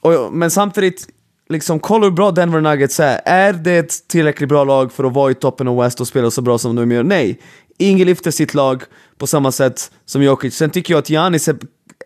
Och, 0.00 0.32
men 0.32 0.50
samtidigt, 0.50 1.08
liksom, 1.48 1.80
kolla 1.80 2.04
hur 2.04 2.10
bra 2.10 2.30
Denver 2.30 2.60
Nuggets 2.60 3.00
är. 3.00 3.20
Är 3.24 3.52
det 3.52 3.72
ett 3.72 4.08
tillräckligt 4.08 4.48
bra 4.48 4.64
lag 4.64 4.92
för 4.92 5.04
att 5.04 5.12
vara 5.12 5.30
i 5.30 5.34
toppen 5.34 5.68
av 5.68 5.82
West 5.82 6.00
och 6.00 6.08
spela 6.08 6.30
så 6.30 6.42
bra 6.42 6.58
som 6.58 6.76
de 6.76 6.92
gör? 6.92 7.02
Nej. 7.02 7.40
Ingen 7.78 8.06
lyfter 8.06 8.30
sitt 8.30 8.54
lag 8.54 8.82
på 9.18 9.26
samma 9.26 9.52
sätt 9.52 9.90
som 10.06 10.22
Jokic. 10.22 10.56
Sen 10.56 10.70
tycker 10.70 10.94
jag 10.94 10.98
att 10.98 11.10
Giannis 11.10 11.48
är 11.48 11.56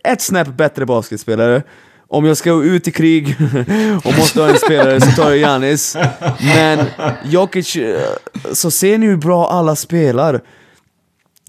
ett 0.05 0.21
snäpp 0.23 0.57
bättre 0.57 0.87
basketspelare. 0.87 1.63
Om 2.11 2.25
jag 2.25 2.37
ska 2.37 2.63
ut 2.63 2.89
i 2.89 2.93
krig 2.93 3.37
och 4.05 4.15
måste 4.19 4.41
ha 4.41 4.49
en 4.49 4.59
spelare 4.59 5.01
så 5.01 5.11
tar 5.11 5.31
jag 5.31 5.39
Janis. 5.39 5.97
Men 6.41 6.87
Jokic, 7.25 7.77
eh, 7.77 8.01
så 8.53 8.71
ser 8.71 8.99
ni 8.99 9.07
hur 9.07 9.17
bra 9.17 9.51
alla 9.51 9.77
spelar. 9.77 10.41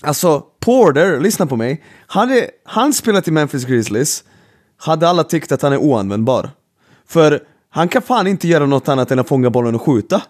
Alltså, 0.01 0.43
Porter, 0.59 1.19
lyssna 1.19 1.45
på 1.45 1.55
mig. 1.55 1.83
Hade 2.07 2.49
han 2.65 2.93
spelat 2.93 3.27
i 3.27 3.31
Memphis 3.31 3.65
Grizzlies 3.65 4.23
hade 4.79 5.09
alla 5.09 5.23
tyckt 5.23 5.51
att 5.51 5.61
han 5.61 5.73
är 5.73 5.77
oanvändbar. 5.77 6.49
För 7.07 7.43
han 7.69 7.87
kan 7.87 8.01
fan 8.01 8.27
inte 8.27 8.47
göra 8.47 8.65
något 8.65 8.89
annat 8.89 9.11
än 9.11 9.19
att 9.19 9.27
fånga 9.27 9.49
bollen 9.49 9.75
och 9.75 9.81
skjuta. 9.81 10.21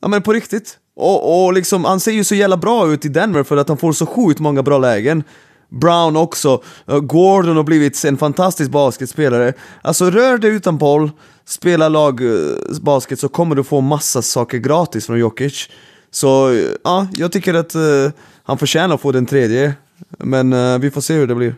Ja 0.00 0.08
men 0.08 0.22
på 0.22 0.32
riktigt. 0.32 0.78
Och, 0.96 1.44
och 1.44 1.52
liksom, 1.52 1.84
han 1.84 2.00
ser 2.00 2.12
ju 2.12 2.24
så 2.24 2.34
jävla 2.34 2.56
bra 2.56 2.92
ut 2.92 3.04
i 3.04 3.08
Denver 3.08 3.42
för 3.42 3.56
att 3.56 3.68
han 3.68 3.76
får 3.76 3.92
så 3.92 4.06
sjukt 4.06 4.40
många 4.40 4.62
bra 4.62 4.78
lägen. 4.78 5.24
Brown 5.68 6.16
också. 6.16 6.62
Gordon 6.86 7.56
har 7.56 7.64
blivit 7.64 8.04
en 8.04 8.16
fantastisk 8.16 8.70
basketspelare. 8.70 9.52
Alltså 9.82 10.10
rör 10.10 10.38
dig 10.38 10.50
utan 10.50 10.78
boll, 10.78 11.10
spela 11.44 11.88
lagbasket 11.88 13.18
eh, 13.18 13.20
så 13.20 13.28
kommer 13.28 13.54
du 13.54 13.64
få 13.64 13.80
massa 13.80 14.22
saker 14.22 14.58
gratis 14.58 15.06
från 15.06 15.18
Jokic. 15.18 15.68
Så 16.10 16.60
ja, 16.84 17.06
jag 17.16 17.32
tycker 17.32 17.54
att 17.54 17.76
uh, 17.76 18.10
han 18.42 18.58
förtjänar 18.58 18.94
att 18.94 19.00
få 19.00 19.12
den 19.12 19.26
tredje. 19.26 19.74
Men 20.18 20.52
uh, 20.52 20.78
vi 20.78 20.90
får 20.90 21.00
se 21.00 21.14
hur 21.14 21.26
det 21.26 21.34
blir. 21.34 21.54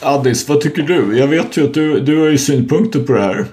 Addis, 0.00 0.48
vad 0.48 0.60
tycker 0.60 0.82
du? 0.82 1.18
Jag 1.18 1.26
vet 1.26 1.56
ju 1.56 1.64
att 1.64 1.74
du, 1.74 2.00
du 2.00 2.20
har 2.20 2.26
ju 2.26 2.38
synpunkter 2.38 3.00
på 3.00 3.12
det 3.12 3.22
här. 3.22 3.46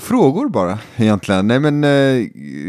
Frågor 0.00 0.48
bara 0.48 0.78
egentligen. 0.96 1.46
Nej 1.46 1.60
men 1.60 1.84
eh, 1.84 2.26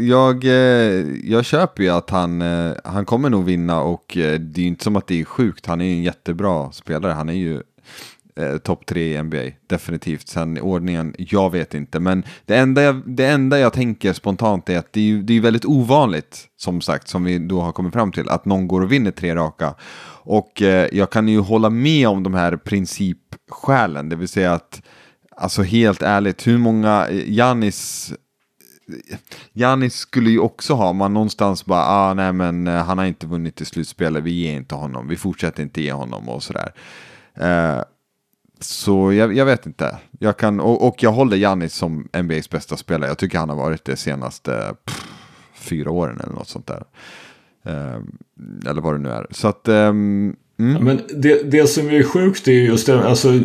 jag, 0.10 0.44
eh, 0.44 1.06
jag 1.24 1.46
köper 1.46 1.84
ju 1.84 1.90
att 1.90 2.10
han, 2.10 2.42
eh, 2.42 2.74
han 2.84 3.06
kommer 3.06 3.30
nog 3.30 3.46
vinna 3.46 3.82
och 3.82 4.18
eh, 4.18 4.40
det 4.40 4.60
är 4.60 4.64
ju 4.64 4.68
inte 4.68 4.84
som 4.84 4.96
att 4.96 5.08
det 5.08 5.22
är 5.22 5.26
sjukt. 5.26 5.66
Han 5.66 5.82
är 5.82 5.86
ju 5.86 5.92
en 5.92 6.04
jättebra 6.04 6.72
spelare. 6.72 7.12
Han 7.12 7.30
är 7.30 7.34
ju 7.34 7.62
eh, 8.40 8.58
topp 8.58 8.86
tre 8.86 9.16
i 9.18 9.24
NBA, 9.24 9.44
definitivt. 9.68 10.28
Sen 10.28 10.60
ordningen, 10.62 11.16
jag 11.18 11.52
vet 11.52 11.74
inte. 11.74 12.00
Men 12.00 12.24
det 12.46 12.56
enda 12.56 12.82
jag, 12.82 13.02
det 13.06 13.26
enda 13.26 13.60
jag 13.60 13.74
tänker 13.74 14.14
spontant 14.14 14.70
är 14.70 14.78
att 14.78 14.94
det 14.94 15.00
är 15.00 15.06
ju 15.06 15.22
det 15.22 15.34
är 15.34 15.42
väldigt 15.42 15.66
ovanligt, 15.66 16.46
som 16.58 16.82
sagt, 16.82 17.08
som 17.08 17.24
vi 17.24 17.38
då 17.38 17.62
har 17.62 17.72
kommit 17.72 17.94
fram 17.94 18.12
till, 18.12 18.30
att 18.30 18.46
någon 18.46 18.68
går 18.68 18.82
och 18.82 18.92
vinner 18.92 19.12
tre 19.12 19.36
raka. 19.36 19.76
Och 20.28 20.62
eh, 20.62 20.88
jag 20.92 21.10
kan 21.10 21.28
ju 21.28 21.40
hålla 21.40 21.70
med 21.70 22.08
om 22.08 22.24
de 22.24 22.34
här 22.34 22.58
principskälen, 22.58 24.10
det 24.10 24.16
vill 24.16 24.28
säga 24.28 24.54
att 24.54 24.82
Alltså 25.38 25.62
helt 25.62 26.02
ärligt, 26.02 26.48
hur 26.48 26.58
många, 26.58 27.08
Janis 27.12 28.14
Janis 29.54 29.96
skulle 29.96 30.30
ju 30.30 30.40
också 30.40 30.74
ha, 30.74 30.94
man 30.94 31.14
någonstans 31.14 31.66
bara, 31.66 31.86
ah, 31.86 32.14
nej 32.14 32.34
men 32.34 32.68
eh, 32.68 32.84
han 32.84 32.98
har 32.98 33.06
inte 33.06 33.28
vunnit 33.28 33.62
i 33.62 33.66
slutspelet, 33.66 34.24
vi 34.24 34.32
ger 34.32 34.54
inte 34.54 34.76
honom, 34.76 35.08
vi 35.08 35.16
fortsätter 35.16 35.64
inte 35.64 35.82
ge 35.82 35.92
honom 35.92 36.30
och 36.30 36.44
sådär. 36.44 36.74
Eh, 37.34 37.84
så 38.60 39.14
jag, 39.14 39.34
jag 39.34 39.46
vet 39.46 39.66
inte, 39.66 39.98
jag 40.20 40.38
kan, 40.38 40.60
och, 40.60 40.88
och 40.88 41.04
jag 41.04 41.12
håller 41.12 41.38
Janis 41.38 41.74
som 41.74 42.08
NBAs 42.24 42.50
bästa 42.50 42.78
spelare, 42.78 43.10
jag 43.10 43.18
tycker 43.18 43.38
han 43.38 43.50
har 43.50 43.56
varit 43.56 43.86
det 43.86 43.96
senaste 43.96 44.76
pff, 44.86 45.06
fyra 45.54 45.92
åren 45.92 46.20
eller 46.24 46.34
något 46.34 46.48
sånt 46.48 46.68
där. 46.68 46.84
Eh, 47.66 48.02
eller 48.70 48.82
vad 48.82 48.94
det 48.94 49.00
nu 49.00 49.10
är. 49.10 49.28
Så 49.32 49.48
att, 49.48 49.68
eh, 49.68 49.76
mm. 49.76 50.36
Men 50.58 51.02
det, 51.16 51.52
det 51.52 51.68
som 51.68 51.90
är 51.90 52.04
sjukt 52.04 52.48
är 52.48 52.52
just 52.52 52.88
det, 52.88 53.08
alltså 53.08 53.40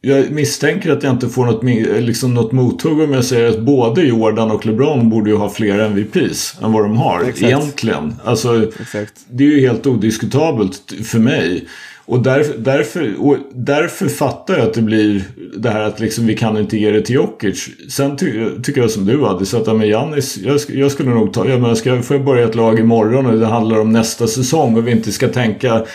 jag 0.00 0.30
misstänker 0.30 0.92
att 0.92 1.02
jag 1.02 1.12
inte 1.12 1.28
får 1.28 1.46
något, 1.46 1.64
liksom 2.02 2.34
något 2.34 2.52
mothugg 2.52 3.00
om 3.00 3.12
jag 3.12 3.24
säger 3.24 3.48
att 3.48 3.60
både 3.60 4.02
Jordan 4.02 4.50
och 4.50 4.66
LeBron 4.66 5.10
borde 5.10 5.30
ju 5.30 5.36
ha 5.36 5.50
fler 5.50 5.78
MVPs 5.78 6.58
än 6.62 6.72
vad 6.72 6.84
de 6.84 6.96
har. 6.96 7.20
Exakt. 7.20 7.42
Egentligen. 7.42 8.14
Alltså, 8.24 8.70
Exakt. 8.80 9.12
det 9.30 9.44
är 9.44 9.48
ju 9.48 9.60
helt 9.60 9.86
odiskutabelt 9.86 10.92
för 11.04 11.18
mig. 11.18 11.66
Och 12.06 12.22
därför, 12.22 12.58
därför, 12.58 13.14
och 13.18 13.36
därför 13.54 14.08
fattar 14.08 14.58
jag 14.58 14.66
att 14.66 14.74
det 14.74 14.82
blir 14.82 15.24
det 15.56 15.70
här 15.70 15.80
att 15.80 16.00
liksom 16.00 16.26
vi 16.26 16.36
kan 16.36 16.56
inte 16.56 16.76
ge 16.76 16.90
det 16.90 17.02
till 17.02 17.14
Jokic. 17.14 17.68
Sen 17.88 18.16
ty, 18.16 18.48
tycker 18.62 18.80
jag 18.80 18.90
som 18.90 19.06
du 19.06 19.24
hade, 19.24 19.46
så 19.46 19.56
att 19.56 19.66
ja, 19.66 19.74
men 19.74 19.88
Giannis, 19.88 20.38
jag, 20.38 20.60
jag 20.68 20.92
skulle 20.92 21.10
nog 21.10 21.32
ta, 21.32 21.48
jag 21.48 21.60
menar, 21.60 21.74
ska, 21.74 22.02
får 22.02 22.16
jag 22.16 22.24
börja 22.24 22.48
ett 22.48 22.54
lag 22.54 22.78
imorgon 22.78 23.26
och 23.26 23.38
det 23.38 23.46
handlar 23.46 23.80
om 23.80 23.92
nästa 23.92 24.26
säsong 24.26 24.76
och 24.76 24.86
vi 24.86 24.90
inte 24.92 25.12
ska 25.12 25.28
tänka 25.28 25.86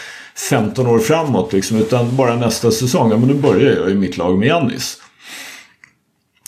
15 0.49 0.87
år 0.87 0.99
framåt 0.99 1.53
liksom, 1.53 1.77
utan 1.77 2.15
bara 2.15 2.35
nästa 2.35 2.71
säsong, 2.71 3.11
ja 3.11 3.17
men 3.17 3.27
då 3.27 3.33
börjar 3.33 3.75
jag 3.75 3.91
i 3.91 3.95
mitt 3.95 4.17
lag 4.17 4.39
med 4.39 4.47
Jannis. 4.47 4.97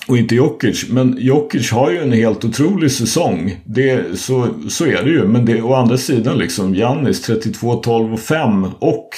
Och 0.08 0.18
inte 0.18 0.36
Jokic. 0.36 0.90
Men 0.90 1.18
Jokic 1.20 1.72
har 1.72 1.92
ju 1.92 1.98
en 1.98 2.12
helt 2.12 2.46
otrolig 2.46 2.92
säsong. 2.92 3.60
Det, 3.66 4.20
så, 4.20 4.48
så 4.70 4.86
är 4.86 5.04
det 5.04 5.10
ju. 5.10 5.28
Men 5.28 5.46
det, 5.46 5.62
å 5.62 5.74
andra 5.74 5.98
sidan 5.98 6.38
liksom 6.38 6.76
Jannis 6.76 7.22
32, 7.22 7.76
12 7.76 8.14
och 8.14 8.20
5 8.20 8.66
och 8.80 9.10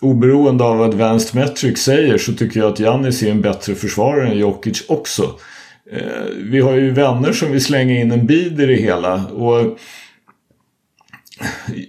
oberoende 0.00 0.64
av 0.64 0.76
vad 0.76 0.88
Advanced 0.88 1.34
Metrics 1.34 1.82
säger 1.82 2.18
så 2.18 2.32
tycker 2.32 2.60
jag 2.60 2.72
att 2.72 2.80
Jannis 2.80 3.22
är 3.22 3.30
en 3.30 3.40
bättre 3.40 3.74
försvarare 3.74 4.28
än 4.28 4.38
Jokic 4.38 4.84
också. 4.88 5.22
Eh, 5.92 6.24
vi 6.36 6.60
har 6.60 6.72
ju 6.72 6.90
vänner 6.90 7.32
som 7.32 7.52
vill 7.52 7.64
slänga 7.64 8.00
in 8.00 8.12
en 8.12 8.26
bid 8.26 8.60
i 8.60 8.66
det 8.66 8.74
hela. 8.74 9.26
Och 9.26 9.78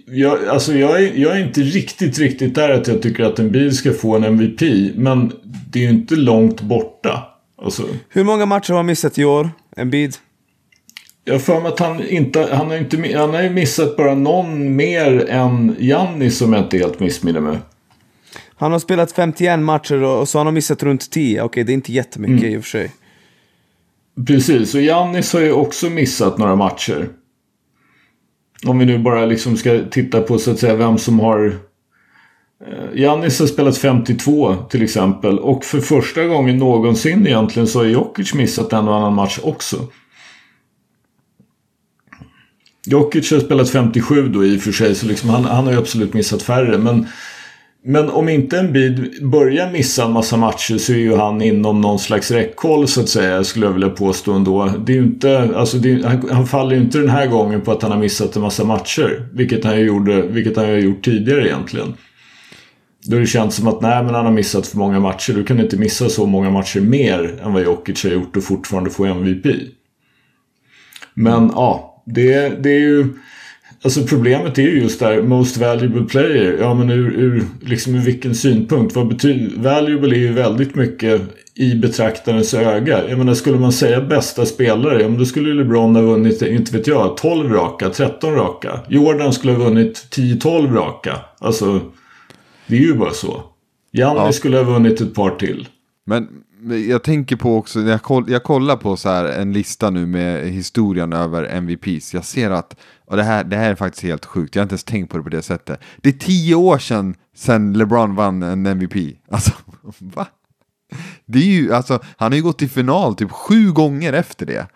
jag, 0.06 0.48
alltså 0.48 0.74
jag, 0.74 1.02
är, 1.02 1.12
jag 1.14 1.36
är 1.36 1.44
inte 1.44 1.60
riktigt, 1.60 2.18
riktigt 2.18 2.54
där 2.54 2.70
att 2.70 2.88
jag 2.88 3.02
tycker 3.02 3.24
att 3.24 3.38
en 3.38 3.50
bil 3.52 3.76
ska 3.76 3.92
få 3.92 4.16
en 4.16 4.24
MVP. 4.24 4.60
Men 4.96 5.32
det 5.70 5.78
är 5.78 5.82
ju 5.82 5.88
inte 5.90 6.16
långt 6.16 6.60
borta. 6.60 7.24
Alltså, 7.62 7.82
Hur 8.08 8.24
många 8.24 8.46
matcher 8.46 8.68
har 8.70 8.76
han 8.76 8.86
missat 8.86 9.18
i 9.18 9.24
år? 9.24 9.50
En 9.76 9.90
bid? 9.90 10.16
jag 11.26 11.34
har 11.34 11.38
för 11.38 11.60
mig 11.60 11.72
att 11.72 11.78
han 11.78 12.08
inte, 12.08 12.48
han 12.52 12.66
har 12.66 12.76
inte, 12.76 13.18
han 13.18 13.34
har 13.34 13.42
ju 13.42 13.50
missat 13.50 13.96
bara 13.96 14.14
någon 14.14 14.76
mer 14.76 15.26
än 15.30 15.76
Janni 15.78 16.30
som 16.30 16.52
jag 16.52 16.62
inte 16.62 16.78
helt 16.78 17.00
missminner 17.00 17.40
mig. 17.40 17.58
Han 18.56 18.72
har 18.72 18.78
spelat 18.78 19.12
51 19.12 19.58
matcher 19.60 20.02
och 20.02 20.28
så 20.28 20.38
har 20.38 20.44
han 20.44 20.54
missat 20.54 20.82
runt 20.82 21.10
10. 21.10 21.42
Okej, 21.42 21.64
det 21.64 21.72
är 21.72 21.74
inte 21.74 21.92
jättemycket 21.92 22.38
Mm. 22.42 22.54
i 22.54 22.58
och 22.58 22.62
för 22.62 22.70
sig. 22.70 22.90
Precis, 24.26 24.74
och 24.74 24.80
Jannis 24.80 25.32
har 25.32 25.40
ju 25.40 25.52
också 25.52 25.90
missat 25.90 26.38
några 26.38 26.56
matcher. 26.56 27.08
Om 28.64 28.78
vi 28.78 28.84
nu 28.84 28.98
bara 28.98 29.26
liksom 29.26 29.56
ska 29.56 29.80
titta 29.90 30.20
på 30.20 30.38
så 30.38 30.50
att 30.50 30.58
säga 30.58 30.74
vem 30.74 30.98
som 30.98 31.20
har... 31.20 31.46
Eh, 32.66 33.00
Jannis 33.00 33.40
har 33.40 33.46
spelat 33.46 33.78
52 33.78 34.54
till 34.70 34.82
exempel. 34.82 35.38
Och 35.38 35.64
för 35.64 35.80
första 35.80 36.24
gången 36.24 36.56
någonsin 36.56 37.26
egentligen 37.26 37.66
så 37.66 37.78
har 37.78 37.86
Jokic 37.86 38.34
missat 38.34 38.72
en 38.72 38.88
och 38.88 38.96
annan 38.96 39.14
match 39.14 39.38
också. 39.42 39.76
Jokic 42.86 43.30
har 43.30 43.40
spelat 43.40 43.70
57 43.70 44.28
då 44.28 44.44
i 44.44 44.58
och 44.58 44.62
för 44.62 44.72
sig, 44.72 44.94
så 44.94 45.06
liksom 45.06 45.30
han, 45.30 45.44
han 45.44 45.64
har 45.64 45.72
ju 45.72 45.78
absolut 45.78 46.14
missat 46.14 46.42
färre. 46.42 46.78
Men, 46.78 47.06
men 47.86 48.08
om 48.10 48.28
inte 48.28 48.58
en 48.58 48.72
bid 48.72 49.24
börjar 49.30 49.70
missa 49.70 50.04
en 50.04 50.12
massa 50.12 50.36
matcher 50.36 50.78
så 50.78 50.92
är 50.92 50.96
ju 50.96 51.16
han 51.16 51.42
inom 51.42 51.80
någon 51.80 51.98
slags 51.98 52.30
räckhåll 52.30 52.88
så 52.88 53.00
att 53.00 53.08
säga, 53.08 53.44
skulle 53.44 53.66
jag 53.66 53.72
vilja 53.72 53.88
påstå 53.90 54.32
ändå. 54.32 54.72
Det 54.86 54.92
är 54.92 54.96
ju 54.96 55.02
inte, 55.02 55.50
alltså 55.56 55.76
det, 55.78 55.92
är- 55.92 56.02
han, 56.02 56.28
han 56.30 56.46
faller 56.46 56.76
ju 56.76 56.82
inte 56.82 56.98
den 56.98 57.08
här 57.08 57.26
gången 57.26 57.60
på 57.60 57.72
att 57.72 57.82
han 57.82 57.90
har 57.92 57.98
missat 57.98 58.36
en 58.36 58.42
massa 58.42 58.64
matcher. 58.64 59.28
Vilket 59.32 59.64
han 59.64 59.78
ju 59.78 59.86
gjorde, 59.86 60.22
vilket 60.22 60.56
han 60.56 60.66
ju 60.66 60.72
har 60.72 60.78
gjort 60.80 61.04
tidigare 61.04 61.46
egentligen. 61.46 61.94
Då 63.06 63.18
det 63.18 63.26
känns 63.26 63.54
som 63.54 63.68
att 63.68 63.80
nej 63.82 64.04
men 64.04 64.14
han 64.14 64.24
har 64.24 64.32
missat 64.32 64.66
för 64.66 64.78
många 64.78 65.00
matcher. 65.00 65.32
Du 65.32 65.44
kan 65.44 65.60
inte 65.60 65.76
missa 65.76 66.08
så 66.08 66.26
många 66.26 66.50
matcher 66.50 66.80
mer 66.80 67.40
än 67.44 67.52
vad 67.52 67.62
Jokic 67.62 68.04
har 68.04 68.10
gjort 68.10 68.36
och 68.36 68.44
fortfarande 68.44 68.90
få 68.90 69.04
MVP. 69.04 69.46
Men 71.14 71.50
ja, 71.54 72.02
det, 72.06 72.48
det 72.62 72.70
är 72.70 72.80
ju... 72.80 73.06
Alltså 73.84 74.02
problemet 74.02 74.58
är 74.58 74.62
ju 74.62 74.80
just 74.82 75.00
där, 75.00 75.22
most 75.22 75.56
valuable 75.56 76.04
player. 76.04 76.56
Ja 76.60 76.74
men 76.74 76.90
ur, 76.90 77.12
ur, 77.12 77.44
liksom 77.60 77.94
ur 77.94 78.00
vilken 78.00 78.34
synpunkt? 78.34 78.96
Vad 78.96 79.08
betyder... 79.08 79.62
Valuable 79.62 80.16
är 80.16 80.18
ju 80.18 80.32
väldigt 80.32 80.74
mycket 80.74 81.22
i 81.54 81.74
betraktarens 81.74 82.54
öga. 82.54 83.08
Jag 83.08 83.18
menar 83.18 83.34
skulle 83.34 83.58
man 83.58 83.72
säga 83.72 84.00
bästa 84.00 84.46
spelare, 84.46 85.02
ja 85.02 85.08
men 85.08 85.18
då 85.18 85.24
skulle 85.24 85.48
ju 85.48 85.54
LeBron 85.54 85.96
ha 85.96 86.02
vunnit, 86.02 86.42
inte 86.42 86.76
vet 86.76 86.86
jag, 86.86 87.16
12 87.16 87.52
raka, 87.52 87.90
13 87.90 88.34
raka. 88.34 88.80
Jordan 88.88 89.32
skulle 89.32 89.52
ha 89.52 89.64
vunnit 89.64 90.06
10-12 90.10 90.74
raka. 90.74 91.16
Alltså, 91.38 91.80
det 92.66 92.76
är 92.76 92.80
ju 92.80 92.94
bara 92.94 93.12
så. 93.12 93.42
Giannis 93.92 94.22
Ja. 94.22 94.32
skulle 94.32 94.56
ha 94.56 94.64
vunnit 94.64 95.00
ett 95.00 95.14
par 95.14 95.30
till. 95.30 95.68
Men 96.06 96.28
men 96.64 96.88
jag 96.88 97.02
tänker 97.02 97.36
på 97.36 97.56
också, 97.56 97.80
jag, 97.80 98.02
koll, 98.02 98.24
jag 98.28 98.42
kollar 98.42 98.76
på 98.76 98.96
så 98.96 99.08
här 99.08 99.24
en 99.24 99.52
lista 99.52 99.90
nu 99.90 100.06
med 100.06 100.48
historien 100.48 101.12
över 101.12 101.44
MVPs. 101.44 102.14
Jag 102.14 102.24
ser 102.24 102.50
att, 102.50 102.76
och 103.06 103.16
det 103.16 103.22
här, 103.22 103.44
det 103.44 103.56
här 103.56 103.70
är 103.70 103.74
faktiskt 103.74 104.02
helt 104.02 104.24
sjukt, 104.24 104.54
jag 104.54 104.60
har 104.60 104.64
inte 104.64 104.72
ens 104.72 104.84
tänkt 104.84 105.10
på 105.10 105.16
det 105.16 105.22
på 105.22 105.30
det 105.30 105.42
sättet. 105.42 105.80
Det 105.96 106.08
är 106.08 106.12
tio 106.12 106.54
år 106.54 106.78
sedan, 106.78 107.14
sedan 107.36 107.72
LeBron 107.72 108.14
vann 108.14 108.42
en 108.42 108.66
MVP. 108.66 108.94
Alltså, 109.28 109.52
va? 109.98 110.26
Det 111.26 111.38
är 111.38 111.42
ju, 111.42 111.72
alltså, 111.72 112.00
han 112.16 112.32
har 112.32 112.36
ju 112.36 112.42
gått 112.42 112.58
till 112.58 112.70
final 112.70 113.16
typ 113.16 113.30
sju 113.30 113.72
gånger 113.72 114.12
efter 114.12 114.46
det. 114.46 114.66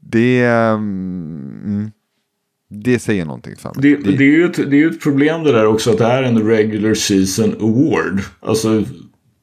Det, 0.00 0.44
mm, 0.44 1.60
mm, 1.64 1.90
det 2.70 2.98
säger 2.98 3.24
någonting 3.24 3.56
för 3.56 3.68
mig. 3.74 3.82
Det, 3.82 4.16
det, 4.16 4.24
är 4.24 4.30
ju 4.30 4.44
ett, 4.44 4.70
det 4.70 4.82
är 4.82 4.90
ett 4.90 5.02
problem 5.02 5.44
det 5.44 5.52
där 5.52 5.66
också 5.66 5.90
att 5.90 5.98
det 5.98 6.04
är 6.04 6.22
en 6.22 6.42
regular 6.42 6.94
season 6.94 7.54
award. 7.60 8.20
Alltså, 8.40 8.84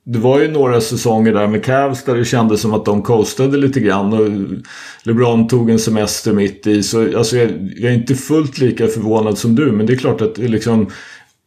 det 0.06 0.20
var 0.20 0.40
ju 0.40 0.52
några 0.52 0.82
säsonger 0.82 1.34
där 1.34 1.48
med 1.48 1.66
Cavs 1.66 2.04
där 2.04 2.16
det 2.16 2.26
kändes 2.26 2.62
som 2.62 2.74
att 2.74 2.86
de 2.86 3.02
coastade 3.02 3.58
lite 3.58 3.80
grann. 3.80 4.14
Och 4.14 4.30
LeBron 5.04 5.48
tog 5.48 5.70
en 5.70 5.80
semester 5.80 6.34
mitt 6.34 6.68
i. 6.68 6.84
Så 6.84 7.18
alltså, 7.18 7.38
jag, 7.38 7.50
jag 7.78 7.92
är 7.92 7.96
inte 7.96 8.16
fullt 8.16 8.58
lika 8.58 8.88
förvånad 8.88 9.38
som 9.38 9.56
du. 9.56 9.72
Men 9.72 9.86
det 9.86 9.94
är 9.94 9.98
klart 9.98 10.22
att 10.22 10.38
liksom, 10.38 10.92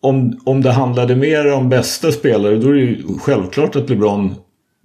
om, 0.00 0.40
om 0.44 0.62
det 0.62 0.72
handlade 0.72 1.16
mer 1.16 1.52
om 1.52 1.68
bästa 1.68 2.12
spelare 2.12 2.57
då 2.57 2.68
är 2.68 2.72
det 2.72 2.80
ju 2.80 3.18
självklart 3.18 3.76
att 3.76 3.90
LeBron 3.90 4.34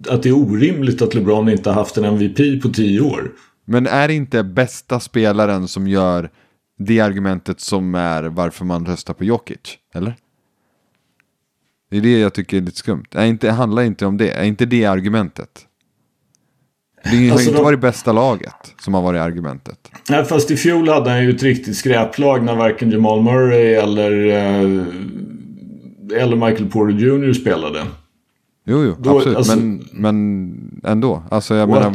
att 0.08 0.22
det 0.22 0.28
är 0.28 0.36
orimligt 0.36 1.02
att 1.02 1.14
LeBron 1.14 1.48
inte 1.48 1.70
har 1.70 1.74
haft 1.74 1.96
en 1.96 2.04
MVP 2.04 2.62
på 2.62 2.68
tio 2.68 3.00
år. 3.00 3.30
Men 3.64 3.86
är 3.86 4.08
det 4.08 4.14
inte 4.14 4.44
bästa 4.44 5.00
spelaren 5.00 5.68
som 5.68 5.88
gör 5.88 6.30
det 6.78 7.00
argumentet 7.00 7.60
som 7.60 7.94
är 7.94 8.22
varför 8.22 8.64
man 8.64 8.86
röstar 8.86 9.14
på 9.14 9.24
Jokic? 9.24 9.78
Eller? 9.94 10.16
Det 11.92 11.98
är 11.98 12.00
det 12.02 12.18
jag 12.18 12.34
tycker 12.34 12.56
är 12.56 12.60
lite 12.60 12.76
skumt. 12.78 13.04
Är 13.14 13.24
inte, 13.26 13.50
handlar 13.50 13.82
inte 13.82 14.06
om 14.06 14.16
det. 14.16 14.30
Är 14.30 14.44
inte 14.44 14.66
det 14.66 14.84
argumentet? 14.84 15.48
Det 17.04 17.10
har 17.10 17.32
Alltså, 17.32 17.48
inte 17.48 17.58
de- 17.58 17.64
varit 17.64 17.80
bästa 17.80 18.12
laget 18.12 18.74
som 18.80 18.94
har 18.94 19.02
varit 19.02 19.20
argumentet. 19.20 19.78
Nej, 20.10 20.24
fast 20.24 20.50
i 20.50 20.56
fjol 20.56 20.88
hade 20.88 21.10
han 21.10 21.24
ju 21.24 21.30
ett 21.30 21.42
riktigt 21.42 21.76
skräplag 21.76 22.44
när 22.44 22.56
varken 22.56 22.90
Jamal 22.90 23.22
Murray 23.22 23.74
eller, 23.74 24.26
eh, 24.26 26.22
eller 26.22 26.36
Michael 26.36 26.70
Porter 26.70 26.94
Jr 26.94 27.32
spelade. 27.32 27.82
Jo, 28.66 28.82
jo, 28.84 28.94
Då- 28.98 29.16
absolut. 29.16 29.36
alltså- 29.36 29.56
men, 29.56 29.84
men 29.92 30.80
ändå. 30.84 31.22
Alltså 31.30 31.54
jag 31.54 31.68
menar... 31.68 31.94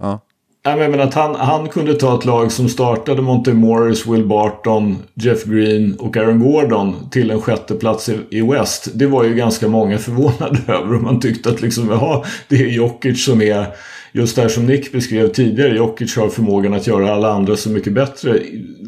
ja. 0.00 0.20
Nej, 0.64 0.74
men 0.74 0.82
jag 0.82 0.90
menar 0.90 1.04
att 1.04 1.14
han, 1.14 1.34
han 1.34 1.68
kunde 1.68 1.94
ta 1.94 2.18
ett 2.18 2.24
lag 2.24 2.52
som 2.52 2.68
startade 2.68 3.22
Monte 3.22 3.52
Morris, 3.52 4.06
Will 4.06 4.26
Barton, 4.26 4.98
Jeff 5.14 5.44
Green 5.44 5.94
och 5.94 6.16
Aaron 6.16 6.40
Gordon 6.40 7.10
till 7.10 7.30
en 7.30 7.40
sjätte 7.40 7.74
plats 7.74 8.08
i, 8.08 8.18
i 8.30 8.40
West. 8.40 8.88
Det 8.94 9.06
var 9.06 9.24
ju 9.24 9.34
ganska 9.34 9.68
många 9.68 9.98
förvånade 9.98 10.58
över. 10.72 10.94
Och 10.94 11.02
man 11.02 11.20
tyckte 11.20 11.48
att 11.48 11.60
liksom, 11.60 11.88
jaha, 11.88 12.24
det 12.48 12.56
är 12.56 12.68
Jokic 12.68 13.24
som 13.24 13.42
är 13.42 13.66
just 14.12 14.36
det 14.36 14.42
här 14.42 14.48
som 14.48 14.66
Nick 14.66 14.92
beskrev 14.92 15.28
tidigare. 15.28 15.76
Jokic 15.76 16.16
har 16.16 16.28
förmågan 16.28 16.74
att 16.74 16.86
göra 16.86 17.12
alla 17.12 17.32
andra 17.32 17.56
så 17.56 17.70
mycket 17.70 17.92
bättre. 17.92 18.38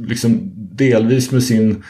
Liksom 0.08 0.52
delvis 0.54 1.30
med 1.30 1.42
sin 1.42 1.84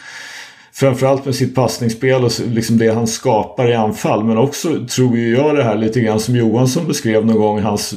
Framförallt 0.76 1.24
med 1.24 1.34
sitt 1.34 1.54
passningsspel 1.54 2.24
och 2.24 2.32
liksom 2.46 2.78
det 2.78 2.88
han 2.88 3.06
skapar 3.06 3.70
i 3.70 3.74
anfall. 3.74 4.24
Men 4.24 4.38
också 4.38 4.86
tror 4.86 5.16
ju 5.16 5.36
jag 5.36 5.56
det 5.56 5.62
här 5.62 5.76
lite 5.76 6.00
grann 6.00 6.20
som 6.20 6.36
Johansson 6.36 6.86
beskrev 6.86 7.26
någon 7.26 7.36
gång. 7.36 7.60
Hans, 7.60 7.94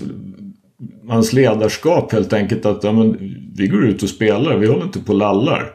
hans 1.09 1.33
ledarskap 1.33 2.11
helt 2.11 2.33
enkelt. 2.33 2.65
Att 2.65 2.83
ja, 2.83 2.91
men, 2.91 3.17
vi 3.55 3.67
går 3.67 3.85
ut 3.85 4.03
och 4.03 4.09
spelar. 4.09 4.57
Vi 4.57 4.67
håller 4.67 4.83
inte 4.83 4.99
på 4.99 5.13
och 5.13 5.19
lallar. 5.19 5.73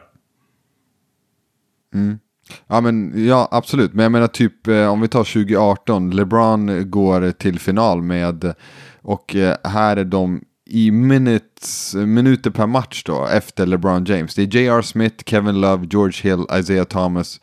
Mm. 1.93 2.19
Ja, 2.67 2.81
men, 2.81 3.25
ja, 3.27 3.47
absolut. 3.51 3.93
Men 3.93 4.03
jag 4.03 4.11
menar 4.11 4.27
typ 4.27 4.67
eh, 4.67 4.87
om 4.87 5.01
vi 5.01 5.07
tar 5.07 5.23
2018. 5.23 6.09
LeBron 6.09 6.91
går 6.91 7.31
till 7.31 7.59
final 7.59 8.01
med 8.01 8.53
och 9.01 9.35
eh, 9.35 9.57
här 9.63 9.97
är 9.97 10.05
de 10.05 10.41
i 10.65 10.91
minutes, 10.91 11.95
minuter 11.95 12.49
per 12.49 12.67
match 12.67 13.03
då 13.03 13.27
efter 13.27 13.65
LeBron 13.65 14.05
James. 14.05 14.35
Det 14.35 14.41
är 14.41 14.55
J.R. 14.55 14.81
Smith, 14.81 15.23
Kevin 15.25 15.61
Love, 15.61 15.87
George 15.91 16.31
Hill, 16.31 16.45
Isaiah 16.59 16.85
Thomas, 16.85 17.41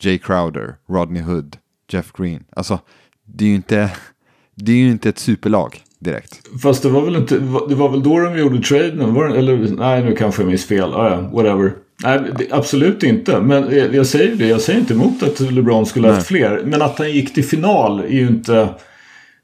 Jay 0.00 0.18
Crowder, 0.18 0.76
Rodney 0.88 1.22
Hood, 1.22 1.56
Jeff 1.90 2.12
Green. 2.12 2.44
Alltså, 2.50 2.80
det 3.24 3.44
är 3.44 3.48
ju 3.48 3.54
inte, 3.54 3.92
det 4.54 4.72
är 4.72 4.76
ju 4.76 4.90
inte 4.90 5.08
ett 5.08 5.18
superlag 5.18 5.82
direkt. 6.00 6.40
Fast 6.62 6.82
det 6.82 6.88
var 6.88 7.02
väl 7.04 7.16
inte... 7.16 7.34
Det 7.68 7.74
var 7.74 7.88
väl 7.88 8.02
då 8.02 8.18
de 8.18 8.38
gjorde 8.38 8.62
traden? 8.62 9.14
Var 9.14 9.28
det, 9.28 9.38
eller 9.38 9.56
nej, 9.78 10.04
nu 10.04 10.16
kanske 10.16 10.42
jag 10.42 10.48
minns 10.48 10.64
fel. 10.64 10.94
Ah, 10.94 11.10
ja, 11.10 11.20
whatever. 11.32 11.72
Nej, 12.04 12.20
det, 12.38 12.52
absolut 12.52 13.02
inte. 13.02 13.40
Men 13.40 13.76
jag, 13.94 14.06
säger 14.06 14.36
det. 14.36 14.46
Jag 14.46 14.60
säger 14.60 14.80
inte 14.80 14.94
emot 14.94 15.22
att 15.22 15.40
LeBron 15.40 15.86
skulle 15.86 16.08
ha 16.08 16.14
haft 16.14 16.26
fler. 16.26 16.62
Men 16.64 16.82
att 16.82 16.98
han 16.98 17.10
gick 17.12 17.34
till 17.34 17.44
final 17.44 18.00
är 18.00 18.08
ju 18.08 18.26
inte... 18.26 18.68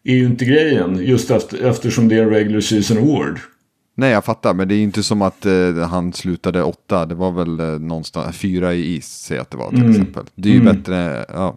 Är 0.06 0.14
ju 0.14 0.24
inte 0.26 0.44
grejen. 0.44 0.98
Just 1.02 1.31
efter, 1.31 1.64
eftersom 1.66 2.09
det 2.09 2.14
är 2.18 2.22
en 2.22 2.31
regular 2.31 2.60
season 2.60 2.98
award. 2.98 3.39
Nej, 3.97 4.10
jag 4.12 4.24
fattar, 4.24 4.55
men 4.55 4.68
det 4.68 4.74
är 4.74 4.76
ju 4.76 4.82
inte 4.82 5.02
som 5.02 5.22
att 5.22 5.47
eh, 5.47 5.76
han 5.90 6.12
slutade 6.12 6.62
åtta. 6.62 7.06
Det 7.06 7.14
var 7.14 7.32
väl 7.32 7.60
eh, 7.60 7.66
någonstans 7.66 8.36
fyra 8.36 8.74
i 8.74 8.94
is, 8.97 9.06
säger 9.06 9.39
jag 9.39 9.43
att 9.43 9.51
det 9.51 9.56
var 9.56 9.68
till 9.70 9.78
Mm. 9.78 9.90
exempel. 9.90 10.24
Det 10.35 10.48
är 10.48 10.52
ju 10.52 10.60
Mm. 10.60 10.76
bättre, 10.76 11.24
ja. 11.28 11.56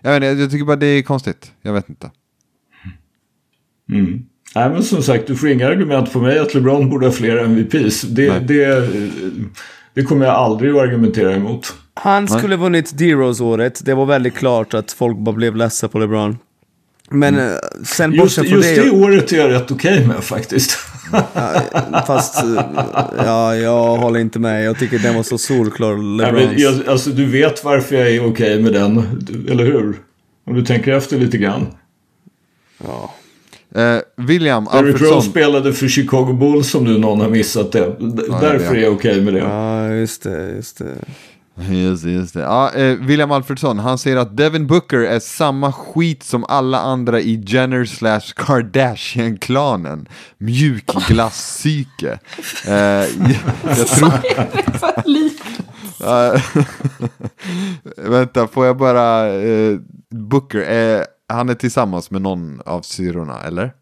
Jag, 0.00 0.20
vet 0.20 0.38
jag 0.38 0.50
tycker 0.50 0.64
bara 0.64 0.76
det 0.76 0.86
är 0.86 1.02
konstigt. 1.02 1.52
Jag 1.62 1.72
vet 1.72 1.88
inte. 1.88 2.10
Mm. 3.92 4.22
Nej, 4.54 4.70
men 4.70 4.82
som 4.82 5.02
sagt, 5.02 5.26
du 5.26 5.36
får 5.36 5.48
inga 5.48 5.68
argument 5.68 6.12
på 6.12 6.18
mig 6.18 6.38
att 6.38 6.54
LeBron 6.54 6.90
borde 6.90 7.06
ha 7.06 7.12
fler 7.12 7.36
MVPs. 7.36 8.02
Det, 8.02 8.28
Nej. 8.32 8.40
det, 8.40 8.88
det 9.94 10.02
kommer 10.02 10.26
jag 10.26 10.34
aldrig 10.34 10.72
att 10.74 10.80
argumentera 10.82 11.34
emot. 11.34 11.74
Han 11.94 12.28
skulle 12.28 12.56
vunnit 12.56 12.98
D-Rose-året. 12.98 13.84
Det 13.84 13.94
var 13.94 14.06
väldigt 14.06 14.34
klart 14.34 14.74
att 14.74 14.92
folk 14.92 15.18
bara 15.18 15.34
blev 15.34 15.56
ledsna 15.56 15.88
på 15.88 15.98
LeBron. 15.98 16.38
Men 17.10 17.38
eh, 17.38 17.52
sen 17.84 18.10
Mm. 18.12 18.24
Just, 18.24 18.34
från 18.34 18.44
just 18.46 18.76
det... 18.76 18.84
det 18.84 18.90
året 18.90 19.32
är 19.32 19.36
jag 19.36 19.50
rätt 19.50 19.70
okej 19.70 20.06
med 20.06 20.24
faktiskt. 20.24 20.78
Ja, 21.34 21.62
Fast, 22.06 22.44
eh, 22.44 22.60
ja, 23.16 23.56
jag 23.56 23.96
håller 23.96 24.20
inte 24.20 24.38
med. 24.38 24.64
Jag 24.64 24.78
tycker 24.78 24.98
den 24.98 25.14
var 25.14 25.22
så 25.22 25.38
solklar, 25.38 25.94
Nej, 25.96 26.32
men 26.32 26.42
LeBrons. 26.42 26.62
jag, 26.62 26.88
alltså, 26.88 27.10
du 27.10 27.26
vet 27.26 27.64
varför 27.64 27.96
jag 27.96 28.10
är 28.10 28.26
okej 28.26 28.62
med 28.62 28.72
den, 28.72 28.98
eller 29.50 29.64
hur? 29.64 29.94
Om 30.46 30.54
du 30.54 30.64
tänker 30.64 30.92
efter 30.92 31.18
lite 31.18 31.38
grann. 31.38 31.66
Ja. 32.84 33.14
Eh, 33.74 33.98
William 34.16 34.64
Derrick 34.64 34.82
Rose 34.82 34.92
Alfredsson. 35.04 35.22
spelade 35.22 35.72
för 35.72 35.88
Chicago 35.88 36.32
Bulls 36.32 36.74
om 36.74 36.84
nu 36.84 36.98
någon 36.98 37.20
har 37.20 37.28
missat 37.28 37.72
det. 37.72 37.86
D- 38.00 38.22
Ja, 38.28 38.38
Därför 38.40 38.74
är 38.74 38.80
jag 38.82 38.92
okej 38.92 39.20
med 39.20 39.34
det. 39.34 39.40
ja, 39.40 39.88
just 39.88 40.22
det, 40.22 40.50
just 40.56 40.78
det. 40.78 40.94
Just 41.70 42.04
just 42.04 42.34
det. 42.34 42.40
Ja, 42.40 42.70
eh, 42.74 42.96
William 43.00 43.30
Alfredsson, 43.30 43.78
han 43.78 43.98
säger 43.98 44.16
att 44.16 44.36
Devin 44.36 44.66
Booker 44.66 44.98
är 44.98 45.20
samma 45.20 45.72
skit 45.72 46.22
som 46.22 46.44
alla 46.48 46.78
andra 46.80 47.20
i 47.20 47.44
Jenner 47.46 47.84
slash 47.84 48.20
Kardashian-klanen. 48.36 50.06
Mjukglasspsyke. 50.38 52.18
Eh, 52.66 52.74
jag, 52.74 53.06
jag 53.78 53.86
tror... 53.86 54.12
Vänta, 58.10 58.46
får 58.48 58.66
jag 58.66 58.76
bara... 58.76 59.26
Eh, 59.34 59.76
Booker, 60.10 60.58
eh, 60.98 61.02
han 61.32 61.48
är 61.48 61.54
tillsammans 61.54 62.10
med 62.10 62.22
någon 62.22 62.60
av 62.66 62.80
syrrorna, 62.82 63.40
eller? 63.40 63.72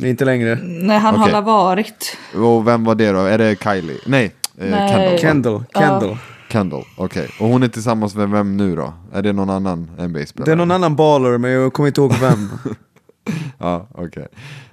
Inte 0.00 0.24
längre. 0.24 0.58
Nej, 0.62 0.98
han 0.98 1.20
Okej. 1.20 1.32
har 1.34 1.42
varit. 1.42 2.16
Och 2.34 2.66
vem 2.68 2.84
var 2.84 2.94
det 2.94 3.12
då? 3.12 3.18
Är 3.18 3.38
det 3.38 3.62
Kylie? 3.62 3.98
Nej, 4.06 4.34
eh, 4.58 4.70
Nej. 4.70 4.88
Kendall. 4.90 5.18
Kendall, 5.18 5.64
Ja. 5.72 5.80
Kendall. 5.80 6.18
Kendall, 6.50 6.84
okej. 6.96 7.28
Och 7.40 7.48
hon 7.48 7.62
är 7.62 7.68
tillsammans 7.68 8.14
med 8.14 8.30
vem 8.30 8.56
nu 8.56 8.76
då? 8.76 8.94
Är 9.12 9.22
det 9.22 9.32
någon 9.32 9.50
annan 9.50 9.90
NBA-spelare? 9.98 10.44
Det 10.44 10.52
är 10.52 10.56
någon 10.56 10.70
annan 10.70 10.96
baller, 10.96 11.38
men 11.38 11.50
jag 11.50 11.72
kommer 11.72 11.86
inte 11.86 12.00
ihåg 12.00 12.12
vem. 12.20 12.48
Ja, 13.58 13.88
okej. 13.94 14.28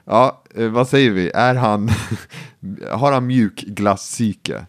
Ja, 0.05 0.43
eh, 0.55 0.67
vad 0.67 0.87
säger 0.87 1.11
vi? 1.11 1.31
Är 1.35 1.55
han... 1.55 1.89
har 2.91 3.11
han 3.11 3.27
mjuk 3.27 3.63
glasspsyke? 3.67 4.65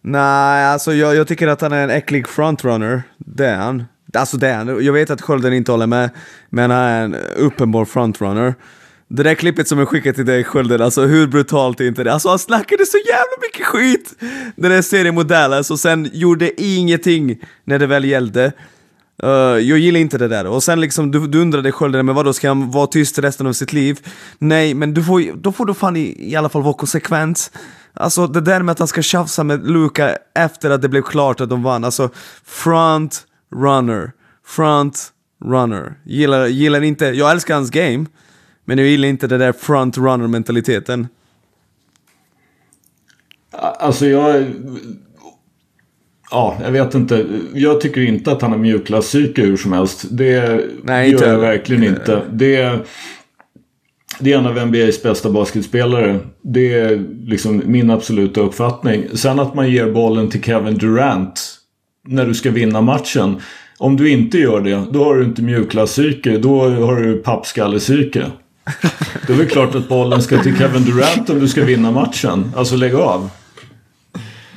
Nej, 0.00 0.66
alltså 0.66 0.92
jag, 0.92 1.14
jag 1.14 1.28
tycker 1.28 1.48
att 1.48 1.60
han 1.60 1.72
är 1.72 1.82
en 1.84 1.90
äcklig 1.90 2.28
frontrunner. 2.28 3.02
Det 3.18 3.46
är 3.46 3.56
han. 3.56 3.84
Alltså 4.16 4.36
det 4.36 4.48
är 4.48 4.56
han. 4.56 4.84
Jag 4.84 4.92
vet 4.92 5.10
att 5.10 5.22
Skölden 5.22 5.52
inte 5.52 5.72
håller 5.72 5.86
med, 5.86 6.10
men 6.50 6.70
han 6.70 6.80
är 6.80 7.04
en 7.04 7.14
uppenbar 7.36 7.84
frontrunner. 7.84 8.54
Det 9.08 9.22
där 9.22 9.34
klippet 9.34 9.68
som 9.68 9.78
jag 9.78 9.88
skickade 9.88 10.14
till 10.14 10.26
dig 10.26 10.44
Skölden, 10.44 10.82
alltså 10.82 11.02
hur 11.02 11.26
brutalt 11.26 11.80
är 11.80 11.84
inte 11.84 12.04
det? 12.04 12.12
Alltså 12.12 12.28
han 12.28 12.38
snackade 12.38 12.86
så 12.86 12.98
jävla 12.98 13.36
mycket 13.42 13.66
skit! 13.66 14.14
Den 14.56 14.70
där 14.70 14.82
serien 14.82 15.14
mot 15.14 15.28
Dallas 15.28 15.70
och 15.70 15.78
sen 15.78 16.10
gjorde 16.12 16.62
ingenting 16.62 17.40
när 17.64 17.78
det 17.78 17.86
väl 17.86 18.04
gällde. 18.04 18.52
Uh, 19.24 19.30
jag 19.58 19.78
gillar 19.78 20.00
inte 20.00 20.18
det 20.18 20.28
där. 20.28 20.46
Och 20.46 20.62
sen 20.62 20.80
liksom, 20.80 21.10
du, 21.10 21.26
du 21.26 21.40
undrade 21.40 21.72
Skölden, 21.72 22.06
men 22.06 22.14
vadå, 22.14 22.32
ska 22.32 22.48
han 22.48 22.70
vara 22.70 22.86
tyst 22.86 23.18
resten 23.18 23.46
av 23.46 23.52
sitt 23.52 23.72
liv? 23.72 23.98
Nej, 24.38 24.74
men 24.74 24.94
du 24.94 25.04
får, 25.04 25.36
då 25.36 25.52
får 25.52 25.66
du 25.66 25.74
fan 25.74 25.96
i, 25.96 26.30
i 26.30 26.36
alla 26.36 26.48
fall 26.48 26.62
vara 26.62 26.74
konsekvent. 26.74 27.50
Alltså 27.94 28.26
det 28.26 28.40
där 28.40 28.62
med 28.62 28.72
att 28.72 28.78
han 28.78 28.88
ska 28.88 29.02
tjafsa 29.02 29.44
med 29.44 29.70
Luka 29.70 30.16
efter 30.34 30.70
att 30.70 30.82
det 30.82 30.88
blev 30.88 31.02
klart 31.02 31.40
att 31.40 31.48
de 31.48 31.62
vann. 31.62 31.84
Alltså, 31.84 32.10
front 32.44 33.26
runner. 33.54 34.12
Front 34.46 35.12
runner. 35.44 35.94
Gillar, 36.04 36.46
gillar 36.46 36.82
inte, 36.82 37.04
jag 37.04 37.30
älskar 37.30 37.54
hans 37.54 37.70
game. 37.70 38.06
Men 38.64 38.78
jag 38.78 38.86
gillar 38.86 39.08
inte 39.08 39.26
det 39.26 39.38
där 39.38 39.52
front 39.52 39.98
runner 39.98 40.26
mentaliteten. 40.26 41.08
Alltså 43.52 44.06
jag... 44.06 44.44
Ja, 46.30 46.58
jag 46.62 46.70
vet 46.70 46.94
inte. 46.94 47.26
Jag 47.54 47.80
tycker 47.80 48.00
inte 48.00 48.32
att 48.32 48.42
han 48.42 48.50
har 48.50 48.58
mjukglasspsyke 48.58 49.42
hur 49.42 49.56
som 49.56 49.72
helst. 49.72 50.04
Det 50.10 50.64
Nej, 50.82 51.10
gör 51.10 51.16
inte 51.16 51.28
jag 51.28 51.38
verkligen 51.38 51.84
inte. 51.84 52.22
Det, 52.32 52.86
det 54.20 54.32
är 54.32 54.38
en 54.38 54.46
av 54.46 54.66
NBAs 54.66 55.02
bästa 55.02 55.30
basketspelare. 55.30 56.20
Det 56.42 56.74
är 56.74 57.06
liksom 57.26 57.62
min 57.66 57.90
absoluta 57.90 58.40
uppfattning. 58.40 59.04
Sen 59.14 59.40
att 59.40 59.54
man 59.54 59.70
ger 59.70 59.92
bollen 59.92 60.30
till 60.30 60.42
Kevin 60.42 60.78
Durant 60.78 61.63
när 62.06 62.26
du 62.26 62.34
ska 62.34 62.50
vinna 62.50 62.80
matchen. 62.80 63.36
Om 63.78 63.96
du 63.96 64.10
inte 64.10 64.38
gör 64.38 64.60
det, 64.60 64.82
då 64.90 65.04
har 65.04 65.14
du 65.14 65.24
inte 65.24 65.42
mjukglasspsyke. 65.42 66.38
Då 66.38 66.68
har 66.68 66.96
du 66.96 67.18
pappskallepsyke. 67.18 68.26
Då 69.26 69.32
är 69.32 69.38
det 69.38 69.46
klart 69.46 69.74
att 69.74 69.88
bollen 69.88 70.22
ska 70.22 70.42
till 70.42 70.56
Kevin 70.56 70.84
Durant 70.84 71.30
om 71.30 71.40
du 71.40 71.48
ska 71.48 71.64
vinna 71.64 71.90
matchen. 71.90 72.52
Alltså 72.56 72.76
lägg 72.76 72.94
av. 72.94 73.30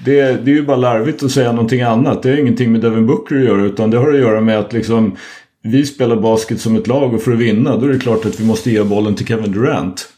Det, 0.05 0.45
det 0.45 0.51
är 0.51 0.55
ju 0.55 0.65
bara 0.65 0.77
larvigt 0.77 1.23
att 1.23 1.31
säga 1.31 1.51
någonting 1.51 1.81
annat. 1.81 2.23
Det 2.23 2.29
har 2.29 2.37
ingenting 2.37 2.71
med 2.71 2.81
Devin 2.81 3.05
Booker 3.05 3.35
att 3.35 3.43
göra 3.43 3.61
utan 3.61 3.91
det 3.91 3.97
har 3.97 4.13
att 4.13 4.19
göra 4.19 4.41
med 4.41 4.59
att 4.59 4.73
liksom 4.73 5.15
vi 5.63 5.85
spelar 5.85 6.15
basket 6.15 6.61
som 6.61 6.75
ett 6.75 6.87
lag 6.87 7.13
och 7.13 7.21
för 7.21 7.31
att 7.31 7.39
vinna 7.39 7.77
då 7.77 7.85
är 7.85 7.89
det 7.89 7.99
klart 7.99 8.25
att 8.25 8.39
vi 8.39 8.45
måste 8.45 8.71
ge 8.71 8.83
bollen 8.83 9.15
till 9.15 9.27
Kevin 9.27 9.51
Durant. 9.51 10.09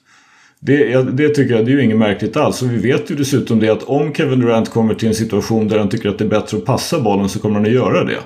Det, 0.61 1.02
det 1.02 1.30
tycker 1.30 1.56
jag 1.56 1.65
det 1.65 1.72
är 1.72 1.76
ju 1.76 1.84
inget 1.84 1.98
märkligt 1.98 2.38
alls. 2.38 2.61
Och 2.61 2.72
vi 2.72 2.77
vet 2.77 3.11
ju 3.11 3.15
dessutom 3.15 3.60
det 3.60 3.69
att 3.69 3.84
om 3.84 4.14
Kevin 4.14 4.40
Durant 4.40 4.69
kommer 4.69 4.94
till 4.94 5.07
en 5.07 5.15
situation 5.15 5.68
där 5.68 5.80
han 5.80 5.90
tycker 5.90 6.10
att 6.10 6.18
det 6.18 6.23
är 6.23 6.30
bättre 6.30 6.57
att 6.57 6.65
passa 6.65 6.99
bollen 6.99 7.30
så 7.30 7.40
kommer 7.40 7.56
han 7.56 7.65
att 7.65 7.72
göra 7.72 8.03
det. 8.03 8.19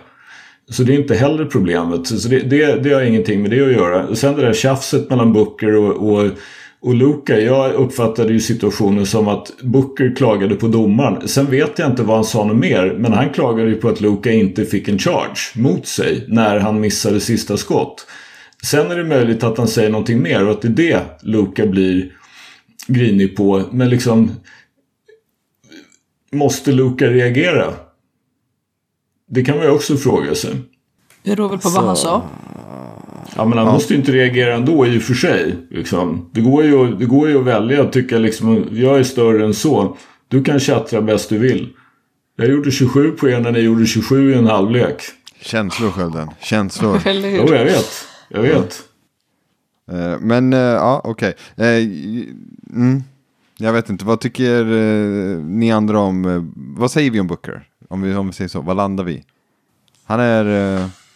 Så 0.69 0.83
det 0.83 0.93
är 0.93 0.99
inte 0.99 1.15
heller 1.15 1.45
problemet. 1.45 2.07
Så 2.07 2.29
det, 2.29 2.39
det, 2.39 2.83
det 2.83 2.93
har 2.93 3.01
ingenting 3.01 3.41
med 3.41 3.51
det 3.51 3.65
att 3.65 3.71
göra. 3.71 4.15
Sen 4.15 4.35
det 4.35 4.41
där 4.41 4.53
tjafset 4.53 5.09
mellan 5.09 5.33
Booker 5.33 5.75
och, 5.75 6.09
och, 6.09 6.31
och 6.81 6.95
Luka. 6.95 7.39
Jag 7.39 7.73
uppfattade 7.73 8.33
ju 8.33 8.39
situationen 8.39 9.05
som 9.05 9.27
att 9.27 9.53
Booker 9.61 10.15
klagade 10.15 10.55
på 10.55 10.67
domaren. 10.67 11.27
Sen 11.27 11.45
vet 11.45 11.79
jag 11.79 11.89
inte 11.89 12.03
vad 12.03 12.15
han 12.15 12.25
sa 12.25 12.45
något 12.45 12.57
mer. 12.57 12.95
Men 12.97 13.13
han 13.13 13.29
klagade 13.29 13.69
ju 13.69 13.75
på 13.75 13.89
att 13.89 14.01
Luka 14.01 14.31
inte 14.31 14.65
fick 14.65 14.87
en 14.87 14.99
charge 14.99 15.39
mot 15.55 15.87
sig 15.87 16.25
när 16.27 16.59
han 16.59 16.79
missade 16.79 17.19
sista 17.19 17.57
skott. 17.57 18.07
Sen 18.63 18.91
är 18.91 18.97
det 18.97 19.03
möjligt 19.03 19.43
att 19.43 19.57
han 19.57 19.67
säger 19.67 19.89
någonting 19.89 20.21
mer 20.21 20.45
och 20.45 20.51
att 20.51 20.61
det 20.61 20.67
är 20.67 20.71
det 20.71 21.01
Luka 21.21 21.65
blir 21.65 22.11
grinig 22.87 23.35
på. 23.37 23.63
Men 23.71 23.89
liksom... 23.89 24.31
Måste 26.31 26.71
Luka 26.71 27.07
reagera? 27.07 27.73
Det 29.29 29.43
kan 29.43 29.57
man 29.57 29.65
ju 29.65 29.71
också 29.71 29.97
fråga 29.97 30.35
sig. 30.35 30.51
Det 31.23 31.35
beror 31.35 31.49
väl 31.49 31.59
på 31.59 31.69
vad 31.69 31.83
han 31.83 31.95
sa. 31.95 32.23
Ja 33.35 33.45
men 33.45 33.57
han 33.57 33.67
måste 33.67 33.93
ju 33.93 33.99
inte 33.99 34.11
reagera 34.11 34.55
ändå 34.55 34.87
i 34.87 34.97
och 34.97 35.01
för 35.01 35.13
sig. 35.13 35.55
Liksom. 35.69 36.29
Det, 36.31 36.41
går 36.41 36.63
ju, 36.63 36.95
det 36.95 37.05
går 37.05 37.29
ju 37.29 37.39
att 37.39 37.45
välja 37.45 37.81
att 37.81 37.93
tycka 37.93 38.17
liksom 38.17 38.67
jag 38.71 38.99
är 38.99 39.03
större 39.03 39.45
än 39.45 39.53
så. 39.53 39.97
Du 40.27 40.43
kan 40.43 40.59
tjattra 40.59 41.01
bäst 41.01 41.29
du 41.29 41.37
vill. 41.37 41.69
Jag 42.35 42.47
gjorde 42.47 42.71
27 42.71 43.11
på 43.11 43.29
er 43.29 43.39
när 43.39 43.51
ni 43.51 43.59
gjorde 43.59 43.85
27 43.85 44.31
i 44.33 44.37
en 44.37 44.47
halvlek. 44.47 45.01
Känslor, 45.41 45.91
Skölden. 45.91 46.29
Känslor. 46.41 47.01
Jo, 47.05 47.55
jag 47.55 47.65
vet. 47.65 48.07
Jag 48.29 48.41
vet. 48.41 48.83
Eh, 49.91 50.19
men, 50.19 50.53
eh, 50.53 50.59
ja, 50.59 51.01
okej. 51.03 51.33
Eh, 51.57 51.65
mm, 52.75 53.03
jag 53.57 53.73
vet 53.73 53.89
inte, 53.89 54.05
vad 54.05 54.19
tycker 54.19 54.63
ni 55.43 55.71
andra 55.71 55.99
om, 55.99 56.51
vad 56.55 56.91
säger 56.91 57.11
vi 57.11 57.19
om 57.19 57.27
Booker? 57.27 57.67
Om 57.89 58.01
vi, 58.01 58.15
om 58.15 58.27
vi 58.27 58.33
säger 58.33 58.47
så, 58.49 58.61
vad 58.61 58.77
landar 58.77 59.03
vi? 59.03 59.23
Han 60.05 60.19
är 60.19 60.45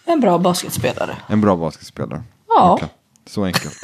En 0.05 0.19
bra 0.19 0.37
basketspelare. 0.37 1.15
en 1.27 1.41
bra 1.41 1.55
basketspelare. 1.55 2.23
Ja. 2.47 2.73
Okej, 2.73 2.89
Så 3.25 3.43
enkelt. 3.45 3.77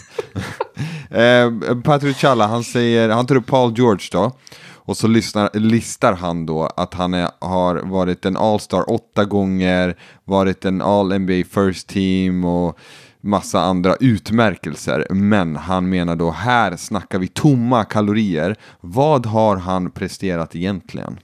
eh, 1.09 1.75
Patrick 1.83 2.17
Challa, 2.17 2.47
han 2.47 2.63
säger, 2.63 3.09
han 3.09 3.25
tar 3.25 3.35
upp 3.35 3.47
Paul 3.47 3.73
George 3.77 4.07
då. 4.11 4.31
Och 4.85 4.97
så 4.97 5.07
lyssnar, 5.07 5.49
listar 5.53 6.13
han 6.13 6.45
då 6.45 6.63
att 6.63 6.93
han 6.93 7.13
är, 7.13 7.29
har 7.39 7.75
varit 7.75 8.25
en 8.25 8.37
All-Star 8.37 8.91
åtta 8.91 9.25
gånger, 9.25 9.95
varit 10.25 10.65
en 10.65 10.81
All-NBA 10.81 11.43
First 11.49 11.87
Team 11.87 12.45
och 12.45 12.77
massa 13.23 13.61
andra 13.61 13.95
utmärkelser. 13.99 15.07
Men 15.09 15.55
han 15.55 15.89
menar 15.89 16.15
då, 16.15 16.31
här 16.31 16.75
snackar 16.75 17.19
vi 17.19 17.27
tomma 17.27 17.85
kalorier. 17.85 18.55
Vad 18.81 19.25
har 19.25 19.57
han 19.57 19.91
presterat 19.91 20.55
egentligen? 20.55 21.19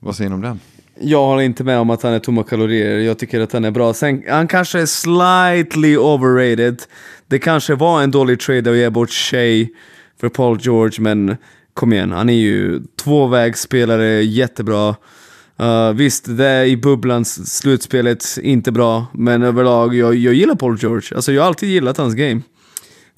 Vad 0.00 0.16
säger 0.16 0.30
ni 0.30 0.34
om 0.34 0.42
den? 0.42 0.60
Jag 1.00 1.26
håller 1.26 1.42
inte 1.42 1.64
med 1.64 1.78
om 1.78 1.90
att 1.90 2.02
han 2.02 2.12
är 2.12 2.18
tomma 2.18 2.42
kalorier, 2.42 2.98
jag 2.98 3.18
tycker 3.18 3.40
att 3.40 3.52
han 3.52 3.64
är 3.64 3.70
bra. 3.70 3.94
Sen, 3.94 4.22
han 4.28 4.48
kanske 4.48 4.80
är 4.80 4.86
slightly 4.86 5.96
overrated. 5.96 6.82
Det 7.26 7.38
kanske 7.38 7.74
var 7.74 8.02
en 8.02 8.10
dålig 8.10 8.40
trade 8.40 8.70
att 8.70 8.76
ge 8.76 8.90
bort 8.90 9.10
Shea 9.10 9.66
för 10.20 10.28
Paul 10.28 10.58
George, 10.60 11.02
men 11.02 11.36
kom 11.74 11.92
igen, 11.92 12.12
han 12.12 12.28
är 12.28 12.34
ju 12.34 12.82
tvåvägsspelare, 13.04 14.22
jättebra. 14.22 14.96
Uh, 15.62 15.92
visst, 15.92 16.36
det 16.36 16.46
är 16.46 16.64
i 16.64 16.76
bubblans 16.76 17.56
slutspelet 17.58 18.38
inte 18.42 18.72
bra, 18.72 19.06
men 19.12 19.42
överlag, 19.42 19.94
jag, 19.94 20.14
jag 20.14 20.34
gillar 20.34 20.54
Paul 20.54 20.78
George. 20.80 21.16
Alltså 21.16 21.32
jag 21.32 21.42
har 21.42 21.46
alltid 21.46 21.68
gillat 21.68 21.96
hans 21.96 22.14
game. 22.14 22.40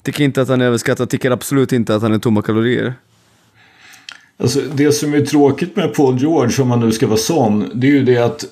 Tycker 0.03 0.23
inte 0.23 0.41
att 0.41 0.47
han 0.47 0.61
är 0.61 0.65
överskattad, 0.65 1.09
tycker 1.09 1.31
absolut 1.31 1.71
inte 1.71 1.95
att 1.95 2.01
han 2.01 2.13
är 2.13 2.19
tomma 2.19 2.41
kalorier. 2.41 2.93
Alltså, 4.37 4.61
det 4.73 4.91
som 4.91 5.13
är 5.13 5.21
tråkigt 5.21 5.75
med 5.75 5.93
Paul 5.93 6.17
George, 6.17 6.61
om 6.61 6.67
man 6.67 6.79
nu 6.79 6.91
ska 6.91 7.07
vara 7.07 7.17
sån, 7.17 7.71
det 7.73 7.87
är 7.87 7.91
ju 7.91 8.03
det 8.03 8.17
att 8.17 8.45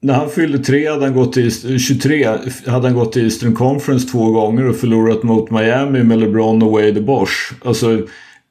när 0.00 0.14
han 0.14 0.30
fyllde 0.30 0.58
tre 0.58 0.88
hade 0.88 1.04
han 1.04 1.14
gått 1.14 1.36
i, 1.36 1.50
23 1.78 2.24
hade 2.66 2.88
han 2.88 2.94
gått 2.94 3.12
till 3.12 3.24
Eastern 3.24 3.54
Conference 3.54 4.08
två 4.08 4.30
gånger 4.30 4.68
och 4.68 4.76
förlorat 4.76 5.22
mot 5.22 5.50
Miami 5.50 6.02
med 6.02 6.18
LeBron 6.18 6.62
och 6.62 6.72
Wade 6.72 7.00
och 7.00 7.04
Bosch. 7.04 7.52
Alltså, 7.64 8.06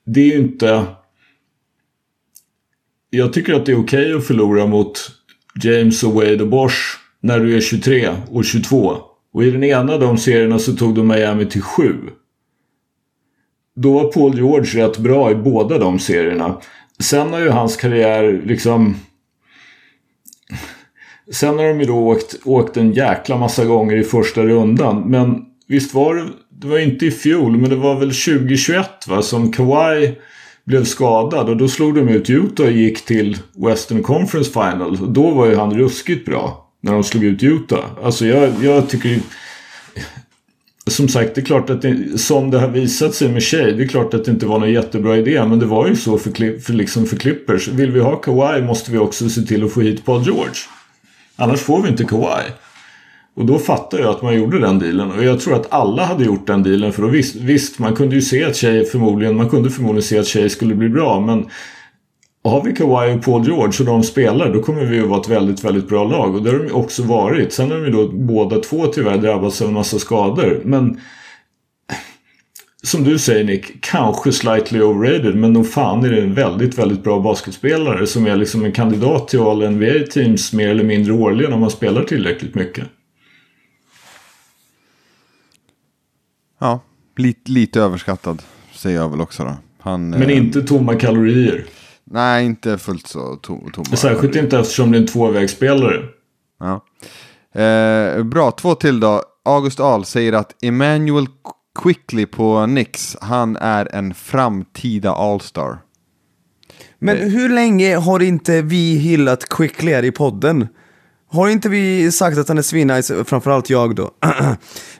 det 0.05 0.21
är 0.21 0.25
ju 0.25 0.37
inte... 0.37 0.85
Jag 3.09 3.33
tycker 3.33 3.53
att 3.53 3.65
det 3.65 3.71
är 3.71 3.79
okej 3.79 4.13
att 4.13 4.27
förlora 4.27 4.65
mot 4.65 5.11
James 5.63 6.03
och 6.03 6.13
Wade 6.13 6.41
och 6.41 6.47
Bosch 6.47 6.99
när 7.21 7.39
du 7.39 7.57
är 7.57 7.61
23 7.61 8.09
och 8.31 8.45
22 8.45 8.97
Och 9.33 9.43
i 9.43 9.51
den 9.51 9.63
ena 9.63 9.93
av 9.93 9.99
de 9.99 10.17
serierna 10.17 10.59
så 10.59 10.75
tog 10.75 10.95
de 10.95 11.07
Miami 11.07 11.45
till 11.45 11.61
7. 11.61 11.95
Då 13.75 13.93
var 13.93 14.11
Paul 14.11 14.35
George 14.35 14.83
rätt 14.83 14.97
bra 14.97 15.31
i 15.31 15.35
båda 15.35 15.77
de 15.77 15.99
serierna. 15.99 16.61
Sen 16.99 17.33
har 17.33 17.39
ju 17.39 17.49
hans 17.49 17.75
karriär 17.75 18.41
liksom... 18.45 18.95
Sen 21.31 21.57
har 21.57 21.67
de 21.67 21.79
ju 21.79 21.85
då 21.85 21.97
åkt, 21.97 22.35
åkt 22.43 22.77
en 22.77 22.93
jäkla 22.93 23.37
massa 23.37 23.65
gånger 23.65 23.95
i 23.95 24.03
första 24.03 24.43
rundan. 24.43 25.09
Men 25.09 25.45
visst 25.67 25.93
var 25.93 26.15
det... 26.15 26.25
Det 26.61 26.67
var 26.67 26.79
inte 26.79 27.05
i 27.05 27.11
fjol, 27.11 27.57
men 27.57 27.69
det 27.69 27.75
var 27.75 27.99
väl 27.99 28.11
2021 28.11 29.07
va, 29.07 29.21
som 29.21 29.51
Kawhi 29.51 30.15
blev 30.67 30.83
skadad. 30.83 31.49
Och 31.49 31.57
då 31.57 31.67
slog 31.67 31.95
de 31.95 32.09
ut 32.09 32.29
Utah 32.29 32.65
och 32.65 32.71
gick 32.71 33.05
till 33.05 33.37
Western 33.55 34.03
Conference 34.03 34.51
Final. 34.51 34.97
Och 35.01 35.09
då 35.09 35.31
var 35.31 35.45
ju 35.45 35.55
han 35.55 35.77
ruskigt 35.77 36.25
bra. 36.25 36.69
När 36.81 36.93
de 36.93 37.03
slog 37.03 37.23
ut 37.23 37.43
Utah. 37.43 37.85
Alltså 38.03 38.25
jag, 38.25 38.51
jag 38.61 38.89
tycker 38.89 39.19
som 40.87 41.07
sagt, 41.07 41.35
det 41.35 41.41
är 41.41 41.45
klart 41.45 41.69
att 41.69 41.81
det, 41.81 42.17
som 42.17 42.51
det 42.51 42.59
har 42.59 42.67
visat 42.67 43.15
sig 43.15 43.29
med 43.29 43.43
Shea, 43.43 43.71
det 43.71 43.83
är 43.83 43.87
klart 43.87 44.13
att 44.13 44.25
det 44.25 44.31
inte 44.31 44.45
var 44.45 44.59
någon 44.59 44.71
jättebra 44.71 45.17
idé. 45.17 45.45
Men 45.45 45.59
det 45.59 45.65
var 45.65 45.87
ju 45.87 45.95
så 45.95 46.17
för, 46.17 46.59
för, 46.59 46.73
liksom 46.73 47.05
för 47.05 47.17
Clippers. 47.17 47.67
Vill 47.67 47.91
vi 47.91 47.99
ha 47.99 48.15
Kawhi 48.15 48.61
måste 48.61 48.91
vi 48.91 48.97
också 48.97 49.29
se 49.29 49.41
till 49.41 49.63
att 49.63 49.71
få 49.71 49.81
hit 49.81 50.05
Paul 50.05 50.23
George. 50.25 50.55
Annars 51.35 51.59
får 51.59 51.81
vi 51.81 51.89
inte 51.89 52.03
Kawhi. 52.03 52.43
Och 53.37 53.45
då 53.45 53.59
fattade 53.59 54.03
jag 54.03 54.11
att 54.11 54.21
man 54.21 54.35
gjorde 54.35 54.59
den 54.59 54.79
dealen. 54.79 55.11
Och 55.11 55.23
jag 55.23 55.39
tror 55.39 55.55
att 55.55 55.73
alla 55.73 56.05
hade 56.05 56.25
gjort 56.25 56.47
den 56.47 56.63
dealen. 56.63 56.93
För 56.93 57.01
då 57.01 57.07
visst, 57.07 57.35
visst 57.35 57.79
man 57.79 57.95
kunde 57.95 58.15
ju 58.15 58.21
se 58.21 58.43
att 58.43 58.55
Shea 58.55 58.83
förmodligen, 58.83 59.37
man 59.37 59.49
kunde 59.49 59.69
förmodligen 59.69 60.03
se 60.03 60.19
att 60.19 60.27
Shea 60.27 60.49
skulle 60.49 60.75
bli 60.75 60.89
bra. 60.89 61.19
Men 61.19 61.45
har 62.43 62.63
vi 62.63 62.73
Kawhi 62.73 63.17
och 63.17 63.23
Paul 63.23 63.45
George 63.45 63.79
och 63.79 63.85
de 63.85 64.03
spelar 64.03 64.53
då 64.53 64.61
kommer 64.61 64.85
vi 64.85 64.99
att 64.99 65.07
vara 65.07 65.21
ett 65.21 65.29
väldigt, 65.29 65.63
väldigt 65.63 65.89
bra 65.89 66.03
lag. 66.03 66.35
Och 66.35 66.43
det 66.43 66.51
har 66.51 66.59
de 66.59 66.71
också 66.71 67.03
varit. 67.03 67.53
Sen 67.53 67.71
har 67.71 67.77
de 67.77 67.85
ju 67.85 67.91
då 67.91 68.07
båda 68.07 68.59
två 68.59 68.85
tyvärr 68.85 69.17
drabbats 69.17 69.61
av 69.61 69.67
en 69.67 69.73
massa 69.73 69.99
skador. 69.99 70.61
Men 70.65 70.99
som 72.83 73.03
du 73.03 73.19
säger 73.19 73.43
Nick, 73.43 73.81
kanske 73.81 74.31
slightly 74.31 74.81
overrated 74.81 75.35
men 75.35 75.53
nog 75.53 75.69
fan 75.69 76.05
är 76.05 76.11
det 76.11 76.21
en 76.21 76.33
väldigt, 76.33 76.77
väldigt 76.77 77.03
bra 77.03 77.19
basketspelare 77.19 78.07
som 78.07 78.27
är 78.27 78.35
liksom 78.35 78.65
en 78.65 78.71
kandidat 78.71 79.27
till 79.27 79.39
all 79.39 79.63
NBA-teams 79.63 80.55
mer 80.55 80.69
eller 80.69 80.83
mindre 80.83 81.13
årligen 81.13 81.53
om 81.53 81.59
man 81.59 81.71
spelar 81.71 82.03
tillräckligt 82.03 82.55
mycket. 82.55 82.85
Ja, 86.59 86.79
lite, 87.17 87.51
lite 87.51 87.81
överskattad 87.81 88.41
säger 88.73 88.97
jag 88.97 89.09
väl 89.09 89.21
också 89.21 89.43
då. 89.43 89.57
Han, 89.79 90.09
men 90.09 90.21
eh, 90.21 90.37
inte 90.37 90.61
tomma 90.61 90.95
kalorier. 90.95 91.65
Nej, 92.03 92.45
inte 92.45 92.77
fullt 92.77 93.07
så 93.07 93.35
to 93.35 93.69
tomma. 93.73 93.97
Särskilt 93.97 94.35
inte 94.35 94.59
eftersom 94.59 94.91
det 94.91 94.97
är 94.97 95.01
en 95.01 95.07
tvåvägsspelare. 95.07 96.03
Ja. 96.59 96.85
Eh, 97.61 98.23
bra, 98.23 98.51
två 98.51 98.75
till 98.75 98.99
då. 98.99 99.23
August 99.45 99.79
Ahl 99.79 100.05
säger 100.05 100.33
att 100.33 100.63
Emmanuel 100.63 101.27
Quickly 101.79 102.25
på 102.25 102.65
Nix, 102.65 103.17
han 103.21 103.55
är 103.55 103.95
en 103.95 104.13
framtida 104.13 105.11
All-star. 105.11 105.77
Men 106.99 107.17
hur 107.17 107.49
länge 107.49 107.95
har 107.95 108.23
inte 108.23 108.61
vi 108.61 108.97
hyllat 108.97 109.49
Quickly 109.49 109.91
här 109.93 110.05
i 110.05 110.11
podden? 110.11 110.67
Har 111.29 111.49
inte 111.49 111.69
vi 111.69 112.11
sagt 112.11 112.37
att 112.37 112.47
han 112.47 112.57
är 112.57 112.61
svinnice, 112.61 113.23
framförallt 113.23 113.69
jag 113.69 113.95
då? 113.95 114.11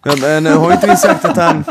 Men 0.22 0.46
har 0.46 0.74
inte 0.74 0.88
vi 0.88 0.96
sagt 0.96 1.26
att 1.26 1.38
han, 1.38 1.64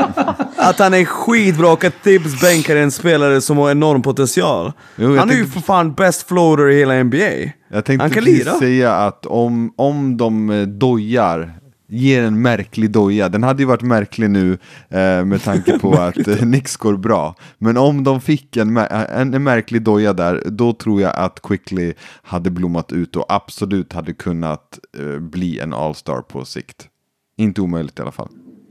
att 0.56 0.78
han 0.78 0.94
är 0.94 1.04
skitbra 1.04 1.72
och 1.72 1.84
att 1.84 2.02
Tibbs 2.02 2.40
bänkar 2.40 2.76
en 2.76 2.90
spelare 2.90 3.40
som 3.40 3.58
har 3.58 3.70
enorm 3.70 4.02
potential? 4.02 4.72
Jo, 4.96 5.16
han 5.16 5.30
är 5.30 5.34
ju 5.34 5.46
för 5.46 5.60
fan 5.60 5.94
best 5.94 6.28
floater 6.28 6.70
i 6.70 6.78
hela 6.78 7.02
NBA. 7.02 7.52
Jag 7.68 7.84
tänkte 7.84 8.02
han 8.02 8.10
kan 8.10 8.24
lira. 8.24 8.58
säga 8.58 8.94
att 8.94 9.26
om, 9.26 9.72
om 9.76 10.16
de 10.16 10.50
eh, 10.50 10.62
dojar, 10.62 11.58
ger 11.88 12.22
en 12.22 12.42
märklig 12.42 12.90
doja, 12.90 13.28
den 13.28 13.42
hade 13.42 13.62
ju 13.62 13.66
varit 13.66 13.82
märklig 13.82 14.30
nu 14.30 14.52
eh, 14.88 15.24
med 15.24 15.42
tanke 15.42 15.78
på 15.78 15.94
att 15.98 16.28
eh, 16.28 16.36
Knicks 16.36 16.76
går 16.76 16.96
bra. 16.96 17.34
Men 17.58 17.76
om 17.76 18.04
de 18.04 18.20
fick 18.20 18.56
en, 18.56 18.76
en, 18.76 19.34
en 19.34 19.42
märklig 19.42 19.82
doja 19.82 20.12
där, 20.12 20.42
då 20.46 20.72
tror 20.72 21.00
jag 21.00 21.16
att 21.16 21.42
Quickly 21.42 21.92
hade 22.22 22.50
blommat 22.50 22.92
ut 22.92 23.16
och 23.16 23.26
absolut 23.28 23.92
hade 23.92 24.12
kunnat 24.12 24.78
eh, 24.98 25.18
bli 25.18 25.58
en 25.60 25.74
All-star 25.74 26.20
på 26.20 26.44
sikt. 26.44 26.88
Inte 27.36 27.60
omöjligt 27.60 27.98
i 27.98 28.02
alla 28.02 28.12
fall. 28.12 28.28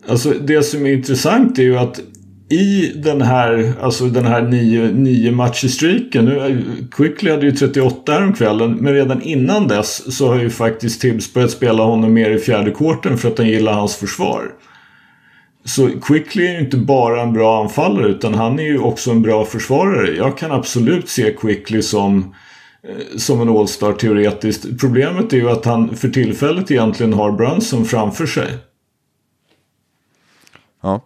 Alltså 0.08 0.34
det 0.42 0.64
som 0.64 0.86
är 0.86 0.94
intressant 0.94 1.60
är 1.60 1.64
ju 1.64 1.78
att 1.78 2.00
i 2.50 2.92
den 2.96 3.22
här, 3.22 3.74
alltså 3.82 4.06
den 4.06 4.26
här 4.26 4.42
nio, 4.42 4.92
nio 4.92 5.32
matcher-streaken. 5.32 6.26
nu, 6.26 6.38
eh, 6.38 6.58
Quickly 6.92 7.32
hade 7.32 7.46
ju 7.46 7.52
38 7.52 8.14
häromkvällen. 8.14 8.76
Men 8.76 8.94
redan 8.94 9.22
innan 9.22 9.68
dess 9.68 10.18
så 10.18 10.28
har 10.28 10.40
ju 10.40 10.50
faktiskt 10.50 11.02
Tibbs 11.02 11.34
börjat 11.34 11.52
spela 11.52 11.84
honom 11.84 12.14
mer 12.14 12.32
i 12.32 12.40
fjärde 12.40 12.72
kvarten 12.72 13.18
för 13.18 13.28
att 13.30 13.38
han 13.38 13.48
gillar 13.48 13.74
hans 13.74 13.96
försvar. 13.96 14.52
Så 15.66 15.90
Quickly 16.02 16.48
är 16.48 16.52
ju 16.52 16.60
inte 16.60 16.78
bara 16.78 17.22
en 17.22 17.34
bra 17.34 17.64
anfallare 17.64 18.08
utan 18.08 18.34
han 18.34 18.60
är 18.60 18.64
ju 18.64 18.80
också 18.80 19.12
en 19.12 19.22
bra 19.22 19.46
försvarare. 19.46 20.16
Jag 20.16 20.38
kan 20.38 20.52
absolut 20.52 21.10
se 21.10 21.32
Quickly 21.32 21.82
som, 21.82 22.36
eh, 22.88 23.18
som 23.18 23.42
en 23.42 23.50
All-star 23.50 23.94
teoretiskt. 23.94 24.80
Problemet 24.80 25.34
är 25.34 25.38
ju 25.38 25.50
att 25.50 25.66
han 25.66 25.96
för 25.96 26.10
tillfället 26.10 26.72
egentligen 26.72 27.14
har 27.14 27.32
Brunson 27.32 27.86
framför 27.86 28.26
sig. 28.26 28.48
Ja. 30.84 31.02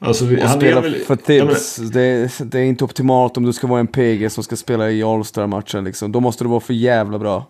Alltså, 0.00 0.24
Och 0.24 0.30
han 0.42 0.60
spela 0.60 0.80
väl, 0.80 0.94
för 0.94 1.18
Ja, 1.26 1.44
men- 1.44 1.90
det, 1.92 2.00
är- 2.02 2.44
det 2.44 2.58
är 2.58 2.64
inte 2.64 2.84
optimalt 2.84 3.36
om 3.36 3.44
du 3.44 3.52
ska 3.52 3.66
vara 3.66 3.80
en 3.80 3.86
PG 3.86 4.30
som 4.32 4.44
ska 4.44 4.56
spela 4.56 4.90
i 4.90 5.02
All-Star-matchen 5.02 5.84
liksom. 5.84 6.12
Då 6.12 6.20
måste 6.20 6.44
du 6.44 6.48
vara 6.48 6.60
för 6.60 6.74
jävla 6.74 7.18
bra. 7.18 7.46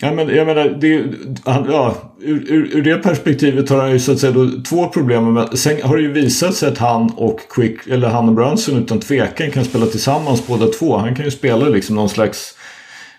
Ja, 0.00 0.12
men 0.12 0.28
jag 0.28 0.46
menar, 0.46 0.68
det, 0.80 1.04
han, 1.50 1.66
ja, 1.70 1.94
ur, 2.20 2.52
ur, 2.52 2.76
ur 2.76 2.82
det 2.82 2.98
perspektivet 2.98 3.68
har 3.68 3.78
han 3.80 3.90
ju 3.92 3.98
så 3.98 4.12
att 4.12 4.18
säga 4.18 4.32
då 4.32 4.48
två 4.68 4.88
problem. 4.88 5.32
Med, 5.34 5.58
sen 5.58 5.82
har 5.82 5.96
det 5.96 6.02
ju 6.02 6.12
visat 6.12 6.54
sig 6.54 6.68
att 6.68 6.78
han 6.78 7.10
och 7.16 7.40
Quick, 7.50 7.86
eller 7.86 8.08
han 8.08 8.28
och 8.28 8.34
Brunson 8.34 8.76
utan 8.78 9.00
tvekan 9.00 9.50
kan 9.50 9.64
spela 9.64 9.86
tillsammans 9.86 10.46
båda 10.46 10.66
två. 10.66 10.96
Han 10.96 11.14
kan 11.14 11.24
ju 11.24 11.30
spela 11.30 11.68
liksom 11.68 11.96
någon 11.96 12.08
slags 12.08 12.54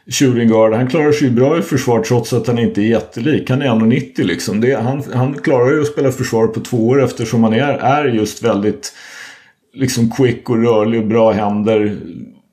shooting. 0.10 0.52
Han 0.54 0.88
klarar 0.88 1.12
sig 1.12 1.30
bra 1.30 1.60
i 1.60 1.62
försvar 1.62 2.02
trots 2.02 2.34
att 2.34 2.48
han 2.48 2.60
inte 2.60 2.82
är 2.82 2.86
jättelik. 2.86 3.50
Han 3.50 3.62
är 3.62 3.68
1,90 3.68 4.24
liksom. 4.24 4.62
Det, 4.62 4.76
han, 4.76 5.04
han 5.14 5.34
klarar 5.34 5.72
ju 5.72 5.82
att 5.82 5.88
spela 5.88 6.12
försvar 6.12 6.48
på 6.48 6.60
två 6.60 6.88
år 6.88 7.04
eftersom 7.04 7.44
han 7.44 7.54
är, 7.54 7.74
är 7.74 8.06
just 8.06 8.44
väldigt 8.44 8.94
liksom 9.74 10.12
quick 10.12 10.50
och 10.50 10.64
rörlig 10.64 11.00
och 11.00 11.08
bra 11.08 11.32
händer. 11.32 11.98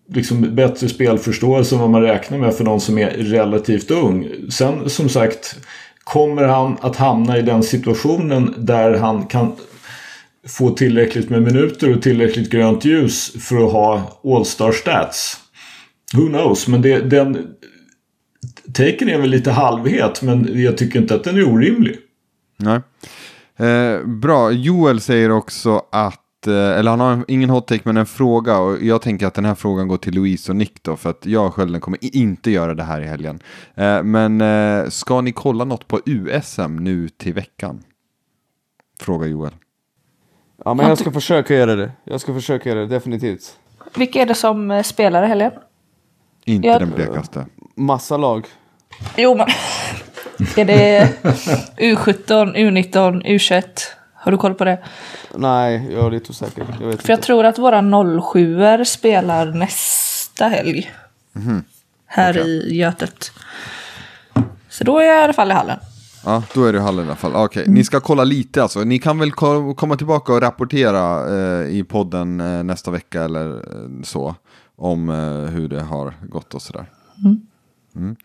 Liksom 0.08 0.54
bättre 0.54 0.88
spelförståelse 0.88 1.74
än 1.74 1.80
vad 1.80 1.90
man 1.90 2.02
räknar 2.02 2.38
med 2.38 2.54
för 2.54 2.64
någon 2.64 2.80
som 2.80 2.98
är 2.98 3.10
relativt 3.10 3.90
ung. 3.90 4.28
Sen 4.50 4.90
som 4.90 5.08
sagt 5.08 5.56
kommer 6.04 6.42
han 6.42 6.76
att 6.80 6.96
hamna 6.96 7.38
i 7.38 7.42
den 7.42 7.62
situationen 7.62 8.54
där 8.56 8.94
han 8.94 9.26
kan 9.26 9.52
få 10.48 10.70
tillräckligt 10.70 11.30
med 11.30 11.42
minuter 11.42 11.96
och 11.96 12.02
tillräckligt 12.02 12.50
grönt 12.50 12.84
ljus 12.84 13.32
för 13.48 13.66
att 13.66 13.72
ha 13.72 14.20
All-star 14.24 14.72
stats. 14.72 15.40
Who 16.14 16.28
knows, 16.28 16.68
men 16.68 16.82
det, 16.82 17.00
den 17.00 17.54
taken 18.72 19.08
är 19.08 19.18
väl 19.18 19.30
lite 19.30 19.50
halvhet 19.50 20.22
men 20.22 20.62
jag 20.62 20.78
tycker 20.78 21.00
inte 21.00 21.14
att 21.14 21.24
den 21.24 21.36
är 21.36 21.52
orimlig. 21.52 21.98
Nej. 22.56 22.80
Eh, 23.56 24.06
bra, 24.06 24.50
Joel 24.50 25.00
säger 25.00 25.30
också 25.30 25.82
att, 25.92 26.46
eh, 26.46 26.54
eller 26.54 26.90
han 26.90 27.00
har 27.00 27.24
ingen 27.28 27.50
hot 27.50 27.68
take 27.68 27.80
men 27.84 27.96
en 27.96 28.06
fråga 28.06 28.58
och 28.58 28.82
jag 28.82 29.02
tänker 29.02 29.26
att 29.26 29.34
den 29.34 29.44
här 29.44 29.54
frågan 29.54 29.88
går 29.88 29.96
till 29.96 30.14
Louise 30.14 30.52
och 30.52 30.56
Nick 30.56 30.82
då 30.82 30.96
för 30.96 31.10
att 31.10 31.26
jag 31.26 31.46
och 31.46 31.54
Skölden 31.54 31.80
kommer 31.80 32.16
inte 32.16 32.50
göra 32.50 32.74
det 32.74 32.82
här 32.82 33.00
i 33.00 33.06
helgen. 33.06 33.40
Eh, 33.74 34.02
men 34.02 34.40
eh, 34.40 34.88
ska 34.88 35.20
ni 35.20 35.32
kolla 35.32 35.64
något 35.64 35.88
på 35.88 36.00
USM 36.06 36.76
nu 36.76 37.08
till 37.08 37.34
veckan? 37.34 37.82
Frågar 39.00 39.26
Joel. 39.26 39.52
Ja 40.64 40.74
men 40.74 40.88
jag 40.88 40.98
ska 40.98 41.12
försöka 41.12 41.54
göra 41.54 41.76
det. 41.76 41.92
Jag 42.04 42.20
ska 42.20 42.34
försöka 42.34 42.68
göra 42.68 42.80
det, 42.80 42.86
definitivt. 42.86 43.58
Vilka 43.96 44.22
är 44.22 44.26
det 44.26 44.34
som 44.34 44.70
eh, 44.70 44.82
spelar 44.82 45.24
i 45.24 45.26
helgen? 45.26 45.52
Inte 46.46 46.68
Ja. 46.68 46.78
den 46.78 46.90
blekaste. 46.90 47.46
Massa 47.74 48.16
lag. 48.16 48.46
Jo 49.16 49.34
men. 49.36 49.46
är 50.56 50.64
det 50.64 51.08
U17, 51.76 52.54
U19, 52.56 53.24
U21? 53.26 53.62
Har 54.14 54.32
du 54.32 54.38
koll 54.38 54.54
på 54.54 54.64
det? 54.64 54.78
Nej, 55.34 55.88
jag 55.92 56.06
är 56.06 56.10
lite 56.10 56.30
osäker. 56.30 56.64
Jag 56.80 56.86
vet 56.86 57.02
För 57.02 57.10
jag 57.10 57.16
inte. 57.16 57.26
tror 57.26 57.44
att 57.44 57.58
våra 57.58 57.82
07 58.32 58.84
spelar 58.84 59.46
nästa 59.46 60.48
helg. 60.48 60.90
Här 62.06 62.38
i 62.46 62.74
Götet. 62.76 63.32
Så 64.68 64.84
då 64.84 64.98
är 64.98 65.04
jag 65.04 65.20
i 65.20 65.24
alla 65.24 65.32
fall 65.32 65.50
i 65.50 65.54
hallen. 65.54 65.78
Ja, 66.24 66.42
då 66.54 66.64
är 66.64 66.72
det 66.72 66.78
i 66.78 66.82
hallen 66.82 67.04
i 67.04 67.08
alla 67.08 67.16
fall. 67.16 67.34
Okej, 67.36 67.64
ni 67.66 67.84
ska 67.84 68.00
kolla 68.00 68.24
lite 68.24 68.62
alltså. 68.62 68.80
Ni 68.84 68.98
kan 68.98 69.18
väl 69.18 69.32
ko- 69.32 69.74
komma 69.74 69.96
tillbaka 69.96 70.32
och 70.32 70.40
rapportera 70.42 71.28
eh, 71.62 71.68
i 71.76 71.84
podden 71.84 72.40
eh, 72.40 72.62
nästa 72.62 72.90
vecka 72.90 73.22
eller 73.22 73.50
eh, 73.50 74.02
så. 74.04 74.34
Om 74.76 75.08
eh, 75.08 75.50
hur 75.50 75.68
det 75.68 75.82
har 75.82 76.14
gått 76.28 76.54
och 76.54 76.62
sådär. 76.62 76.90
Mm. 77.94 78.16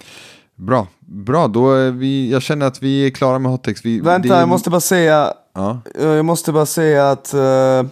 Bra, 0.56 0.88
bra. 1.00 1.48
Då 1.48 1.74
är 1.74 1.92
vi, 1.92 2.32
jag 2.32 2.42
känner 2.42 2.66
att 2.66 2.84
vi 2.84 3.06
är 3.06 3.10
klara 3.10 3.40
med 3.40 3.52
hottex. 3.52 3.86
Vi, 3.86 4.00
Vänta, 4.00 4.34
det 4.34 4.40
jag 4.40 4.50
måste 4.50 4.70
bara 4.70 4.82
säga. 4.82 5.34
Ja, 5.54 5.82
eh, 6.00 6.08
Jag 6.08 6.26
måste 6.26 6.52
bara 6.52 6.66
säga 6.66 7.10
att 7.10 7.34
uh, 7.34 7.90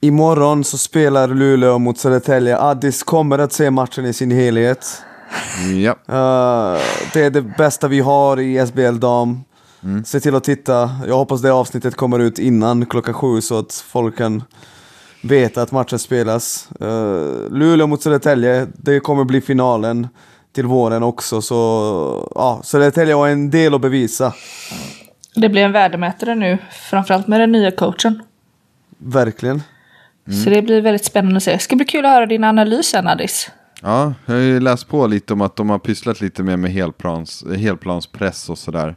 imorgon 0.00 0.64
så 0.64 0.78
spelar 0.78 1.28
Luleå 1.28 1.78
mot 1.78 1.98
Södertälje. 1.98 2.58
Addis 2.58 3.02
kommer 3.02 3.38
att 3.38 3.52
se 3.52 3.70
matchen 3.70 4.04
i 4.06 4.12
sin 4.12 4.30
helhet. 4.30 5.02
ja. 5.84 5.90
Eh, 5.92 6.80
det 7.12 7.24
är 7.24 7.30
det 7.30 7.42
bästa 7.42 7.88
vi 7.88 8.00
har 8.00 8.40
i 8.40 8.66
SBL 8.66 8.98
dam. 8.98 9.44
Se 10.04 10.20
till 10.20 10.34
att 10.34 10.44
titta. 10.44 10.90
Jag 11.08 11.16
hoppas 11.16 11.42
det 11.42 11.52
avsnittet 11.52 11.96
kommer 11.96 12.18
ut 12.18 12.38
innan 12.38 12.86
klockan 12.86 13.14
sju 13.14 13.40
så 13.40 13.58
att 13.58 13.74
folk 13.74 14.16
kan 14.18 14.42
veta 15.24 15.62
att 15.62 15.72
matchen 15.72 15.98
spelas. 15.98 16.68
Uh, 16.82 16.88
Luleå 17.50 17.86
mot 17.86 18.02
Södertälje, 18.02 18.66
det 18.72 19.00
kommer 19.00 19.24
bli 19.24 19.40
finalen 19.40 20.08
till 20.52 20.66
våren 20.66 21.02
också. 21.02 21.42
Så 21.42 22.32
ja, 22.34 22.60
Södertälje 22.64 23.14
har 23.14 23.28
en 23.28 23.50
del 23.50 23.74
att 23.74 23.80
bevisa. 23.80 24.34
Det 25.34 25.48
blir 25.48 25.62
en 25.62 25.72
värdemätare 25.72 26.34
nu, 26.34 26.58
framförallt 26.90 27.26
med 27.26 27.40
den 27.40 27.52
nya 27.52 27.70
coachen. 27.70 28.22
Verkligen. 28.98 29.62
Så 30.44 30.50
det 30.50 30.62
blir 30.62 30.80
väldigt 30.80 31.04
spännande 31.04 31.36
att 31.36 31.42
se. 31.42 31.52
Det 31.52 31.58
ska 31.58 31.76
bli 31.76 31.84
kul 31.84 32.04
att 32.04 32.12
höra 32.12 32.26
din 32.26 32.44
analys 32.44 32.86
sen 32.86 33.08
Addis. 33.08 33.50
Ja, 33.82 34.14
jag 34.26 34.34
har 34.34 34.40
ju 34.40 34.60
läst 34.60 34.88
på 34.88 35.06
lite 35.06 35.32
om 35.32 35.40
att 35.40 35.56
de 35.56 35.70
har 35.70 35.78
pysslat 35.78 36.20
lite 36.20 36.42
mer 36.42 36.56
med 36.56 36.72
helplans, 36.72 37.44
helplanspress 37.56 38.48
och 38.48 38.58
sådär. 38.58 38.96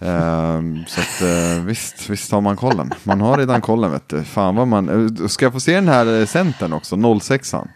Ehm, 0.00 0.84
så 0.86 1.00
att 1.00 1.22
uh, 1.22 1.64
visst, 1.64 2.10
visst 2.10 2.32
har 2.32 2.40
man 2.40 2.56
kollen. 2.56 2.92
Man 3.04 3.20
har 3.20 3.38
redan 3.38 3.60
kollen 3.60 3.90
vet 3.90 4.08
du. 4.08 4.24
Fan 4.24 4.56
vad 4.56 4.68
man... 4.68 4.88
Uh, 4.88 5.26
ska 5.26 5.44
jag 5.44 5.52
få 5.52 5.60
se 5.60 5.74
den 5.74 5.88
här 5.88 6.26
centern 6.26 6.72
också, 6.72 6.96
06an? 6.96 7.68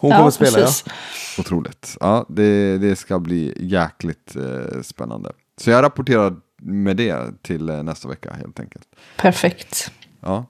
Hon 0.00 0.10
kommer 0.10 0.28
att 0.28 0.34
spela 0.34 0.58
precis. 0.58 0.84
ja. 0.86 0.92
Otroligt. 1.40 1.96
Ja, 2.00 2.26
det, 2.28 2.78
det 2.78 2.96
ska 2.96 3.18
bli 3.18 3.54
jäkligt 3.60 4.36
spännande. 4.82 5.32
Så 5.56 5.70
jag 5.70 5.82
rapporterar 5.82 6.36
med 6.62 6.96
det 6.96 7.42
till 7.42 7.64
nästa 7.64 8.08
vecka 8.08 8.32
helt 8.32 8.60
enkelt. 8.60 8.86
Perfekt. 9.16 9.92
Ja. 10.20 10.46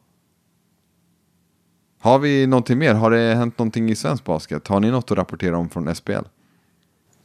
Har 2.00 2.18
vi 2.18 2.46
någonting 2.46 2.78
mer? 2.78 2.94
Har 2.94 3.10
det 3.10 3.34
hänt 3.34 3.58
någonting 3.58 3.90
i 3.90 3.94
svensk 3.94 4.24
basket? 4.24 4.68
Har 4.68 4.80
ni 4.80 4.90
något 4.90 5.10
att 5.10 5.18
rapportera 5.18 5.58
om 5.58 5.68
från 5.68 5.94
SPL? 5.94 6.12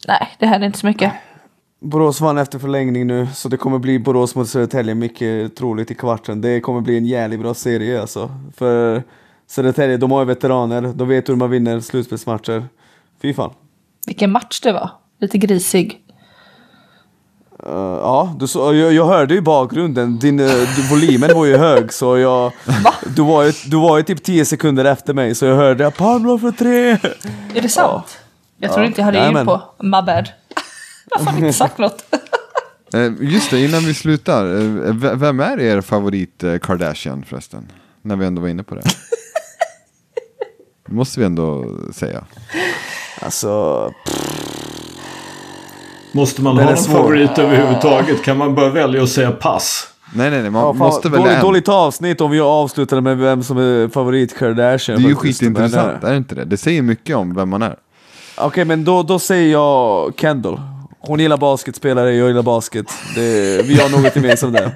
Nej, 0.07 0.35
det 0.39 0.45
här 0.45 0.59
är 0.59 0.65
inte 0.65 0.79
så 0.79 0.88
mycket. 0.88 1.13
Borås 1.80 2.22
vann 2.22 2.38
efter 2.38 2.60
förlängning 2.60 3.08
nu, 3.08 3.28
så 3.34 3.49
det 3.49 3.58
kommer 3.58 3.80
bli 3.80 3.99
Borås 3.99 4.36
mot 4.36 4.49
Södertälje 4.49 4.95
mycket 4.95 5.56
troligt 5.56 5.91
i 5.91 5.95
kvarten. 5.95 6.41
Det 6.41 6.62
kommer 6.62 6.82
bli 6.82 6.98
en 6.98 7.06
jävligt 7.06 7.40
bra 7.40 7.54
serie 7.54 8.02
alltså. 8.02 8.32
För 8.56 9.04
Södertälje, 9.48 9.98
de 9.98 10.12
har 10.12 10.20
ju 10.20 10.26
veteraner, 10.26 10.82
de 10.95 11.08
vet 11.08 11.30
hur 11.30 11.36
man 11.36 11.49
vinner 11.49 11.80
slutspelsmatcher. 11.80 12.64
Fy 13.22 13.34
fan. 13.34 13.52
Vilken 14.08 14.32
match 14.32 14.60
det 14.62 14.74
var. 14.74 14.90
Lite 15.20 15.38
grisig. 15.38 16.02
Uh, 17.66 17.72
ja, 18.02 18.36
du, 18.40 18.48
så, 18.48 18.74
jag, 18.74 18.94
jag 18.94 19.06
hörde 19.06 19.34
ju 19.34 19.38
i 19.40 19.44
bakgrunden, 19.44 20.20
din 20.20 20.40
uh, 20.40 20.52
volymen 20.91 21.30
var 21.36 21.45
ju 21.45 21.58
hög 21.58 21.94
så 21.94 22.18
jag... 22.18 22.52
Du 23.16 23.22
var, 23.24 23.44
ju, 23.44 23.52
du 23.66 23.78
var 23.78 23.98
ju 23.98 24.04
typ 24.04 24.24
10 24.24 24.45
sekunder 24.45 24.86
efter 24.86 25.14
mig 25.14 25.36
så 25.36 25.45
jag 25.45 25.56
hörde 25.56 25.91
Pablo 25.91 26.38
för 26.38 26.52
tre! 26.52 26.90
Är 27.56 27.62
det 27.62 27.70
sant? 27.70 28.18
Jag 28.58 28.72
tror 28.72 28.84
Ja. 28.84 28.88
inte 28.88 29.02
jag 29.02 29.06
hade 29.06 29.32
men- 29.32 29.45
på. 29.45 29.62
My 29.80 29.90
bad. 29.90 30.30
Jag 31.09 31.19
har 31.19 31.25
fan 31.25 31.38
inte 31.38 31.53
sagt 31.53 31.77
något. 31.77 32.03
Eh, 32.93 33.11
just 33.19 33.51
det, 33.51 33.65
innan 33.65 33.84
vi 33.84 33.93
slutar. 33.93 34.55
Eh, 34.55 34.93
vem 35.15 35.39
är 35.39 35.59
er 35.59 35.81
favorit 35.81 36.43
eh, 36.43 36.57
Kardashian 36.57 37.25
förresten? 37.29 37.71
När 38.01 38.15
vi 38.15 38.25
ändå 38.25 38.41
var 38.41 38.49
inne 38.49 38.63
på 38.63 38.75
det. 38.75 38.81
Det 40.85 40.93
måste 40.95 41.19
vi 41.19 41.25
ändå 41.25 41.65
säga. 41.93 42.23
Alltså, 43.21 43.91
Måste 46.11 46.41
man 46.41 46.57
ha 46.57 46.63
är 46.63 46.71
en 46.71 46.77
favorit 46.77 47.38
överhuvudtaget? 47.38 48.23
Kan 48.23 48.38
man 48.38 48.55
bara 48.55 48.69
välja 48.69 49.03
att 49.03 49.09
säga 49.09 49.31
pass? 49.31 49.88
Nej, 50.13 50.29
nej, 50.29 50.41
nej, 50.41 50.51
man 50.51 50.61
ja, 50.61 50.73
fan, 50.73 50.77
måste 50.77 51.09
välja 51.09 51.25
dåligt, 51.25 51.38
en. 51.38 51.45
dåligt 51.45 51.69
avsnitt 51.69 52.21
om 52.21 52.31
vi 52.31 52.39
avslutar 52.39 53.01
med 53.01 53.17
vem 53.17 53.43
som 53.43 53.57
är 53.57 53.89
favorit 53.89 54.38
Kardashian. 54.38 55.01
Det 55.01 55.07
är 55.07 55.09
ju 55.09 55.15
skitintressant, 55.15 56.03
är 56.03 56.11
det 56.11 56.17
inte 56.17 56.35
det? 56.35 56.45
Det 56.45 56.57
säger 56.57 56.81
mycket 56.81 57.15
om 57.15 57.35
vem 57.35 57.49
man 57.49 57.61
är. 57.61 57.75
Okej, 58.38 58.65
men 58.65 58.84
då, 58.84 59.03
då 59.03 59.19
säger 59.19 59.51
jag 59.51 60.13
Kendall. 60.17 60.59
Hon 60.99 61.19
gillar 61.19 61.38
basketspelare, 61.38 62.14
jag 62.15 62.28
gillar 62.28 62.41
basket. 62.41 62.86
Det, 63.15 63.61
vi 63.65 63.80
har 63.82 63.90
något 63.90 64.15
gemensamt 64.15 64.53
där. 64.57 64.72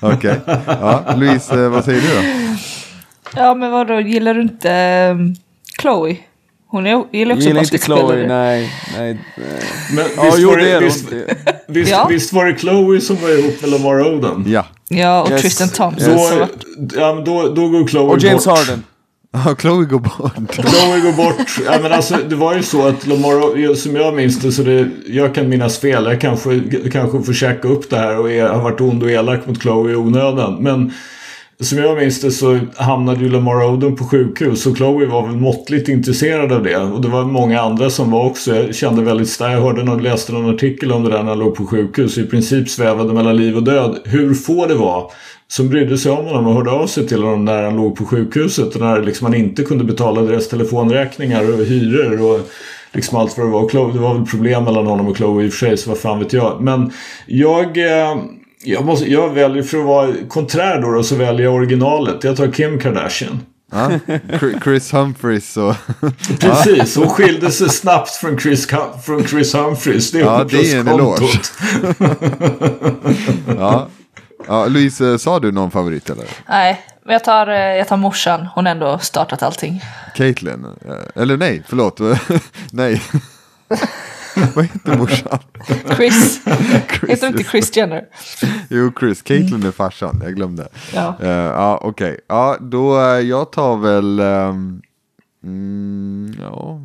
Okej. 0.00 0.40
Ja, 0.66 1.04
Louise, 1.16 1.54
eh, 1.64 1.68
vad 1.70 1.84
säger 1.84 2.00
du 2.00 2.06
då? 2.08 2.22
Ja, 3.36 3.54
men 3.54 3.70
vadå, 3.70 4.00
gillar 4.00 4.34
du 4.34 4.42
inte 4.42 5.08
um, 5.10 5.34
Chloe? 5.80 6.16
Hon 6.66 6.86
är, 6.86 7.04
gillar 7.12 7.34
också 7.34 7.46
Gillar 7.48 7.62
inte. 7.62 7.78
Chloe, 7.78 8.26
nej. 8.26 8.72
nej. 8.98 9.18
Men 9.94 10.04
Ja, 10.16 10.22
visst, 10.24 10.46
var 10.46 10.56
det 10.56 10.80
visst, 10.80 11.04
visst, 11.68 11.90
Ja. 11.90 12.06
visst 12.10 12.32
var 12.32 12.44
det 12.46 12.58
Chloe 12.58 13.00
som 13.00 13.16
var 13.16 13.38
ihop 13.38 13.60
med 13.60 13.70
Lamar 13.70 14.06
Odom? 14.14 14.44
Ja, 14.46 14.64
Ja, 14.88 15.22
och 15.22 15.30
Yes. 15.30 15.42
Tristan 15.42 15.68
Thompson. 15.68 16.12
Då, 16.12 16.18
som 16.18 16.38
var- 16.38 16.48
ja, 16.96 17.22
då, 17.26 17.48
då 17.48 17.68
går 17.68 17.86
Chloe 17.88 18.08
Och 18.12 18.18
James 18.18 18.44
bort. 18.46 18.58
Harden. 18.58 18.84
ja 19.44 19.56
Chloe 19.56 19.84
går 19.84 19.98
bort. 19.98 20.54
Chloe 20.54 21.00
går 21.00 21.16
bort. 21.16 21.60
Ja, 21.66 21.78
men 21.82 21.92
alltså, 21.92 22.16
det 22.28 22.36
var 22.36 22.54
ju 22.54 22.62
så 22.62 22.86
att 22.88 23.06
Lamar, 23.06 23.74
som 23.74 23.96
jag 23.96 24.14
minns 24.14 24.40
det, 24.40 24.52
så 24.52 24.62
det, 24.62 24.88
jag 25.06 25.34
kan 25.34 25.48
minnas 25.48 25.78
fel. 25.78 26.04
Jag 26.04 26.20
kanske, 26.20 26.60
kanske 26.92 27.22
får 27.22 27.32
käka 27.32 27.68
upp 27.68 27.90
det 27.90 27.96
här 27.96 28.18
och 28.18 28.30
är, 28.30 28.48
har 28.48 28.62
varit 28.62 28.80
ond 28.80 29.02
och 29.02 29.10
elak 29.10 29.46
mot 29.46 29.62
Chloe 29.62 29.92
i 29.92 29.96
onödan. 29.96 30.62
Men 30.62 30.92
som 31.64 31.78
jag 31.78 31.98
minns 31.98 32.20
det 32.20 32.30
så 32.30 32.58
hamnade 32.76 33.20
ju 33.20 33.28
Lamar 33.28 33.64
Odom 33.64 33.96
på 33.96 34.04
sjukhus 34.04 34.66
och 34.66 34.76
Chloe 34.76 35.06
var 35.06 35.26
väl 35.26 35.36
måttligt 35.36 35.88
intresserad 35.88 36.52
av 36.52 36.62
det. 36.62 36.76
Och 36.76 37.00
det 37.00 37.08
var 37.08 37.24
många 37.24 37.60
andra 37.60 37.90
som 37.90 38.10
var 38.10 38.24
också. 38.24 38.56
Jag 38.56 38.74
kände 38.74 39.02
väldigt 39.02 39.28
starkt, 39.28 39.52
jag 39.52 39.60
hörde 39.60 39.84
någon, 39.84 40.02
läste 40.02 40.32
någon 40.32 40.54
artikel 40.54 40.92
om 40.92 41.04
det 41.04 41.10
där 41.10 41.22
när 41.22 41.28
han 41.28 41.38
låg 41.38 41.54
på 41.54 41.66
sjukhus. 41.66 42.18
I 42.18 42.26
princip 42.26 42.68
svävade 42.68 43.12
mellan 43.12 43.36
liv 43.36 43.56
och 43.56 43.62
död. 43.62 43.98
Hur 44.04 44.34
få 44.34 44.66
det 44.66 44.74
var 44.74 45.10
som 45.48 45.68
brydde 45.68 45.98
sig 45.98 46.12
om 46.12 46.24
honom 46.24 46.46
och 46.46 46.54
hörde 46.54 46.70
av 46.70 46.86
sig 46.86 47.08
till 47.08 47.22
honom 47.22 47.44
när 47.44 47.62
han 47.62 47.76
låg 47.76 47.96
på 47.96 48.04
sjukhuset. 48.04 48.74
Och 48.74 48.80
när 48.80 49.02
liksom 49.02 49.24
han 49.24 49.34
inte 49.34 49.62
kunde 49.62 49.84
betala 49.84 50.22
deras 50.22 50.48
telefonräkningar 50.48 51.52
och 51.52 51.64
hyror 51.64 52.32
och 52.32 52.40
liksom 52.92 53.18
allt 53.18 53.38
vad 53.38 53.46
det 53.46 53.50
var. 53.50 53.62
Och 53.62 53.70
Chloe, 53.70 53.92
det 53.92 53.98
var 53.98 54.14
väl 54.14 54.26
problem 54.26 54.64
mellan 54.64 54.86
honom 54.86 55.08
och 55.08 55.16
Chloe 55.16 55.44
i 55.44 55.48
och 55.48 55.52
för 55.52 55.66
sig, 55.66 55.76
så 55.76 55.90
vad 55.90 55.98
fan 55.98 56.18
vet 56.18 56.32
jag. 56.32 56.60
Men 56.60 56.92
jag... 57.26 57.78
Eh, 57.78 58.16
jag, 58.64 58.84
måste, 58.84 59.12
jag 59.12 59.28
väljer, 59.30 59.62
för 59.62 59.78
att 59.78 59.84
vara 59.84 60.12
konträr 60.28 60.80
då, 60.82 60.90
då, 60.92 61.02
så 61.02 61.14
väljer 61.16 61.44
jag 61.46 61.54
originalet. 61.54 62.24
Jag 62.24 62.36
tar 62.36 62.46
Kim 62.52 62.78
Kardashian. 62.80 63.40
Ja, 63.72 63.90
Chri- 64.06 64.62
Chris 64.64 64.92
Humphries 64.92 65.56
och... 65.56 65.74
Precis, 66.40 66.96
hon 66.96 67.08
skilde 67.08 67.50
sig 67.50 67.68
snabbt 67.68 68.10
från 68.10 68.38
Chris, 68.38 68.66
från 69.04 69.26
Chris 69.26 69.54
Humphries. 69.54 70.10
Det 70.10 70.20
är 70.20 70.24
Ja, 70.24 70.44
det 70.50 70.72
är 70.72 70.78
en 70.78 70.84
pluskontot. 70.86 71.52
Ja. 73.58 73.88
Ja, 74.46 74.66
Louise, 74.66 75.18
sa 75.18 75.40
du 75.40 75.52
någon 75.52 75.70
favorit 75.70 76.10
eller? 76.10 76.24
Nej, 76.48 76.80
men 77.04 77.12
jag 77.12 77.24
tar, 77.24 77.46
eh, 77.46 77.54
jag 77.56 77.88
tar 77.88 77.96
morsan. 77.96 78.46
Hon 78.54 78.66
har 78.66 78.70
ändå 78.72 78.98
startat 78.98 79.42
allting. 79.42 79.80
Caitlyn? 80.16 80.66
Eh, 80.88 81.22
Eller 81.22 81.36
nej, 81.36 81.62
förlåt. 81.68 82.00
nej. 82.72 83.02
Vad 84.54 84.64
heter 84.64 84.98
morsan? 84.98 85.38
Chris. 85.96 86.40
Chris, 86.88 87.10
Heter 87.10 87.26
inte 87.26 87.44
Chris 87.44 87.76
Jenner? 87.76 88.02
Jo, 88.68 88.92
Chris. 89.00 89.22
Caitlyn 89.22 89.62
är 89.66 89.70
farsan, 89.70 90.20
jag 90.24 90.34
glömde. 90.36 90.68
Ja. 90.94 91.14
Eh, 91.22 91.28
ja, 91.30 91.78
okej. 91.82 92.20
Ja, 92.28 92.56
då 92.60 92.98
eh, 93.00 93.04
jag 93.20 93.52
tar 93.52 93.76
väl... 93.76 94.20
ehm, 94.20 94.80
mm, 95.44 96.34
ja. 96.40 96.80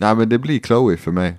Nej, 0.00 0.14
men 0.14 0.28
det 0.28 0.38
blir 0.38 0.60
Chloe 0.60 0.96
för 0.96 1.10
mig. 1.12 1.34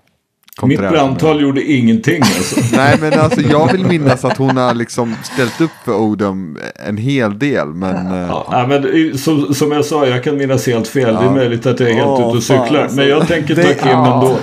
Mitt 0.64 0.80
brandtal 0.80 1.42
gjorde 1.42 1.64
ingenting 1.64 2.22
alltså. 2.22 2.60
Nej, 2.76 2.98
men 3.02 3.20
alltså 3.20 3.42
jag 3.42 3.72
vill 3.72 3.86
minnas 3.86 4.26
att 4.26 4.38
hon 4.38 4.58
har 4.58 4.74
liksom 4.74 5.16
ställt 5.24 5.62
upp 5.62 5.72
för 5.86 5.96
Odom 5.96 6.58
en 6.88 6.98
hel 6.98 7.40
del, 7.40 7.68
men... 7.68 7.96
eh, 8.12 8.28
Ja, 8.28 8.48
nej, 8.52 8.68
men 8.68 9.18
som, 9.18 9.54
som 9.54 9.72
jag 9.72 9.86
sa, 9.86 10.08
jag 10.08 10.24
kan 10.24 10.38
minnas 10.38 10.68
helt 10.68 10.88
fel. 10.88 11.16
Det 11.16 11.22
är 11.26 11.30
möjligt 11.32 11.66
att 11.66 11.80
jag 11.80 11.90
är 11.90 11.94
helt 11.94 12.20
ute 12.20 12.24
och 12.24 12.44
fan, 12.44 12.66
cyklar. 12.66 12.82
alltså. 12.82 12.98
Men 12.98 13.08
jag 13.08 13.28
tänker 13.28 13.56
ta 13.56 13.62
Kim 13.62 13.78
Ja. 13.92 14.14
ändå. 14.14 14.38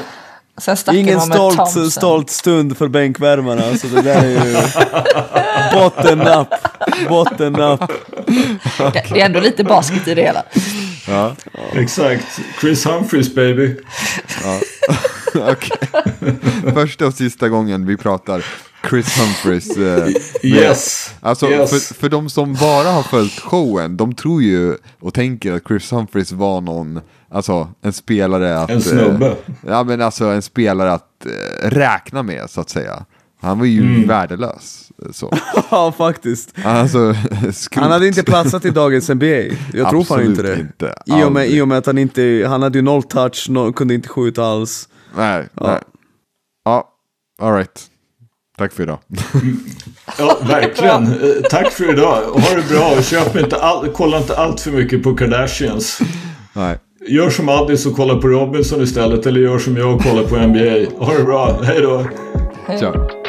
Sen 0.61 0.77
stack 0.77 0.95
Ingen 0.95 1.20
stolt, 1.20 1.93
stolt 1.93 2.31
stund 2.31 2.77
för 2.77 2.89
bänkvärmarna. 2.89 3.65
Alltså 3.65 3.87
det 3.87 4.03
där 4.03 4.24
är 4.24 4.47
ju... 4.47 4.57
Bottennapp. 5.74 6.55
Bottennapp. 7.09 7.93
Det, 8.78 9.05
det 9.12 9.20
är 9.20 9.27
ändå 9.27 9.41
lite 9.41 9.65
basket 9.65 10.09
i 10.09 10.15
det 10.15 10.23
hela. 10.23 10.43
ja. 11.09 11.35
Exakt. 11.74 12.41
Chris 12.61 12.87
Humphries 12.87 13.35
baby. 13.35 13.77
Okej. 15.35 15.78
Första 16.74 17.07
och 17.07 17.15
sista 17.15 17.49
gången 17.49 17.87
vi 17.87 17.97
pratar 17.97 18.45
Chris 18.89 19.19
Humphries. 19.19 19.77
Eh, 19.77 20.09
Yes. 20.43 21.15
Alltså 21.20 21.48
yes. 21.48 21.70
för, 21.89 21.94
för 21.94 22.09
de 22.09 22.31
som 22.31 22.55
bara 22.55 22.89
har 22.89 23.02
följt 23.02 23.40
showen, 23.40 23.97
de 23.97 24.15
tror 24.15 24.43
ju 24.43 24.77
och 25.01 25.15
tänker 25.15 25.52
att 25.52 25.62
Chris 25.69 25.93
Humphries 25.93 26.32
var 26.32 26.61
någon, 26.61 27.01
alltså 27.31 27.69
en 27.82 27.93
spelare 27.93 28.59
att... 28.59 28.70
En 28.70 28.82
snubbe. 28.82 29.27
Eh, 29.27 29.35
ja 29.66 29.85
men 29.85 30.01
alltså 30.02 30.24
en 30.24 30.43
spelare 30.43 30.93
att 30.93 31.27
eh, 31.27 31.69
räkna 31.70 32.23
med 32.23 32.51
så 32.51 32.61
att 32.61 32.70
säga. 32.70 33.05
Han 33.43 33.59
var 33.59 33.66
ju 33.66 33.81
Mm. 33.81 34.09
värdelös. 34.09 34.90
eh, 35.07 35.12
Så. 35.12 35.32
Ja, 35.70 35.93
faktiskt. 35.93 36.55
Alltså. 36.65 37.15
Han 37.74 37.90
hade 37.90 38.07
inte 38.07 38.23
platsat 38.23 38.65
i 38.65 38.70
dagens 38.70 39.09
NBA. 39.09 39.27
Jag 39.73 39.90
tror 39.90 40.05
fan 40.05 40.24
inte 40.24 40.43
det. 40.43 40.61
inte. 40.61 40.94
I, 41.07 41.23
och 41.24 41.32
med. 41.32 41.48
I 41.51 41.61
och 41.61 41.69
med 41.69 41.78
att 41.78 41.86
han 41.86 41.98
inte, 41.98 42.44
han 42.48 42.62
hade 42.62 42.78
ju 42.78 42.82
noll 42.82 43.02
touch, 43.02 43.47
no, 43.51 43.73
kunde 43.73 43.94
inte 43.94 44.09
skjuta 44.09 44.44
alls. 44.44 44.89
Nej, 45.16 45.48
nej. 45.61 45.78
Ja, 46.65 46.89
alright. 47.43 47.86
Tack 48.61 48.73
för 48.73 48.82
idag. 48.82 48.99
Ja, 50.19 50.39
verkligen. 50.49 51.15
Tack 51.51 51.73
för 51.73 51.93
idag. 51.93 52.16
Ha 52.23 52.57
det 52.57 52.74
bra 52.74 53.03
köp 53.03 53.37
inte 53.37 53.57
all, 53.57 53.89
kolla 53.89 54.19
inte 54.19 54.37
allt 54.37 54.61
för 54.61 54.70
mycket 54.70 55.03
på 55.03 55.15
Kardashians. 55.15 55.99
nej. 56.53 56.78
Gör 57.09 57.31
som 57.31 57.49
Addis 57.49 57.87
och 57.87 57.97
kolla 57.97 58.16
på 58.16 58.28
Robinson 58.28 58.82
istället. 58.82 59.27
Eller 59.27 59.41
gör 59.41 59.59
som 59.59 59.77
jag 59.77 59.95
och 59.95 60.03
kolla 60.03 60.23
på 60.23 60.37
NBA. 60.37 61.05
Ha 61.05 61.15
det 61.19 61.24
bra. 61.24 61.61
Hej 61.62 61.81
då. 61.81 62.07
Kör. 62.81 63.20